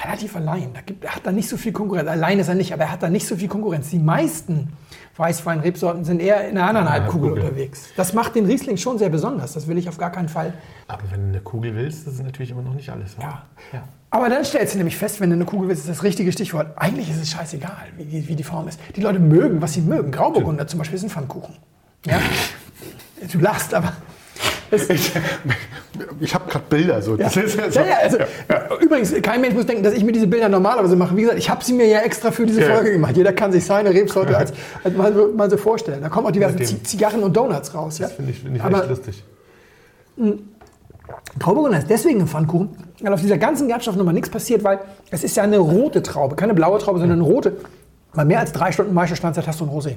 relativ 0.05 0.37
allein. 0.37 0.73
Da 0.75 0.81
gibt, 0.81 1.05
er 1.05 1.15
hat 1.15 1.27
da 1.27 1.33
nicht 1.33 1.49
so 1.49 1.57
viel 1.57 1.73
Konkurrenz. 1.73 2.09
Allein 2.09 2.39
ist 2.39 2.49
er 2.49 2.55
nicht, 2.55 2.73
aber 2.73 2.85
er 2.85 2.93
hat 2.93 3.03
da 3.03 3.09
nicht 3.09 3.27
so 3.27 3.37
viel 3.37 3.49
Konkurrenz. 3.49 3.91
Die 3.91 3.99
meisten 3.99 4.73
Weißwein-Rebsorten 5.17 6.05
sind 6.05 6.21
eher 6.21 6.49
in 6.49 6.59
einer 6.59 6.69
anderen 6.69 6.91
Halbkugel 6.91 7.33
unterwegs. 7.33 7.89
Das 7.97 8.13
macht 8.13 8.35
den 8.35 8.47
Riesling 8.47 8.77
schon 8.77 8.99
sehr 8.99 9.09
besonders. 9.09 9.55
Das 9.55 9.67
will 9.67 9.79
ich 9.79 9.89
auf 9.89 9.97
gar 9.97 10.11
keinen 10.11 10.29
Fall. 10.29 10.53
Aber 10.89 11.03
wenn 11.11 11.23
du 11.23 11.29
eine 11.29 11.41
Kugel 11.41 11.75
willst, 11.75 12.07
das 12.07 12.15
ist 12.15 12.23
natürlich 12.23 12.51
immer 12.51 12.63
noch 12.63 12.75
nicht 12.75 12.91
alles. 12.91 13.17
Ja. 13.21 13.45
ja. 13.73 13.83
Aber 14.11 14.29
dann 14.29 14.45
stellst 14.45 14.75
du 14.75 14.79
nämlich 14.79 14.97
fest, 14.97 15.21
wenn 15.21 15.31
du 15.31 15.37
eine 15.37 15.45
Kugel 15.45 15.69
willst, 15.69 15.83
ist 15.83 15.89
das 15.89 16.03
richtige 16.03 16.33
Stichwort. 16.33 16.69
Eigentlich 16.77 17.11
ist 17.11 17.21
es 17.21 17.31
scheißegal, 17.31 17.87
wie, 17.97 18.29
wie 18.29 18.37
die 18.37 18.43
Form 18.43 18.69
ist. 18.69 18.79
Die 18.95 19.01
Leute 19.01 19.19
mögen, 19.19 19.63
was 19.63 19.75
sie 19.75 19.81
mögen. 19.81 20.11
Grauburgunder 20.11 20.67
zum 20.67 20.79
Beispiel 20.79 20.97
ist 20.97 21.05
ein 21.05 21.11
Pfannkuchen. 21.11 21.55
Ja? 22.05 22.21
du 23.33 23.39
lachst, 23.39 23.75
aber 23.75 23.95
ich, 24.71 25.13
ich 26.21 26.35
habe 26.35 26.51
gerade 26.51 26.65
Bilder. 26.69 27.03
So. 27.03 27.17
Ja. 27.17 27.29
Ja, 27.29 27.85
ja, 27.85 27.97
also, 28.03 28.19
Übrigens, 28.81 29.15
kein 29.23 29.41
Mensch 29.41 29.55
muss 29.55 29.67
denken, 29.67 29.83
dass 29.83 29.95
ich 29.95 30.05
mir 30.05 30.13
diese 30.13 30.27
Bilder 30.27 30.49
normalerweise 30.49 30.97
mache. 30.97 31.17
Wie 31.17 31.23
gesagt, 31.23 31.39
ich 31.39 31.49
habe 31.51 31.65
sie 31.65 31.73
mir 31.73 31.87
ja 31.87 32.01
extra 32.01 32.31
für 32.31 32.47
diese 32.47 32.63
Folge 32.63 32.93
gemacht. 32.93 33.17
Jeder 33.17 33.33
kann 33.33 33.53
sich 33.53 33.65
seine 33.65 33.91
Rebsorte 33.91 34.37
als, 34.37 34.53
als 34.83 34.97
mal, 34.97 35.15
so, 35.15 35.33
mal, 35.35 35.51
so, 35.51 35.57
vorstellen. 35.57 36.03
Da 36.03 36.09
kommen 36.09 36.27
auch 36.27 36.33
diverse 36.33 36.57
Zigarren 36.83 37.23
und 37.23 37.37
Donuts 37.37 37.75
raus. 37.75 37.99
Das 37.99 38.13
finde 38.13 38.33
ich, 38.33 38.41
find 38.41 38.57
ich 38.57 38.63
Aber, 38.63 38.81
echt 38.81 38.91
lustig. 38.91 39.25
Grauburgunder 41.39 41.79
ist 41.79 41.91
deswegen 41.91 42.21
ein 42.21 42.27
Pfannkuchen, 42.27 42.71
weil 43.01 43.13
auf 43.13 43.21
dieser 43.21 43.39
ganzen 43.39 43.69
Gerbstoffnummer 43.69 44.13
nichts 44.13 44.31
passiert, 44.31 44.65
weil 44.65 44.81
es 45.11 45.23
ist 45.23 45.37
ja 45.37 45.43
eine 45.43 45.59
rote 45.59 46.03
Traube, 46.03 46.37
keine 46.37 46.55
blaue 46.55 46.79
Traube, 46.79 46.99
sondern 46.99 47.21
eine 47.21 47.29
rote. 47.29 47.57
Bei 48.15 48.25
mehr 48.25 48.41
als 48.41 48.53
drei 48.53 48.73
Stunden 48.73 48.95
Maischestandzeit 48.95 49.47
hast 49.47 49.61
du 49.61 49.65
ein 49.65 49.71
Rosé. 49.71 49.97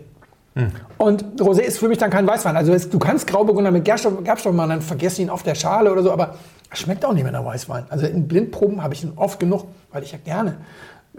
Mhm. 0.60 0.72
Und 0.98 1.42
Rosé 1.42 1.62
ist 1.62 1.80
für 1.80 1.88
mich 1.88 1.98
dann 1.98 2.10
kein 2.10 2.28
Weißwein. 2.28 2.56
Also 2.56 2.74
es, 2.74 2.90
du 2.90 3.00
kannst 3.00 3.28
Grauburgunder 3.28 3.72
mit 3.72 3.86
Gerbstoff, 3.86 4.24
Gerbstoff 4.24 4.54
machen, 4.54 4.70
dann 4.70 4.82
vergisst 4.82 5.20
ihn 5.20 5.30
auf 5.30 5.44
der 5.44 5.56
Schale 5.56 5.92
oder 5.92 6.04
so, 6.04 6.12
aber 6.12 6.36
es 6.72 6.80
schmeckt 6.80 7.06
auch 7.06 7.14
nicht 7.14 7.24
mehr 7.24 7.32
nach 7.32 7.46
Weißwein. 7.46 7.86
Also 7.90 8.06
in 8.06 8.28
Blindproben 8.28 8.84
habe 8.84 8.94
ich 8.94 9.04
ihn 9.04 9.14
oft 9.16 9.40
genug, 9.40 9.66
weil 9.92 10.04
ich 10.04 10.12
ja 10.12 10.20
gerne 10.24 10.58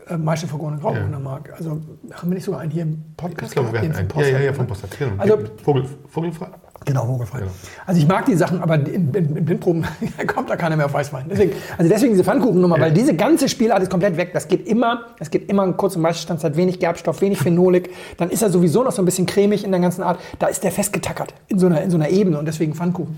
äh, 0.08 0.16
Maische 0.16 0.46
vergorene 0.46 0.78
Grauburgunder 0.78 1.18
ja. 1.18 1.24
mag. 1.24 1.52
Also 1.56 1.80
haben 2.12 2.30
wir 2.30 2.34
nicht 2.34 2.44
sogar 2.44 2.60
einen 2.60 2.70
hier 2.70 2.82
im 2.82 3.02
Podcast? 3.16 3.52
Ich 3.52 3.52
glaube, 3.52 3.72
wir 3.72 3.80
hatten 3.80 3.92
einen. 3.92 4.08
Ja, 4.16 4.26
ja, 4.26 4.40
ja, 4.40 4.52
vom 4.52 4.66
Podcast. 4.66 4.98
Genau. 4.98 5.12
Also, 5.18 5.38
Vogel, 5.62 5.84
Vogelfrei? 6.08 6.48
Genau, 6.86 7.06
vogelfrei. 7.06 7.40
Genau. 7.40 7.50
Also 7.86 8.00
ich 8.00 8.08
mag 8.08 8.24
die 8.24 8.34
Sachen, 8.34 8.62
aber 8.62 8.76
in, 8.76 9.12
in, 9.12 9.36
in 9.36 9.44
Blindproben 9.44 9.86
kommt 10.26 10.48
da 10.48 10.56
keiner 10.56 10.76
mehr 10.76 10.86
auf 10.86 10.94
Weißwein. 10.94 11.26
Deswegen, 11.30 11.52
also 11.76 11.90
deswegen 11.90 12.12
diese 12.12 12.24
Pfannkuchennummer, 12.24 12.76
ja. 12.76 12.82
weil 12.82 12.92
diese 12.92 13.14
ganze 13.14 13.48
Spielart 13.48 13.82
ist 13.82 13.90
komplett 13.90 14.16
weg. 14.16 14.32
Das 14.32 14.48
geht 14.48 14.66
immer, 14.66 15.04
es 15.18 15.30
geht 15.30 15.50
immer 15.50 15.62
ein 15.64 15.76
kurzer 15.76 15.98
Maischestandzeit, 15.98 16.56
wenig 16.56 16.78
Gerbstoff, 16.78 17.20
wenig 17.20 17.38
Phenolik. 17.38 17.90
Dann 18.16 18.30
ist 18.30 18.42
er 18.42 18.50
sowieso 18.50 18.82
noch 18.82 18.92
so 18.92 19.02
ein 19.02 19.04
bisschen 19.04 19.26
cremig 19.26 19.64
in 19.64 19.70
der 19.72 19.80
ganzen 19.80 20.02
Art. 20.02 20.18
Da 20.38 20.46
ist 20.46 20.64
der 20.64 20.72
festgetackert 20.72 21.34
in 21.48 21.58
so 21.58 21.66
einer, 21.66 21.82
in 21.82 21.90
so 21.90 21.96
einer 21.96 22.08
Ebene 22.08 22.38
und 22.38 22.46
deswegen 22.46 22.74
Pfannkuchen. 22.74 23.16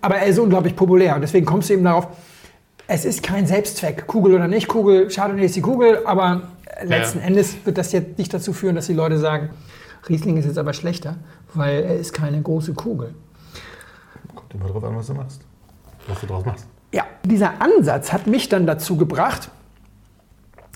Aber 0.00 0.16
er 0.16 0.26
ist 0.26 0.38
unglaublich 0.38 0.76
populär 0.76 1.14
und 1.16 1.22
deswegen 1.22 1.46
kommst 1.46 1.70
du 1.70 1.74
eben 1.74 1.84
darauf, 1.84 2.08
es 2.86 3.04
ist 3.04 3.22
kein 3.22 3.46
Selbstzweck, 3.46 4.06
Kugel 4.06 4.34
oder 4.34 4.48
nicht 4.48 4.68
Kugel, 4.68 5.10
schade 5.10 5.34
nicht 5.34 5.44
ist 5.44 5.56
die 5.56 5.60
Kugel, 5.60 6.00
aber 6.04 6.42
letzten 6.84 7.20
ja. 7.20 7.26
Endes 7.26 7.56
wird 7.64 7.78
das 7.78 7.92
jetzt 7.92 8.18
nicht 8.18 8.32
dazu 8.34 8.52
führen, 8.52 8.74
dass 8.74 8.86
die 8.86 8.94
Leute 8.94 9.18
sagen, 9.18 9.50
Riesling 10.08 10.36
ist 10.36 10.46
jetzt 10.46 10.58
aber 10.58 10.72
schlechter, 10.72 11.16
weil 11.54 11.82
er 11.84 11.96
ist 11.96 12.12
keine 12.12 12.40
große 12.40 12.74
Kugel. 12.74 13.14
Kommt 14.34 14.54
immer 14.54 14.66
darauf 14.66 14.84
an, 14.84 14.96
was 14.96 15.06
du 15.06 15.14
machst. 15.14 15.42
Was 16.08 16.20
du 16.20 16.26
draus 16.26 16.44
machst. 16.44 16.66
Ja, 16.92 17.04
dieser 17.24 17.60
Ansatz 17.60 18.12
hat 18.12 18.26
mich 18.26 18.48
dann 18.48 18.66
dazu 18.66 18.96
gebracht, 18.96 19.50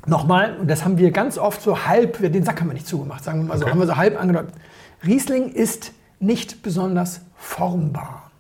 nochmal, 0.06 0.56
und 0.58 0.70
das 0.70 0.84
haben 0.84 0.98
wir 0.98 1.10
ganz 1.10 1.36
oft 1.38 1.60
so 1.60 1.86
halb, 1.86 2.18
den 2.20 2.44
Sack 2.44 2.60
haben 2.60 2.68
wir 2.68 2.74
nicht 2.74 2.86
zugemacht, 2.86 3.24
sagen 3.24 3.40
wir 3.40 3.48
mal 3.48 3.56
okay. 3.56 3.64
so, 3.64 3.70
haben 3.70 3.78
wir 3.80 3.86
so 3.86 3.96
halb 3.96 4.20
angedeutet. 4.20 4.54
Riesling 5.04 5.50
ist 5.50 5.92
nicht 6.20 6.62
besonders 6.62 7.20
formbar. 7.36 8.30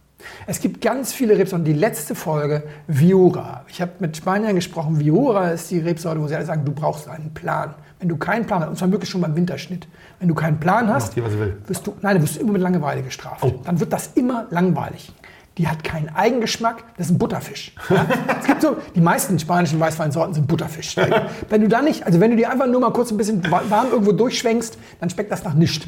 Es 0.46 0.60
gibt 0.60 0.80
ganz 0.80 1.12
viele 1.12 1.38
Rebsorten. 1.38 1.64
Die 1.64 1.72
letzte 1.72 2.14
Folge, 2.14 2.64
Viura. 2.86 3.64
Ich 3.68 3.80
habe 3.80 3.92
mit 4.00 4.16
Spaniern 4.16 4.54
gesprochen. 4.54 4.98
Viura 4.98 5.50
ist 5.50 5.70
die 5.70 5.78
Rebsorte, 5.78 6.20
wo 6.20 6.26
sie 6.26 6.34
alle 6.34 6.46
sagen, 6.46 6.64
du 6.64 6.72
brauchst 6.72 7.08
einen 7.08 7.32
Plan. 7.34 7.74
Wenn 7.98 8.08
du 8.08 8.16
keinen 8.16 8.46
Plan 8.46 8.60
hast, 8.60 8.68
und 8.68 8.76
zwar 8.76 8.92
wirklich 8.92 9.10
schon 9.10 9.22
beim 9.22 9.34
Winterschnitt, 9.36 9.88
wenn 10.18 10.28
du 10.28 10.34
keinen 10.34 10.60
Plan 10.60 10.88
hast, 10.88 11.16
die, 11.16 11.22
wirst 11.22 11.86
du, 11.86 11.94
nein, 12.02 12.20
wirst 12.20 12.36
du 12.36 12.40
immer 12.40 12.52
mit 12.52 12.62
Langeweile 12.62 13.02
gestraft. 13.02 13.42
Oh. 13.42 13.60
Dann 13.64 13.80
wird 13.80 13.92
das 13.92 14.10
immer 14.14 14.46
langweilig. 14.50 15.12
Die 15.56 15.66
hat 15.66 15.82
keinen 15.82 16.10
Eigengeschmack, 16.14 16.84
das 16.98 17.06
ist 17.06 17.12
ein 17.12 17.18
Butterfisch. 17.18 17.74
Ja? 17.88 18.06
es 18.38 18.46
gibt 18.46 18.60
so, 18.60 18.76
die 18.94 19.00
meisten 19.00 19.38
spanischen 19.38 19.80
Weißweinsorten 19.80 20.34
sind 20.34 20.46
Butterfisch. 20.46 20.96
Wenn 21.48 21.62
du 21.62 21.68
da 21.68 21.80
nicht, 21.80 22.04
also 22.04 22.20
wenn 22.20 22.30
du 22.30 22.36
die 22.36 22.46
einfach 22.46 22.66
nur 22.66 22.80
mal 22.80 22.92
kurz 22.92 23.10
ein 23.10 23.16
bisschen 23.16 23.42
warm 23.50 23.90
irgendwo 23.90 24.12
durchschwenkst, 24.12 24.76
dann 25.00 25.08
schmeckt 25.08 25.32
das 25.32 25.44
nach 25.44 25.54
nichts. 25.54 25.86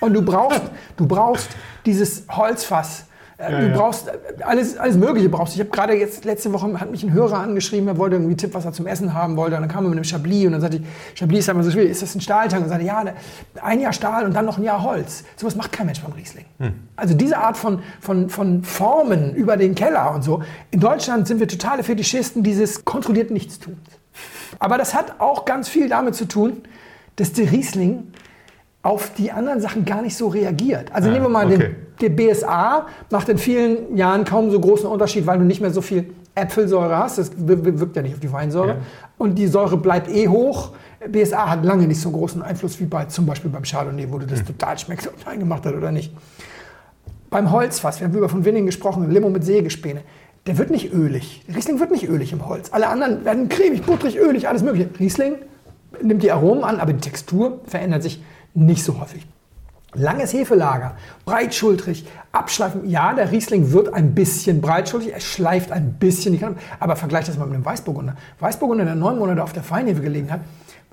Und 0.00 0.12
du 0.12 0.22
brauchst, 0.22 0.62
du 0.96 1.06
brauchst 1.06 1.50
dieses 1.84 2.24
Holzfass, 2.28 3.04
Ja, 3.38 3.60
du 3.60 3.68
ja. 3.68 3.76
brauchst 3.76 4.08
äh, 4.08 4.12
alles, 4.42 4.78
alles 4.78 4.96
Mögliche 4.96 5.28
brauchst. 5.28 5.54
Ich 5.54 5.60
habe 5.60 5.68
gerade 5.70 5.94
jetzt 5.94 6.24
letzte 6.24 6.52
Woche 6.52 6.80
hat 6.80 6.90
mich 6.90 7.02
ein 7.02 7.12
Hörer 7.12 7.38
angeschrieben, 7.38 7.86
er 7.86 7.98
wollte 7.98 8.16
irgendwie 8.16 8.36
Tipp, 8.36 8.54
was 8.54 8.64
er 8.64 8.72
zum 8.72 8.86
Essen 8.86 9.12
haben 9.12 9.36
wollte. 9.36 9.56
Und 9.56 9.62
dann 9.62 9.70
kam 9.70 9.84
er 9.84 9.90
mit 9.90 9.98
einem 9.98 10.04
Chablis 10.04 10.46
und 10.46 10.52
dann 10.52 10.60
sagte 10.62 10.78
ich, 10.78 11.18
Chablis 11.18 11.40
ist 11.40 11.46
ja 11.46 11.52
immer 11.52 11.62
so 11.62 11.70
schwierig. 11.70 11.90
Ist 11.90 12.02
das 12.02 12.14
ein 12.14 12.20
Stahltank? 12.22 12.62
Und 12.62 12.70
sagte, 12.70 12.86
ja, 12.86 13.04
ein 13.62 13.80
Jahr 13.80 13.92
Stahl 13.92 14.24
und 14.24 14.34
dann 14.34 14.46
noch 14.46 14.56
ein 14.56 14.64
Jahr 14.64 14.82
Holz. 14.82 15.24
Sowas 15.36 15.54
macht 15.54 15.72
kein 15.72 15.86
Mensch 15.86 16.00
beim 16.00 16.12
Riesling. 16.12 16.46
Also 16.96 17.14
diese 17.14 17.36
Art 17.36 17.58
von, 17.58 17.82
von, 18.00 18.30
von 18.30 18.64
Formen 18.64 19.34
über 19.34 19.58
den 19.58 19.74
Keller 19.74 20.14
und 20.14 20.22
so. 20.22 20.42
In 20.70 20.80
Deutschland 20.80 21.28
sind 21.28 21.38
wir 21.38 21.48
totale 21.48 21.82
Fetischisten 21.82 22.42
dieses 22.42 22.84
kontrollierten 22.84 23.34
Nichtstuns. 23.34 23.76
Aber 24.58 24.78
das 24.78 24.94
hat 24.94 25.20
auch 25.20 25.44
ganz 25.44 25.68
viel 25.68 25.88
damit 25.88 26.14
zu 26.14 26.26
tun, 26.26 26.62
dass 27.16 27.32
der 27.32 27.50
Riesling 27.52 28.04
auf 28.86 29.10
die 29.14 29.32
anderen 29.32 29.60
Sachen 29.60 29.84
gar 29.84 30.00
nicht 30.00 30.16
so 30.16 30.28
reagiert. 30.28 30.92
Also 30.92 31.08
Ah, 31.08 31.12
nehmen 31.12 31.24
wir 31.24 31.28
mal 31.28 31.46
okay. 31.46 31.58
den 31.58 31.76
der 32.00 32.10
BSA 32.10 32.86
macht 33.10 33.28
in 33.30 33.38
vielen 33.38 33.96
Jahren 33.96 34.24
kaum 34.24 34.50
so 34.50 34.60
großen 34.60 34.88
Unterschied, 34.88 35.26
weil 35.26 35.38
du 35.38 35.44
nicht 35.44 35.60
mehr 35.62 35.70
so 35.70 35.80
viel 35.80 36.10
Äpfelsäure 36.34 36.96
hast. 36.96 37.18
Das 37.18 37.32
wir- 37.36 37.64
wir- 37.64 37.80
wirkt 37.80 37.96
ja 37.96 38.02
nicht 38.02 38.12
auf 38.14 38.20
die 38.20 38.30
Weinsäure. 38.32 38.68
Ja. 38.68 38.76
Und 39.18 39.36
die 39.38 39.46
Säure 39.48 39.76
bleibt 39.78 40.08
eh 40.10 40.28
hoch. 40.28 40.72
BSA 41.08 41.48
hat 41.50 41.64
lange 41.64 41.86
nicht 41.86 42.00
so 42.00 42.10
großen 42.10 42.42
Einfluss 42.42 42.78
wie 42.80 42.84
bei 42.84 43.06
zum 43.06 43.26
Beispiel 43.26 43.50
beim 43.50 43.62
Chardonnay, 43.64 44.06
wo 44.10 44.18
du 44.18 44.24
Hm. 44.24 44.30
das 44.30 44.44
total 44.44 44.78
schmeckst, 44.78 45.08
ob 45.08 45.26
Wein 45.26 45.40
gemacht 45.40 45.64
hat 45.66 45.74
oder 45.74 45.90
nicht. 45.90 46.12
Beim 47.30 47.50
Holzfass, 47.50 48.00
wir 48.00 48.06
haben 48.06 48.14
über 48.14 48.28
von 48.28 48.44
Winning 48.44 48.66
gesprochen, 48.66 49.10
Limo 49.10 49.28
mit 49.30 49.44
Sägespäne. 49.44 50.02
Der 50.46 50.58
wird 50.58 50.70
nicht 50.70 50.92
ölig. 50.92 51.44
Der 51.48 51.56
Riesling 51.56 51.80
wird 51.80 51.90
nicht 51.90 52.08
ölig 52.08 52.32
im 52.32 52.46
Holz. 52.46 52.68
Alle 52.72 52.86
anderen 52.88 53.24
werden 53.24 53.48
cremig, 53.48 53.82
butterig, 53.84 54.16
ölig, 54.18 54.48
alles 54.48 54.62
mögliche. 54.62 54.88
Riesling 55.00 55.34
nimmt 56.02 56.22
die 56.22 56.30
Aromen 56.30 56.62
an, 56.62 56.78
aber 56.78 56.92
die 56.92 57.00
Textur 57.00 57.60
verändert 57.66 58.02
sich 58.04 58.22
nicht 58.56 58.82
so 58.82 59.00
häufig. 59.00 59.26
Langes 59.94 60.32
Hefelager, 60.34 60.96
breitschultrig, 61.24 62.06
abschleifen. 62.32 62.88
Ja, 62.88 63.14
der 63.14 63.32
Riesling 63.32 63.72
wird 63.72 63.94
ein 63.94 64.14
bisschen 64.14 64.60
breitschultrig, 64.60 65.12
er 65.12 65.20
schleift 65.20 65.72
ein 65.72 65.94
bisschen 65.94 66.32
die 66.32 66.38
Kanne, 66.38 66.56
aber 66.80 66.96
vergleich 66.96 67.24
das 67.24 67.38
mal 67.38 67.46
mit 67.46 67.54
dem 67.54 67.64
Weißburgunder. 67.64 68.14
Weißburgunder, 68.40 68.84
der 68.84 68.94
neun 68.94 69.18
Monate 69.18 69.42
auf 69.42 69.52
der 69.52 69.62
Feinhefe 69.62 70.02
gelegen 70.02 70.30
hat, 70.30 70.40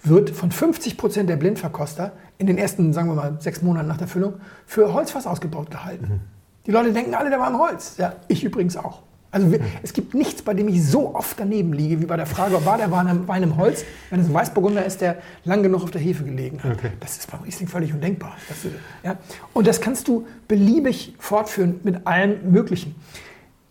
wird 0.03 0.29
von 0.29 0.51
50 0.51 0.97
Prozent 0.97 1.29
der 1.29 1.37
Blindverkoster 1.37 2.13
in 2.37 2.47
den 2.47 2.57
ersten, 2.57 2.93
sagen 2.93 3.09
wir 3.09 3.15
mal, 3.15 3.37
sechs 3.39 3.61
Monaten 3.61 3.87
nach 3.87 3.97
der 3.97 4.07
Füllung 4.07 4.35
für 4.65 4.93
Holzfass 4.93 5.27
ausgebaut 5.27 5.71
gehalten. 5.71 6.21
Die 6.65 6.71
Leute 6.71 6.93
denken 6.93 7.13
alle, 7.13 7.29
der 7.29 7.39
war 7.39 7.49
im 7.49 7.59
Holz. 7.59 7.95
Ja, 7.97 8.13
ich 8.27 8.43
übrigens 8.43 8.77
auch. 8.77 9.01
Also 9.33 9.51
wir, 9.51 9.59
es 9.81 9.91
gibt 9.93 10.13
nichts, 10.13 10.41
bei 10.43 10.53
dem 10.53 10.67
ich 10.69 10.85
so 10.85 11.13
oft 11.15 11.39
daneben 11.39 11.73
liege, 11.73 11.99
wie 11.99 12.05
bei 12.05 12.15
der 12.15 12.25
Frage, 12.27 12.63
war 12.65 12.77
der 12.77 12.91
Wein 12.91 13.07
im- 13.07 13.27
Wein 13.27 13.43
im 13.43 13.57
Holz, 13.57 13.83
wenn 14.11 14.19
es 14.19 14.27
ein 14.27 14.33
Weißburgunder 14.33 14.85
ist, 14.85 15.01
der 15.01 15.17
lang 15.43 15.63
genug 15.63 15.83
auf 15.83 15.91
der 15.91 15.99
Hefe 16.01 16.23
gelegen 16.23 16.63
hat. 16.63 16.73
Okay. 16.77 16.91
Das 16.99 17.17
ist 17.17 17.29
beim 17.31 17.41
Riesling 17.41 17.67
völlig 17.67 17.93
undenkbar. 17.93 18.37
Das, 18.47 18.57
ja. 19.03 19.17
Und 19.53 19.67
das 19.67 19.81
kannst 19.81 20.07
du 20.07 20.25
beliebig 20.47 21.15
fortführen 21.19 21.79
mit 21.83 22.05
allem 22.07 22.51
Möglichen. 22.51 22.95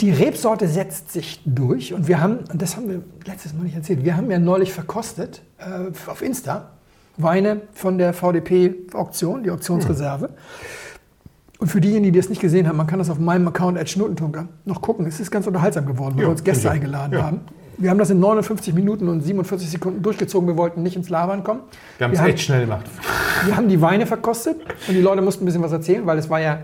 Die 0.00 0.10
Rebsorte 0.10 0.66
setzt 0.66 1.12
sich 1.12 1.40
durch 1.46 1.94
und 1.94 2.08
wir 2.08 2.20
haben, 2.20 2.38
und 2.52 2.60
das 2.60 2.76
haben 2.76 2.88
wir 2.88 3.02
letztes 3.24 3.54
Mal 3.54 3.62
nicht 3.62 3.76
erzählt, 3.76 4.04
wir 4.04 4.16
haben 4.16 4.28
ja 4.32 4.40
neulich 4.40 4.72
verkostet 4.72 5.42
äh, 5.58 5.64
auf 6.10 6.22
Insta 6.22 6.70
Weine 7.18 7.60
von 7.72 7.98
der 7.98 8.12
VDP-Auktion, 8.14 9.44
die 9.44 9.50
Auktionsreserve. 9.50 10.30
Und 11.62 11.68
für 11.68 11.80
diejenigen, 11.80 12.12
die 12.12 12.18
das 12.18 12.28
nicht 12.28 12.40
gesehen 12.40 12.66
haben, 12.66 12.76
man 12.76 12.88
kann 12.88 12.98
das 12.98 13.08
auf 13.08 13.20
meinem 13.20 13.46
Account 13.46 13.78
at 13.78 13.88
Schnuttentunker 13.88 14.48
noch 14.64 14.82
gucken. 14.82 15.06
Es 15.06 15.20
ist 15.20 15.30
ganz 15.30 15.46
unterhaltsam 15.46 15.86
geworden, 15.86 16.14
weil 16.16 16.22
Ja, 16.22 16.26
wir 16.26 16.32
uns 16.32 16.42
Gäste 16.42 16.68
eingeladen 16.68 17.12
Ja. 17.12 17.22
haben. 17.22 17.40
Wir 17.78 17.88
haben 17.90 17.98
das 17.98 18.10
in 18.10 18.18
59 18.18 18.74
Minuten 18.74 19.08
und 19.08 19.20
47 19.20 19.70
Sekunden 19.70 20.02
durchgezogen. 20.02 20.48
Wir 20.48 20.56
wollten 20.56 20.82
nicht 20.82 20.96
ins 20.96 21.08
Labern 21.08 21.44
kommen. 21.44 21.60
Wir 21.98 22.08
haben 22.08 22.14
es 22.14 22.20
echt 22.20 22.40
schnell 22.40 22.62
gemacht. 22.62 22.86
wir 23.46 23.56
haben 23.56 23.68
die 23.68 23.80
Weine 23.80 24.06
verkostet 24.06 24.56
und 24.88 24.94
die 24.94 25.00
Leute 25.00 25.22
mussten 25.22 25.44
ein 25.44 25.46
bisschen 25.46 25.62
was 25.62 25.70
erzählen, 25.70 26.04
weil 26.04 26.18
es 26.18 26.28
war 26.28 26.40
ja, 26.40 26.58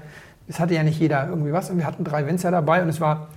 es 0.49 0.59
hatte 0.59 0.75
ja 0.75 0.83
nicht 0.83 0.99
jeder 0.99 1.29
irgendwie 1.29 1.53
was. 1.53 1.71
Und 1.71 1.79
wir 1.79 1.87
hatten 1.87 2.03
drei 2.03 2.27
Winzer 2.27 2.51
dabei 2.51 2.83
und 2.83 2.89
es 2.89 3.01
war, 3.01 3.29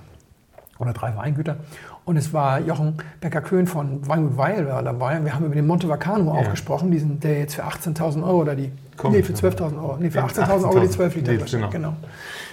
oder 0.79 0.93
drei 0.93 1.15
Weingüter. 1.15 1.57
Und 2.05 2.17
es 2.17 2.33
war 2.33 2.59
Jochen 2.59 2.95
Becker-Köhn 3.19 3.67
von 3.67 4.07
Weingut 4.07 4.35
Weil 4.35 4.67
war 4.67 4.81
dabei. 4.81 5.19
Und 5.19 5.25
wir 5.25 5.35
haben 5.35 5.45
über 5.45 5.53
den 5.53 5.67
Monte 5.67 5.87
Vacano 5.87 6.31
auch 6.31 6.49
gesprochen, 6.49 6.89
diesen, 6.89 7.19
der 7.19 7.37
jetzt 7.37 7.53
für 7.53 7.63
18.000 7.65 8.23
Euro 8.23 8.41
oder 8.41 8.55
die, 8.55 8.71
Komm. 9.01 9.13
nee, 9.13 9.23
für 9.23 9.33
12.000 9.33 9.77
Euro, 9.81 9.97
nee, 9.99 10.09
für 10.09 10.19
Ja, 10.19 10.25
18.000 10.25 10.63
Euro 10.63 10.79
die 10.79 10.87
18.000 10.87 10.89
12 10.91 11.15
Liter 11.15 11.31
Nee, 11.31 11.37
genau. 11.49 11.69
genau. 11.69 11.93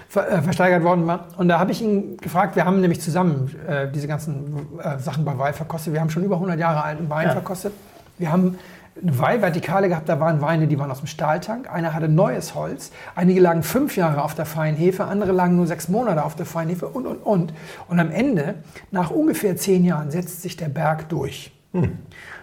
Ver, 0.09 0.31
äh, 0.33 0.43
versteigert 0.43 0.83
worden 0.85 1.07
war. 1.07 1.27
Und 1.37 1.49
da 1.49 1.59
habe 1.59 1.71
ich 1.71 1.83
ihn 1.83 2.17
gefragt, 2.17 2.57
wir 2.57 2.65
haben 2.65 2.81
nämlich 2.81 3.01
zusammen 3.01 3.55
äh, 3.69 3.89
diese 3.93 4.09
ganzen 4.09 4.57
äh, 4.83 4.99
Sachen 4.99 5.25
bei 5.25 5.37
Weil 5.39 5.53
verkostet. 5.53 5.93
Wir 5.93 6.01
haben 6.01 6.09
schon 6.11 6.25
über 6.25 6.37
100 6.37 6.59
Jahre 6.59 6.83
alten 6.83 7.11
Wein 7.11 7.27
Ja. 7.27 7.33
verkostet. 7.33 7.73
Wir 8.17 8.33
haben 8.33 8.59
eine 9.01 9.17
Weihvertikale 9.19 9.89
gehabt, 9.89 10.09
da 10.09 10.19
waren 10.19 10.41
Weine, 10.41 10.67
die 10.67 10.77
waren 10.79 10.91
aus 10.91 10.99
dem 10.99 11.07
Stahltank. 11.07 11.73
Einer 11.73 11.95
hatte 11.95 12.09
neues 12.09 12.55
Holz. 12.55 12.91
Einige 13.15 13.41
lagen 13.41 13.63
fünf 13.63 13.97
Jahre 13.97 14.23
auf 14.23 14.35
der 14.35 14.45
Feinhefe, 14.47 15.05
andere 15.05 15.33
lagen 15.33 15.55
nur 15.57 15.67
sechs 15.67 15.89
Monate 15.89 16.25
auf 16.25 16.35
der 16.35 16.47
Feinhefe 16.47 16.89
und, 16.89 17.07
und, 17.07 17.19
und. 17.19 17.53
Und 17.87 18.01
am 18.01 18.11
Ende, 18.11 18.57
nach 18.91 19.11
ungefähr 19.11 19.57
zehn 19.57 19.85
Jahren, 19.85 20.11
setzt 20.11 20.43
sich 20.43 20.57
der 20.57 20.69
Berg 20.69 21.09
durch. 21.11 21.53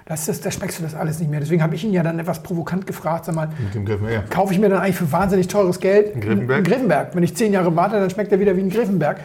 Das 0.05 0.27
ist, 0.27 0.45
da 0.45 0.51
schmeckst 0.51 0.77
du 0.79 0.83
das 0.83 0.93
alles 0.93 1.19
nicht 1.19 1.31
mehr. 1.31 1.39
Deswegen 1.39 1.63
habe 1.63 1.73
ich 1.75 1.83
ihn 1.83 1.91
ja 1.93 2.03
dann 2.03 2.19
etwas 2.19 2.43
provokant 2.43 2.85
gefragt, 2.85 3.25
sag 3.25 3.33
mal, 3.35 3.49
Mit 3.59 3.73
dem 3.73 3.85
Griff, 3.85 3.99
ja. 4.09 4.21
kaufe 4.29 4.53
ich 4.53 4.59
mir 4.59 4.69
dann 4.69 4.79
eigentlich 4.79 4.97
für 4.97 5.11
wahnsinnig 5.11 5.47
teures 5.47 5.79
Geld 5.79 6.13
Einen 6.13 6.21
Griffenberg? 6.21 6.57
einen 6.57 6.63
Griffenberg. 6.65 7.15
Wenn 7.15 7.23
ich 7.23 7.35
zehn 7.35 7.51
Jahre 7.53 7.75
warte, 7.75 7.99
dann 7.99 8.09
schmeckt 8.09 8.31
er 8.31 8.39
wieder 8.39 8.55
wie 8.55 8.61
ein 8.61 8.69
Griffenberg. 8.69 9.19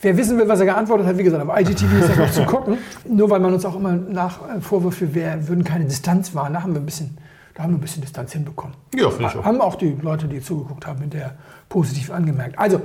Wer 0.00 0.16
wissen 0.16 0.38
will, 0.38 0.48
was 0.48 0.60
er 0.60 0.66
geantwortet 0.66 1.06
hat, 1.06 1.18
wie 1.18 1.22
gesagt, 1.24 1.46
auf 1.48 1.58
IGTV 1.60 1.98
ist 2.00 2.08
das 2.10 2.16
noch 2.16 2.30
zu 2.30 2.44
gucken. 2.44 2.78
Nur 3.06 3.28
weil 3.30 3.40
man 3.40 3.52
uns 3.54 3.64
auch 3.64 3.76
immer 3.76 3.92
nach 3.92 4.38
äh, 4.56 4.60
Vorwürfe, 4.60 5.14
wir 5.14 5.46
würden 5.48 5.64
keine 5.64 5.84
Distanz 5.84 6.34
wahren. 6.34 6.54
Da 6.54 6.62
haben 6.62 6.72
wir 6.74 6.80
ein 6.80 6.86
bisschen, 6.86 7.16
da 7.54 7.62
haben 7.62 7.72
wir 7.72 7.78
ein 7.78 7.80
bisschen 7.82 8.02
Distanz 8.02 8.32
hinbekommen. 8.32 8.74
Ja, 8.94 9.10
finde 9.10 9.30
ich 9.30 9.36
auch. 9.38 9.44
Haben 9.44 9.60
auch 9.60 9.74
die 9.76 9.96
Leute, 10.00 10.26
die 10.26 10.40
zugeguckt 10.40 10.86
haben, 10.86 11.00
mit 11.00 11.12
der 11.14 11.34
positiv 11.68 12.10
angemerkt. 12.10 12.58
Also, 12.58 12.80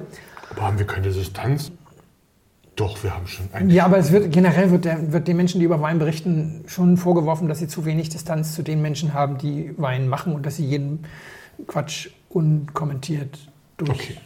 Aber 0.52 0.62
haben 0.64 0.80
wir 0.80 0.86
keine 0.88 1.10
Distanz? 1.10 1.72
Doch, 2.80 3.04
wir 3.04 3.14
haben 3.14 3.28
schon 3.28 3.46
eigentlich. 3.52 3.76
ja, 3.76 3.84
aber 3.84 3.98
es 3.98 4.14
wird 4.14 4.32
generell 4.32 4.72
wird, 4.72 4.86
der, 4.86 5.12
wird 5.12 5.28
den 5.28 5.36
Menschen, 5.36 5.60
die 5.60 5.66
über 5.66 5.82
Wein 5.82 6.00
berichten, 6.00 6.64
schon 6.68 6.96
vorgeworfen, 6.96 7.50
dass 7.50 7.60
sie 7.60 7.68
zu 7.68 7.84
wenig 7.84 8.08
Distanz 8.08 8.56
zu 8.56 8.64
den 8.64 8.82
Menschen 8.82 9.14
haben, 9.14 9.38
die 9.38 9.74
Wein 9.76 10.08
machen 10.08 10.34
und 10.34 10.46
dass 10.46 10.56
sie 10.56 10.66
jeden 10.66 11.04
Quatsch 11.68 12.10
unkommentiert 12.30 13.38
durchbringen. 13.76 14.22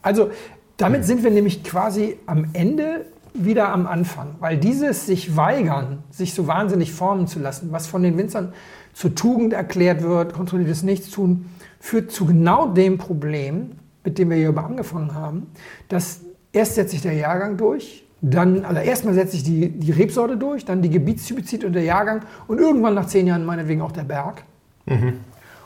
Also 0.00 0.30
damit 0.78 1.04
sind 1.04 1.22
wir 1.22 1.30
nämlich 1.30 1.62
quasi 1.62 2.16
am 2.24 2.48
Ende 2.54 3.04
wieder 3.34 3.68
am 3.68 3.86
Anfang, 3.86 4.36
weil 4.40 4.56
dieses 4.56 5.04
sich 5.04 5.36
weigern, 5.36 6.02
sich 6.10 6.32
so 6.32 6.46
wahnsinnig 6.46 6.92
formen 6.92 7.26
zu 7.26 7.40
lassen, 7.40 7.72
was 7.72 7.86
von 7.86 8.02
den 8.02 8.16
Winzern 8.16 8.54
zur 8.94 9.14
Tugend 9.14 9.52
erklärt 9.52 10.02
wird, 10.02 10.32
kontrolliertes 10.32 10.82
Nichtstun, 10.82 11.50
führt 11.78 12.10
zu 12.10 12.24
genau 12.24 12.68
dem 12.68 12.96
Problem, 12.96 13.72
mit 14.02 14.16
dem 14.16 14.30
wir 14.30 14.38
hier 14.38 14.48
über 14.48 14.64
angefangen 14.64 15.14
haben, 15.14 15.48
dass 15.88 16.20
erst 16.52 16.74
setzt 16.74 16.90
sich 16.90 17.02
der 17.02 17.14
Jahrgang 17.14 17.56
durch, 17.56 18.04
dann, 18.22 18.64
also 18.64 18.80
erstmal 18.80 19.14
setzt 19.14 19.32
sich 19.32 19.42
die, 19.42 19.68
die 19.68 19.92
Rebsorte 19.92 20.36
durch, 20.36 20.64
dann 20.64 20.82
die 20.82 20.90
Gebietstypizid 20.90 21.64
und 21.64 21.72
der 21.72 21.84
Jahrgang 21.84 22.22
und 22.48 22.58
irgendwann 22.58 22.94
nach 22.94 23.06
zehn 23.06 23.26
Jahren 23.26 23.44
meinetwegen 23.44 23.80
auch 23.80 23.92
der 23.92 24.04
Berg. 24.04 24.44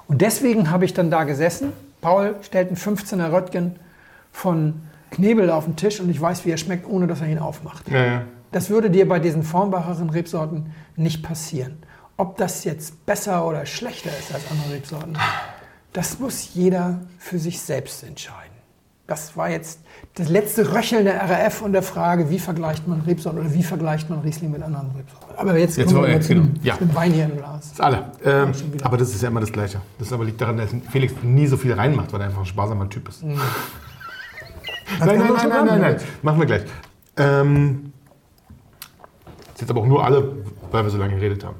Und 0.06 0.20
deswegen 0.20 0.70
habe 0.70 0.84
ich 0.84 0.92
dann 0.94 1.10
da 1.10 1.24
gesessen. 1.24 1.72
Paul 2.00 2.36
stellt 2.42 2.68
einen 2.68 2.76
15er 2.76 3.32
Röttgen 3.32 3.76
von 4.30 4.82
Knebel 5.10 5.50
auf 5.50 5.64
den 5.64 5.76
Tisch 5.76 6.00
und 6.00 6.10
ich 6.10 6.20
weiß, 6.20 6.44
wie 6.44 6.50
er 6.50 6.56
schmeckt, 6.56 6.86
ohne 6.88 7.06
dass 7.06 7.20
er 7.20 7.28
ihn 7.28 7.38
aufmacht. 7.38 7.88
Ja, 7.90 8.04
ja. 8.04 8.22
Das 8.52 8.70
würde 8.70 8.90
dir 8.90 9.08
bei 9.08 9.18
diesen 9.18 9.42
formbacheren 9.42 10.10
Rebsorten 10.10 10.72
nicht 10.96 11.22
passieren. 11.22 11.78
Ob 12.16 12.36
das 12.36 12.62
jetzt 12.62 13.04
besser 13.06 13.46
oder 13.46 13.66
schlechter 13.66 14.10
ist 14.16 14.32
als 14.32 14.44
andere 14.50 14.74
Rebsorten, 14.74 15.18
das 15.92 16.20
muss 16.20 16.54
jeder 16.54 17.00
für 17.18 17.38
sich 17.38 17.60
selbst 17.60 18.04
entscheiden. 18.04 18.53
Das 19.06 19.36
war 19.36 19.50
jetzt 19.50 19.80
das 20.14 20.30
letzte 20.30 20.74
Röcheln 20.74 21.04
der 21.04 21.20
RAF 21.28 21.60
und 21.60 21.72
der 21.74 21.82
Frage, 21.82 22.30
wie 22.30 22.38
vergleicht 22.38 22.88
man 22.88 23.02
Rebsorten 23.02 23.40
oder 23.40 23.52
wie 23.52 23.62
vergleicht 23.62 24.08
man 24.08 24.20
Riesling 24.20 24.50
mit 24.50 24.62
anderen 24.62 24.92
Rebsorten. 24.96 25.36
Aber 25.36 25.58
jetzt, 25.58 25.76
Jetzt 25.76 25.92
kommen 25.92 26.06
wir 26.06 26.18
dem, 26.18 26.26
genau. 26.26 26.48
Ja. 26.62 26.76
dem 26.76 26.94
Wein 26.94 27.12
hier 27.12 27.24
im 27.24 27.36
Glas. 27.36 27.70
Das 27.70 27.80
alle. 27.80 28.12
Ähm, 28.24 28.52
aber 28.82 28.96
das 28.96 29.14
ist 29.14 29.20
ja 29.22 29.28
immer 29.28 29.40
das 29.40 29.52
Gleiche. 29.52 29.80
Das 29.98 30.10
aber 30.10 30.24
liegt 30.24 30.40
daran, 30.40 30.56
dass 30.56 30.70
Felix 30.90 31.12
nie 31.22 31.46
so 31.46 31.58
viel 31.58 31.74
reinmacht, 31.74 32.12
weil 32.14 32.20
er 32.20 32.26
einfach 32.28 32.40
ein 32.40 32.46
sparsamer 32.46 32.88
Typ 32.88 33.08
ist. 33.08 33.22
Nein, 34.98 35.00
Hat 35.00 35.06
nein, 35.06 35.18
nein, 35.18 35.26
schon 35.28 35.36
nein, 35.36 35.48
nein, 35.48 35.66
nein. 35.66 35.70
angehört? 35.72 36.04
Machen 36.22 36.38
wir 36.40 36.46
gleich. 36.46 36.62
Ähm, 37.16 37.92
ist 39.54 39.60
jetzt 39.62 39.70
aber 39.70 39.80
auch 39.80 39.86
nur 39.86 40.04
alle, 40.04 40.36
weil 40.70 40.84
wir 40.84 40.90
so 40.90 40.98
lange 40.98 41.14
geredet 41.14 41.42
haben. 41.44 41.56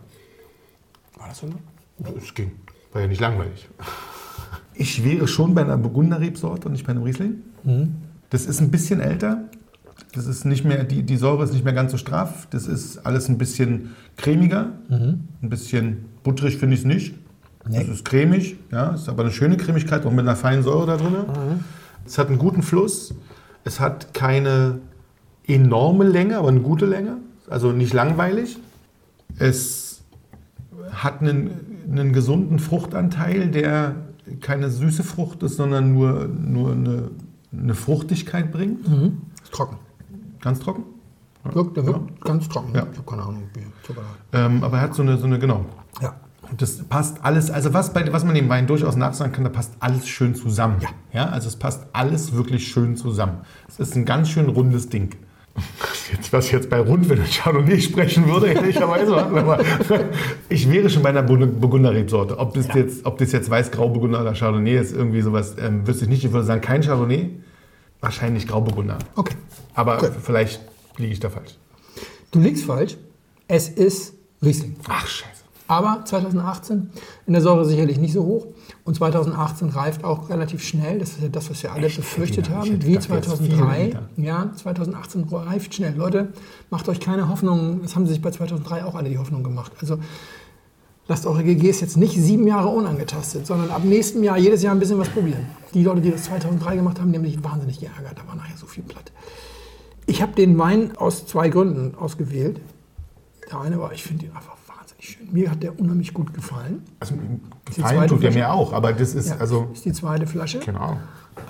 War 1.17 1.29
das 1.29 1.39
so? 1.39 1.49
Es 2.19 2.35
ging. 2.35 2.53
War 2.93 3.01
ja 3.03 3.09
nicht 3.09 3.21
langweilig. 3.21 3.69
Ich 4.75 5.05
wäre 5.05 5.29
schon 5.29 5.55
bei 5.55 5.63
einer 5.63 5.77
Burgunder-Rebsorte 5.79 6.67
und 6.67 6.73
nicht 6.73 6.87
bei 6.87 6.93
einem 6.93 7.03
Riesling. 7.03 7.37
Das 8.31 8.47
ist 8.47 8.61
ein 8.61 8.71
bisschen 8.71 9.01
älter. 9.01 9.45
Das 10.13 10.27
ist 10.27 10.45
nicht 10.45 10.65
mehr, 10.65 10.85
die, 10.85 11.03
die 11.03 11.17
Säure 11.17 11.45
ist 11.45 11.53
nicht 11.53 11.65
mehr 11.65 11.73
ganz 11.75 11.93
so 11.93 11.99
straff. 11.99 12.47
Das 12.51 12.67
ist 12.67 13.07
alles 13.07 13.29
ein 13.29 13.39
bisschen 13.39 13.91
cremiger. 14.17 14.73
Ein 15.43 15.51
bisschen 15.51 16.05
butterig 16.23 16.57
finde 16.59 16.75
ich 16.75 16.81
es 16.81 16.87
nicht. 16.87 17.15
Es 17.71 17.89
ist 17.89 18.05
cremig, 18.05 18.57
ja, 18.71 18.91
ist 18.91 19.09
aber 19.09 19.23
eine 19.23 19.33
schöne 19.33 19.57
Cremigkeit, 19.57 20.05
auch 20.05 20.11
mit 20.11 20.21
einer 20.21 20.37
feinen 20.37 20.63
Säure 20.63 20.87
da 20.87 20.97
drin. 20.97 21.15
Es 22.07 22.19
hat 22.19 22.29
einen 22.29 22.39
guten 22.39 22.63
Fluss. 22.63 23.15
Es 23.65 23.81
hat 23.81 24.13
keine 24.13 24.81
enorme 25.47 26.05
Länge, 26.05 26.37
aber 26.39 26.49
eine 26.49 26.61
gute 26.61 26.85
Länge. 26.87 27.17
Also 27.49 27.73
nicht 27.73 27.93
langweilig. 27.95 28.59
Es 29.39 30.03
hat 30.93 31.23
einen, 31.23 31.51
einen 31.91 32.13
gesunden 32.13 32.59
Fruchtanteil, 32.59 33.49
der 33.49 33.95
keine 34.41 34.71
süße 34.71 35.05
Frucht 35.05 35.43
ist, 35.43 35.57
sondern 35.57 35.93
nur, 35.93 36.27
nur 36.27 36.73
eine, 36.73 37.11
eine 37.53 37.75
Fruchtigkeit 37.75 38.51
bringt. 38.53 38.87
Ist 39.43 39.53
trocken. 39.53 39.79
Ganz 40.41 40.61
trocken. 40.61 40.85
Wirkt, 41.45 41.77
der 41.77 41.87
wirkt 41.87 42.21
ganz 42.23 42.49
trocken. 42.49 42.75
Ja. 42.75 42.87
Ich 42.91 42.99
habe 42.99 43.11
keine 43.11 43.23
Ahnung, 43.23 43.43
Ähm, 44.33 44.65
aber 44.65 44.79
er 44.79 44.83
hat 44.85 44.95
so 44.95 45.03
eine, 45.03 45.19
so 45.19 45.27
eine, 45.27 45.39
genau. 45.39 45.67
Ja. 46.01 46.15
Und 46.51 46.61
Das 46.61 46.83
passt 46.85 47.25
alles, 47.25 47.51
also 47.51 47.73
was, 47.75 47.93
bei, 47.93 48.11
was 48.13 48.25
man 48.25 48.35
dem 48.35 48.49
Wein 48.49 48.67
durchaus 48.67 48.97
nachsagen 48.97 49.33
kann, 49.33 49.45
da 49.45 49.51
passt 49.51 49.75
alles 49.81 50.07
schön 50.09 50.35
zusammen. 50.35 50.77
Ja. 50.81 50.89
ja. 51.13 51.27
Also 51.29 51.49
es 51.49 51.57
passt 51.57 51.87
alles 51.93 52.33
wirklich 52.33 52.69
schön 52.69 52.97
zusammen. 52.97 53.39
Es 53.69 53.79
ist 53.79 53.95
ein 53.97 54.05
ganz 54.05 54.31
schön 54.31 54.49
rundes 54.49 54.89
Ding. 54.89 55.11
Jetzt, 56.11 56.33
was 56.33 56.47
ich 56.47 56.53
jetzt 56.53 56.69
bei 56.71 56.81
Rundwind 56.81 57.21
und 57.21 57.31
Chardonnay 57.31 57.81
sprechen 57.81 58.27
würde, 58.29 58.47
ehrlicherweise, 58.53 59.17
aber 59.17 59.63
ich 60.49 60.71
wäre 60.71 60.91
schon 60.91 61.03
bei 61.03 61.11
einer 61.11 61.23
Burg- 61.23 61.61
Burgunder-Rebsorte. 61.61 62.39
Ob 62.39 62.55
das, 62.55 62.69
jetzt, 62.75 63.07
ob 63.07 63.19
das 63.19 63.31
jetzt 63.33 63.49
Weiß-Grauburgunder 63.51 64.21
oder 64.21 64.33
Chardonnay 64.35 64.77
ist, 64.79 64.93
irgendwie 64.95 65.21
sowas, 65.23 65.55
ähm, 65.61 65.87
wüsste 65.87 66.05
ich 66.05 66.11
nicht. 66.11 66.25
Ich 66.25 66.33
würde 66.33 66.45
sagen, 66.45 66.61
kein 66.61 66.83
Chardonnay, 66.83 67.31
wahrscheinlich 68.01 68.49
Grauburgunder. 68.49 68.99
Okay. 69.15 69.35
Aber 69.75 69.99
Gut. 69.99 70.11
vielleicht 70.23 70.61
liege 70.97 71.13
ich 71.13 71.21
da 71.21 71.31
falsch. 71.31 71.55
Du 72.33 72.41
liegst 72.41 72.65
falsch. 72.65 72.97
Es 73.47 73.69
ist 73.69 74.15
Riesling. 74.43 74.77
Ach, 74.89 75.07
scheiße. 75.07 75.44
Aber 75.75 76.05
2018 76.05 76.91
in 77.27 77.33
der 77.33 77.43
Säure 77.43 77.65
sicherlich 77.65 77.99
nicht 77.99 78.13
so 78.13 78.25
hoch. 78.25 78.47
Und 78.85 78.95
2018 78.95 79.71
reift 79.71 80.05
auch 80.05 80.29
relativ 80.31 80.63
schnell. 80.63 81.01
Das 81.01 81.11
ist 81.11 81.23
ja 81.23 81.29
das, 81.29 81.51
was 81.51 81.65
wir 81.65 81.73
alle 81.73 81.89
befürchtet 81.89 82.47
Liter? 82.47 82.51
Ich 82.51 82.71
haben. 82.71 82.71
Wie 82.71 82.93
gedacht, 82.93 82.95
jetzt 82.95 83.05
2003. 83.07 83.99
vier 84.15 84.25
Ja, 84.25 84.53
2018 84.55 85.25
reift 85.25 85.75
schnell. 85.75 85.97
Leute, 85.97 86.29
macht 86.71 86.89
euch 86.89 87.01
keine 87.01 87.29
Hoffnung. 87.29 87.81
Das 87.83 87.97
haben 87.97 88.07
sich 88.07 88.23
bei 88.23 88.31
2003 88.31 88.85
auch 88.85 88.95
alle 88.95 89.09
die 89.09 89.19
Hoffnung 89.19 89.43
gemacht. 89.43 89.73
Also 89.81 89.99
lasst 91.09 91.27
eure 91.27 91.43
GGs 91.43 91.81
jetzt 91.81 91.97
nicht 91.97 92.15
sieben 92.15 92.47
Jahre 92.47 92.69
unangetastet, 92.69 93.45
sondern 93.45 93.71
ab 93.71 93.83
nächstem 93.83 94.23
Jahr 94.23 94.39
jedes 94.39 94.63
Jahr 94.63 94.77
ein 94.77 94.79
bisschen 94.79 94.99
was 94.99 95.09
probieren. 95.09 95.45
Die 95.75 95.83
Leute, 95.83 96.03
die 96.03 96.13
das 96.13 96.23
2003 96.25 96.77
gemacht 96.77 97.01
haben, 97.01 97.11
die 97.11 97.19
haben 97.19 97.25
sich 97.25 97.43
wahnsinnig 97.43 97.81
geärgert. 97.81 98.17
Da 98.17 98.29
war 98.29 98.37
nachher 98.37 98.57
so 98.57 98.67
viel 98.67 98.85
platt. 98.85 99.11
Ich 100.07 100.23
habe 100.23 100.35
den 100.37 100.57
Wein 100.57 100.97
aus 100.97 101.27
zwei 101.27 101.49
Gründen 101.49 101.97
ausgewählt. 101.97 102.61
Der 103.51 103.61
eine 103.61 103.81
war, 103.81 103.93
ich 103.93 104.05
finde 104.05 104.27
ihn 104.27 104.33
einfach 104.37 104.55
Mir 105.31 105.51
hat 105.51 105.63
der 105.63 105.79
unheimlich 105.79 106.15
gut 106.15 106.33
gefallen. 106.35 106.83
Also, 107.01 107.15
gefallen 107.67 108.09
tut 108.09 108.23
der 108.23 108.33
Flasche? 108.33 108.39
mir 108.39 108.53
auch, 108.53 108.73
aber 108.73 108.93
das 108.93 109.15
ist, 109.15 109.29
Ja, 109.31 109.37
also, 109.37 109.69
ist 109.73 109.85
die 109.85 109.93
zweite 109.93 110.27
Flasche, 110.27 110.61
genau. 110.61 110.99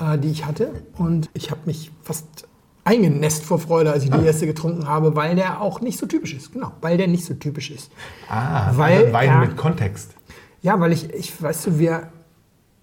äh, 0.01 0.19
die 0.19 0.29
ich 0.31 0.45
hatte. 0.47 0.71
Und 0.97 1.29
ich 1.35 1.51
habe 1.51 1.61
mich 1.67 1.91
fast 2.03 2.27
eingenässt 2.85 3.45
vor 3.45 3.59
Freude, 3.59 3.93
als 3.93 4.05
ich 4.05 4.13
Ah. 4.13 4.19
die 4.19 4.27
erste 4.27 4.47
getrunken 4.47 4.87
habe, 4.89 5.17
weil 5.17 5.37
der 5.37 5.61
auch 5.61 5.81
nicht 5.81 5.99
so 5.99 6.07
typisch 6.07 6.35
ist. 6.35 6.53
Genau, 6.53 6.73
weil 6.81 6.97
der 6.99 7.09
nicht 7.09 7.25
so 7.25 7.35
typisch 7.35 7.71
ist. 7.71 7.91
Ah, 8.29 8.73
Weil 8.77 9.05
weil 9.07 9.13
Wein 9.13 9.29
er- 9.31 9.41
mit 9.41 9.57
Kontext. 9.57 10.15
Ja, 10.63 10.79
weil 10.81 10.93
ich, 10.93 11.13
ich 11.13 11.41
weißt 11.43 11.67
du, 11.67 11.79
wir 11.79 12.09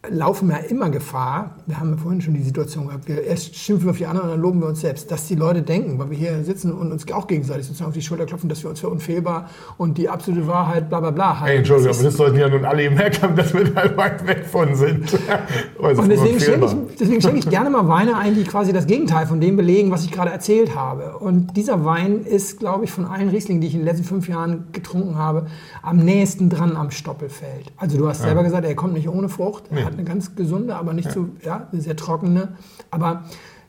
laufen 0.09 0.49
ja 0.49 0.57
immer 0.57 0.89
Gefahr. 0.89 1.57
Wir 1.67 1.79
haben 1.79 1.91
ja 1.91 1.97
vorhin 1.97 2.21
schon 2.21 2.33
die 2.33 2.41
Situation 2.41 2.87
gehabt. 2.87 3.07
Wir 3.07 3.21
erst 3.21 3.55
schimpfen 3.55 3.85
wir 3.85 3.91
auf 3.91 3.97
die 3.97 4.07
anderen 4.07 4.29
und 4.29 4.35
dann 4.35 4.41
loben 4.41 4.59
wir 4.59 4.67
uns 4.67 4.81
selbst. 4.81 5.11
Dass 5.11 5.27
die 5.27 5.35
Leute 5.35 5.61
denken, 5.61 5.99
weil 5.99 6.09
wir 6.09 6.17
hier 6.17 6.43
sitzen 6.43 6.73
und 6.73 6.91
uns 6.91 7.09
auch 7.11 7.27
gegenseitig 7.27 7.67
sozusagen 7.67 7.89
auf 7.89 7.93
die 7.93 8.01
Schulter 8.01 8.25
klopfen, 8.25 8.49
dass 8.49 8.63
wir 8.63 8.71
uns 8.71 8.79
für 8.79 8.89
unfehlbar 8.89 9.49
und 9.77 9.99
die 9.99 10.09
absolute 10.09 10.47
Wahrheit, 10.47 10.89
bla 10.89 11.01
bla 11.01 11.11
bla 11.11 11.39
halten. 11.39 11.51
Ey, 11.51 11.57
Entschuldigung, 11.59 11.89
Das 11.89 11.99
aber 11.99 12.09
das 12.09 12.17
sollten 12.17 12.39
ja 12.39 12.49
nun 12.49 12.65
alle 12.65 12.83
gemerkt 12.83 13.21
haben, 13.21 13.35
dass 13.35 13.53
wir 13.53 13.63
da 13.63 13.95
weit 13.95 14.25
weg 14.25 14.45
von 14.45 14.75
sind. 14.75 15.05
Und 15.77 16.09
deswegen 16.09 16.39
schenke 16.39 16.65
ich, 16.65 16.97
deswegen 16.99 17.21
schenke 17.21 17.39
ich 17.39 17.49
gerne 17.49 17.69
mal 17.69 17.87
Weine 17.87 18.17
ein, 18.17 18.35
die 18.35 18.43
quasi 18.43 18.73
das 18.73 18.87
Gegenteil 18.87 19.27
von 19.27 19.39
dem 19.39 19.55
belegen, 19.55 19.91
was 19.91 20.03
ich 20.03 20.11
gerade 20.11 20.31
erzählt 20.31 20.75
habe. 20.75 21.17
Und 21.17 21.57
dieser 21.57 21.85
Wein 21.85 22.23
ist, 22.23 22.59
glaube 22.59 22.85
ich, 22.85 22.91
von 22.91 23.05
allen 23.05 23.29
Rieslingen, 23.29 23.61
die 23.61 23.67
ich 23.67 23.73
in 23.73 23.81
den 23.81 23.87
letzten 23.87 24.03
fünf 24.03 24.27
Jahren 24.27 24.67
getrunken 24.71 25.17
habe, 25.17 25.47
am 25.81 25.97
nächsten 25.97 26.49
dran 26.49 26.75
am 26.75 26.91
Stoppelfeld. 26.91 27.71
Also 27.77 27.97
du 27.97 28.07
hast 28.07 28.21
selber 28.21 28.43
gesagt, 28.43 28.65
er 28.65 28.75
kommt 28.75 28.93
nicht 28.93 29.09
ohne 29.09 29.29
Frucht. 29.29 29.71
Nee. 29.71 29.90
Hat 29.91 29.99
eine 29.99 30.07
ganz 30.07 30.35
gesunde, 30.35 30.75
aber 30.75 30.93
nicht 30.93 31.11
so, 31.11 31.29
ja, 31.43 31.67
eine 31.71 31.81
sehr 31.81 31.95
trockene. 31.95 32.55
Aber 32.89 33.23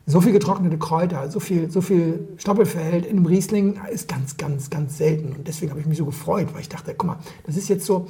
so 0.05 0.19
viel 0.19 0.33
getrocknete 0.33 0.77
Kräuter, 0.77 1.29
so 1.31 1.39
viel, 1.39 1.69
so 1.69 1.81
viel 1.81 2.27
Stoppelfeld 2.37 3.05
in 3.05 3.17
einem 3.17 3.25
Riesling 3.25 3.79
ist 3.91 4.09
ganz, 4.09 4.37
ganz, 4.37 4.69
ganz 4.69 4.97
selten. 4.97 5.33
Und 5.33 5.47
deswegen 5.47 5.71
habe 5.71 5.79
ich 5.79 5.87
mich 5.87 5.97
so 5.97 6.05
gefreut, 6.05 6.47
weil 6.53 6.61
ich 6.61 6.69
dachte, 6.69 6.93
guck 6.97 7.07
mal, 7.07 7.17
das 7.45 7.55
ist 7.55 7.69
jetzt 7.69 7.85
so, 7.85 8.07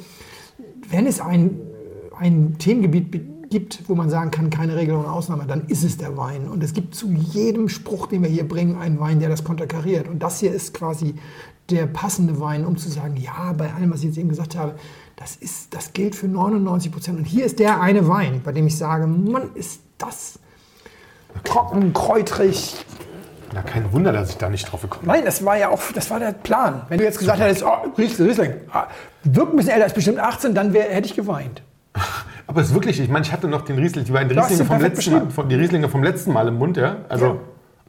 wenn 0.89 1.05
es 1.05 1.21
ein, 1.21 1.59
ein 2.17 2.55
Themengebiet 2.57 3.49
gibt, 3.49 3.87
wo 3.87 3.93
man 3.93 4.09
sagen 4.09 4.31
kann, 4.31 4.49
keine 4.49 4.75
Regel 4.75 4.95
und 4.95 5.05
Ausnahme, 5.05 5.45
dann 5.45 5.67
ist 5.67 5.83
es 5.83 5.97
der 5.97 6.17
Wein. 6.17 6.47
Und 6.47 6.63
es 6.63 6.73
gibt 6.73 6.95
zu 6.95 7.11
jedem 7.11 7.69
Spruch, 7.69 8.07
den 8.07 8.23
wir 8.23 8.29
hier 8.29 8.47
bringen, 8.47 8.77
einen 8.77 8.99
Wein, 8.99 9.19
der 9.19 9.29
das 9.29 9.43
konterkariert. 9.43 10.07
Und 10.07 10.23
das 10.23 10.39
hier 10.39 10.51
ist 10.51 10.73
quasi 10.73 11.13
der 11.69 11.85
passende 11.85 12.39
Wein, 12.39 12.65
um 12.65 12.75
zu 12.77 12.89
sagen, 12.89 13.15
ja, 13.17 13.53
bei 13.53 13.71
allem, 13.71 13.91
was 13.91 13.99
ich 13.99 14.07
jetzt 14.07 14.17
eben 14.17 14.29
gesagt 14.29 14.57
habe, 14.57 14.75
das, 15.23 15.37
ist, 15.37 15.73
das 15.73 15.93
gilt 15.93 16.15
für 16.15 16.27
99 16.27 16.91
Prozent. 16.91 17.17
Und 17.17 17.23
hier 17.23 17.45
ist 17.45 17.57
der 17.57 17.79
eine 17.79 18.09
Wein, 18.09 18.41
bei 18.43 18.51
dem 18.51 18.67
ich 18.67 18.77
sage, 18.77 19.07
Mann, 19.07 19.51
ist 19.55 19.79
das 19.97 20.37
trocken, 21.45 21.93
kräutrig, 21.93 22.85
Na, 23.53 23.61
kein 23.61 23.91
Wunder, 23.93 24.11
dass 24.11 24.31
ich 24.31 24.37
da 24.37 24.49
nicht 24.49 24.69
drauf 24.69 24.81
gekommen 24.81 25.07
Nein, 25.07 25.23
das 25.23 25.45
war 25.45 25.57
ja 25.57 25.69
auch, 25.69 25.79
das 25.95 26.11
war 26.11 26.19
der 26.19 26.33
Plan. 26.33 26.81
Wenn 26.89 26.97
du 26.97 27.05
jetzt 27.05 27.19
gesagt 27.19 27.39
hättest, 27.39 27.63
oh, 27.63 27.89
Riesling, 27.97 28.27
Riesling, 28.27 28.53
ah, 28.73 28.87
wirkt 29.23 29.53
ein 29.53 29.55
bisschen 29.55 29.71
älter, 29.71 29.85
ist 29.85 29.95
bestimmt 29.95 30.19
18, 30.19 30.53
dann 30.53 30.73
wär, 30.73 30.83
hätte 30.83 31.07
ich 31.07 31.15
geweint. 31.15 31.61
bin. 31.93 32.03
Aber 32.47 32.59
es 32.59 32.67
ist 32.67 32.73
wirklich, 32.73 32.99
ich 32.99 33.09
meine, 33.09 33.25
ich 33.25 33.31
hatte 33.31 33.47
noch 33.47 33.61
den 33.61 33.79
Riesling, 33.79 34.03
die 34.03 34.11
beiden 34.11 34.37
Rieslinge 34.37 34.65
vom 34.65 34.81
letzten 34.81 35.11
Mal, 35.13 35.47
die 35.47 35.55
Rieslinge 35.55 35.87
vom 35.87 36.03
letzten 36.03 36.33
Mal 36.33 36.49
im 36.49 36.57
Mund, 36.57 36.75
ja. 36.75 36.97
Also, 37.07 37.25
Ja, 37.25 37.35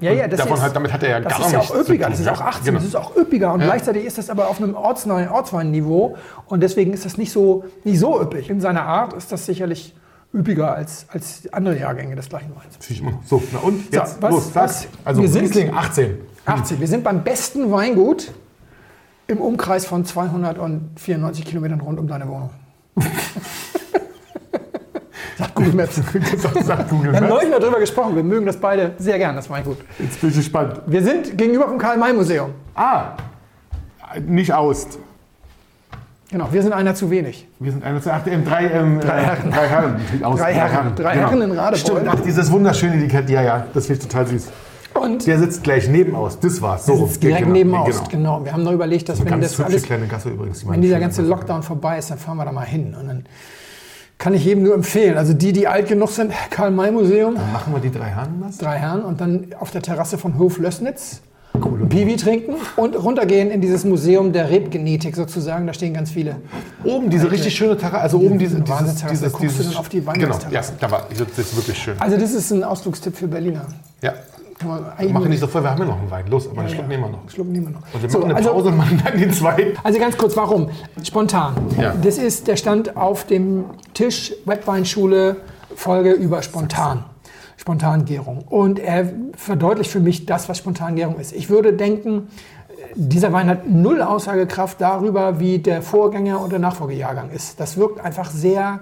ja, 0.01 0.25
und 0.25 0.33
das 0.33 0.41
davon 0.41 0.57
ist, 0.57 0.63
hat, 0.63 0.77
damit 0.77 0.93
hat 0.93 1.03
er 1.03 1.09
ja 1.11 1.21
das 1.21 1.33
gar 1.33 1.47
ist 1.47 1.53
ja 1.53 1.59
nichts 1.59 1.73
auch 1.73 1.79
üppiger, 1.81 2.05
zu 2.07 2.11
das 2.11 2.19
tun. 2.19 2.27
ist 2.27 2.33
auch 2.33 2.45
18, 2.45 2.65
Genau. 2.65 2.79
das 2.79 2.87
ist 2.89 2.97
auch 2.97 3.17
üppiger 3.17 3.53
und 3.53 3.61
gleichzeitig 3.61 4.05
ist 4.05 4.19
das 4.19 4.29
aber 4.31 4.49
auf 4.49 4.61
einem 4.61 4.75
ortsneuen 4.75 5.29
Ortsweinniveau 5.29 6.17
und 6.47 6.61
deswegen 6.63 6.93
ist 6.93 7.05
das 7.05 7.17
nicht 7.17 7.31
so, 7.33 7.65
nicht 7.85 7.99
so 8.01 8.21
üppig. 8.21 8.51
In 8.51 8.61
seiner 8.61 8.83
Art 8.83 9.13
ist 9.15 9.31
das 9.33 9.47
sicherlich 9.47 9.95
üppiger 10.35 10.75
als, 10.75 11.07
als 11.11 11.43
andere 11.53 11.79
Jahrgänge 11.79 12.17
des 12.17 12.29
gleichen 12.29 12.51
Weins. 12.57 12.77
So, 13.25 13.41
na 13.53 13.61
und? 13.61 13.93
Jetzt, 13.93 14.21
was- 14.21 14.31
los, 14.33 14.53
sag. 14.53 14.65
was- 14.65 14.89
Also, 15.05 15.23
wir 15.23 15.29
sind- 15.29 15.43
Riesling 15.43 15.73
18. 15.75 16.19
18, 16.45 16.81
wir 16.81 16.89
sind 16.89 17.05
beim 17.05 17.23
besten 17.23 17.71
Weingut 17.71 18.33
im 19.29 19.39
Umkreis 19.41 19.87
von 19.87 20.05
294 20.05 21.45
Kilometern 21.45 21.81
rund 21.81 21.99
um 22.01 22.09
deine 22.09 22.27
Wohnung. 22.29 22.51
Sagt 25.39 25.55
Google 25.55 25.73
Maps. 25.75 26.01
Das 26.55 26.67
sagt 26.67 26.91
Google 26.91 27.13
Wir 27.13 27.17
haben 27.21 27.29
Maps. 27.29 27.35
neulich 27.35 27.51
mal 27.51 27.61
drüber 27.61 27.81
gesprochen. 27.81 28.17
Wir 28.17 28.23
mögen 28.23 28.47
das 28.47 28.57
beide 28.57 28.93
sehr 28.99 29.19
gern, 29.19 29.35
das 29.37 29.51
Weingut. 29.51 29.79
Jetzt 29.99 30.21
bin 30.21 30.31
ich 30.31 30.37
gespannt. 30.37 30.81
Wir 30.87 31.03
sind 31.03 31.37
gegenüber 31.37 31.69
vom 31.69 31.79
Karl-May-Museum. 31.79 32.51
Ah, 32.75 33.13
nicht 34.27 34.53
Aust. 34.53 34.99
Genau, 36.31 36.49
wir 36.51 36.63
sind 36.63 36.73
einer 36.73 36.95
zu 36.95 37.11
wenig. 37.11 37.47
Wir 37.61 37.71
sind 37.71 37.85
eine, 37.85 38.01
ach, 38.07 38.27
ähm, 38.27 38.45
drei, 38.45 38.65
ähm, 38.69 38.99
drei 39.01 39.21
Herren. 39.23 39.51
Drei 39.53 39.69
Herren. 39.69 39.97
Aus, 40.23 40.41
Drei 40.41 40.55
Herren. 40.55 40.95
Drei 40.97 41.15
Herren 41.15 41.43
in 41.43 41.53
Radebeul. 41.53 41.79
Stimmt, 41.79 42.09
ach, 42.09 42.21
dieses 42.21 42.51
wunderschöne 42.51 42.97
Etikett. 42.97 43.31
Ja, 43.31 43.43
ja, 43.43 43.67
das 43.73 43.87
finde 43.87 44.03
ich 44.03 44.09
total 44.09 44.27
süß. 44.27 44.49
Und 44.95 45.27
Der 45.27 45.39
sitzt 45.39 45.63
gleich 45.63 45.89
neben 45.89 46.15
aus. 46.15 46.39
Das 46.41 46.63
war's. 46.63 46.87
So 46.87 46.95
rum. 46.95 47.07
sitzen 47.09 47.21
direkt 47.21 47.41
Genau, 47.43 47.53
neben 47.53 47.75
Aust. 47.75 48.09
Genau. 48.09 48.39
Genau. 48.39 48.45
Wir 48.45 48.53
haben 48.53 48.63
noch 48.63 48.73
überlegt, 48.73 49.09
dass 49.09 49.21
wenn 49.21 49.27
Ganz 49.27 49.57
das 49.57 49.61
alles, 49.67 49.83
kleine 49.83 50.07
Gasse 50.07 50.31
übrigens. 50.31 50.61
die 50.61 50.69
wenn 50.69 50.81
dieser 50.83 51.01
ganze 51.01 51.23
Lockdown 51.23 51.63
vorbei 51.63 51.99
ist, 51.99 52.11
dann 52.11 52.19
fahren 52.19 52.37
wir 52.37 52.45
da 52.45 52.53
mal 52.53 52.63
hin. 52.65 52.95
Und 52.99 53.09
dann 53.09 53.27
kann 54.19 54.33
ich 54.35 54.45
jedem 54.45 54.63
nur 54.65 54.75
empfehlen. 54.75 55.17
Also 55.19 55.35
die, 55.35 55.53
die 55.53 55.67
alt 55.69 55.89
genug 55.89 56.11
sind, 56.11 56.33
Karl-May-Museum, 56.51 57.35
Dann 57.35 57.53
machen 57.53 57.73
wir 57.75 57.81
die 57.81 57.91
drei 57.91 58.07
Herren 58.07 58.35
was? 58.41 58.59
drei 58.59 58.79
Herren 58.79 59.03
und 59.03 59.21
dann 59.21 59.49
auf 59.59 59.71
der 59.71 59.83
Terrasse 59.83 60.19
von 60.19 60.39
Hof 60.39 60.59
Lößnitz 60.59 61.21
ein 61.55 61.89
Piwi 61.89 62.17
trinken 62.17 62.55
und 62.77 62.97
runtergehen 62.97 63.49
in 63.51 63.61
dieses 63.61 63.85
Museum 63.85 64.33
der 64.33 64.51
Rebgenetik 64.51 65.15
sozusagen. 65.15 65.67
Da 65.69 65.73
stehen 65.73 65.95
ganz 65.95 66.11
viele. 66.11 66.37
Oben 66.83 67.11
diese 67.11 67.31
richtig 67.31 67.55
schöne 67.55 67.77
Terrasse, 67.77 68.01
also 68.03 68.19
oben 68.19 68.39
diese, 68.41 68.61
dieses, 68.61 68.95
dieses, 69.07 69.21
Da 69.21 69.29
guckst 69.29 69.59
du 69.59 69.63
dieses, 69.63 69.77
auf 69.77 69.89
die 69.89 69.99
Genau, 70.01 70.09
Weinterrasse. 70.13 70.47
ja, 70.51 70.63
da 70.81 70.91
war, 70.91 71.07
das 71.09 71.39
ist 71.39 71.57
wirklich 71.57 71.79
schön. 71.79 71.95
Also 72.01 72.17
das 72.17 72.33
ist 72.33 72.51
ein 72.51 72.65
Ausflugstipp 72.65 73.17
für 73.17 73.29
Berliner. 73.29 73.67
Ja, 74.03 74.15
Kann 74.59 74.69
man 74.69 74.85
wir 74.85 74.93
eigentlich 74.99 75.13
machen 75.13 75.29
nicht 75.31 75.41
so 75.41 75.47
voll, 75.47 75.63
wir 75.63 75.71
haben 75.71 75.81
ja 75.81 75.85
noch 75.87 75.99
einen 76.01 76.11
Wein. 76.11 76.27
Los, 76.29 76.49
aber 76.49 76.61
einen 76.61 76.69
Ja, 76.69 76.75
Schluck 76.75 76.83
ja. 76.85 76.89
nehmen 76.89 77.03
wir 77.05 77.11
noch. 77.11 77.21
Einen 77.21 77.29
Schluck 77.31 77.47
nehmen 77.49 77.67
wir 77.67 77.73
noch. 77.73 77.81
Und 77.95 78.03
wir 78.03 78.11
So, 78.11 78.19
machen 78.19 78.31
eine 78.31 78.37
also- 78.39 78.51
Pause 78.53 78.69
und 78.69 78.77
machen 78.77 79.03
dann 79.05 79.19
den 79.19 79.33
zweiten. 79.33 79.79
Also 79.83 79.99
ganz 79.99 80.17
kurz, 80.17 80.37
warum? 80.37 80.71
Spontan. 81.03 81.55
Ja. 81.81 81.95
Das 82.03 82.19
ist, 82.19 82.47
der 82.47 82.57
stand 82.57 82.97
auf 82.97 83.25
dem 83.27 83.65
Tisch 83.95 84.33
Webweinschule 84.45 85.37
Folge 85.75 86.13
über 86.13 86.43
Spontan. 86.43 87.05
Spontangärung. 87.57 88.45
Und 88.49 88.79
er 88.79 89.11
verdeutlicht 89.37 89.91
für 89.91 90.01
mich 90.01 90.27
das, 90.27 90.49
was 90.49 90.59
Spontangärung 90.59 91.17
ist. 91.19 91.33
Ich 91.33 91.49
würde 91.51 91.73
denken, 91.73 92.29
dieser 92.95 93.33
Wein 93.33 93.49
hat 93.49 93.69
null 93.69 94.03
Aussagekraft 94.03 94.81
darüber, 94.81 95.41
wie 95.41 95.59
der 95.59 95.81
Vorgänger 95.83 96.41
und 96.41 96.53
der 96.53 96.59
Nachfolgejahrgang 96.59 97.31
ist. 97.31 97.59
Das 97.59 97.77
wirkt 97.77 98.01
einfach 98.05 98.31
sehr 98.31 98.81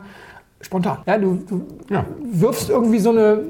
spontan. 0.60 0.98
Ja, 1.06 1.18
du, 1.18 1.34
du 1.48 1.62
Ja. 1.90 2.04
wirfst 2.32 2.70
irgendwie 2.70 2.98
so 2.98 3.10
eine 3.10 3.40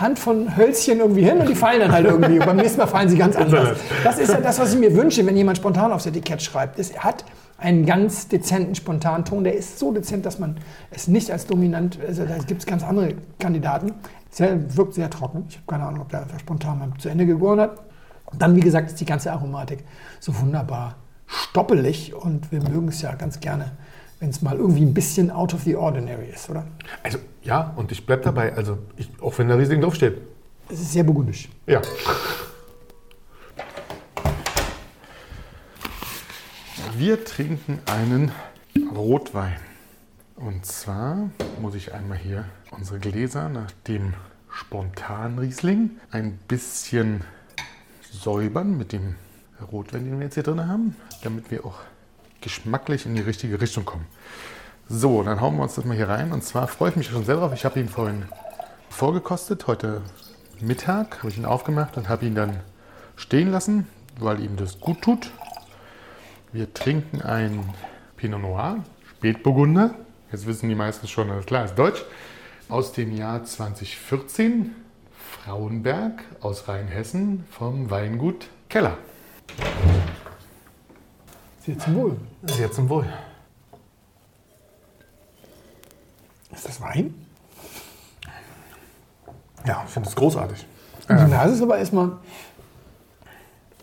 Hand 0.00 0.18
von 0.18 0.56
Hölzchen 0.56 0.98
irgendwie 1.00 1.24
hin 1.24 1.38
und 1.38 1.48
die 1.48 1.54
fallen 1.54 1.80
dann 1.80 1.92
halt 1.92 2.06
irgendwie. 2.06 2.38
Und 2.38 2.46
beim 2.46 2.56
nächsten 2.56 2.78
Mal 2.78 2.86
fallen 2.86 3.08
sie 3.08 3.16
ganz 3.16 3.36
anders. 3.36 3.78
Das 4.04 4.18
ist 4.18 4.32
ja 4.32 4.40
das, 4.40 4.58
was 4.58 4.74
ich 4.74 4.78
mir 4.78 4.94
wünsche, 4.94 5.24
wenn 5.26 5.36
jemand 5.36 5.58
spontan 5.58 5.92
aufs 5.92 6.06
Etikett 6.06 6.42
schreibt. 6.42 6.78
Es 6.78 6.98
hat 6.98 7.24
einen 7.58 7.86
ganz 7.86 8.28
dezenten 8.28 8.74
Spontanton. 8.74 9.44
Der 9.44 9.54
ist 9.54 9.78
so 9.78 9.92
dezent, 9.92 10.26
dass 10.26 10.38
man 10.38 10.56
es 10.90 11.08
nicht 11.08 11.30
als 11.30 11.46
dominant, 11.46 11.98
also 12.06 12.24
da 12.24 12.38
gibt 12.38 12.60
es 12.60 12.66
ganz 12.66 12.84
andere 12.84 13.14
Kandidaten. 13.38 13.94
Sehr, 14.30 14.76
wirkt 14.76 14.94
sehr 14.94 15.08
trocken. 15.08 15.46
Ich 15.48 15.56
habe 15.56 15.66
keine 15.66 15.84
Ahnung, 15.84 16.02
ob 16.02 16.10
der 16.10 16.22
einfach 16.22 16.38
spontan 16.40 16.78
mal 16.78 16.88
zu 16.98 17.08
Ende 17.08 17.24
gegoren 17.24 17.60
hat. 17.60 17.78
Und 18.26 18.42
dann, 18.42 18.54
wie 18.54 18.60
gesagt, 18.60 18.90
ist 18.90 19.00
die 19.00 19.06
ganze 19.06 19.32
Aromatik 19.32 19.84
so 20.20 20.38
wunderbar 20.40 20.96
stoppelig 21.26 22.14
und 22.14 22.52
wir 22.52 22.62
mögen 22.62 22.88
es 22.88 23.02
ja 23.02 23.14
ganz 23.14 23.40
gerne, 23.40 23.72
wenn 24.20 24.30
es 24.30 24.42
mal 24.42 24.56
irgendwie 24.56 24.82
ein 24.82 24.94
bisschen 24.94 25.30
out 25.30 25.52
of 25.54 25.62
the 25.62 25.76
ordinary 25.76 26.30
ist, 26.30 26.48
oder? 26.48 26.66
Also, 27.02 27.18
ja, 27.42 27.72
und 27.76 27.92
ich 27.92 28.06
bleib 28.06 28.22
dabei. 28.22 28.54
Also, 28.54 28.78
ich, 28.96 29.10
auch 29.20 29.36
wenn 29.38 29.48
der 29.48 29.58
Riesling 29.58 29.80
draufsteht. 29.80 30.18
Es 30.68 30.80
ist 30.80 30.92
sehr 30.92 31.04
burgundisch. 31.04 31.48
Ja. 31.66 31.82
Wir 36.96 37.24
trinken 37.24 37.78
einen 37.86 38.32
Rotwein. 38.94 39.58
Und 40.36 40.64
zwar 40.64 41.30
muss 41.60 41.74
ich 41.74 41.92
einmal 41.94 42.18
hier 42.18 42.46
unsere 42.70 42.98
Gläser 42.98 43.48
nach 43.48 43.70
dem 43.86 44.14
Spontan-Riesling 44.50 45.90
ein 46.10 46.38
bisschen 46.48 47.22
säubern 48.10 48.76
mit 48.78 48.92
dem 48.92 49.16
Rotwein, 49.70 50.04
den 50.04 50.18
wir 50.18 50.24
jetzt 50.24 50.34
hier 50.34 50.42
drin 50.42 50.66
haben, 50.66 50.96
damit 51.22 51.50
wir 51.50 51.64
auch 51.64 51.80
geschmacklich 52.46 53.06
in 53.06 53.16
die 53.16 53.22
richtige 53.22 53.60
Richtung 53.60 53.84
kommen. 53.84 54.06
So, 54.88 55.20
dann 55.24 55.40
hauen 55.40 55.56
wir 55.56 55.64
uns 55.64 55.74
das 55.74 55.84
mal 55.84 55.96
hier 55.96 56.08
rein. 56.08 56.30
Und 56.30 56.44
zwar 56.44 56.68
freue 56.68 56.90
ich 56.90 56.96
mich 56.96 57.08
schon 57.08 57.24
sehr 57.24 57.34
drauf. 57.34 57.52
Ich 57.52 57.64
habe 57.64 57.80
ihn 57.80 57.88
vorhin 57.88 58.26
vorgekostet. 58.88 59.66
Heute 59.66 60.00
Mittag 60.60 61.18
habe 61.18 61.30
ich 61.30 61.38
ihn 61.38 61.44
aufgemacht 61.44 61.96
und 61.96 62.08
habe 62.08 62.24
ihn 62.24 62.36
dann 62.36 62.60
stehen 63.16 63.50
lassen, 63.50 63.88
weil 64.20 64.38
ihm 64.38 64.56
das 64.56 64.78
gut 64.78 65.02
tut. 65.02 65.32
Wir 66.52 66.72
trinken 66.72 67.20
ein 67.20 67.74
Pinot 68.16 68.40
Noir, 68.40 68.84
Spätburgunder. 69.16 69.96
Jetzt 70.30 70.46
wissen 70.46 70.68
die 70.68 70.76
meisten 70.76 71.08
schon, 71.08 71.28
alles 71.32 71.46
klar, 71.46 71.64
ist 71.64 71.74
deutsch. 71.74 72.04
Aus 72.68 72.92
dem 72.92 73.10
Jahr 73.10 73.42
2014. 73.42 74.72
Frauenberg 75.42 76.22
aus 76.40 76.68
Rheinhessen 76.68 77.44
vom 77.50 77.90
Weingut 77.90 78.46
Keller. 78.68 78.98
Sehr 81.66 81.78
zum 81.80 81.94
Wohl. 81.96 82.16
Sehr 82.44 82.70
zum 82.70 82.88
Wohl. 82.88 83.06
Ist 86.52 86.68
das 86.68 86.80
Wein? 86.80 87.12
Ja, 89.66 89.82
ich 89.84 89.92
finde 89.92 90.08
es 90.08 90.14
großartig. 90.14 90.64
Die 91.08 91.12
Nase 91.12 91.54
ist 91.54 91.62
aber 91.62 91.78
erstmal. 91.78 92.12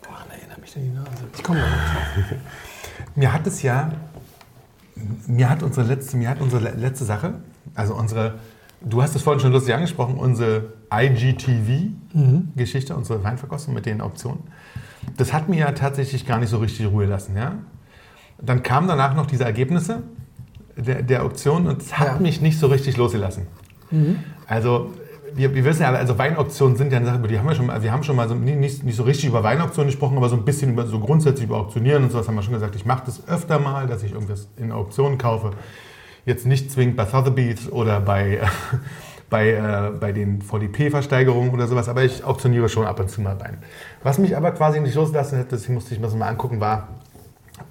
Woran 0.02 0.30
erinnert 0.30 0.62
mich 0.62 0.72
denn 0.72 0.84
die 0.84 0.96
Nase? 0.96 1.10
Ich 1.36 1.42
komme 1.42 1.60
noch 1.60 1.68
nicht 1.68 1.78
drauf. 1.78 2.38
Mir 3.16 3.32
hat 3.32 3.46
es 3.46 3.62
ja, 3.62 3.92
mir 5.26 5.50
hat 5.50 5.62
unsere 5.62 5.86
letzte, 5.86 6.16
mir 6.16 6.30
hat 6.30 6.40
unsere 6.40 6.74
letzte 6.76 7.04
Sache, 7.04 7.34
also 7.74 7.94
unsere, 7.94 8.38
du 8.80 9.02
hast 9.02 9.14
es 9.14 9.22
vorhin 9.22 9.40
schon 9.40 9.52
lustig 9.52 9.74
angesprochen, 9.74 10.16
unsere 10.16 10.72
IGTV-Geschichte, 10.92 12.96
unsere 12.96 13.22
Weinverkostung 13.22 13.74
mit 13.74 13.86
den 13.86 14.00
Optionen, 14.00 14.40
das 15.16 15.32
hat 15.32 15.48
mir 15.48 15.58
ja 15.58 15.72
tatsächlich 15.72 16.26
gar 16.26 16.38
nicht 16.38 16.50
so 16.50 16.58
richtig 16.58 16.86
Ruhe 16.86 17.06
lassen, 17.06 17.36
ja. 17.36 17.58
Dann 18.40 18.62
kamen 18.62 18.88
danach 18.88 19.14
noch 19.14 19.26
diese 19.26 19.44
Ergebnisse 19.44 20.02
der, 20.76 21.02
der 21.02 21.22
Auktion 21.24 21.66
und 21.66 21.82
es 21.82 21.98
hat 21.98 22.06
Ja. 22.06 22.18
mich 22.20 22.40
nicht 22.40 22.58
so 22.58 22.66
richtig 22.66 22.96
losgelassen. 22.96 23.46
Also 24.48 24.90
wir, 25.34 25.54
wir 25.54 25.64
wissen 25.64 25.82
ja, 25.82 25.88
alle, 25.88 25.98
also 25.98 26.18
Weinauktionen 26.18 26.76
sind 26.76 26.90
ja 26.92 26.98
eine 26.98 27.06
Sache, 27.06 27.18
über 27.18 27.28
die 27.28 27.38
haben 27.38 27.46
wir 27.48 27.54
schon 27.54 27.66
mal, 27.66 27.80
wir 27.82 27.92
haben 27.92 28.02
schon 28.02 28.16
mal 28.16 28.28
so, 28.28 28.34
nicht, 28.34 28.82
nicht 28.82 28.96
so 28.96 29.04
richtig 29.04 29.26
über 29.28 29.42
Weinauktionen 29.44 29.88
gesprochen, 29.90 30.16
aber 30.16 30.28
so 30.28 30.36
ein 30.36 30.44
bisschen 30.44 30.72
über, 30.72 30.86
so 30.86 30.98
grundsätzlich 30.98 31.46
über 31.46 31.58
Auktionieren 31.58 32.02
und 32.04 32.10
sowas 32.12 32.26
haben 32.28 32.34
wir 32.34 32.42
schon 32.42 32.54
gesagt. 32.54 32.74
Ich 32.76 32.84
mache 32.86 33.04
das 33.06 33.26
öfter 33.28 33.58
mal, 33.60 33.86
dass 33.86 34.02
ich 34.02 34.12
irgendwas 34.12 34.48
in 34.56 34.72
Auktionen 34.72 35.16
kaufe. 35.18 35.52
Jetzt 36.26 36.46
nicht 36.46 36.70
zwingend 36.72 36.96
bei 36.96 37.04
Sotheby's 37.06 37.70
oder 37.70 38.00
bei, 38.00 38.40
bei, 39.30 39.50
äh, 39.50 39.90
bei 39.98 40.12
den 40.12 40.42
VDP-Versteigerungen 40.42 41.50
oder 41.52 41.66
sowas, 41.68 41.88
aber 41.88 42.02
ich 42.02 42.24
auktioniere 42.24 42.68
schon 42.68 42.86
ab 42.86 42.98
und 42.98 43.10
zu 43.10 43.20
mal 43.20 43.36
rein. 43.36 43.58
Was 44.02 44.18
mich 44.18 44.36
aber 44.36 44.50
quasi 44.52 44.80
nicht 44.80 44.94
losgelassen 44.94 45.38
hat, 45.38 45.52
deswegen 45.52 45.74
musste 45.74 45.94
ich 45.94 46.00
mir 46.00 46.06
das 46.06 46.14
mal 46.16 46.28
angucken, 46.28 46.60
war 46.60 46.88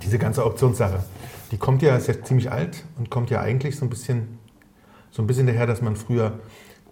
diese 0.01 0.17
ganze 0.17 0.43
Auktionssache. 0.43 1.03
Die 1.51 1.57
kommt 1.57 1.81
ja, 1.81 1.95
ist 1.95 2.07
ja 2.07 2.21
ziemlich 2.23 2.51
alt 2.51 2.84
und 2.97 3.09
kommt 3.09 3.29
ja 3.29 3.41
eigentlich 3.41 3.75
so 3.75 3.86
ein 3.86 3.89
bisschen 3.89 4.39
so 5.13 5.21
ein 5.21 5.27
bisschen 5.27 5.45
daher, 5.45 5.67
dass 5.67 5.81
man 5.81 5.95
früher 5.95 6.39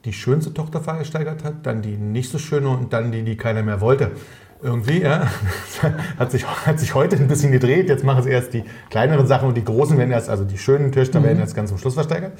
die 0.05 0.13
schönste 0.13 0.53
Tochter 0.53 0.79
versteigert 0.79 1.43
hat, 1.43 1.65
dann 1.65 1.81
die 1.81 1.97
nicht 1.97 2.31
so 2.31 2.37
schöne 2.37 2.69
und 2.69 2.93
dann 2.93 3.11
die, 3.11 3.23
die 3.23 3.35
keiner 3.35 3.63
mehr 3.63 3.81
wollte. 3.81 4.11
Irgendwie, 4.61 5.01
ja, 5.01 5.27
hat 6.19 6.31
sich, 6.31 6.45
hat 6.45 6.79
sich 6.79 6.93
heute 6.93 7.15
ein 7.15 7.27
bisschen 7.27 7.51
gedreht. 7.51 7.89
Jetzt 7.89 8.03
machen 8.03 8.19
es 8.19 8.27
erst 8.27 8.53
die 8.53 8.63
kleineren 8.91 9.25
Sachen 9.25 9.47
und 9.47 9.57
die 9.57 9.63
großen 9.63 9.97
werden 9.97 10.11
erst, 10.11 10.29
also 10.29 10.43
die 10.43 10.59
schönen 10.59 10.91
Töchter 10.91 11.23
werden 11.23 11.39
erst 11.39 11.55
ganz 11.55 11.69
zum 11.69 11.79
Schluss 11.79 11.95
versteigert. 11.95 12.33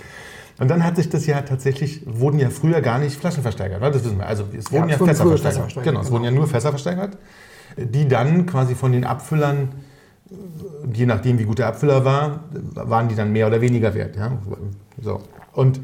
Und 0.60 0.70
dann 0.70 0.84
hat 0.84 0.98
sich 0.98 1.10
das 1.10 1.26
ja 1.26 1.42
tatsächlich, 1.42 2.04
wurden 2.06 2.38
ja 2.38 2.52
früher 2.52 2.82
gar 2.82 3.00
nicht 3.00 3.20
Flaschen 3.20 3.42
versteigert, 3.42 3.82
ne? 3.82 3.90
das 3.90 4.04
wissen 4.04 4.20
wir. 4.20 4.28
Also 4.28 4.44
es 4.56 4.72
wurden 4.72 4.90
es 4.90 4.92
ja, 4.92 5.00
wurden 5.00 5.10
Fässer 5.10 5.26
versteigert. 5.26 5.42
Fässer 5.42 5.62
versteigert, 5.62 5.94
Genau, 5.94 6.02
es 6.02 6.12
wurden 6.12 6.24
ja 6.26 6.32
nur 6.32 6.48
Fässer 6.48 6.70
versteigert, 6.70 7.18
die 7.76 8.08
dann 8.08 8.46
quasi 8.46 8.76
von 8.76 8.92
den 8.92 9.04
Abfüllern 9.04 9.70
je 10.94 11.06
nachdem, 11.06 11.40
wie 11.40 11.44
gut 11.44 11.60
der 11.60 11.68
Abfüller 11.68 12.06
war, 12.06 12.44
waren 12.76 13.08
die 13.08 13.16
dann 13.16 13.32
mehr 13.32 13.48
oder 13.48 13.62
weniger 13.62 13.94
wert. 13.94 14.16
Ja? 14.16 14.38
So. 15.02 15.22
Und 15.54 15.80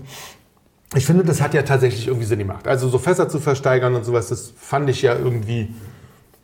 ich 0.96 1.06
finde, 1.06 1.24
das 1.24 1.42
hat 1.42 1.54
ja 1.54 1.64
tatsächlich 1.64 2.08
irgendwie 2.08 2.26
Sinn 2.26 2.40
gemacht. 2.40 2.68
Also 2.68 2.88
so 2.88 2.98
Fässer 2.98 3.28
zu 3.28 3.40
versteigern 3.40 3.96
und 3.96 4.06
sowas, 4.06 4.30
das 4.30 4.54
fand 4.56 4.90
ich 4.90 5.02
ja 5.02 5.16
irgendwie, 5.18 5.74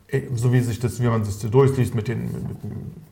eh, 0.09 0.23
so 0.35 0.51
wie 0.51 0.59
sich 0.59 0.79
das, 0.79 1.01
wie 1.01 1.07
man 1.07 1.23
das 1.23 1.39
durchliest, 1.39 1.95
mit 1.95 2.09
den, 2.09 2.29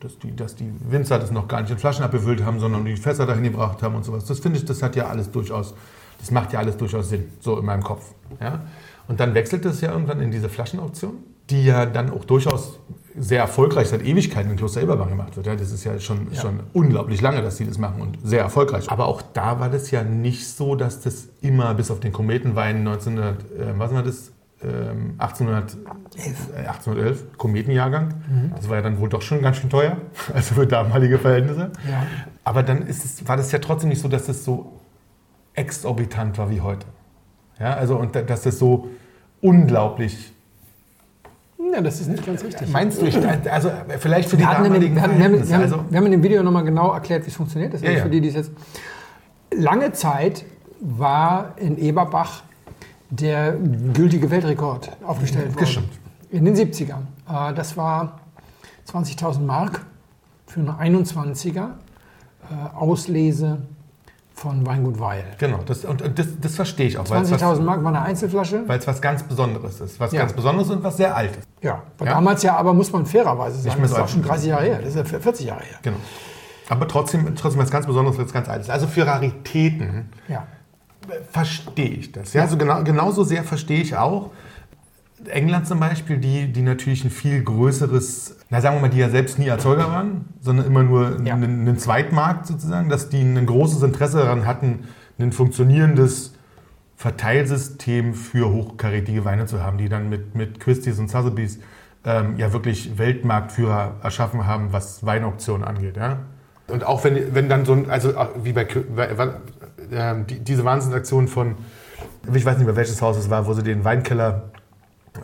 dass, 0.00 0.18
die, 0.18 0.36
dass 0.36 0.56
die 0.56 0.70
Winzer 0.90 1.18
das 1.18 1.30
noch 1.30 1.48
gar 1.48 1.62
nicht 1.62 1.70
in 1.70 1.78
Flaschen 1.78 2.04
abgefüllt 2.04 2.44
haben, 2.44 2.60
sondern 2.60 2.84
die 2.84 2.96
Fässer 2.96 3.24
dahin 3.24 3.44
gebracht 3.44 3.82
haben 3.82 3.94
und 3.94 4.04
sowas. 4.04 4.26
Das 4.26 4.40
finde 4.40 4.58
ich, 4.58 4.66
das 4.66 4.82
hat 4.82 4.94
ja 4.94 5.06
alles 5.06 5.30
durchaus, 5.30 5.74
das 6.18 6.30
macht 6.30 6.52
ja 6.52 6.58
alles 6.58 6.76
durchaus 6.76 7.08
Sinn, 7.08 7.28
so 7.40 7.58
in 7.58 7.64
meinem 7.64 7.82
Kopf. 7.82 8.12
Ja? 8.40 8.60
Und 9.08 9.18
dann 9.18 9.34
wechselt 9.34 9.64
es 9.64 9.80
ja 9.80 9.92
irgendwann 9.92 10.20
in 10.20 10.30
diese 10.30 10.50
Flaschenauktion, 10.50 11.14
die 11.50 11.64
ja 11.64 11.86
dann 11.86 12.10
auch 12.10 12.24
durchaus 12.24 12.78
sehr 13.14 13.40
erfolgreich 13.40 13.88
seit 13.88 14.02
Ewigkeiten 14.02 14.50
in 14.50 14.56
Kloster 14.56 14.80
Eberbach 14.80 15.08
gemacht 15.08 15.36
wird. 15.36 15.46
Ja, 15.46 15.54
das 15.54 15.70
ist 15.70 15.84
ja 15.84 15.98
schon, 16.00 16.34
schon 16.34 16.60
unglaublich 16.72 17.20
lange, 17.20 17.42
dass 17.42 17.58
sie 17.58 17.66
das 17.66 17.76
machen 17.76 18.00
und 18.00 18.18
sehr 18.24 18.40
erfolgreich. 18.40 18.90
Aber 18.90 19.06
auch 19.06 19.20
da 19.20 19.60
war 19.60 19.68
das 19.68 19.90
ja 19.90 20.02
nicht 20.02 20.48
so, 20.48 20.76
dass 20.76 21.00
das 21.02 21.28
immer 21.42 21.74
bis 21.74 21.90
auf 21.90 22.00
den 22.00 22.12
Kometenwein 22.12 22.76
1900, 22.78 23.40
äh, 23.42 23.78
was 23.78 23.92
war 23.92 24.02
das? 24.02 24.32
Ähm, 24.64 25.14
1800, 25.18 25.76
äh, 26.54 26.66
1811, 26.68 27.36
Kometenjahrgang. 27.36 28.14
Das 28.54 28.68
war 28.68 28.76
ja 28.76 28.82
dann 28.82 28.98
wohl 29.00 29.08
doch 29.10 29.20
schon 29.20 29.42
ganz 29.42 29.56
schön 29.58 29.68
teuer, 29.68 29.96
also 30.34 30.54
für 30.54 30.66
damalige 30.66 31.18
Verhältnisse. 31.18 31.70
Ja. 31.90 32.06
Aber 32.44 32.62
dann 32.62 32.82
ist 32.86 33.04
es, 33.04 33.28
war 33.28 33.36
das 33.36 33.50
ja 33.52 33.58
trotzdem 33.58 33.90
nicht 33.90 34.00
so, 34.00 34.08
dass 34.08 34.24
das 34.26 34.44
so 34.44 34.80
exorbitant 35.54 36.38
war 36.38 36.48
wie 36.50 36.60
heute. 36.60 36.86
Ja, 37.58 37.74
also 37.74 37.96
und 37.96 38.14
da- 38.14 38.22
dass 38.22 38.42
das 38.42 38.58
so 38.58 38.88
unglaublich. 39.42 40.31
Ja, 41.70 41.80
das 41.80 42.00
ist 42.00 42.08
nicht 42.08 42.24
ganz 42.26 42.42
richtig. 42.42 42.68
Meinst 42.70 43.00
du, 43.00 43.06
also 43.50 43.70
vielleicht 43.98 44.28
für 44.28 44.36
die 44.36 44.42
Wir, 44.42 44.50
damaligen 44.50 44.94
wir, 44.94 45.02
hatten, 45.02 45.18
wir, 45.18 45.24
haben, 45.24 45.48
wir, 45.48 45.54
haben, 45.54 45.62
also, 45.62 45.84
wir 45.88 45.98
haben 45.98 46.06
in 46.06 46.12
dem 46.12 46.22
Video 46.22 46.42
nochmal 46.42 46.64
genau 46.64 46.92
erklärt, 46.92 47.24
wie 47.24 47.28
es 47.30 47.36
funktioniert. 47.36 47.72
Das 47.72 47.80
ist 47.82 47.86
Ja, 47.86 47.94
ja. 47.94 48.02
für 48.02 48.10
die, 48.10 48.20
die 48.20 48.28
es 48.28 48.34
jetzt. 48.34 48.50
Lange 49.54 49.92
Zeit 49.92 50.44
war 50.80 51.54
in 51.58 51.78
Eberbach 51.78 52.42
der 53.10 53.52
gültige 53.92 54.30
Weltrekord 54.30 54.90
aufgestellt 55.04 55.54
worden. 55.54 55.88
In 56.30 56.44
den 56.46 56.56
70ern. 56.56 57.02
Äh, 57.28 57.54
Das 57.54 57.76
war 57.76 58.20
20.000 58.90 59.40
Mark 59.40 59.84
für 60.46 60.60
eine 60.60 60.72
21er 60.72 61.58
äh, 61.58 62.76
Auslese 62.76 63.58
von 64.42 64.66
Weingut 64.66 64.98
Weil. 64.98 65.22
Genau, 65.38 65.60
das, 65.64 65.84
und 65.84 66.02
und 66.02 66.18
das, 66.18 66.26
das 66.40 66.56
verstehe 66.56 66.88
ich 66.88 66.98
auch, 66.98 67.08
weil 67.08 67.22
es 67.22 67.30
20.000 67.32 67.40
was, 67.50 67.60
Mark 67.60 67.84
war 67.84 67.90
eine 67.94 68.02
Einzelflasche. 68.02 68.64
weil 68.66 68.78
es 68.80 68.86
was 68.88 69.00
ganz 69.00 69.22
Besonderes 69.22 69.80
ist. 69.80 70.00
Was 70.00 70.10
Ja. 70.12 70.20
ganz 70.20 70.32
Besonderes 70.32 70.68
und 70.70 70.82
was 70.82 70.96
sehr 70.96 71.16
Altes. 71.16 71.44
Ja, 71.62 71.82
Ja. 72.00 72.04
damals 72.06 72.42
ja, 72.42 72.56
aber 72.56 72.74
muss 72.74 72.90
man 72.92 73.06
fairerweise 73.06 73.60
sagen, 73.60 73.80
das 73.80 73.92
ist 73.92 73.98
auch 73.98 74.08
schon 74.08 74.22
30 74.22 74.48
Jahre 74.48 74.64
her, 74.64 74.78
das 74.82 74.96
ist 74.96 75.12
ja 75.12 75.18
40 75.20 75.46
Jahre 75.46 75.62
her. 75.62 75.78
Genau. 75.82 75.96
Aber 76.68 76.88
trotzdem, 76.88 77.34
trotzdem 77.36 77.62
was 77.62 77.70
ganz 77.70 77.86
Besonderes, 77.86 78.18
was 78.18 78.32
ganz 78.32 78.48
Altes. 78.48 78.68
Also 78.68 78.86
für 78.88 79.06
Raritäten 79.06 80.10
Ja. 80.26 80.44
verstehe 81.30 81.88
ich 81.90 82.10
das. 82.12 82.32
Ja, 82.32 82.42
also 82.42 82.56
genau, 82.56 82.82
genauso 82.82 83.24
sehr 83.24 83.44
verstehe 83.44 83.80
ich 83.80 83.96
auch 83.96 84.30
England 85.28 85.66
zum 85.66 85.80
Beispiel, 85.80 86.18
die, 86.18 86.52
die 86.52 86.62
natürlich 86.62 87.04
ein 87.04 87.10
viel 87.10 87.42
größeres, 87.42 88.36
na 88.50 88.60
sagen 88.60 88.76
wir 88.76 88.82
mal, 88.82 88.88
die 88.88 88.98
ja 88.98 89.08
selbst 89.08 89.38
nie 89.38 89.46
Erzeuger 89.46 89.88
waren, 89.90 90.26
sondern 90.40 90.66
immer 90.66 90.82
nur 90.82 91.20
Ja. 91.24 91.34
einen, 91.34 91.60
einen 91.60 91.78
Zweitmarkt 91.78 92.46
sozusagen, 92.46 92.88
dass 92.88 93.08
die 93.08 93.20
ein 93.20 93.46
großes 93.46 93.82
Interesse 93.82 94.18
daran 94.18 94.46
hatten, 94.46 94.84
ein 95.18 95.32
funktionierendes 95.32 96.34
Verteilsystem 96.96 98.14
für 98.14 98.50
hochkarätige 98.50 99.24
Weine 99.24 99.46
zu 99.46 99.62
haben, 99.62 99.78
die 99.78 99.88
dann 99.88 100.08
mit, 100.08 100.34
mit 100.34 100.60
Christie's 100.60 100.98
und 100.98 101.10
Sotheby's 101.10 101.58
ähm, 102.04 102.36
ja 102.36 102.52
wirklich 102.52 102.98
Weltmarktführer 102.98 103.96
erschaffen 104.02 104.46
haben, 104.46 104.72
was 104.72 105.04
Weinauktionen 105.04 105.66
angeht. 105.66 105.96
Ja? 105.96 106.20
Und 106.68 106.84
auch 106.84 107.04
wenn, 107.04 107.34
wenn 107.34 107.48
dann 107.48 107.64
so 107.64 107.72
ein, 107.72 107.90
also 107.90 108.16
auch 108.16 108.30
wie 108.42 108.52
bei, 108.52 108.64
bei 108.64 109.28
äh, 109.90 110.24
die, 110.28 110.40
diese 110.40 110.64
Wahnsinnsaktion 110.64 111.28
von, 111.28 111.56
ich 112.32 112.44
weiß 112.44 112.56
nicht 112.58 112.66
mehr 112.66 112.76
welches 112.76 113.02
Haus 113.02 113.16
es 113.16 113.30
war, 113.30 113.46
wo 113.46 113.52
sie 113.52 113.62
den 113.62 113.84
Weinkeller 113.84 114.51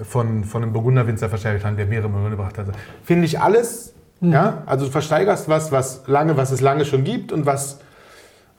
von, 0.03 0.45
von 0.45 0.63
einem 0.63 0.73
Burgunderwinzer 0.73 1.29
versteigert 1.29 1.65
haben, 1.65 1.77
der 1.77 1.87
mehrere 1.87 2.09
Millionen 2.09 2.33
gebracht 2.33 2.59
hat. 2.59 2.67
Finde 3.05 3.27
ich 3.27 3.41
alles, 3.41 3.95
ja, 4.21 4.63
also 4.67 4.87
du 4.87 4.91
versteigerst 4.91 5.49
was, 5.49 5.73
was 5.73 6.03
lange, 6.07 6.37
was 6.37 6.51
es 6.51 6.61
lange 6.61 6.85
schon 6.85 7.05
gibt 7.05 7.33
und 7.33 7.47
was, 7.47 7.81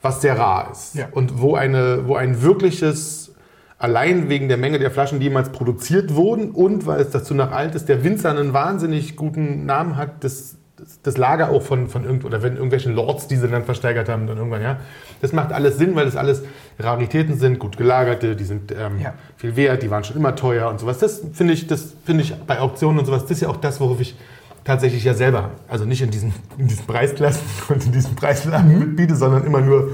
was 0.02 0.20
sehr 0.20 0.38
rar 0.38 0.70
ist. 0.72 0.94
Ja. 0.94 1.08
Und 1.12 1.40
wo, 1.40 1.54
eine, 1.54 2.08
wo 2.08 2.16
ein 2.16 2.42
wirkliches, 2.42 3.34
allein 3.78 4.28
wegen 4.28 4.48
der 4.48 4.56
Menge 4.56 4.78
der 4.78 4.90
Flaschen, 4.90 5.20
die 5.20 5.26
jemals 5.26 5.50
produziert 5.50 6.14
wurden 6.14 6.50
und 6.50 6.86
weil 6.86 7.00
es 7.00 7.10
dazu 7.10 7.34
nach 7.34 7.52
alt 7.52 7.74
ist, 7.74 7.88
der 7.88 8.02
Winzer 8.04 8.30
einen 8.30 8.52
wahnsinnig 8.52 9.16
guten 9.16 9.66
Namen 9.66 9.96
hat, 9.96 10.24
das 10.24 10.56
das, 11.02 11.16
Lager 11.16 11.50
auch 11.50 11.62
von, 11.62 11.88
von 11.88 12.04
irgend, 12.04 12.24
oder 12.24 12.42
wenn 12.42 12.54
irgendwelchen 12.54 12.94
Lords, 12.94 13.26
die 13.26 13.36
sie 13.36 13.48
dann 13.48 13.64
versteigert 13.64 14.08
haben, 14.08 14.26
dann 14.26 14.38
irgendwann, 14.38 14.62
ja. 14.62 14.78
Das 15.20 15.32
macht 15.32 15.52
alles 15.52 15.76
Sinn, 15.78 15.94
weil 15.96 16.06
das 16.06 16.16
alles 16.16 16.42
Raritäten 16.78 17.38
sind, 17.38 17.58
gut 17.58 17.76
gelagerte, 17.76 18.36
die 18.36 18.44
sind 18.44 18.72
ähm, 18.72 18.98
Ja. 19.00 19.14
viel 19.36 19.54
wert, 19.56 19.82
die 19.82 19.90
waren 19.90 20.02
schon 20.04 20.16
immer 20.16 20.34
teuer 20.34 20.68
und 20.70 20.80
sowas. 20.80 20.98
Das 20.98 21.22
finde 21.32 21.52
ich, 21.54 21.66
das 21.66 21.94
finde 22.04 22.22
ich 22.24 22.34
bei 22.46 22.60
Auktionen 22.60 22.98
und 22.98 23.04
sowas, 23.04 23.22
das 23.22 23.32
ist 23.32 23.40
ja 23.42 23.48
auch 23.48 23.56
das, 23.58 23.80
worauf 23.80 24.00
ich 24.00 24.16
tatsächlich 24.64 25.04
ja 25.04 25.14
selber, 25.14 25.50
also 25.68 25.84
nicht 25.84 26.02
in 26.02 26.10
diesen, 26.10 26.32
in 26.58 26.68
diesen 26.68 26.86
Preisklassen 26.86 27.42
und 27.68 27.84
in 27.86 27.92
diesen 27.92 28.14
Preislagen 28.16 28.78
mitbiete, 28.78 29.14
sondern 29.16 29.44
immer 29.44 29.60
nur 29.60 29.92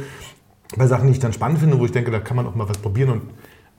bei 0.76 0.86
Sachen, 0.86 1.06
die 1.06 1.12
ich 1.12 1.20
dann 1.20 1.32
spannend 1.32 1.58
finde, 1.60 1.78
wo 1.78 1.84
ich 1.84 1.92
denke, 1.92 2.10
da 2.10 2.18
kann 2.18 2.36
man 2.36 2.46
auch 2.46 2.54
mal 2.54 2.68
was 2.68 2.78
probieren 2.78 3.10
und 3.10 3.22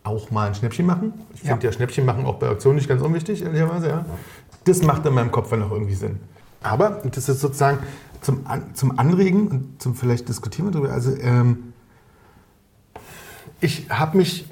auch 0.03 0.31
mal 0.31 0.47
ein 0.47 0.55
Schnäppchen 0.55 0.85
machen. 0.85 1.13
Ich 1.33 1.43
Ja. 1.43 1.49
finde 1.51 1.67
ja 1.67 1.73
Schnäppchen 1.73 2.05
machen 2.05 2.25
auch 2.25 2.35
bei 2.35 2.47
Auktionen 2.49 2.77
nicht 2.77 2.87
ganz 2.87 3.01
unwichtig, 3.01 3.43
ehrlicherweise. 3.43 3.87
Ja. 3.89 4.05
Das 4.63 4.81
macht 4.83 5.05
in 5.05 5.13
meinem 5.13 5.31
Kopf 5.31 5.49
dann 5.49 5.63
auch 5.63 5.71
irgendwie 5.71 5.93
Sinn. 5.95 6.19
Aber 6.63 7.01
das 7.03 7.29
ist 7.29 7.39
sozusagen 7.41 7.79
zum, 8.27 8.45
An 8.45 8.63
zum 8.73 8.99
Anregen 8.99 9.47
und 9.47 9.81
zum 9.81 9.95
vielleicht 9.95 10.27
diskutieren 10.27 10.67
wir 10.67 10.71
darüber. 10.73 10.91
Also 10.91 11.15
ähm, 11.15 11.71
ich 13.61 13.89
habe 13.89 14.17
mich 14.17 14.45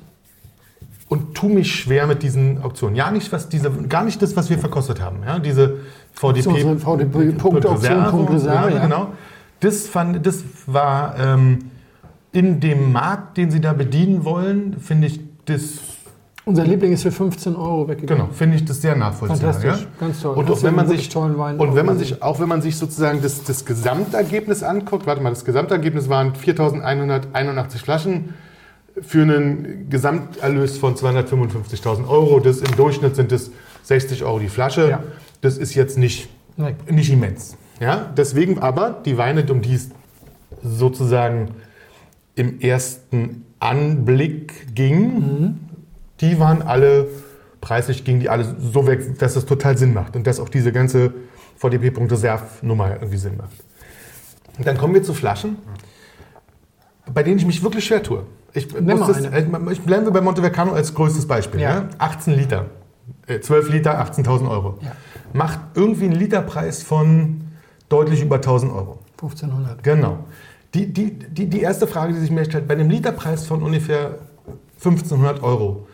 und 1.10 1.36
tu 1.36 1.50
mich 1.50 1.76
schwer 1.76 2.08
mit 2.08 2.24
diesen 2.24 2.64
Auktionen. 2.64 2.96
Ja, 2.96 3.12
nicht 3.12 3.34
was 3.34 3.50
diese, 3.50 3.70
gar 3.70 4.06
nicht 4.06 4.22
das, 4.22 4.38
was 4.38 4.50
wir 4.50 4.58
verkostet 4.58 5.02
haben. 5.02 5.24
Ja, 5.26 5.40
diese 5.40 5.80
VDP, 6.14 6.48
Unsere 6.48 6.80
VDP 6.80 7.32
Punkt 7.34 7.66
Auktion, 7.66 8.06
Punkt 8.06 8.32
Reserve, 8.32 8.76
ja. 8.76 8.80
genau. 8.80 9.14
Das 9.60 9.88
fand, 9.88 10.26
das 10.26 10.44
war 10.68 11.20
ähm, 11.20 11.60
in 12.32 12.62
dem 12.62 12.94
Markt, 12.94 13.36
den 13.36 13.52
sie 13.52 13.60
da 13.60 13.74
bedienen 13.74 14.24
wollen, 14.24 14.80
finde 14.80 15.08
ich 15.08 15.20
das 15.44 15.80
Unser 16.46 16.64
Liebling 16.64 16.94
ist 16.94 17.02
für 17.02 17.12
15 17.12 17.56
Euro 17.56 17.88
weggegangen. 17.88 18.26
Genau, 18.26 18.34
finde 18.34 18.58
ich 18.58 18.66
das 18.66 18.80
sehr 18.80 18.96
nachvollziehbar. 18.96 19.54
Fantastisch, 19.54 19.88
ja? 19.88 20.00
ganz 20.00 20.22
toll. 20.22 20.36
Und 20.36 20.52
auch 20.52 20.62
wenn 20.62 20.76
man 20.76 20.88
sich 20.88 21.16
und 21.16 21.76
wenn 21.76 21.86
man 21.86 21.98
sich 21.98 22.22
auch 22.22 22.40
wenn 22.40 22.48
man 22.48 22.62
sich 22.62 22.78
sozusagen 22.78 23.22
das, 23.24 23.44
das 23.44 23.66
Gesamtergebnis 23.66 24.62
anguckt, 24.62 25.08
warte 25.08 25.24
mal, 25.24 25.32
das 25.32 25.44
Gesamtergebnis 25.44 26.08
waren 26.08 26.34
4.181 26.34 27.78
Flaschen 27.80 28.36
für 29.02 29.24
einen 29.24 29.90
Gesamterlös 29.90 30.78
von 30.78 30.96
255.000 30.96 32.08
Euro. 32.08 32.40
Das 32.40 32.60
im 32.60 32.76
Durchschnitt 32.76 33.16
sind 33.16 33.32
es 33.32 33.50
60 33.84 34.24
Euro 34.24 34.38
die 34.38 34.48
Flasche. 34.48 34.90
Ja. 34.90 35.04
Das 35.42 35.58
ist 35.58 35.74
jetzt 35.74 35.98
nicht 35.98 36.30
Nein. 36.58 36.76
nicht 36.90 37.12
immens. 37.12 37.58
Ja? 37.80 38.12
Deswegen 38.16 38.60
aber 38.60 39.02
die 39.04 39.18
Weine, 39.18 39.44
um 39.52 39.64
die 39.64 39.74
es 39.74 39.90
sozusagen 40.64 41.50
im 42.36 42.60
ersten 42.60 43.46
Anblick 43.60 44.76
ging, 44.76 45.60
die 46.22 46.40
waren 46.40 46.62
alle, 46.62 47.08
preislich 47.62 48.04
gingen 48.04 48.20
die 48.20 48.30
alle 48.30 48.56
so 48.60 48.88
weg, 48.88 49.20
dass 49.20 49.36
es 49.36 49.46
total 49.46 49.78
Sinn 49.78 49.94
macht 49.94 50.16
und 50.16 50.26
dass 50.28 50.40
auch 50.40 50.50
diese 50.50 50.72
ganze 50.72 51.14
VDP.Reserve-Nummer 51.58 52.94
irgendwie 52.94 53.18
Sinn 53.18 53.38
macht. 53.38 53.52
Und 54.58 54.68
dann 54.68 54.78
kommen 54.78 54.94
wir 54.94 55.04
zu 55.04 55.14
Flaschen, 55.14 55.58
bei 57.14 57.24
denen 57.24 57.38
ich 57.38 57.46
mich 57.46 57.64
wirklich 57.64 57.86
schwer 57.86 58.02
tue. 58.02 58.24
Ich, 58.54 58.70
das, 58.70 59.26
äh, 59.26 59.46
ich 59.72 59.82
bleiben 59.82 60.06
wir 60.06 60.12
bei 60.12 60.22
Montevecano 60.22 60.72
als 60.72 60.94
größtes 60.94 61.28
Beispiel. 61.28 61.60
Ja. 61.60 61.76
Ja. 61.76 61.90
18 61.98 62.34
Liter, 62.34 62.68
äh, 63.28 63.40
12 63.40 63.70
Liter, 63.70 64.00
18.000 64.02 64.50
Euro. 64.50 64.80
Ja. 64.82 64.94
Macht 65.34 65.60
irgendwie 65.74 66.06
einen 66.06 66.14
Literpreis 66.14 66.82
von 66.82 67.42
deutlich 67.90 68.22
über 68.22 68.38
1.000 68.38 68.74
Euro. 68.74 69.00
1500. 69.14 69.84
Genau. 69.84 70.20
Die, 70.74 70.92
die, 70.92 71.12
die, 71.12 71.48
die 71.48 71.62
erste 71.62 71.88
Frage, 71.88 72.14
die 72.14 72.20
sich 72.20 72.32
mir 72.32 72.46
stellt, 72.46 72.68
bei 72.68 72.74
einem 72.74 72.90
Literpreis 72.90 73.46
von 73.46 73.62
ungefähr 73.62 74.20
1500 74.78 75.44
Euro, 75.44 75.88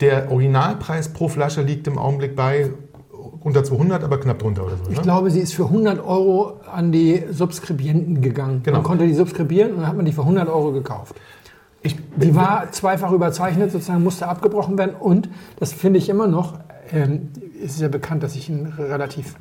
der 0.00 0.30
Originalpreis 0.30 1.12
pro 1.12 1.28
Flasche 1.28 1.62
liegt 1.62 1.86
im 1.86 1.98
Augenblick 1.98 2.36
bei 2.36 2.70
unter 3.40 3.62
200, 3.62 4.02
aber 4.02 4.18
knapp 4.18 4.40
drunter 4.40 4.64
oder 4.66 4.76
so. 4.76 4.90
Ich 4.90 4.96
ne? 4.96 5.02
glaube, 5.02 5.30
sie 5.30 5.40
ist 5.40 5.54
für 5.54 5.64
100 5.64 6.04
Euro 6.04 6.60
an 6.72 6.90
die 6.90 7.22
Subskribienten 7.30 8.20
gegangen. 8.20 8.62
Genau. 8.64 8.78
Man 8.78 8.84
konnte 8.84 9.06
die 9.06 9.14
subskribieren 9.14 9.72
und 9.72 9.78
dann 9.78 9.88
hat 9.88 9.96
man 9.96 10.04
die 10.04 10.12
für 10.12 10.22
100 10.22 10.48
Euro 10.48 10.72
gekauft. 10.72 11.14
Ich, 11.82 11.96
Die 12.16 12.34
war 12.34 12.72
zweifach 12.72 13.12
überzeichnet, 13.12 13.70
sozusagen 13.70 14.02
musste 14.02 14.26
abgebrochen 14.26 14.76
werden. 14.76 14.96
Und 14.98 15.28
das 15.60 15.72
finde 15.72 15.98
ich 15.98 16.08
immer 16.08 16.26
noch, 16.26 16.54
ähm, 16.92 17.28
es 17.62 17.74
ist 17.74 17.80
ja 17.80 17.88
bekannt, 17.88 18.24
dass 18.24 18.34
ich 18.34 18.48
ein 18.48 18.74
relativ 18.78 19.36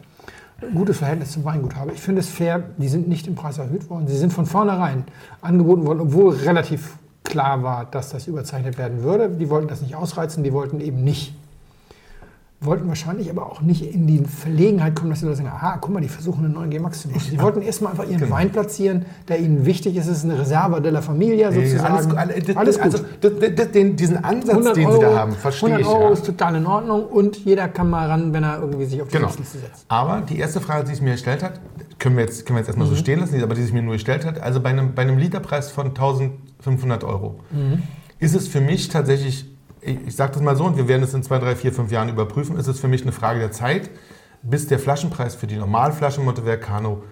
gutes 0.74 1.00
Verhältnis 1.00 1.32
zum 1.32 1.44
Weingut 1.44 1.76
habe. 1.76 1.92
Ich 1.92 2.02
finde 2.02 2.22
es 2.22 2.30
fair, 2.30 2.64
die 2.78 2.88
sind 2.88 3.08
nicht 3.08 3.28
im 3.28 3.34
Preis 3.34 3.58
erhöht 3.58 3.90
worden. 3.90 4.08
Sie 4.08 4.18
sind 4.18 4.32
von 4.32 4.46
vornherein 4.46 5.06
angeboten 5.42 5.86
worden, 5.86 6.00
obwohl 6.02 6.36
relativ 6.36 6.98
klar 7.26 7.64
war, 7.64 7.86
dass 7.86 8.10
das 8.10 8.28
überzeichnet 8.28 8.78
werden 8.78 9.04
würde. 9.04 9.30
Die 9.30 9.50
wollten 9.50 9.68
das 9.68 9.82
nicht 9.82 9.96
ausreizen, 9.96 10.44
die 10.44 10.54
wollten 10.54 10.80
eben 10.80 11.04
nicht. 11.04 11.34
Wollten 12.62 12.88
wahrscheinlich 12.88 13.30
aber 13.30 13.46
auch 13.52 13.62
nicht 13.62 13.84
in 13.94 14.08
die 14.08 14.24
Verlegenheit 14.24 14.96
kommen, 14.96 15.10
dass 15.10 15.20
sie 15.20 15.26
Leute 15.26 15.38
sagen, 15.38 15.50
aha, 15.50 15.78
guck 15.80 15.94
mal, 15.94 16.00
die 16.02 16.08
versuchen 16.08 16.46
einen 16.46 16.54
neuen 16.54 16.70
G-Max 16.70 17.02
zu 17.02 17.10
machen. 17.10 17.20
Sie 17.30 17.40
wollten 17.40 17.62
erstmal 17.62 17.92
einfach 17.92 18.06
ihren 18.08 18.18
Genau. 18.20 18.34
Wein 18.34 18.50
platzieren, 18.50 19.06
der 19.28 19.40
ihnen 19.40 19.66
wichtig 19.66 19.98
ist. 19.98 20.08
Es 20.08 20.20
ist 20.20 20.24
eine 20.24 20.40
Reserva 20.40 20.80
della 20.80 21.02
Familia 21.02 21.52
sozusagen. 21.52 21.94
alles, 21.94 22.10
gu- 22.10 22.16
alle- 22.16 22.42
das- 22.42 22.56
Alles 22.56 22.76
gut. 22.78 22.84
Also, 22.86 23.06
das, 23.22 23.32
das, 23.56 23.72
den, 23.72 23.96
diesen 23.98 24.24
Ansatz, 24.24 24.52
100 24.56 24.78
den 24.78 24.86
Euro, 24.88 24.96
Sie 24.96 25.02
da 25.06 25.20
haben, 25.20 25.32
verstehe 25.34 25.70
100 25.76 25.82
ich. 25.82 25.88
Euro 25.94 26.04
ja. 26.08 26.10
ist 26.14 26.26
total 26.26 26.56
in 26.56 26.66
Ordnung 26.66 27.06
und 27.06 27.38
jeder 27.46 27.68
kann 27.68 27.90
mal 27.90 28.08
ran, 28.10 28.32
wenn 28.34 28.44
er 28.44 28.60
irgendwie 28.62 28.86
sich 28.86 29.02
auf 29.02 29.10
die 29.10 29.18
Genau. 29.18 29.28
Liste 29.28 29.58
setzt. 29.60 29.86
Aber 29.90 30.22
die 30.22 30.40
erste 30.40 30.62
Frage, 30.62 30.86
die 30.86 30.92
sich 30.92 31.02
mir 31.02 31.12
gestellt 31.12 31.44
hat, 31.44 31.60
können 32.00 32.16
wir 32.16 32.24
jetzt, 32.24 32.46
können 32.46 32.56
wir 32.56 32.62
jetzt 32.62 32.68
erstmal 32.70 32.88
Mhm. 32.88 32.92
so 32.92 32.98
stehen 32.98 33.20
lassen, 33.20 33.44
aber 33.44 33.54
die 33.54 33.62
sich 33.64 33.74
mir 33.74 33.82
nur 33.84 33.94
gestellt 33.94 34.26
hat, 34.26 34.40
also 34.40 34.62
bei 34.62 34.70
einem, 34.70 34.96
bei 34.96 35.02
einem 35.02 35.18
Literpreis 35.18 35.70
von 35.72 35.88
1500 35.94 37.04
Euro, 37.04 37.36
Mhm. 37.52 37.84
ist 38.18 38.34
es 38.34 38.48
für 38.48 38.62
mich 38.62 38.88
tatsächlich, 38.88 39.46
ich, 39.86 40.08
ich 40.08 40.16
sage 40.16 40.34
das 40.34 40.42
mal 40.42 40.56
so, 40.56 40.66
und 40.66 40.78
wir 40.78 40.88
werden 40.88 41.04
es 41.04 41.14
in 41.14 41.24
zwei, 41.24 41.40
drei, 41.40 41.56
vier, 41.56 41.72
fünf 41.74 41.92
Jahren 41.92 42.10
überprüfen, 42.10 42.58
ist 42.58 42.68
es 42.68 42.80
für 42.80 42.88
mich 42.88 43.02
eine 43.04 43.12
Frage 43.12 43.40
der 43.40 43.52
Zeit, 43.52 43.90
bis 44.42 44.68
der 44.68 44.80
Flaschenpreis 44.80 45.36
für 45.36 45.48
die 45.48 45.56
Normalflasche 45.58 46.22
Montevercano, 46.22 47.04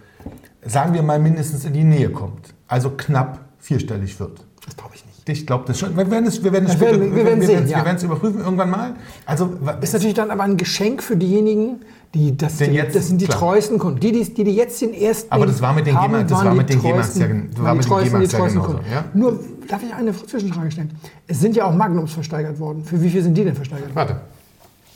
sagen 0.66 0.94
wir 0.94 1.04
mal, 1.04 1.20
mindestens 1.20 1.66
in 1.66 1.74
die 1.74 1.84
Nähe 1.84 2.10
kommt. 2.10 2.54
Also 2.68 2.92
knapp 2.92 3.40
vierstellig 3.60 4.20
wird. 4.20 4.46
Das 4.66 4.76
glaube 4.78 4.92
ich 4.96 5.06
nicht. 5.06 5.14
Ich 5.30 5.48
glaube 5.48 5.64
das 5.68 5.80
schon. 5.80 5.96
Wir 5.96 6.10
werden 6.12 6.26
es, 6.26 6.44
wir 6.44 6.52
werden 6.52 6.66
es 6.66 6.74
später, 6.74 7.00
wir- 7.00 7.16
wir 7.16 7.26
wir 7.26 7.32
sehen, 7.42 7.48
werden 7.48 7.66
es- 7.66 7.72
ja. 7.72 7.86
wir 7.86 8.04
überprüfen 8.04 8.40
irgendwann 8.42 8.70
mal. 8.70 8.96
Also 9.26 9.58
Ist 9.82 9.94
natürlich 9.94 10.16
dann 10.16 10.32
aber 10.32 10.44
ein 10.44 10.58
Geschenk 10.58 11.02
für 11.02 11.16
diejenigen, 11.16 11.82
die 12.14 12.38
das, 12.38 12.57
Den 12.57 12.72
die, 12.72 12.76
jetzt- 12.78 12.95
das 12.95 13.07
sind 13.07 13.20
die 13.22 13.26
klar. 13.26 13.39
treuesten 13.39 13.80
Kunden. 13.80 13.99
Die, 13.99 14.11
die, 14.11 14.24
die, 14.34 14.43
die 14.43 14.55
jetzt 14.55 14.82
den 14.82 14.93
ersten. 14.93 15.32
Aber 15.32 15.45
das 15.47 15.61
war 15.61 15.74
mit 15.74 15.88
den 15.88 15.95
GEMA 15.95 16.24
das 16.24 16.32
waren 16.32 16.45
war 16.45 16.51
die 16.53 16.57
mit 16.59 16.70
den 16.70 16.82
GEMAs 16.82 17.18
ja 17.18 17.28
war 17.28 17.76
mit 17.76 17.86
die 17.86 17.89
den 17.89 17.89
treuesten, 17.89 18.22
ja 18.22 18.47
genauso, 18.47 18.80
ja? 18.91 19.05
Nur, 19.14 19.39
darf 19.68 19.82
ich 19.84 19.93
eine 19.93 20.14
Zwischenfrage 20.14 20.72
stellen? 20.72 20.91
Es 21.28 21.39
sind 21.39 21.55
ja 21.55 21.66
auch 21.66 21.74
Magnums 21.74 22.14
versteigert 22.14 22.59
worden. 22.59 22.84
Für 22.84 23.01
wie 23.01 23.09
viel 23.09 23.24
sind 23.24 23.36
die 23.36 23.43
denn 23.43 23.55
versteigert 23.55 23.88
worden? 23.88 23.95
Warte. 23.95 24.22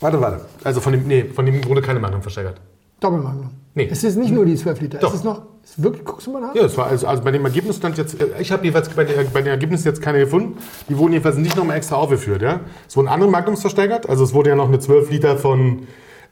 Warte, 0.00 0.20
warte. 0.20 0.40
Also 0.62 0.80
von 0.80 0.92
dem, 0.92 1.06
nee, 1.08 1.24
von 1.24 1.44
dem 1.44 1.64
wurde 1.64 1.82
keine 1.82 1.98
Magnum 1.98 2.22
versteigert. 2.22 2.60
Doppelmagnum. 3.00 3.50
Nee. 3.74 3.88
Es 3.90 4.02
ist 4.04 4.16
nicht 4.16 4.32
nur 4.32 4.44
die 4.44 4.56
12 4.56 4.80
Liter. 4.80 4.98
Doch. 4.98 5.10
Es 5.10 5.16
ist 5.16 5.24
noch, 5.24 5.42
ist 5.64 5.82
wirklich, 5.82 6.04
guckst 6.04 6.26
du 6.26 6.32
mal 6.32 6.40
nach? 6.40 6.54
Ja, 6.54 6.64
es 6.64 6.76
war 6.76 6.86
also, 6.86 7.06
also 7.06 7.22
bei 7.22 7.30
dem 7.30 7.44
Ergebnis 7.44 7.76
stand 7.76 7.96
jetzt, 7.96 8.20
äh, 8.20 8.26
ich 8.40 8.50
habe 8.50 8.64
jeweils 8.64 8.88
bei, 8.88 9.04
der, 9.04 9.24
bei 9.24 9.40
den 9.40 9.50
Ergebnissen 9.50 9.86
jetzt 9.86 10.02
keine 10.02 10.18
gefunden. 10.20 10.56
Die 10.88 10.96
wurden 10.98 11.12
jedenfalls 11.12 11.36
nicht 11.36 11.56
nochmal 11.56 11.76
extra 11.76 11.96
aufgeführt. 11.96 12.42
Ja? 12.42 12.60
Es 12.88 12.96
wurden 12.96 13.08
andere 13.08 13.30
Magnums 13.30 13.60
versteigert. 13.60 14.08
Also 14.08 14.24
es 14.24 14.32
wurde 14.34 14.50
ja 14.50 14.56
noch 14.56 14.68
eine 14.68 14.78
12 14.78 15.10
Liter 15.10 15.36
von, 15.36 15.86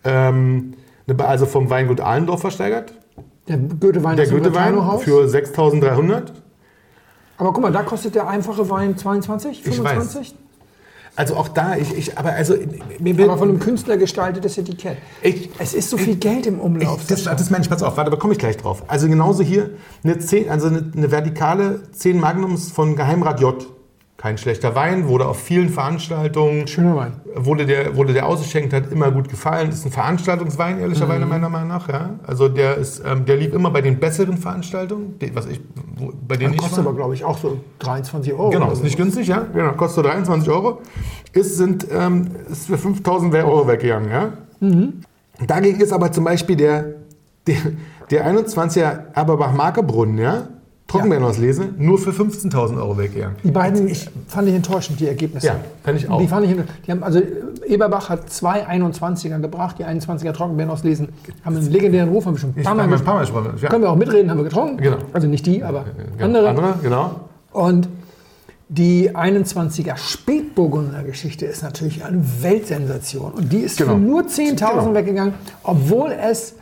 ähm, 0.05 0.75
also 1.19 1.47
vom 1.47 1.71
Weingut 1.71 2.01
Ahlendorf 2.01 2.41
versteigert. 2.41 2.93
Der 3.49 3.59
Goethe-Wein 3.59 4.17
Der 4.17 4.27
Goethe-Wein 4.27 4.75
für 5.01 5.25
6.300. 5.25 6.23
Aber 7.39 7.53
guck 7.53 7.63
mal, 7.63 7.73
da 7.73 7.83
kostet 7.83 8.15
der 8.15 8.29
einfache 8.29 8.69
Wein 8.71 8.97
22, 8.97 9.59
Ich 9.67 9.75
25. 9.77 10.35
Also 11.17 11.35
auch 11.37 11.49
da, 11.49 11.77
ich, 11.77 11.97
ich 11.97 12.19
aber 12.19 12.31
also 12.33 12.55
mir 12.99 13.17
wird, 13.17 13.31
Aber 13.31 13.39
von 13.39 13.49
einem 13.49 13.59
Künstler 13.59 13.97
gestaltetes 13.97 14.59
Etikett. 14.59 14.99
Ich- 15.23 15.49
es 15.59 15.73
ist 15.73 15.89
so 15.89 15.97
viel 15.97 16.17
Geld 16.17 16.47
im 16.47 16.61
Umlauf. 16.61 17.01
Ich, 17.01 17.07
das, 17.07 17.25
das 17.25 17.51
meine 17.51 17.65
ich, 17.65 17.71
pass 17.71 17.83
auf, 17.83 17.97
warte, 17.97 18.11
da 18.11 18.17
komme 18.19 18.35
ich 18.35 18.39
gleich 18.39 18.59
drauf. 18.59 18.83
Also 18.89 19.09
genauso 19.09 19.43
hier 19.43 19.71
eine, 20.05 20.19
10, 20.19 20.51
also 20.51 20.67
eine, 20.67 20.93
eine 20.95 21.11
vertikale 21.11 21.91
10 21.93 22.21
Magnums 22.21 22.71
von 22.71 22.97
Geheimrat 22.97 23.41
J. 23.41 23.67
Kein 24.17 24.39
schlechter 24.39 24.75
Wein, 24.75 25.09
wurde 25.09 25.27
auf 25.29 25.39
vielen 25.39 25.69
Veranstaltungen, 25.69 26.67
Schöner 26.67 26.97
Wein. 26.97 27.13
wurde 27.35 27.67
der, 27.67 27.97
wurde 27.97 28.15
der 28.15 28.25
ausgeschenkt, 28.27 28.73
hat 28.73 28.91
immer 28.91 29.11
gut 29.11 29.29
gefallen. 29.29 29.69
Ist 29.69 29.85
ein 29.85 29.93
Veranstaltungswein, 29.93 30.79
ehrlicherweise 30.81 31.25
Mhm. 31.25 31.29
meiner 31.29 31.49
Meinung 31.51 31.69
nach. 31.69 31.87
Ja? 31.91 32.11
Also 32.27 32.49
der, 32.49 32.77
ist, 32.79 33.03
ähm, 33.05 33.27
der 33.27 33.37
lief 33.37 33.53
immer 33.53 33.71
bei 33.71 33.83
den 33.83 33.99
besseren 34.01 34.39
Veranstaltungen, 34.39 35.19
die, 35.21 35.35
was 35.37 35.45
ich, 35.47 35.61
wo, 35.97 36.13
bei 36.27 36.37
denen 36.39 36.53
Das 36.53 36.55
ich 36.57 36.61
kostet 36.63 36.79
war. 36.79 36.87
aber, 36.93 36.97
glaube 36.97 37.15
ich, 37.15 37.25
auch 37.25 37.37
so 37.37 37.59
23 37.81 38.33
Euro. 38.33 38.49
Genau, 38.51 38.71
ist 38.71 38.79
so. 38.79 38.85
nicht 38.85 38.97
günstig, 38.97 39.29
ja. 39.29 39.45
Genau, 39.53 39.73
kostet 39.73 40.07
23 40.07 40.51
Euro. 40.51 40.81
Ist, 41.35 41.59
sind, 41.59 41.87
ähm, 41.93 42.29
ist 42.51 42.69
für 42.69 42.79
5000 42.79 43.35
Euro 43.35 43.69
weggegangen, 43.69 44.11
ja. 44.11 44.33
Dagegen 45.47 45.81
ist 45.81 45.93
aber 45.93 46.11
zum 46.11 46.25
Beispiel 46.25 46.57
der, 46.57 46.95
der, 47.47 47.57
der 48.11 48.27
21er 48.27 48.99
Eberbach 49.15 49.53
Markebrunnen, 49.53 50.17
ja, 50.17 50.49
Trockenbeerenauslese, 50.89 51.69
nur 51.79 51.99
für 51.99 52.11
15.000 52.11 52.77
Euro 52.77 52.97
weggegangen. 52.97 53.35
Die 53.43 53.51
beiden 53.51 53.91
fand 54.29 54.49
ich 54.49 54.55
enttäuschend, 54.55 55.01
die 55.01 55.09
Ergebnisse. 55.09 55.49
Ja, 55.49 55.57
fand 55.83 55.99
ich 55.99 56.09
auch. 56.09 56.21
Die 56.21 56.29
fand 56.29 56.47
ich, 56.47 56.57
die 56.87 56.91
haben, 56.93 57.03
also 57.03 57.21
Eberbach 57.67 58.09
hat 58.09 58.31
zwei 58.31 58.65
21er 58.69 59.41
gebracht, 59.41 59.77
die 59.81 59.85
21er 59.85 60.33
Trockenbeeren 60.33 60.71
auslesen, 60.71 61.09
haben 61.45 61.57
einen 61.57 61.71
legendären 61.73 62.09
Ruf, 62.11 62.27
haben 62.27 62.35
wir 62.35 62.39
schon 62.39 62.51
ein 62.51 62.59
Ich 62.59 62.65
paar 62.65 62.77
Mal, 62.77 62.85
ein 62.85 62.91
gesprochen. 62.91 63.05
paar 63.07 63.15
Mal 63.17 63.21
gesprochen. 63.23 63.51
Ja. 63.61 63.69
Können 63.69 63.83
wir 63.83 63.91
auch 63.91 63.97
mitreden, 63.97 64.31
haben 64.31 64.39
wir 64.39 64.45
getrunken. 64.45 64.77
Genau. 64.77 64.99
Also 65.13 65.27
nicht 65.27 65.45
die, 65.47 65.65
aber 65.65 65.85
Ja, 66.19 66.25
andere. 66.25 66.49
Andere, 66.51 66.75
genau. 66.83 67.21
Und 67.53 67.89
die 68.69 69.11
21er 69.15 69.97
Spätburgunder 69.97 71.03
Geschichte 71.05 71.47
ist 71.47 71.63
natürlich 71.63 72.05
eine 72.05 72.23
Weltsensation. 72.43 73.33
Und 73.33 73.53
die 73.53 73.59
ist 73.61 73.79
Genau. 73.79 73.93
für 73.95 73.99
nur 73.99 74.23
10.000 74.29 74.57
Genau. 74.83 74.95
weggegangen, 74.95 75.35
obwohl 75.63 76.13
es 76.13 76.55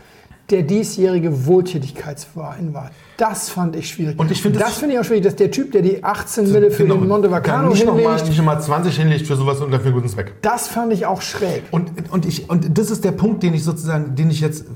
der 0.51 0.63
diesjährige 0.63 1.47
Wohltätigkeitsverein 1.47 2.75
war. 2.75 2.91
Das 3.17 3.49
fand 3.49 3.77
ich 3.77 3.89
schwierig. 3.89 4.19
Und 4.19 4.31
ich 4.31 4.43
finde 4.43 4.59
das 4.59 4.69
das- 4.71 4.79
finde 4.79 4.95
ich 4.95 5.01
auch 5.01 5.05
schwierig, 5.05 5.25
dass 5.25 5.37
der 5.37 5.51
Typ, 5.51 5.73
der 5.73 5.83
die 5.83 6.03
18 6.05 6.51
Mille 6.53 6.71
für 6.71 6.83
Genau. 6.83 6.97
den 6.97 7.09
Monte 7.09 7.31
Vacano 7.31 7.71
nicht 7.71 7.87
nochmal 7.87 8.03
hinlegt, 8.03 8.29
nicht 8.29 8.39
noch 8.39 8.45
mal 8.45 8.61
20 8.61 8.97
hinlegt 8.97 9.27
für 9.27 9.37
sowas 9.37 9.61
und 9.61 9.71
dafür 9.71 9.93
guten 9.93 10.09
Zweck. 10.09 10.35
das 10.43 10.69
fand 10.69 10.93
ich 10.93 11.07
auch 11.07 11.23
schräg. 11.23 11.63
Und, 11.71 12.11
und, 12.11 12.27
ich, 12.27 12.51
und 12.51 12.77
das 12.77 12.91
ist 12.91 13.05
der 13.05 13.13
Punkt, 13.13 13.43
den 13.43 13.55
ich 13.55 13.65
sozusagen, 13.65 14.15
den 14.17 14.31
ich 14.31 14.41
jetzt 14.41 14.67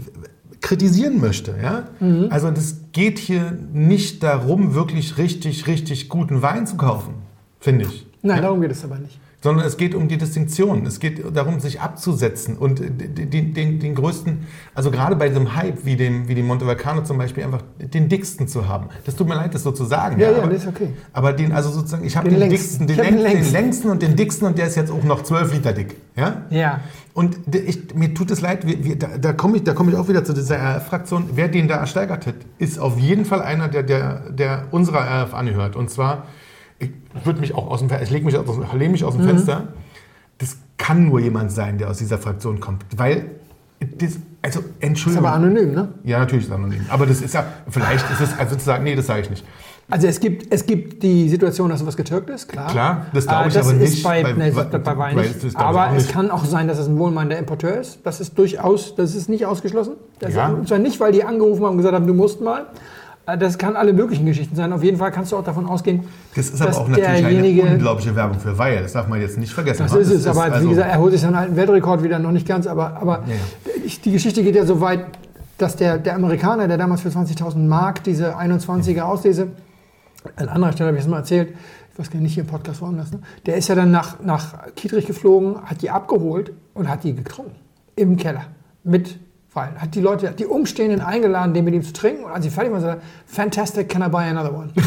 kritisieren 0.60 1.20
möchte. 1.20 1.54
Ja? 1.62 1.88
Mhm. 2.00 2.28
Also 2.30 2.50
das 2.50 2.76
geht 2.92 3.18
hier 3.18 3.56
nicht 3.72 4.22
darum, 4.22 4.74
wirklich 4.74 5.18
richtig, 5.18 5.66
richtig 5.66 6.08
guten 6.08 6.42
Wein 6.42 6.66
zu 6.66 6.76
kaufen, 6.76 7.14
finde 7.60 7.84
ich. 7.86 8.06
Nein, 8.22 8.36
ja? 8.36 8.42
darum 8.42 8.60
geht 8.60 8.72
es 8.72 8.82
aber 8.84 8.96
nicht. 8.98 9.20
Sondern 9.40 9.64
es 9.64 9.76
geht 9.76 9.94
um 9.94 10.08
die 10.08 10.18
Distinktion. 10.18 10.84
Es 10.84 10.98
geht 10.98 11.22
darum, 11.36 11.60
sich 11.60 11.80
abzusetzen 11.80 12.56
und 12.56 12.80
den, 12.80 13.54
den, 13.54 13.78
den 13.78 13.94
größten, 13.94 14.46
also 14.74 14.90
gerade 14.90 15.14
bei 15.14 15.28
diesem 15.28 15.54
Hype 15.54 15.84
wie 15.84 15.96
dem, 15.96 16.26
wie 16.26 16.34
dem 16.34 16.46
Monte 16.48 16.66
Vulcano 16.66 17.02
zum 17.04 17.18
Beispiel, 17.18 17.44
einfach 17.44 17.62
den 17.78 18.08
dicksten 18.08 18.48
zu 18.48 18.66
haben. 18.66 18.88
Das 19.04 19.14
tut 19.14 19.28
mir 19.28 19.36
leid, 19.36 19.54
das 19.54 19.62
so 19.62 19.70
zu 19.70 19.84
sagen. 19.84 20.18
Ja, 20.18 20.32
ja, 20.32 20.38
aber, 20.38 20.52
das 20.52 20.62
ist 20.64 20.68
okay. 20.68 20.88
Aber 21.12 21.32
den, 21.32 21.52
also 21.52 21.70
sozusagen, 21.70 22.04
ich 22.04 22.16
habe 22.16 22.28
Den 22.28 22.40
den, 22.40 22.48
längsten. 22.48 22.86
dicksten, 22.88 23.06
den, 23.06 23.22
längsten, 23.22 23.44
den 23.44 23.52
längsten. 23.52 23.90
und 23.90 24.02
den 24.02 24.16
dicksten 24.16 24.48
und 24.48 24.58
der 24.58 24.66
ist 24.66 24.74
jetzt 24.74 24.90
auch 24.90 25.04
noch 25.04 25.22
12 25.22 25.52
Liter 25.54 25.72
dick. 25.72 25.96
Ja? 26.16 26.42
Ja. 26.50 26.80
Und 27.14 27.36
ich, 27.54 27.94
mir 27.94 28.14
tut 28.14 28.32
es 28.32 28.40
leid, 28.40 28.66
wir, 28.66 28.84
wir, 28.84 28.98
da, 28.98 29.18
da 29.18 29.32
komme 29.32 29.58
ich, 29.58 29.64
da 29.64 29.72
komm 29.72 29.88
ich 29.88 29.94
auch 29.94 30.08
wieder 30.08 30.24
zu 30.24 30.32
dieser 30.32 30.56
RF-Fraktion. 30.56 31.30
Wer 31.34 31.46
den 31.48 31.68
da 31.68 31.76
ersteigert 31.76 32.26
hat, 32.26 32.34
ist 32.58 32.78
auf 32.78 32.98
jeden 32.98 33.24
Fall 33.24 33.42
einer, 33.42 33.68
der, 33.68 33.84
der, 33.84 34.30
der 34.30 34.64
unserer 34.72 35.24
RF 35.24 35.34
anhört. 35.34 35.76
Und 35.76 35.90
zwar, 35.90 36.26
ich 36.78 36.90
würde 37.24 37.40
mich 37.40 37.54
auch 37.54 37.68
aus 37.70 37.80
dem 37.80 37.88
Fe- 37.88 38.00
ich 38.02 38.10
lege 38.10 38.24
mich, 38.24 38.36
aus, 38.36 38.46
lehne 38.74 38.90
mich 38.92 39.04
aus 39.04 39.14
Mhm. 39.14 39.18
dem 39.20 39.26
Fenster. 39.28 39.68
Das 40.38 40.56
kann 40.76 41.08
nur 41.08 41.20
jemand 41.20 41.50
sein, 41.52 41.78
der 41.78 41.90
aus 41.90 41.98
dieser 41.98 42.18
Fraktion 42.18 42.60
kommt. 42.60 42.84
Weil, 42.96 43.26
das, 43.98 44.18
also, 44.42 44.60
Ist 44.60 44.66
Entschuldigung. 44.80 45.26
aber 45.26 45.36
anonym, 45.36 45.72
ne? 45.72 45.88
ja, 46.04 46.18
natürlich 46.20 46.44
ist 46.44 46.50
es 46.50 46.54
anonym. 46.56 46.86
Aber 46.88 47.06
das 47.06 47.20
ist 47.20 47.34
ja, 47.34 47.44
vielleicht 47.68 48.08
ist 48.10 48.20
es, 48.20 48.38
also 48.38 48.54
zu 48.56 48.64
sagen, 48.64 48.84
nee, 48.84 48.94
das 48.94 49.06
sage 49.06 49.22
ich 49.22 49.30
nicht. 49.30 49.44
Also 49.90 50.06
es 50.06 50.20
gibt, 50.20 50.52
es 50.52 50.66
gibt 50.66 51.02
die 51.02 51.28
Situation, 51.30 51.70
dass 51.70 51.80
sowas 51.80 51.96
getürkt 51.96 52.28
ist, 52.28 52.46
klar. 52.46 52.70
Klar, 52.70 53.06
das 53.14 53.26
glaube 53.26 53.44
Äh, 53.44 53.48
ich 53.48 53.54
das 53.54 53.66
aber 53.68 53.76
ist 53.78 53.90
nicht 53.94 54.02
Bei, 54.02 54.22
bei- 54.22 54.32
nee, 54.34 54.50
bei- 54.50 54.64
bei, 54.64 54.78
bei 54.94 55.14
nicht. 55.14 55.56
Aber 55.56 55.86
auch 55.88 55.92
es 55.94 56.02
nicht. 56.04 56.12
kann 56.12 56.30
auch 56.30 56.44
sein, 56.44 56.68
dass 56.68 56.78
es 56.78 56.88
ein 56.88 56.98
wohlmeinender 56.98 57.38
Importeur 57.38 57.80
ist. 57.80 58.00
Das 58.04 58.20
ist 58.20 58.36
durchaus, 58.38 58.94
das 58.96 59.14
ist 59.14 59.30
nicht 59.30 59.46
ausgeschlossen. 59.46 59.94
Das 60.18 60.34
Ja. 60.34 60.54
Zwar 60.66 60.78
nicht, 60.78 61.00
weil 61.00 61.12
die 61.12 61.24
angerufen 61.24 61.64
haben 61.64 61.70
und 61.72 61.76
gesagt 61.78 61.94
haben, 61.94 62.06
du 62.06 62.12
musst 62.14 62.40
mal. 62.42 62.66
Äh, 63.28 63.38
Das 63.38 63.58
kann 63.58 63.76
alle 63.76 63.92
möglichen 63.92 64.26
Geschichten 64.26 64.56
sein. 64.56 64.72
Auf 64.72 64.82
jeden 64.82 64.96
Fall 64.96 65.12
kannst 65.12 65.32
du 65.32 65.36
auch 65.36 65.44
davon 65.44 65.66
ausgehen, 65.66 66.04
Das 66.34 66.48
ist 66.48 66.60
aber 66.60 66.70
dass 66.70 66.78
auch 66.78 66.88
natürlich 66.88 67.20
derjenige, 67.20 67.62
eine 67.64 67.74
unglaubliche 67.74 68.16
Werbung 68.16 68.40
für 68.40 68.56
Weil. 68.56 68.82
Das 68.82 68.92
darf 68.92 69.06
man 69.08 69.20
jetzt 69.20 69.38
nicht 69.38 69.52
vergessen. 69.52 69.82
Das 69.82 69.92
ne? 69.92 70.00
ist 70.00 70.10
es, 70.10 70.26
aber 70.26 70.46
wie 70.46 70.52
also- 70.52 70.68
gesagt, 70.70 70.90
er 70.90 70.98
holt 70.98 71.12
sich 71.12 71.20
seinen 71.20 71.34
alten 71.34 71.56
Weltrekord 71.56 72.02
wieder, 72.02 72.18
noch 72.18 72.32
nicht 72.32 72.46
ganz, 72.46 72.66
aber, 72.66 72.96
aber 72.96 73.24
Ja, 73.26 73.34
Ich, 73.84 74.00
die 74.00 74.12
Geschichte 74.12 74.42
geht 74.42 74.56
ja 74.56 74.64
so 74.64 74.80
weit, 74.80 75.04
dass 75.58 75.76
der, 75.76 75.98
der 75.98 76.14
Amerikaner, 76.14 76.68
der 76.68 76.78
damals 76.78 77.02
für 77.02 77.08
20.000 77.10 77.58
Mark 77.66 78.02
diese 78.04 78.36
21er 78.36 79.02
Auslese, 79.02 79.48
an 80.36 80.48
anderer 80.48 80.72
Stelle 80.72 80.88
habe 80.88 80.98
ich 80.98 81.04
es 81.04 81.10
mal 81.10 81.18
erzählt, 81.18 81.50
ich 81.92 81.98
weiß 81.98 82.10
gar 82.10 82.20
nicht, 82.20 82.34
hier 82.34 82.44
im 82.44 82.48
Podcast 82.48 82.80
woanders, 82.80 83.10
ne? 83.12 83.18
der 83.46 83.56
ist 83.56 83.68
ja 83.68 83.74
dann 83.74 83.90
nach, 83.90 84.20
nach 84.22 84.72
Kietrich 84.76 85.06
geflogen, 85.06 85.56
hat 85.64 85.82
die 85.82 85.90
abgeholt 85.90 86.52
und 86.74 86.88
hat 86.88 87.02
die 87.04 87.14
getrunken. 87.14 87.56
Im 87.96 88.16
Keller. 88.16 88.44
Mit 88.84 89.18
Wein. 89.54 89.70
Hat 89.80 89.94
die 89.94 90.00
Leute, 90.00 90.32
die 90.38 90.46
Umstehenden 90.46 91.00
eingeladen, 91.00 91.54
den 91.54 91.64
mit 91.64 91.74
ihm 91.74 91.82
zu 91.82 91.92
trinken 91.92 92.24
und 92.24 92.30
als 92.32 92.44
sie 92.44 92.50
fertig 92.50 92.72
waren, 92.72 92.82
sagt 92.82 93.00
er, 93.00 93.02
fantastic, 93.26 93.88
can 93.88 94.02
I 94.02 94.08
buy 94.08 94.24
another 94.24 94.52
one? 94.54 94.68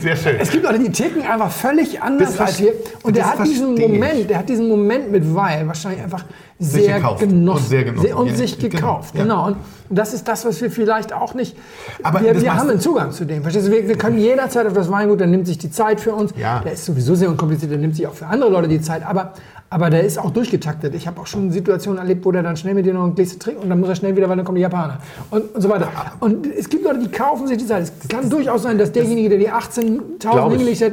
Sehr 0.00 0.16
schön. 0.16 0.34
Es 0.40 0.50
gibt 0.50 0.64
Leute, 0.64 0.80
die 0.80 0.90
ticken 0.90 1.22
einfach 1.22 1.50
völlig 1.50 2.02
anders 2.02 2.32
Das 2.36 2.40
als 2.40 2.60
wir. 2.60 2.72
Und 3.04 3.14
der 3.14 3.30
hat 3.30 3.44
diesen 3.46 3.76
ich. 3.76 3.88
Moment, 3.88 4.28
der 4.28 4.38
hat 4.38 4.48
diesen 4.48 4.68
Moment 4.68 5.12
mit 5.12 5.32
Weil 5.32 5.64
wahrscheinlich 5.68 6.02
einfach 6.02 6.24
sehr 6.58 6.98
genossen. 7.18 7.48
und 7.48 7.58
sehr 7.68 7.84
genossen. 7.84 8.12
und 8.14 8.26
Ja, 8.26 8.34
sich 8.34 8.58
genau, 8.58 8.74
gekauft. 8.74 9.14
ja. 9.14 9.22
Genau. 9.22 9.46
Und 9.46 9.56
das 9.88 10.12
ist 10.12 10.26
das, 10.26 10.44
was 10.44 10.60
wir 10.60 10.72
vielleicht 10.72 11.12
auch 11.12 11.34
nicht. 11.34 11.56
Aber 12.02 12.20
wir 12.20 12.40
wir 12.40 12.54
haben 12.56 12.68
einen 12.68 12.80
Zugang 12.80 13.12
zu 13.12 13.24
dem. 13.26 13.42
Verstehst 13.42 13.68
du? 13.68 13.70
Wir, 13.72 13.86
wir 13.86 13.96
können 13.96 14.18
jederzeit 14.18 14.66
auf 14.66 14.72
das 14.72 14.90
Weingut, 14.90 15.20
der 15.20 15.28
nimmt 15.28 15.46
sich 15.46 15.58
die 15.58 15.70
Zeit 15.70 16.00
für 16.00 16.14
uns. 16.14 16.32
Ja. 16.36 16.60
Der 16.64 16.72
ist 16.72 16.84
sowieso 16.84 17.14
sehr 17.14 17.28
unkompliziert, 17.28 17.70
der 17.70 17.78
nimmt 17.78 17.94
sich 17.94 18.08
auch 18.08 18.14
für 18.14 18.26
andere 18.26 18.50
Leute 18.50 18.66
die 18.66 18.80
Zeit. 18.80 19.06
Aber, 19.06 19.34
aber 19.68 19.90
der 19.90 20.04
ist 20.04 20.18
auch 20.18 20.30
durchgetaktet. 20.30 20.94
Ich 20.94 21.06
habe 21.06 21.20
auch 21.20 21.26
schon 21.26 21.50
Situationen 21.50 21.98
erlebt, 21.98 22.24
wo 22.24 22.32
der 22.32 22.42
dann 22.42 22.56
schnell 22.56 22.74
mit 22.74 22.86
dir 22.86 22.94
noch 22.94 23.04
ein 23.04 23.14
Gläschen 23.14 23.40
trinkt 23.40 23.62
und 23.62 23.68
dann 23.68 23.80
muss 23.80 23.88
er 23.88 23.96
schnell 23.96 24.16
wieder, 24.16 24.28
weil 24.28 24.36
dann 24.36 24.44
kommen 24.44 24.56
die 24.56 24.62
Japaner. 24.62 24.98
Und, 25.30 25.54
und 25.54 25.60
so 25.60 25.68
weiter. 25.68 25.90
Und 26.20 26.46
es 26.46 26.68
gibt 26.68 26.84
Leute, 26.84 27.00
die 27.00 27.08
kaufen 27.08 27.46
sich 27.46 27.58
die 27.58 27.66
Zeit. 27.66 27.82
Es 27.82 28.08
kann 28.08 28.30
durchaus 28.30 28.62
sein, 28.62 28.78
dass 28.78 28.92
derjenige, 28.92 29.30
der 29.30 29.38
die 29.38 29.50
18.000 29.50 30.18
Glaub 30.20 30.52
ich. 30.52 30.58
hingelegt 30.58 30.82
hat, 30.82 30.92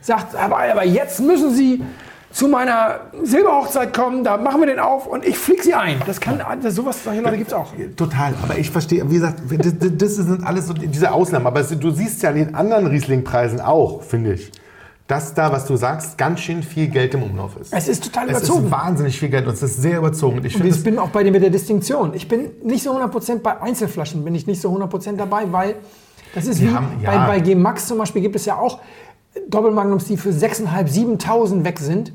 sagt, 0.00 0.36
aber, 0.36 0.58
aber 0.58 0.84
jetzt 0.84 1.20
müssen 1.20 1.54
Sie 1.54 1.82
zu 2.32 2.48
meiner 2.48 3.00
Silberhochzeit 3.22 3.94
kommen, 3.94 4.24
da 4.24 4.36
machen 4.38 4.60
wir 4.60 4.66
den 4.66 4.78
auf 4.78 5.06
und 5.06 5.24
ich 5.24 5.36
fliege 5.36 5.62
Sie 5.62 5.74
ein. 5.74 5.96
Das 6.06 6.20
kann, 6.20 6.40
das, 6.62 6.74
sowas, 6.74 7.04
solche 7.04 7.20
Leute 7.20 7.36
gibt 7.36 7.48
es 7.48 7.54
auch. 7.54 7.72
Total, 7.96 8.34
aber 8.42 8.58
ich 8.58 8.70
verstehe, 8.70 9.08
wie 9.10 9.14
gesagt, 9.14 9.40
das, 9.58 9.74
das 9.96 10.16
sind 10.16 10.44
alles 10.44 10.66
so 10.66 10.72
diese 10.72 11.12
Ausnahmen. 11.12 11.46
Aber 11.46 11.62
du 11.62 11.90
siehst 11.90 12.22
ja 12.22 12.30
an 12.30 12.36
den 12.36 12.54
anderen 12.54 12.86
Riesling-Preisen 12.86 13.60
auch, 13.60 14.02
finde 14.02 14.34
ich, 14.34 14.50
dass 15.12 15.34
da, 15.34 15.52
was 15.52 15.66
du 15.66 15.76
sagst, 15.76 16.16
ganz 16.16 16.40
schön 16.40 16.62
viel 16.62 16.88
Geld 16.88 17.12
im 17.12 17.22
Umlauf 17.22 17.56
ist. 17.60 17.70
Es 17.74 17.86
ist 17.86 18.02
total 18.04 18.30
Es 18.30 18.38
überzogen. 18.38 18.64
ist 18.64 18.70
wahnsinnig 18.70 19.18
viel 19.18 19.28
Geld 19.28 19.46
und 19.46 19.52
es 19.52 19.62
ist 19.62 19.82
sehr 19.82 19.98
überzogen. 19.98 20.38
Und 20.38 20.46
ich 20.46 20.58
Und 20.58 20.64
ich 20.66 20.82
bin 20.82 20.98
auch 20.98 21.10
bei 21.10 21.22
dir 21.22 21.30
mit 21.30 21.42
der 21.42 21.50
Distinktion. 21.50 22.14
Ich 22.14 22.26
bin 22.28 22.48
nicht 22.64 22.82
so 22.82 22.96
100% 22.96 23.40
bei 23.40 23.60
Einzelflaschen, 23.60 24.24
bin 24.24 24.34
ich 24.34 24.46
nicht 24.46 24.62
so 24.62 24.70
100% 24.74 25.16
dabei, 25.16 25.42
weil 25.52 25.74
das 26.34 26.46
ist 26.46 26.60
Die 26.62 26.68
wie 26.70 26.74
haben- 26.74 26.86
ja. 27.02 27.10
bei, 27.26 27.26
bei 27.34 27.40
G-Max 27.40 27.88
zum 27.88 27.98
Beispiel 27.98 28.22
gibt 28.22 28.36
es 28.36 28.46
ja 28.46 28.56
auch 28.56 28.78
Doppelmagnums, 29.50 30.06
die 30.06 30.16
für 30.16 30.30
6.500, 30.30 30.88
7.000 30.88 31.64
weg 31.64 31.78
sind, 31.78 32.12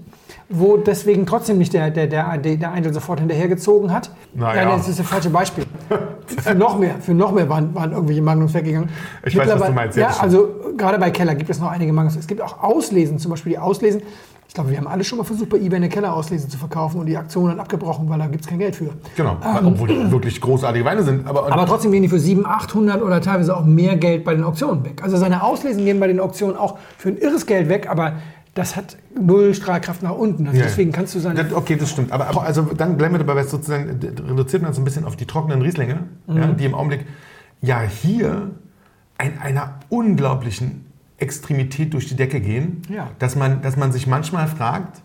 wo 0.49 0.77
deswegen 0.77 1.25
trotzdem 1.25 1.57
nicht 1.57 1.73
der, 1.73 1.91
der, 1.91 2.07
der, 2.07 2.37
der 2.37 2.71
Eindl 2.71 2.93
sofort 2.93 3.19
hinterhergezogen 3.19 3.91
hat. 3.91 4.11
Na 4.33 4.55
ja. 4.55 4.65
Nein, 4.65 4.77
das 4.77 4.87
ist 4.87 4.99
das 4.99 5.07
falsche 5.07 5.29
Beispiel. 5.29 5.65
für 6.27 6.55
noch 6.55 6.77
mehr, 6.77 6.95
für 7.01 7.13
noch 7.13 7.31
mehr 7.33 7.49
waren, 7.49 7.75
waren 7.75 7.91
irgendwelche 7.91 8.21
Magnums 8.21 8.53
weggegangen. 8.53 8.89
Ich 9.25 9.37
weiß, 9.37 9.59
was 9.59 9.67
du 9.67 9.73
meinst, 9.73 9.97
ja, 9.97 10.09
also 10.19 10.49
gerade 10.77 10.99
bei 10.99 11.11
Keller 11.11 11.35
gibt 11.35 11.49
es 11.49 11.59
noch 11.59 11.69
einige 11.69 11.91
Magnums. 11.91 12.15
Es 12.15 12.27
gibt 12.27 12.41
auch 12.41 12.63
Auslesen, 12.63 13.19
zum 13.19 13.31
Beispiel 13.31 13.53
die 13.53 13.59
Auslesen. 13.59 14.01
Ich 14.47 14.53
glaube, 14.53 14.69
wir 14.69 14.77
haben 14.77 14.87
alle 14.87 15.03
schon 15.03 15.17
mal 15.17 15.25
versucht, 15.25 15.49
bei 15.49 15.57
eBay 15.57 15.75
eine 15.75 15.89
Keller-Auslese 15.89 16.47
zu 16.47 16.57
verkaufen 16.57 17.01
und 17.01 17.05
die 17.05 17.17
Aktion 17.17 17.49
dann 17.49 17.59
abgebrochen, 17.59 18.07
weil 18.07 18.17
da 18.17 18.27
gibt 18.27 18.45
es 18.45 18.47
kein 18.47 18.59
Geld 18.59 18.77
für. 18.77 18.91
genau, 19.17 19.35
obwohl 19.65 19.89
die 19.89 20.09
wirklich 20.09 20.39
großartige 20.39 20.85
Weine 20.85 21.03
sind. 21.03 21.27
Aber, 21.27 21.51
Aber 21.51 21.65
trotzdem 21.65 21.91
gehen 21.91 22.01
die 22.01 22.07
für 22.07 22.17
700, 22.17 22.51
800 22.53 23.01
oder 23.01 23.19
teilweise 23.19 23.55
auch 23.55 23.65
mehr 23.65 23.97
Geld 23.97 24.23
bei 24.23 24.33
den 24.33 24.45
Auktionen 24.45 24.85
weg. 24.85 25.03
Also 25.03 25.17
seine 25.17 25.43
Auslesen 25.43 25.83
gehen 25.83 25.99
bei 25.99 26.07
den 26.07 26.21
Auktionen 26.21 26.55
auch 26.55 26.77
für 26.97 27.09
ein 27.09 27.17
irres 27.17 27.45
Geld 27.45 27.67
weg, 27.67 27.89
aber 27.89 28.13
das 28.58 28.76
hat 28.76 28.97
null 29.20 29.53
Strahlkraft 29.53 30.01
nach 30.01 30.12
unten. 30.16 30.47
Also 30.47 30.60
Ja. 30.60 30.66
deswegen 30.66 30.91
kannst 30.91 31.14
du. 31.16 31.20
Das, 31.20 31.53
okay, 31.53 31.76
das 31.76 31.91
stimmt. 31.91 32.12
Aber, 32.12 32.28
aber 32.28 32.43
also 32.43 32.64
dann 32.64 32.97
bleiben 32.97 33.14
wir 33.14 33.24
dabei, 33.24 33.43
sozusagen 33.43 33.89
reduziert 33.89 34.64
man 34.64 34.74
so 34.74 34.82
ein 34.82 34.86
bisschen 34.86 35.05
auf 35.05 35.16
die 35.16 35.26
trockenen 35.26 35.62
Rieslinge, 35.62 35.99
Mhm. 36.28 36.38
ja, 36.38 36.47
die 36.47 36.66
im 36.66 36.74
Augenblick 36.74 37.05
ja 37.62 37.82
hier 37.82 38.51
in 39.24 39.38
einer 39.39 39.76
unglaublichen 39.89 40.86
Extremität 41.18 41.93
durch 41.93 42.08
die 42.08 42.16
Decke 42.16 42.39
gehen, 42.39 42.82
Ja. 42.89 43.10
dass, 43.20 43.36
man, 43.36 43.62
dass 43.62 43.78
man 43.78 43.91
sich 43.91 44.08
manchmal 44.08 44.47
fragt, 44.47 45.01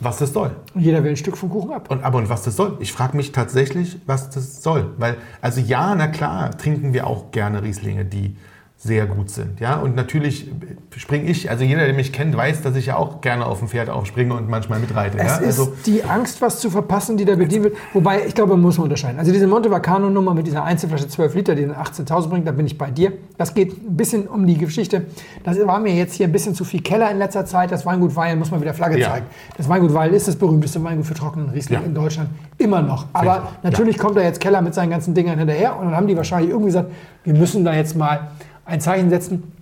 was 0.00 0.18
das 0.18 0.32
soll. 0.32 0.50
Jeder 0.74 1.04
will 1.04 1.10
ein 1.10 1.16
Stück 1.16 1.36
vom 1.36 1.48
Kuchen 1.50 1.72
ab. 1.72 1.88
Und, 1.90 2.02
aber 2.02 2.18
und 2.18 2.28
was 2.28 2.42
das 2.42 2.56
soll? 2.56 2.76
Ich 2.80 2.92
frage 2.92 3.16
mich 3.16 3.30
tatsächlich, 3.30 3.98
was 4.06 4.30
das 4.30 4.62
soll. 4.62 4.90
Weil, 4.98 5.16
also 5.40 5.60
ja, 5.60 5.94
na 5.94 6.08
klar, 6.08 6.50
trinken 6.56 6.92
wir 6.92 7.06
auch 7.06 7.30
gerne 7.30 7.62
Rieslinge, 7.62 8.04
die 8.04 8.36
sehr 8.84 9.06
gut 9.06 9.30
sind. 9.30 9.60
Ja? 9.60 9.76
Und 9.76 9.94
natürlich 9.94 10.50
springe 10.96 11.30
ich, 11.30 11.48
also 11.48 11.62
jeder, 11.62 11.84
der 11.84 11.94
mich 11.94 12.12
kennt, 12.12 12.36
weiß, 12.36 12.62
dass 12.62 12.74
ich 12.74 12.86
ja 12.86 12.96
auch 12.96 13.20
gerne 13.20 13.46
auf 13.46 13.60
dem 13.60 13.68
Pferd 13.68 13.88
aufspringe 13.88 14.34
und 14.34 14.48
manchmal 14.48 14.80
mitreite. 14.80 15.18
Es 15.18 15.24
ja? 15.24 15.36
ist 15.36 15.60
also, 15.60 15.72
die 15.86 16.02
Angst, 16.02 16.42
was 16.42 16.58
zu 16.58 16.68
verpassen, 16.68 17.16
die 17.16 17.24
da 17.24 17.36
bedient 17.36 17.62
wird. 17.62 17.76
Wobei, 17.92 18.26
ich 18.26 18.34
glaube, 18.34 18.54
man 18.54 18.62
muss 18.62 18.78
man 18.78 18.84
unterscheiden. 18.86 19.20
Also 19.20 19.30
diese 19.30 19.46
Monte 19.46 19.70
Vacano-Nummer 19.70 20.34
mit 20.34 20.48
dieser 20.48 20.64
Einzelflasche 20.64 21.06
12 21.06 21.34
Liter, 21.36 21.54
die 21.54 21.62
den 21.62 21.74
18.000 21.76 22.28
bringt, 22.28 22.48
da 22.48 22.50
bin 22.50 22.66
ich 22.66 22.76
bei 22.76 22.90
dir. 22.90 23.12
Das 23.38 23.54
geht 23.54 23.72
ein 23.72 23.96
bisschen 23.96 24.26
um 24.26 24.48
die 24.48 24.58
Geschichte. 24.58 25.06
Das 25.44 25.64
war 25.64 25.78
mir 25.78 25.94
jetzt 25.94 26.14
hier 26.14 26.26
ein 26.26 26.32
bisschen 26.32 26.56
zu 26.56 26.64
viel 26.64 26.82
Keller 26.82 27.08
in 27.08 27.18
letzter 27.18 27.46
Zeit. 27.46 27.70
Das 27.70 27.86
Weingut 27.86 28.16
Weil 28.16 28.34
muss 28.34 28.50
man 28.50 28.60
wieder 28.60 28.74
Flagge 28.74 28.98
Ja. 28.98 29.10
zeigen. 29.10 29.26
Das 29.56 29.68
Weingut 29.68 29.94
Weil 29.94 30.12
ist 30.12 30.26
das 30.26 30.34
berühmteste 30.34 30.82
Weingut 30.82 31.06
für 31.06 31.14
trockenen 31.14 31.50
Riesling 31.50 31.78
Ja. 31.78 31.86
in 31.86 31.94
Deutschland. 31.94 32.30
Immer 32.58 32.82
noch. 32.82 33.06
Aber 33.12 33.52
natürlich 33.62 33.96
kommt 33.96 34.16
da 34.16 34.22
jetzt 34.22 34.40
Keller 34.40 34.60
mit 34.60 34.74
seinen 34.74 34.90
ganzen 34.90 35.14
Dingern 35.14 35.38
hinterher 35.38 35.78
und 35.78 35.84
dann 35.84 35.94
haben 35.94 36.08
die 36.08 36.16
wahrscheinlich 36.16 36.50
irgendwie 36.50 36.70
gesagt, 36.70 36.90
wir 37.22 37.34
müssen 37.34 37.64
da 37.64 37.72
jetzt 37.74 37.96
mal 37.96 38.32
ein 38.64 38.80
Zeichen 38.80 39.10
setzen. 39.10 39.52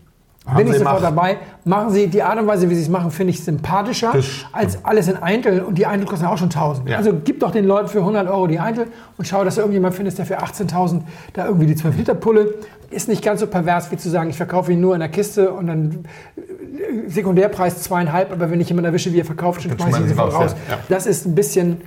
Haben 0.46 0.57
Bin 0.57 0.66
ich 0.68 0.72
sie 0.72 0.78
sofort 0.78 0.98
gemacht. 0.98 1.16
dabei. 1.16 1.36
Machen 1.64 1.90
Sie 1.90 2.07
die 2.07 2.22
Art 2.22 2.38
und 2.40 2.46
Weise, 2.46 2.70
wie 2.70 2.74
Sie 2.74 2.82
es 2.82 2.88
machen, 2.88 3.11
finde 3.11 3.32
ich 3.32 3.44
sympathischer 3.44 4.14
als 4.53 4.84
alles 4.84 5.07
in 5.09 5.16
Eintel. 5.16 5.61
Und 5.61 5.76
die 5.76 5.84
Eintel 5.84 6.07
kosten 6.09 6.24
ja 6.24 6.32
auch 6.32 6.38
schon 6.38 6.48
1000. 6.48 6.88
Ja. 6.88 6.96
Also 6.96 7.12
gib 7.22 7.40
doch 7.40 7.51
den 7.51 7.66
Leuten 7.66 7.88
für 7.88 7.98
100 7.98 8.26
Euro 8.26 8.46
die 8.46 8.59
Eintel 8.59 8.86
und 9.18 9.28
schau, 9.28 9.44
dass 9.44 9.57
du 9.57 9.61
irgendjemand 9.61 9.94
findest, 9.94 10.18
der 10.18 10.24
für 10.24 10.40
18.000 10.40 11.03
da 11.34 11.44
irgendwie 11.46 11.66
die 11.66 11.74
12 11.76 11.98
Liter 11.98 12.14
Pulle. 12.14 12.55
Ist 12.88 13.07
nicht 13.07 13.22
ganz 13.22 13.40
so 13.40 13.46
pervers, 13.46 13.92
wie 13.92 13.98
zu 13.98 14.09
sagen, 14.09 14.30
ich 14.30 14.36
verkaufe 14.36 14.72
ihn 14.72 14.80
nur 14.80 14.94
in 14.94 15.01
der 15.01 15.11
Kiste 15.11 15.53
und 15.53 15.66
dann 15.66 16.05
äh, 16.36 17.09
Sekundärpreis 17.09 17.82
zweieinhalb, 17.82 18.32
aber 18.32 18.51
wenn 18.51 18.61
ich 18.61 18.68
jemanden 18.68 18.86
erwische, 18.86 19.12
wie 19.12 19.20
er 19.20 19.24
verkauft, 19.26 19.64
dann 19.64 19.78
schmeiße 19.78 20.07
ich 20.07 20.11
ihn 20.11 20.18
raus. 20.18 20.57
Ja. 20.68 20.78
Das 20.88 21.07
ist 21.07 21.26
ein 21.26 21.34
bisschen, 21.34 21.82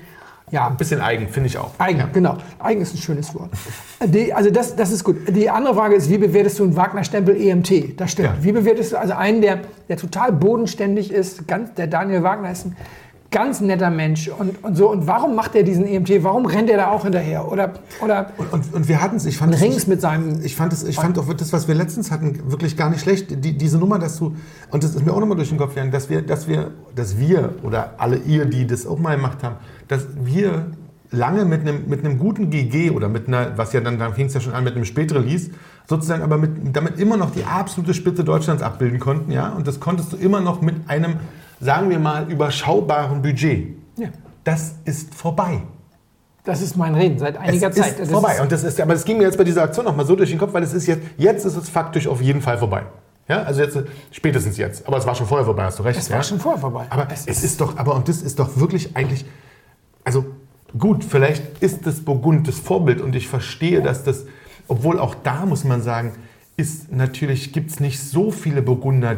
ja, 0.53 0.67
ein 0.67 0.77
bisschen 0.77 1.01
eigen, 1.01 1.27
finde 1.27 1.47
ich 1.47 1.57
auch. 1.57 1.71
Eigen, 1.79 1.99
Ja. 1.99 2.09
genau. 2.13 2.37
Eigen 2.59 2.79
ist 2.81 2.93
ein 2.93 2.99
schönes 2.99 3.33
Wort. 3.33 3.49
Die, 4.05 4.31
also 4.33 4.51
das, 4.51 4.75
das 4.75 4.91
ist 4.91 5.03
gut. 5.03 5.17
Die 5.35 5.49
andere 5.49 5.73
Frage 5.73 5.95
ist, 5.95 6.09
wie 6.11 6.19
bewertest 6.19 6.59
du 6.59 6.63
einen 6.63 6.75
Wagner-Stempel 6.75 7.35
EMT? 7.35 7.99
Das 7.99 8.11
stimmt. 8.11 8.27
Ja. 8.29 8.35
Wie 8.39 8.51
bewertest 8.51 8.91
du 8.93 8.97
also 8.97 9.13
einen, 9.13 9.41
der, 9.41 9.61
der 9.89 9.97
total 9.97 10.31
bodenständig 10.31 11.11
ist? 11.11 11.47
Ganz, 11.47 11.73
der 11.73 11.87
Daniel 11.87 12.21
Wagner 12.21 12.51
ist 12.51 12.67
ein 12.67 12.75
ganz 13.33 13.59
netter 13.59 13.89
Mensch 13.89 14.29
und, 14.29 14.63
und 14.63 14.77
so. 14.77 14.89
Und 14.89 15.05
warum 15.07 15.35
macht 15.35 15.55
er 15.55 15.63
diesen 15.63 15.85
EMT? 15.85 16.23
Warum 16.23 16.45
rennt 16.45 16.69
er 16.69 16.77
da 16.77 16.91
auch 16.91 17.03
hinterher? 17.03 17.51
Oder, 17.51 17.73
oder 18.01 18.27
Und, 18.37 18.53
und, 18.53 18.73
und 18.73 18.87
wir 18.87 19.01
hatten 19.01 19.17
es, 19.17 19.25
ich 19.25 19.37
fand 19.37 19.53
es, 19.53 19.61
rings 19.61 19.87
mit 19.87 19.99
seinem. 19.99 20.41
ich 20.41 20.55
fand 20.55 20.71
es, 20.71 20.83
ich 20.83 20.95
fand 20.95 21.19
auch 21.19 21.33
das, 21.33 21.51
was 21.51 21.67
wir 21.67 21.75
letztens 21.75 22.11
hatten, 22.11 22.49
wirklich 22.49 22.77
gar 22.77 22.89
nicht 22.89 23.01
schlecht. 23.01 23.43
Die, 23.43 23.57
diese 23.57 23.77
Nummer, 23.77 23.99
dass 23.99 24.17
du, 24.17 24.35
und 24.71 24.83
das 24.83 24.95
ist 24.95 25.05
mir 25.05 25.11
auch 25.11 25.19
nochmal 25.19 25.35
durch 25.35 25.49
den 25.49 25.57
Kopf 25.57 25.71
gegangen, 25.71 25.91
dass 25.91 26.09
wir, 26.09 26.21
dass 26.21 26.47
wir, 26.47 26.71
dass 26.95 27.19
wir 27.19 27.55
oder 27.63 27.95
alle 27.97 28.17
ihr, 28.17 28.45
die 28.45 28.65
das 28.65 28.87
auch 28.87 28.99
mal 28.99 29.17
gemacht 29.17 29.43
haben, 29.43 29.55
dass 29.89 30.07
wir 30.23 30.67
lange 31.13 31.45
mit 31.45 31.61
einem, 31.61 31.87
mit 31.87 32.03
einem 32.03 32.17
guten 32.17 32.49
GG 32.49 32.89
oder 32.89 33.07
mit 33.07 33.27
einer, 33.27 33.57
was 33.57 33.71
ja 33.71 33.81
dann, 33.81 33.99
dann 33.99 34.13
fing 34.13 34.25
es 34.25 34.33
ja 34.33 34.41
schon 34.41 34.53
an 34.53 34.63
mit 34.63 34.75
einem 34.75 34.85
späteren 34.85 35.23
Release, 35.23 35.51
sozusagen 35.87 36.23
aber 36.23 36.37
mit, 36.37 36.75
damit 36.75 36.99
immer 36.99 37.17
noch 37.17 37.31
die 37.31 37.43
absolute 37.43 37.93
Spitze 37.93 38.23
Deutschlands 38.23 38.63
abbilden 38.63 38.99
konnten, 38.99 39.31
ja, 39.31 39.49
und 39.49 39.67
das 39.67 39.79
konntest 39.79 40.11
du 40.11 40.17
immer 40.17 40.41
noch 40.41 40.61
mit 40.61 40.75
einem, 40.87 41.17
sagen 41.63 41.89
wir 41.89 41.99
mal, 41.99 42.29
überschaubaren 42.29 43.21
Budget. 43.21 43.75
Ja. 43.97 44.09
Das 44.43 44.75
ist 44.85 45.13
vorbei. 45.13 45.61
Das 46.43 46.61
ist 46.61 46.75
mein 46.75 46.93
Reden 46.93 47.17
seit 47.17 47.37
einiger 47.37 47.69
es 47.69 47.75
Zeit. 47.75 47.91
Ist 47.91 47.99
Das 48.01 48.09
vorbei. 48.09 48.41
und 48.41 48.51
das 48.51 48.63
ist, 48.63 48.79
aber 48.81 48.93
das 48.93 49.05
ging 49.05 49.17
mir 49.17 49.23
jetzt 49.23 49.37
bei 49.37 49.45
dieser 49.45 49.63
Aktion 49.63 49.85
noch 49.85 49.95
mal 49.95 50.05
so 50.05 50.15
durch 50.15 50.29
den 50.29 50.39
Kopf, 50.39 50.53
weil 50.53 50.63
es 50.63 50.73
ist 50.73 50.87
jetzt, 50.87 51.01
jetzt 51.17 51.45
ist 51.45 51.55
es 51.55 51.69
faktisch 51.69 52.07
auf 52.07 52.21
jeden 52.21 52.41
Fall 52.41 52.57
vorbei. 52.57 52.83
Ja, 53.29 53.43
also 53.43 53.61
jetzt, 53.61 53.77
spätestens 54.11 54.57
jetzt. 54.57 54.85
Aber 54.85 54.97
es 54.97 55.05
war 55.05 55.15
schon 55.15 55.25
vorher 55.25 55.45
vorbei, 55.45 55.63
hast 55.63 55.79
du 55.79 55.83
recht. 55.83 55.97
Es 55.97 56.09
ja? 56.09 56.17
war 56.17 56.23
schon 56.23 56.39
vorher 56.39 56.59
vorbei. 56.59 56.85
Aber 56.89 57.07
es, 57.09 57.25
ist 57.25 57.61
doch, 57.61 57.77
aber 57.77 57.95
und 57.95 58.09
das 58.09 58.21
ist 58.21 58.39
doch 58.39 58.57
wirklich 58.57 58.97
eigentlich, 58.97 59.25
also 60.03 60.25
gut, 60.77 61.05
vielleicht 61.05 61.59
ist 61.59 61.87
das 61.87 62.01
Burgund 62.01 62.49
das 62.49 62.59
Vorbild 62.59 62.99
und 62.99 63.15
ich 63.15 63.29
verstehe, 63.29 63.81
dass 63.81 64.03
das, 64.03 64.25
obwohl 64.67 64.99
auch 64.99 65.15
da 65.15 65.45
muss 65.45 65.63
man 65.63 65.81
sagen, 65.81 66.11
ist 66.57 66.91
natürlich, 66.91 67.53
gibt 67.53 67.71
es 67.71 67.79
nicht 67.79 68.01
so 68.01 68.31
viele 68.31 68.61
Burgunder, 68.61 69.17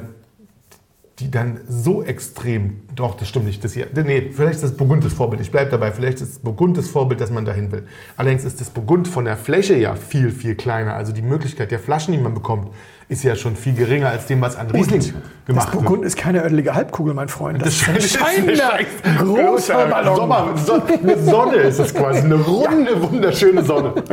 die 1.20 1.32
dann 1.32 1.62
so 1.70 2.04
extrem, 2.04 2.82
doch, 2.94 3.16
das 3.16 3.30
stimmt 3.30 3.46
nicht, 3.46 3.64
das 3.64 3.74
hier, 3.74 3.88
nee, 3.94 4.32
vielleicht 4.34 4.56
ist 4.56 4.64
das 4.64 4.76
Burgund 4.76 5.06
das 5.06 5.14
Vorbild, 5.14 5.42
ich 5.42 5.50
bleibe 5.50 5.72
dabei, 5.72 5.94
vielleicht 5.94 6.20
ist 6.20 6.34
das 6.34 6.40
Burgund 6.40 6.78
das 6.78 6.90
Vorbild, 6.90 7.22
dass 7.22 7.32
man 7.32 7.46
dahin 7.46 7.72
will. 7.72 7.88
Allerdings 8.18 8.44
ist 8.44 8.60
das 8.60 8.70
Burgund 8.70 9.08
von 9.08 9.24
der 9.24 9.38
Fläche 9.38 9.78
ja 9.78 9.96
viel, 9.96 10.30
viel 10.30 10.56
kleiner, 10.56 10.94
also 10.94 11.14
die 11.14 11.22
Möglichkeit 11.22 11.72
der 11.72 11.80
Flaschen, 11.80 12.14
die 12.14 12.20
man 12.20 12.34
bekommt, 12.34 12.68
ist 13.08 13.24
ja 13.24 13.36
schon 13.36 13.56
viel 13.56 13.76
geringer 13.76 14.10
als 14.10 14.26
dem, 14.26 14.42
was 14.42 14.58
an 14.58 14.70
Riesling 14.72 15.00
das 15.00 15.14
gemacht 15.46 15.74
wird. 15.74 15.84
Burgund 15.86 16.06
ist 16.06 16.18
keine 16.18 16.44
örtliche 16.44 16.74
Halbkugel, 16.74 17.14
mein 17.14 17.30
Freund. 17.30 17.62
Das, 17.62 17.76
ist 17.88 17.88
ein 18.22 18.50
ist 18.50 18.62
ein 19.04 19.18
großer 19.18 19.86
Ballon. 19.86 20.16
Sommer, 20.16 20.58
so, 20.58 20.82
eine 20.84 21.18
Sonne 21.24 21.56
ist 21.58 21.80
es 21.80 21.94
quasi, 21.94 22.20
eine 22.20 22.36
runde, 22.36 23.02
wunderschöne 23.02 23.64
Sonne. 23.64 23.94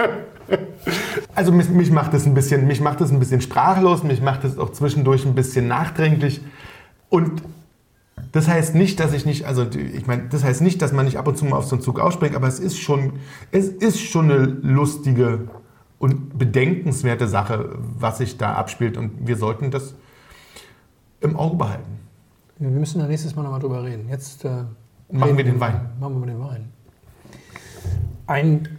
Also 1.35 1.51
mich, 1.51 1.71
mich, 1.71 1.91
macht 1.91 2.13
das 2.13 2.27
ein 2.27 2.35
bisschen, 2.35 2.67
mich 2.67 2.81
macht 2.83 3.01
das 3.01 3.11
ein 3.11 3.19
bisschen 3.19 3.41
sprachlos, 3.41 4.03
mich 4.03 4.21
macht 4.21 4.45
das 4.45 4.59
auch 4.59 4.71
zwischendurch 4.71 5.25
ein 5.25 5.35
bisschen 5.35 5.67
nachdenklich. 5.67 6.43
Und 7.13 7.43
das 8.33 8.49
heißt 8.49 8.75
nicht, 8.75 8.99
dass 8.99 9.13
ich 9.13 9.27
nicht, 9.27 9.45
also 9.45 9.67
ich 9.67 10.07
meine, 10.07 10.29
das 10.31 10.43
heißt 10.43 10.63
nicht, 10.63 10.81
dass 10.81 10.93
man 10.93 11.05
nicht 11.05 11.19
ab 11.19 11.29
und 11.29 11.37
zu 11.37 11.45
mal 11.45 11.59
auf 11.59 11.67
so 11.67 11.77
einen 11.77 11.83
Zug 11.83 12.01
ausspringt, 12.01 12.35
aber 12.35 12.49
es 12.49 12.59
ist 12.59 12.79
schon, 12.79 13.19
es 13.51 13.69
ist 13.69 14.01
schon 14.01 14.31
eine 14.31 14.47
lustige 14.47 15.51
und 15.99 16.39
bedenkenswerte 16.39 17.29
Sache, 17.29 17.77
was 17.99 18.17
sich 18.17 18.39
da 18.39 18.55
abspielt. 18.55 18.97
Und 18.97 19.27
wir 19.27 19.37
sollten 19.37 19.71
das 19.71 19.95
im 21.21 21.37
Auge 21.37 21.57
behalten. 21.57 21.99
Wir 22.59 22.71
müssen 22.71 22.99
da 23.01 23.07
nächstes 23.07 23.37
Mal 23.37 23.43
nochmal 23.43 23.61
drüber 23.61 23.85
reden. 23.85 24.09
Jetzt 24.09 24.47
äh, 24.47 24.49
Machen 25.11 25.23
reden 25.23 25.37
wir 25.37 25.45
den 25.45 25.61
Wein. 25.61 25.91
Machen 26.01 26.19
wir 26.19 26.27
den 26.29 26.41
Wein. 26.41 26.73
Ein 28.27 28.79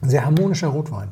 sehr 0.00 0.24
harmonischer 0.24 0.68
Rotwein, 0.68 1.08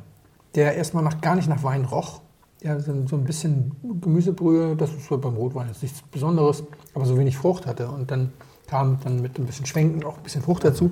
der 0.54 0.76
erstmal 0.76 1.04
nach, 1.04 1.20
gar 1.20 1.34
nicht 1.34 1.48
nach 1.48 1.62
Wein 1.62 1.84
roch. 1.84 2.22
Ja, 2.62 2.78
so 2.78 2.92
ein 2.92 3.24
bisschen 3.24 3.72
Gemüsebrühe, 4.02 4.76
das 4.76 4.90
ist 4.90 5.06
so 5.08 5.16
beim 5.16 5.34
Rotwein 5.34 5.68
jetzt 5.68 5.82
nichts 5.82 6.02
Besonderes, 6.02 6.62
aber 6.94 7.06
so 7.06 7.16
wenig 7.16 7.36
Frucht 7.38 7.66
hatte. 7.66 7.88
Und 7.88 8.10
dann 8.10 8.32
kam 8.66 8.98
dann 9.02 9.22
mit 9.22 9.38
ein 9.38 9.46
bisschen 9.46 9.64
Schwenken 9.64 10.04
auch 10.04 10.18
ein 10.18 10.22
bisschen 10.22 10.42
Frucht 10.42 10.64
dazu. 10.64 10.90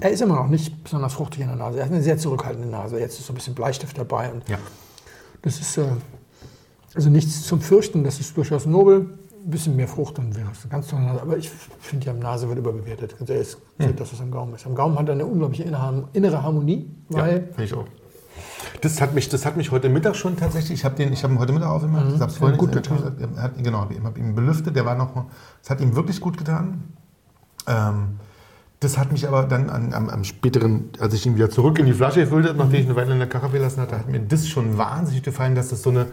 Er 0.00 0.10
ist 0.10 0.22
immer 0.22 0.36
noch 0.36 0.48
nicht 0.48 0.82
besonders 0.82 1.12
fruchtig 1.12 1.40
in 1.42 1.48
der 1.48 1.56
Nase. 1.56 1.78
Er 1.80 1.84
hat 1.84 1.92
eine 1.92 2.02
sehr 2.02 2.16
zurückhaltende 2.16 2.68
Nase. 2.68 2.98
Jetzt 2.98 3.18
ist 3.18 3.26
so 3.26 3.32
ein 3.32 3.36
bisschen 3.36 3.54
Bleistift 3.54 3.98
dabei. 3.98 4.32
Und 4.32 4.48
Ja. 4.48 4.56
das 5.42 5.60
ist 5.60 5.76
äh, 5.76 5.84
also 6.94 7.10
nichts 7.10 7.42
zum 7.42 7.60
Fürchten, 7.60 8.02
das 8.02 8.18
ist 8.18 8.34
durchaus 8.36 8.64
nobel. 8.66 9.18
Ein 9.44 9.50
bisschen 9.50 9.74
mehr 9.76 9.88
Frucht, 9.88 10.18
dann 10.18 10.34
wäre 10.36 10.50
es 10.52 10.62
eine 10.62 10.70
ganz 10.70 10.88
tolle 10.88 11.02
Nase. 11.02 11.20
Aber 11.22 11.36
ich 11.36 11.50
finde, 11.50 12.12
die 12.12 12.18
Nase 12.18 12.48
wird 12.48 12.58
überbewertet. 12.58 13.16
Ganz 13.18 13.30
ehrlich, 13.30 13.56
Hm. 13.78 13.96
das, 13.96 14.12
was 14.12 14.20
am 14.20 14.30
Gaumen 14.30 14.54
ist. 14.54 14.66
Am 14.66 14.74
Gaumen 14.74 14.98
hat 14.98 15.08
er 15.08 15.14
eine 15.14 15.26
unglaubliche 15.26 15.64
innere 15.64 16.42
Harmonie, 16.42 16.90
Ja, 17.10 17.18
weil 17.18 17.42
finde 17.48 17.64
ich 17.64 17.74
auch. 17.74 17.84
Das 18.80 19.00
hat, 19.00 19.14
mich, 19.14 19.28
das 19.28 19.44
hat 19.46 19.56
mich 19.56 19.70
heute 19.70 19.88
Mittag 19.88 20.16
schon 20.16 20.36
tatsächlich, 20.36 20.80
ich 20.80 20.84
habe 20.84 21.02
hab 21.04 21.30
ihn 21.30 21.38
heute 21.38 21.52
Mittag 21.52 21.70
aufgemacht, 21.70 22.06
ich 22.14 22.20
habe 22.20 22.30
es 22.30 22.38
vorhin 22.38 22.58
gut 22.58 22.72
getan. 22.72 22.98
hat, 23.36 23.62
genau, 23.62 23.86
ich 23.90 24.02
habe 24.02 24.18
ihn 24.18 24.34
belüftet, 24.34 24.76
der 24.76 24.84
war 24.84 24.94
noch, 24.94 25.26
das 25.60 25.70
hat 25.70 25.80
ihm 25.80 25.96
wirklich 25.96 26.20
gut 26.20 26.38
getan. 26.38 26.84
Ähm, 27.66 28.18
das 28.80 28.96
hat 28.96 29.12
mich 29.12 29.28
aber 29.28 29.44
dann 29.44 29.68
an, 29.68 29.92
am, 29.92 30.08
am 30.08 30.24
späteren, 30.24 30.88
als 30.98 31.12
ich 31.12 31.26
ihn 31.26 31.36
wieder 31.36 31.50
zurück 31.50 31.78
in 31.78 31.86
die 31.86 31.92
Flasche 31.92 32.20
gefüllt 32.20 32.48
habe, 32.48 32.58
nachdem 32.58 32.80
ich 32.80 32.86
eine 32.86 32.96
Weile 32.96 33.12
in 33.12 33.18
der 33.18 33.28
Karaffe 33.28 33.58
gelassen 33.58 33.82
hatte, 33.82 33.98
hat 33.98 34.08
mir 34.08 34.20
das 34.20 34.48
schon 34.48 34.78
wahnsinnig 34.78 35.22
gefallen, 35.22 35.54
dass 35.54 35.68
das 35.68 35.82
so 35.82 35.90
eine 35.90 36.06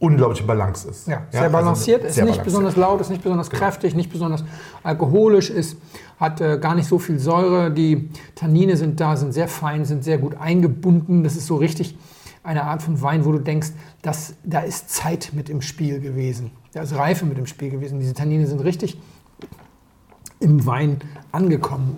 unglaubliche 0.00 0.44
Balance 0.44 0.88
ist. 0.88 1.06
Ja, 1.06 1.22
sehr 1.30 1.42
also 1.42 1.52
balanciert, 1.52 2.04
ist 2.04 2.14
sehr 2.14 2.24
nicht 2.24 2.32
balanciert. 2.32 2.44
besonders 2.44 2.76
laut, 2.76 3.00
ist 3.00 3.10
nicht 3.10 3.22
besonders 3.22 3.50
kräftig, 3.50 3.94
nicht 3.94 4.10
besonders 4.10 4.42
alkoholisch, 4.82 5.50
ist, 5.50 5.76
hat 6.18 6.40
äh, 6.40 6.58
gar 6.58 6.74
nicht 6.74 6.88
so 6.88 6.98
viel 6.98 7.18
Säure. 7.18 7.70
Die 7.70 8.08
Tannine 8.34 8.76
sind 8.76 8.98
da, 8.98 9.16
sind 9.16 9.32
sehr 9.32 9.46
fein, 9.46 9.84
sind 9.84 10.02
sehr 10.02 10.18
gut 10.18 10.36
eingebunden. 10.40 11.22
Das 11.22 11.36
ist 11.36 11.46
so 11.46 11.56
richtig 11.56 11.96
eine 12.42 12.64
Art 12.64 12.82
von 12.82 13.00
Wein, 13.02 13.26
wo 13.26 13.32
du 13.32 13.38
denkst, 13.38 13.68
dass, 14.00 14.34
da 14.42 14.60
ist 14.60 14.88
Zeit 14.90 15.32
mit 15.34 15.50
im 15.50 15.60
Spiel 15.60 16.00
gewesen. 16.00 16.50
Da 16.72 16.82
ist 16.82 16.96
Reife 16.96 17.26
mit 17.26 17.36
im 17.36 17.46
Spiel 17.46 17.68
gewesen. 17.68 18.00
Diese 18.00 18.14
Tannine 18.14 18.46
sind 18.46 18.64
richtig 18.64 18.98
im 20.40 20.66
Wein 20.66 21.00
angekommen, 21.32 21.96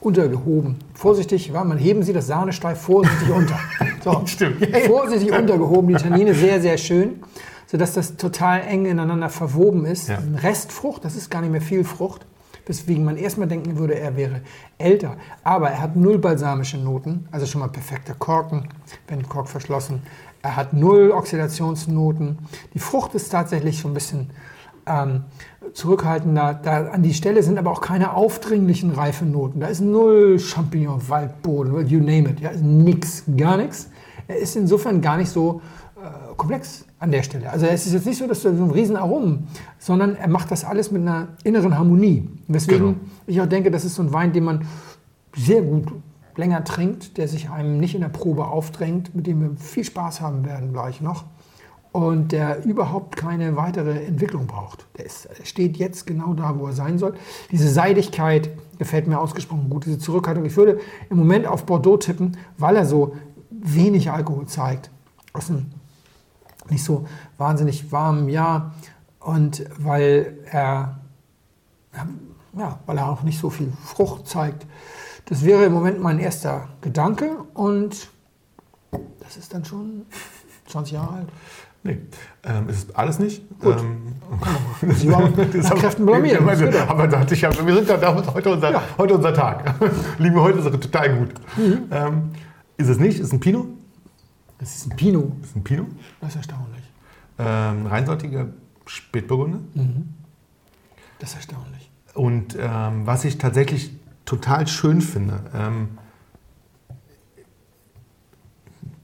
untergehoben. 0.00 0.76
Vorsichtig, 0.92 1.48
ja, 1.48 1.64
man 1.64 1.78
heben 1.78 2.02
Sie 2.02 2.12
das 2.12 2.26
Sahnesteif 2.26 2.80
vorsichtig 2.80 3.30
unter. 3.30 3.58
So, 4.04 4.20
Stimmt. 4.26 4.66
Vorsichtig 4.86 5.32
untergehoben, 5.32 5.88
die 5.88 5.94
Tannine 5.94 6.34
sehr, 6.34 6.60
sehr 6.60 6.76
schön, 6.76 7.22
sodass 7.66 7.94
das 7.94 8.16
total 8.16 8.60
eng 8.60 8.84
ineinander 8.84 9.30
verwoben 9.30 9.86
ist. 9.86 10.10
Ja. 10.10 10.18
Restfrucht, 10.42 11.06
das 11.06 11.16
ist 11.16 11.30
gar 11.30 11.40
nicht 11.40 11.50
mehr 11.50 11.62
viel 11.62 11.84
Frucht, 11.84 12.26
weswegen 12.66 13.02
man 13.02 13.16
erstmal 13.16 13.48
denken 13.48 13.78
würde, 13.78 13.94
er 13.94 14.14
wäre 14.14 14.42
älter. 14.76 15.16
Aber 15.42 15.70
er 15.70 15.80
hat 15.80 15.96
null 15.96 16.18
balsamische 16.18 16.76
Noten, 16.76 17.26
also 17.30 17.46
schon 17.46 17.62
mal 17.62 17.68
perfekter 17.68 18.12
Korken, 18.12 18.68
wenn 19.08 19.26
Kork 19.26 19.48
verschlossen. 19.48 20.02
Er 20.42 20.56
hat 20.56 20.74
null 20.74 21.10
Oxidationsnoten. 21.10 22.36
Die 22.74 22.78
Frucht 22.78 23.14
ist 23.14 23.30
tatsächlich 23.30 23.80
so 23.80 23.88
ein 23.88 23.94
bisschen 23.94 24.28
ähm, 24.86 25.24
zurückhaltender. 25.72 26.58
Da 26.62 26.88
an 26.88 27.02
die 27.02 27.14
Stelle 27.14 27.42
sind 27.42 27.58
aber 27.58 27.70
auch 27.70 27.80
keine 27.80 28.14
aufdringlichen 28.14 28.90
Reifenoten. 28.90 29.60
Da 29.60 29.68
ist 29.68 29.80
null 29.80 30.38
Champignon, 30.38 31.08
Waldboden, 31.08 31.86
you 31.86 31.98
name 31.98 32.30
it. 32.30 32.40
Ja, 32.40 32.50
ist 32.50 32.62
nix, 32.62 33.24
gar 33.36 33.56
nichts. 33.56 33.90
Er 34.28 34.38
ist 34.38 34.56
insofern 34.56 35.00
gar 35.00 35.16
nicht 35.16 35.30
so 35.30 35.60
äh, 35.96 36.34
komplex 36.36 36.84
an 36.98 37.10
der 37.10 37.22
Stelle. 37.22 37.50
Also 37.50 37.66
es 37.66 37.86
ist 37.86 37.92
jetzt 37.92 38.06
nicht 38.06 38.18
so, 38.18 38.26
dass 38.26 38.42
du 38.42 38.56
so 38.56 38.64
ein 38.64 38.70
riesen 38.70 38.96
Aromen, 38.96 39.48
sondern 39.78 40.16
er 40.16 40.28
macht 40.28 40.50
das 40.50 40.64
alles 40.64 40.90
mit 40.90 41.02
einer 41.02 41.28
inneren 41.44 41.76
Harmonie. 41.76 42.28
Weswegen 42.48 42.86
Genau. 42.86 42.98
ich 43.26 43.40
auch 43.40 43.46
denke, 43.46 43.70
das 43.70 43.84
ist 43.84 43.94
so 43.94 44.02
ein 44.02 44.12
Wein, 44.12 44.32
den 44.32 44.44
man 44.44 44.66
sehr 45.36 45.62
gut 45.62 45.92
länger 46.36 46.64
trinkt, 46.64 47.16
der 47.18 47.28
sich 47.28 47.50
einem 47.50 47.78
nicht 47.78 47.94
in 47.94 48.00
der 48.00 48.08
Probe 48.08 48.46
aufdrängt, 48.46 49.14
mit 49.14 49.26
dem 49.26 49.40
wir 49.40 49.50
viel 49.56 49.84
Spaß 49.84 50.20
haben 50.20 50.44
werden 50.44 50.72
gleich 50.72 51.00
noch 51.00 51.24
und 51.94 52.32
der 52.32 52.64
überhaupt 52.64 53.14
keine 53.14 53.54
weitere 53.54 54.04
Entwicklung 54.04 54.48
braucht. 54.48 54.84
Der, 54.98 55.06
ist, 55.06 55.28
steht 55.44 55.76
jetzt 55.76 56.08
genau 56.08 56.34
da, 56.34 56.58
wo 56.58 56.66
er 56.66 56.72
sein 56.72 56.98
soll. 56.98 57.14
Diese 57.52 57.70
Seidigkeit 57.70 58.50
gefällt 58.78 59.06
mir 59.06 59.20
ausgesprochen 59.20 59.70
gut, 59.70 59.86
diese 59.86 60.00
Zurückhaltung. 60.00 60.44
Ich 60.44 60.56
würde 60.56 60.80
im 61.08 61.18
Moment 61.18 61.46
auf 61.46 61.66
Bordeaux 61.66 61.96
tippen, 61.96 62.36
weil 62.58 62.74
er 62.74 62.84
so 62.84 63.14
wenig 63.48 64.10
Alkohol 64.10 64.46
zeigt. 64.46 64.90
Aus 65.34 65.50
einem 65.50 65.66
nicht 66.68 66.82
so 66.82 67.06
wahnsinnig 67.38 67.92
warmen 67.92 68.28
Jahr 68.28 68.74
und 69.20 69.64
weil 69.78 70.38
er, 70.50 70.98
ja, 72.58 72.80
weil 72.86 72.98
er 72.98 73.08
auch 73.08 73.22
nicht 73.22 73.38
so 73.38 73.50
viel 73.50 73.72
Frucht 73.84 74.26
zeigt. 74.26 74.66
Das 75.26 75.44
wäre 75.44 75.64
im 75.64 75.72
Moment 75.72 76.00
mein 76.00 76.18
erster 76.18 76.70
Gedanke 76.80 77.36
und 77.54 78.08
das 79.20 79.36
ist 79.36 79.54
dann 79.54 79.64
schon 79.64 80.06
20 80.66 80.94
Jahre 80.94 81.14
alt. 81.14 81.28
Nee, 81.86 81.98
ähm, 82.44 82.68
ist 82.70 82.96
alles 82.96 83.18
nicht. 83.18 83.42
Gut. 83.60 83.76
Ähm, 83.78 84.14
Sie 84.94 85.10
war 85.12 85.28
nach 85.28 85.74
Kräften 85.78 86.06
blamieren. 86.06 86.48
aber, 86.88 87.06
dachte 87.06 87.34
ich, 87.34 87.42
ja, 87.42 87.50
wir 87.66 87.74
sind 87.74 87.88
ja 87.88 87.98
da, 87.98 88.14
heute 88.32 88.50
unser, 88.52 88.72
Ja. 88.72 88.82
heute 88.96 89.14
unser 89.14 89.34
Tag. 89.34 89.74
Liegen 90.18 90.34
wir 90.34 90.42
heute 90.42 90.58
ist 90.60 90.64
total 90.64 91.18
gut. 91.18 91.34
Ähm, 91.90 92.30
ist 92.78 92.88
es 92.88 92.98
nicht? 92.98 93.20
Ist 93.20 93.32
ein 93.34 93.40
Pinot? 93.40 93.66
Das 94.58 94.74
ist 94.74 94.86
ein 94.90 94.96
Pinot. 94.96 95.30
Ist 95.42 95.54
ein 95.56 95.62
Pinot? 95.62 95.86
Das 96.22 96.30
ist 96.30 96.36
erstaunlich. 96.36 96.82
Ähm, 97.38 97.86
reinsortiger 97.86 98.46
Spätburgunder. 98.86 99.58
Das 101.18 101.30
ist 101.30 101.36
erstaunlich. 101.36 101.90
Und 102.14 102.56
ähm, 102.58 103.06
was 103.06 103.24
ich 103.26 103.36
tatsächlich 103.36 103.92
total 104.24 104.66
schön 104.68 105.02
finde, 105.02 105.40
ähm, 105.54 105.98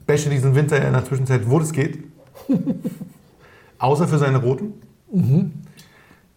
bäsche 0.07 0.29
diesen 0.31 0.55
Winter 0.55 0.83
in 0.83 0.93
der 0.93 1.05
Zwischenzeit, 1.05 1.47
wo 1.47 1.59
das 1.59 1.71
geht. 1.73 2.10
Außer 3.79 4.07
für 4.07 4.17
seine 4.17 4.37
Roten. 4.37 4.73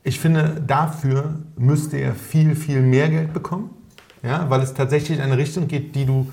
ich 0.03 0.19
finde, 0.19 0.63
dafür 0.67 1.41
müsste 1.57 1.97
er 1.97 2.15
viel, 2.15 2.57
viel 2.57 2.81
mehr 2.81 3.09
Geld 3.09 3.33
bekommen, 3.33 3.71
ja, 4.23 4.49
weil 4.49 4.61
es 4.63 4.75
tatsächlich 4.75 5.19
in 5.19 5.25
eine 5.25 5.37
Richtung 5.37 5.69
geht, 5.69 5.95
die 5.95 6.07
du, 6.07 6.27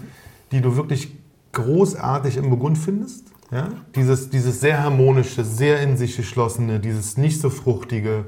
die 0.52 0.62
du 0.62 0.76
wirklich 0.76 1.16
großartig 1.52 2.38
im 2.38 2.50
Burgund 2.50 2.78
findest. 2.78 3.28
Ja? 3.52 3.70
Dieses, 3.96 4.30
dieses 4.30 4.62
sehr 4.62 4.82
harmonische, 4.82 5.44
sehr 5.44 5.82
in 5.82 5.98
sich 5.98 6.16
geschlossene, 6.16 6.80
dieses 6.80 7.18
nicht 7.18 7.42
so 7.42 7.50
fruchtige, 7.50 8.26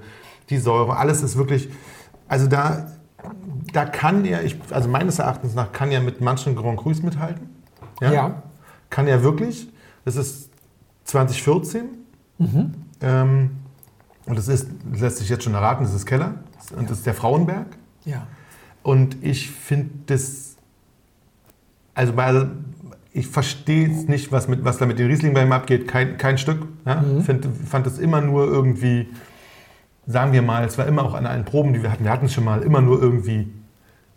die 0.50 0.58
Säure, 0.58 0.98
alles 0.98 1.24
ist 1.24 1.38
wirklich, 1.38 1.70
also 2.28 2.48
da, 2.48 2.92
da 3.72 3.86
kann 3.86 4.26
er, 4.26 4.44
ich, 4.44 4.58
also 4.70 4.90
meines 4.90 5.20
Erachtens 5.20 5.56
nach, 5.56 5.72
kann 5.72 5.92
er 5.92 6.02
mit 6.02 6.20
manchen 6.20 6.56
Grand 6.56 6.80
Crus 6.80 7.02
mithalten. 7.02 7.50
Ja. 8.02 8.12
Ja. 8.12 8.44
Kann 8.90 9.08
er 9.08 9.24
wirklich. 9.24 9.70
Das 10.04 10.18
ist 10.18 10.50
2014. 11.06 11.90
Ähm, 13.02 13.52
und 14.26 14.38
das 14.38 14.48
ist, 14.48 14.68
das 14.92 15.02
lässt 15.02 15.18
sich 15.18 15.30
jetzt 15.30 15.44
schon 15.44 15.54
erraten, 15.54 15.84
das 15.84 15.94
ist 15.94 16.06
Keller. 16.06 16.36
Und 16.76 16.90
das 16.90 17.00
ist 17.00 17.06
der 17.06 17.14
Frauenberg. 17.14 17.78
Ja. 18.06 18.28
Und 18.84 19.18
ich 19.24 19.50
finde 19.52 19.90
das, 20.08 20.56
also 21.94 22.14
bei, 22.14 22.48
ich 23.12 23.28
verstehe 23.28 23.90
es 23.90 24.08
nicht, 24.08 24.32
was, 24.32 24.48
mit, 24.48 24.64
was 24.64 24.78
da 24.78 24.86
mit 24.86 25.00
den 25.00 25.08
Riesling 25.08 25.34
bei 25.34 25.44
ihm 25.44 25.52
abgeht, 25.52 25.88
kein, 25.88 26.18
kein 26.18 26.38
Stück. 26.38 26.68
Ja? 26.86 27.04
Find, 27.26 27.48
fand 27.66 27.88
es 27.88 28.00
immer 28.00 28.22
nur 28.22 28.46
irgendwie, 28.46 29.10
sagen 30.08 30.34
wir 30.34 30.42
mal, 30.42 30.66
es 30.66 30.78
war 30.78 30.88
immer 30.88 31.04
auch 31.04 31.14
an 31.14 31.26
allen 31.26 31.46
Proben, 31.46 31.74
die 31.74 31.84
wir 31.84 31.92
hatten, 31.92 32.04
wir 32.04 32.12
hatten 32.12 32.26
es 32.26 32.34
schon 32.34 32.44
mal, 32.44 32.62
immer 32.62 32.82
nur 32.82 33.02
irgendwie 33.02 33.52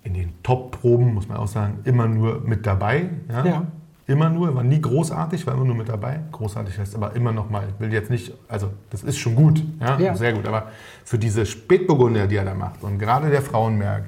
in 0.03 0.14
den 0.14 0.32
Top-Proben, 0.43 1.14
muss 1.14 1.28
man 1.28 1.37
auch 1.39 1.49
sagen, 1.49 1.80
immer 1.84 2.07
nur 2.07 2.41
mit 2.41 2.64
dabei. 2.64 3.11
Ja? 3.28 3.45
Ja. 3.45 3.66
Immer 4.09 4.28
nur, 4.30 4.54
war 4.54 4.62
nie 4.62 4.80
großartig, 4.80 5.46
war 5.48 5.54
immer 5.54 5.64
nur 5.64 5.74
mit 5.74 5.88
dabei. 5.88 6.20
Großartig 6.30 6.78
heißt 6.78 6.94
aber 6.94 7.16
immer 7.16 7.32
noch 7.32 7.50
mal, 7.50 7.64
ich 7.74 7.80
will 7.80 7.92
jetzt 7.92 8.09
nicht, 8.09 8.32
also 8.46 8.70
das 8.90 9.02
ist 9.02 9.18
schon 9.18 9.34
gut, 9.34 9.64
ja, 9.80 9.98
Ja. 9.98 10.14
sehr 10.16 10.32
gut, 10.32 10.46
aber 10.46 10.70
für 11.04 11.18
diese 11.18 11.44
Spätburgunder, 11.44 12.28
die 12.28 12.36
er 12.36 12.44
da 12.44 12.54
macht 12.54 12.84
und 12.84 12.98
gerade 12.98 13.30
der 13.30 13.42
Frauenberg, 13.42 14.04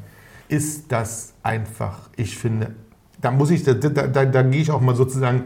ist 0.48 0.92
das 0.92 1.34
einfach, 1.42 2.08
ich 2.16 2.38
finde, 2.38 2.74
da 3.20 3.32
muss 3.32 3.50
ich, 3.50 3.64
da, 3.64 3.74
da, 3.74 3.88
da, 4.06 4.24
da 4.24 4.42
gehe 4.42 4.60
ich 4.62 4.70
auch 4.70 4.80
mal 4.80 4.94
sozusagen, 4.94 5.42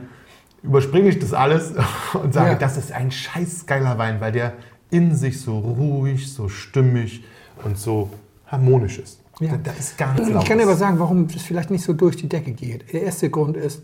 überspringe 0.62 1.08
ich 1.08 1.18
das 1.18 1.32
alles 1.32 1.72
und 2.22 2.34
sage, 2.34 2.50
Ja. 2.50 2.54
das 2.58 2.76
ist 2.76 2.92
ein 2.92 3.10
scheiß 3.10 3.64
geiler 3.64 3.96
Wein, 3.96 4.20
weil 4.20 4.32
der 4.32 4.52
in 4.90 5.14
sich 5.14 5.40
so 5.40 5.58
ruhig, 5.58 6.30
so 6.30 6.50
stimmig 6.50 7.24
und 7.64 7.78
so 7.78 8.10
harmonisch 8.46 8.98
ist. 8.98 9.20
Ja. 9.40 9.56
Da, 9.56 9.70
ist 9.72 9.96
gar 9.96 10.12
nichts 10.12 10.28
Ich 10.28 10.44
kann 10.44 10.60
aber 10.60 10.76
sagen, 10.76 10.98
warum 10.98 11.24
es 11.34 11.40
vielleicht 11.42 11.70
nicht 11.70 11.82
so 11.82 11.94
durch 11.94 12.16
die 12.16 12.28
Decke 12.28 12.52
geht. 12.52 12.92
Der 12.92 13.02
erste 13.02 13.30
Grund 13.30 13.56
ist, 13.56 13.82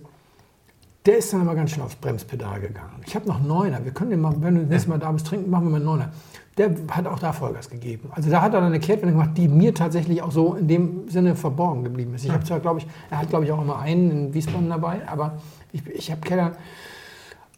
der 1.09 1.17
ist 1.17 1.33
dann 1.33 1.41
aber 1.41 1.55
ganz 1.55 1.71
schön 1.71 1.83
aufs 1.83 1.97
Bremspedal 1.97 2.61
gegangen. 2.61 3.01
Ich 3.07 3.15
habe 3.15 3.27
noch 3.27 3.41
Neuner. 3.41 3.83
Wir 3.83 3.93
können 3.93 4.11
den 4.11 4.21
mal, 4.21 4.35
wenn 4.41 4.57
du 4.57 4.61
das 4.61 4.69
nächste 4.69 4.91
Mal 4.91 4.99
da 4.99 5.11
bist, 5.11 5.27
trinken, 5.27 5.49
machen 5.49 5.65
wir 5.65 5.71
mal 5.71 5.77
einen 5.77 5.87
Neuner. 5.87 6.13
Der 6.59 6.71
hat 6.91 7.07
auch 7.07 7.19
da 7.19 7.33
Vollgas 7.33 7.71
gegeben. 7.71 8.11
Also 8.11 8.29
da 8.29 8.43
hat 8.43 8.53
er 8.53 8.61
dann 8.61 8.65
eine 8.65 8.79
Kehrtwende 8.79 9.15
gemacht, 9.15 9.31
die 9.35 9.49
mir 9.49 9.73
tatsächlich 9.73 10.21
auch 10.21 10.31
so 10.31 10.55
in 10.55 10.69
dem 10.69 11.09
Sinne 11.09 11.35
verborgen 11.35 11.83
geblieben 11.83 12.15
ist. 12.15 12.27
Ich 12.27 12.31
habe 12.31 12.45
zwar, 12.45 12.61
glaube 12.61 12.81
ich, 12.81 12.87
er 13.11 13.21
hat, 13.21 13.31
glaube 13.31 13.47
ich, 13.47 13.53
auch 13.53 13.63
immer 13.63 13.79
einen 13.79 14.11
in 14.11 14.35
Wiesbaden 14.35 14.69
dabei, 14.69 15.01
aber 15.09 15.39
ich, 15.73 15.87
ich 15.87 16.11
habe 16.11 16.21
Keller 16.21 16.53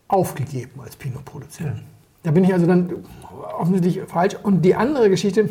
aufgegeben 0.06 0.80
als 0.80 0.94
Pinot-Produzent. 0.94 1.82
Da 2.22 2.30
bin 2.30 2.44
ich 2.44 2.52
also 2.52 2.66
dann 2.66 3.04
offensichtlich 3.58 4.00
falsch. 4.06 4.36
Und 4.40 4.62
die 4.62 4.76
andere 4.76 5.10
Geschichte, 5.10 5.48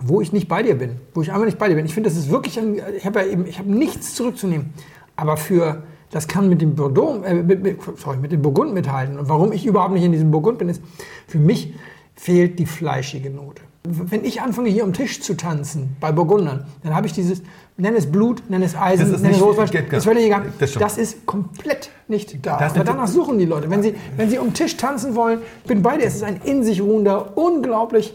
wo 0.00 0.22
ich 0.22 0.32
nicht 0.32 0.48
bei 0.48 0.62
dir 0.62 0.78
bin, 0.78 0.92
wo 1.12 1.20
ich 1.20 1.32
einfach 1.32 1.44
nicht 1.44 1.58
bei 1.58 1.68
dir 1.68 1.74
bin. 1.74 1.84
Ich 1.84 1.92
finde, 1.92 2.08
das 2.08 2.16
ist 2.16 2.30
wirklich, 2.30 2.58
ein, 2.58 2.80
ich 2.96 3.04
habe 3.04 3.20
ja 3.20 3.26
eben, 3.26 3.46
ich 3.46 3.58
habe 3.58 3.70
nichts 3.70 4.14
zurückzunehmen. 4.14 4.72
Aber 5.16 5.36
für, 5.36 5.82
das 6.10 6.26
kann 6.28 6.48
mit 6.48 6.60
dem 6.62 6.74
Bordeaux, 6.74 7.22
äh, 7.24 7.34
mit, 7.34 7.62
mit, 7.62 7.78
sorry, 7.96 8.16
mit 8.18 8.32
dem 8.32 8.42
Burgund 8.42 8.72
mithalten. 8.74 9.18
Und 9.18 9.28
warum 9.28 9.52
ich 9.52 9.66
überhaupt 9.66 9.92
nicht 9.92 10.04
in 10.04 10.12
diesem 10.12 10.30
Burgund 10.30 10.58
bin, 10.58 10.68
ist, 10.68 10.82
für 11.26 11.38
mich 11.38 11.74
fehlt 12.14 12.58
die 12.58 12.66
fleischige 12.66 13.30
Note. 13.30 13.62
Wenn 13.84 14.24
ich 14.24 14.42
anfange, 14.42 14.68
hier 14.68 14.82
am 14.82 14.92
Tisch 14.92 15.20
zu 15.22 15.34
tanzen, 15.36 15.96
bei 16.00 16.12
Burgundern, 16.12 16.66
dann 16.82 16.94
habe 16.94 17.06
ich 17.06 17.12
dieses, 17.12 17.42
nenn 17.76 17.94
es 17.94 18.10
Blut, 18.10 18.42
nenn 18.50 18.60
es 18.62 18.74
Eisen, 18.76 19.06
Das 19.06 19.16
ist 19.20 19.22
nenn 19.22 19.32
es 19.32 19.40
gar- 19.70 19.92
ist 19.98 20.04
völlig 20.04 20.24
egal. 20.26 20.42
das. 20.58 20.72
Das 20.74 20.98
ist 20.98 21.24
komplett 21.26 21.90
nicht 22.08 22.44
da. 22.44 22.58
Das 22.58 22.74
Aber 22.74 22.84
danach 22.84 23.06
suchen 23.06 23.38
die 23.38 23.44
Leute. 23.46 23.70
Wenn 23.70 23.82
sie, 23.82 23.94
wenn 24.16 24.28
sie 24.28 24.38
um 24.38 24.52
Tisch 24.52 24.76
tanzen 24.76 25.14
wollen, 25.14 25.38
ich 25.62 25.68
bin 25.68 25.80
bei 25.82 25.96
dir, 25.96 26.04
es 26.06 26.16
ist 26.16 26.24
ein 26.24 26.40
in 26.44 26.64
sich 26.64 26.82
ruhender, 26.82 27.36
unglaublich 27.38 28.12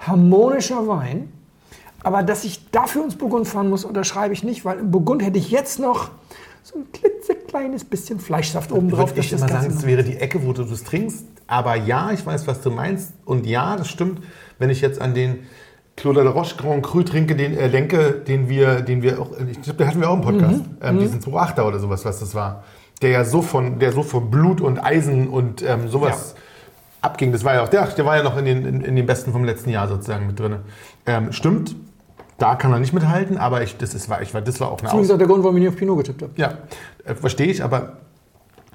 harmonischer 0.00 0.86
Wein. 0.88 1.28
Aber 2.02 2.22
dass 2.22 2.44
ich 2.44 2.70
dafür 2.70 3.04
ins 3.04 3.16
Burgund 3.16 3.46
fahren 3.48 3.70
muss, 3.70 3.84
unterschreibe 3.84 4.34
ich 4.34 4.42
nicht, 4.42 4.64
weil 4.64 4.78
im 4.80 4.90
Burgund 4.90 5.22
hätte 5.24 5.38
ich 5.38 5.50
jetzt 5.50 5.78
noch 5.78 6.10
so 6.64 6.78
ein 6.78 6.86
klitzekleines 6.92 7.84
bisschen 7.84 8.18
Fleischsaft 8.18 8.72
oben 8.72 8.88
drauf. 8.90 9.10
Würde 9.10 9.20
ich 9.20 9.32
immer 9.32 9.46
sagen, 9.48 9.66
es 9.68 9.86
wäre 9.86 10.02
die 10.02 10.16
Ecke, 10.16 10.44
wo 10.46 10.52
du 10.54 10.64
das 10.64 10.82
trinkst. 10.82 11.26
Aber 11.46 11.74
ja, 11.76 12.10
ich 12.10 12.24
weiß, 12.24 12.46
was 12.46 12.62
du 12.62 12.70
meinst. 12.70 13.12
Und 13.26 13.46
ja, 13.46 13.76
das 13.76 13.88
stimmt. 13.90 14.20
Wenn 14.58 14.70
ich 14.70 14.80
jetzt 14.80 14.98
an 15.00 15.12
den 15.12 15.40
Claude 15.96 16.22
de 16.22 16.32
Roche 16.32 16.56
Grand 16.56 16.82
Cru 16.82 17.02
trinke, 17.02 17.36
den 17.36 17.54
äh, 17.56 17.66
lenke, 17.68 18.12
den 18.12 18.48
wir, 18.48 18.80
den 18.80 19.02
wir 19.02 19.20
auch, 19.20 19.32
ich 19.38 19.60
glaube, 19.60 19.76
den 19.76 19.86
hatten 19.88 20.00
wir 20.00 20.08
auch 20.08 20.14
im 20.16 20.22
Podcast, 20.22 20.60
Mhm. 20.62 20.76
ähm, 20.80 20.98
diesen 21.00 21.20
2.8er 21.20 21.62
oder 21.68 21.78
sowas, 21.78 22.04
was 22.06 22.18
das 22.20 22.34
war. 22.34 22.64
Der 23.02 23.10
ja 23.10 23.24
so 23.24 23.42
von, 23.42 23.78
der 23.78 23.92
so 23.92 24.02
von 24.02 24.30
Blut 24.30 24.62
und 24.62 24.82
Eisen 24.82 25.28
und 25.28 25.62
ähm, 25.62 25.88
sowas 25.88 26.34
abging. 27.02 27.30
Das 27.32 27.44
war 27.44 27.54
ja 27.54 27.62
auch 27.62 27.68
der, 27.68 27.86
der 27.88 28.06
war 28.06 28.16
ja 28.16 28.22
noch 28.22 28.38
in 28.38 28.46
den, 28.46 28.64
in, 28.64 28.80
in 28.80 28.96
den 28.96 29.04
besten 29.04 29.32
vom 29.32 29.44
letzten 29.44 29.68
Jahr 29.68 29.86
sozusagen 29.86 30.26
mit 30.26 30.40
drin. 30.40 30.56
Ähm, 31.04 31.30
stimmt, 31.32 31.76
da 32.38 32.54
kann 32.56 32.72
er 32.72 32.78
nicht 32.80 32.92
mithalten, 32.92 33.36
aber 33.38 33.62
ich, 33.62 33.76
das, 33.76 33.94
ist, 33.94 34.08
war, 34.08 34.22
ich, 34.22 34.34
war- 34.34 34.42
das 34.42 34.60
war 34.60 34.70
auch 34.70 34.80
eine 34.82 35.02
ist 35.02 35.10
auch 35.10 35.18
der 35.18 35.26
Grund, 35.26 35.42
warum 35.44 35.56
ich 35.56 35.62
nicht 35.62 35.68
auf 35.70 35.76
Pinot 35.76 35.98
getippt 35.98 36.22
habe. 36.22 36.32
ja, 36.36 36.58
äh, 37.04 37.14
verstehe 37.14 37.46
ich, 37.46 37.62
aber 37.62 37.98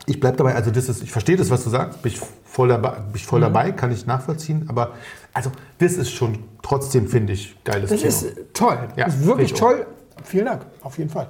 ich 0.05 0.19
bleibe 0.19 0.37
dabei, 0.37 0.55
also 0.55 0.71
das 0.71 0.87
ist, 0.89 1.03
ich 1.03 1.11
verstehe 1.11 1.35
das, 1.35 1.49
was 1.49 1.63
du 1.63 1.69
sagst, 1.69 2.01
bin 2.01 2.11
ich 2.11 2.19
voll 2.45 2.69
dabei, 2.69 2.91
bin 2.91 3.15
ich 3.15 3.23
Mhm. 3.25 3.27
voll 3.29 3.41
dabei 3.41 3.71
kann 3.71 3.91
ich 3.91 4.05
nachvollziehen, 4.05 4.65
aber 4.69 4.93
also 5.33 5.51
das 5.79 5.93
ist 5.93 6.11
schon 6.11 6.39
trotzdem, 6.63 7.07
finde 7.07 7.33
ich, 7.33 7.55
geiles 7.63 7.89
Das 7.89 7.99
Thema. 7.99 8.09
ist 8.09 8.53
toll. 8.53 8.77
Ja, 8.95 9.05
das 9.05 9.15
ist 9.15 9.25
wirklich 9.25 9.51
ich 9.51 9.55
auch. 9.55 9.71
toll. 9.71 9.85
Vielen 10.23 10.45
Dank, 10.45 10.61
auf 10.81 10.97
jeden 10.97 11.09
Fall. 11.09 11.29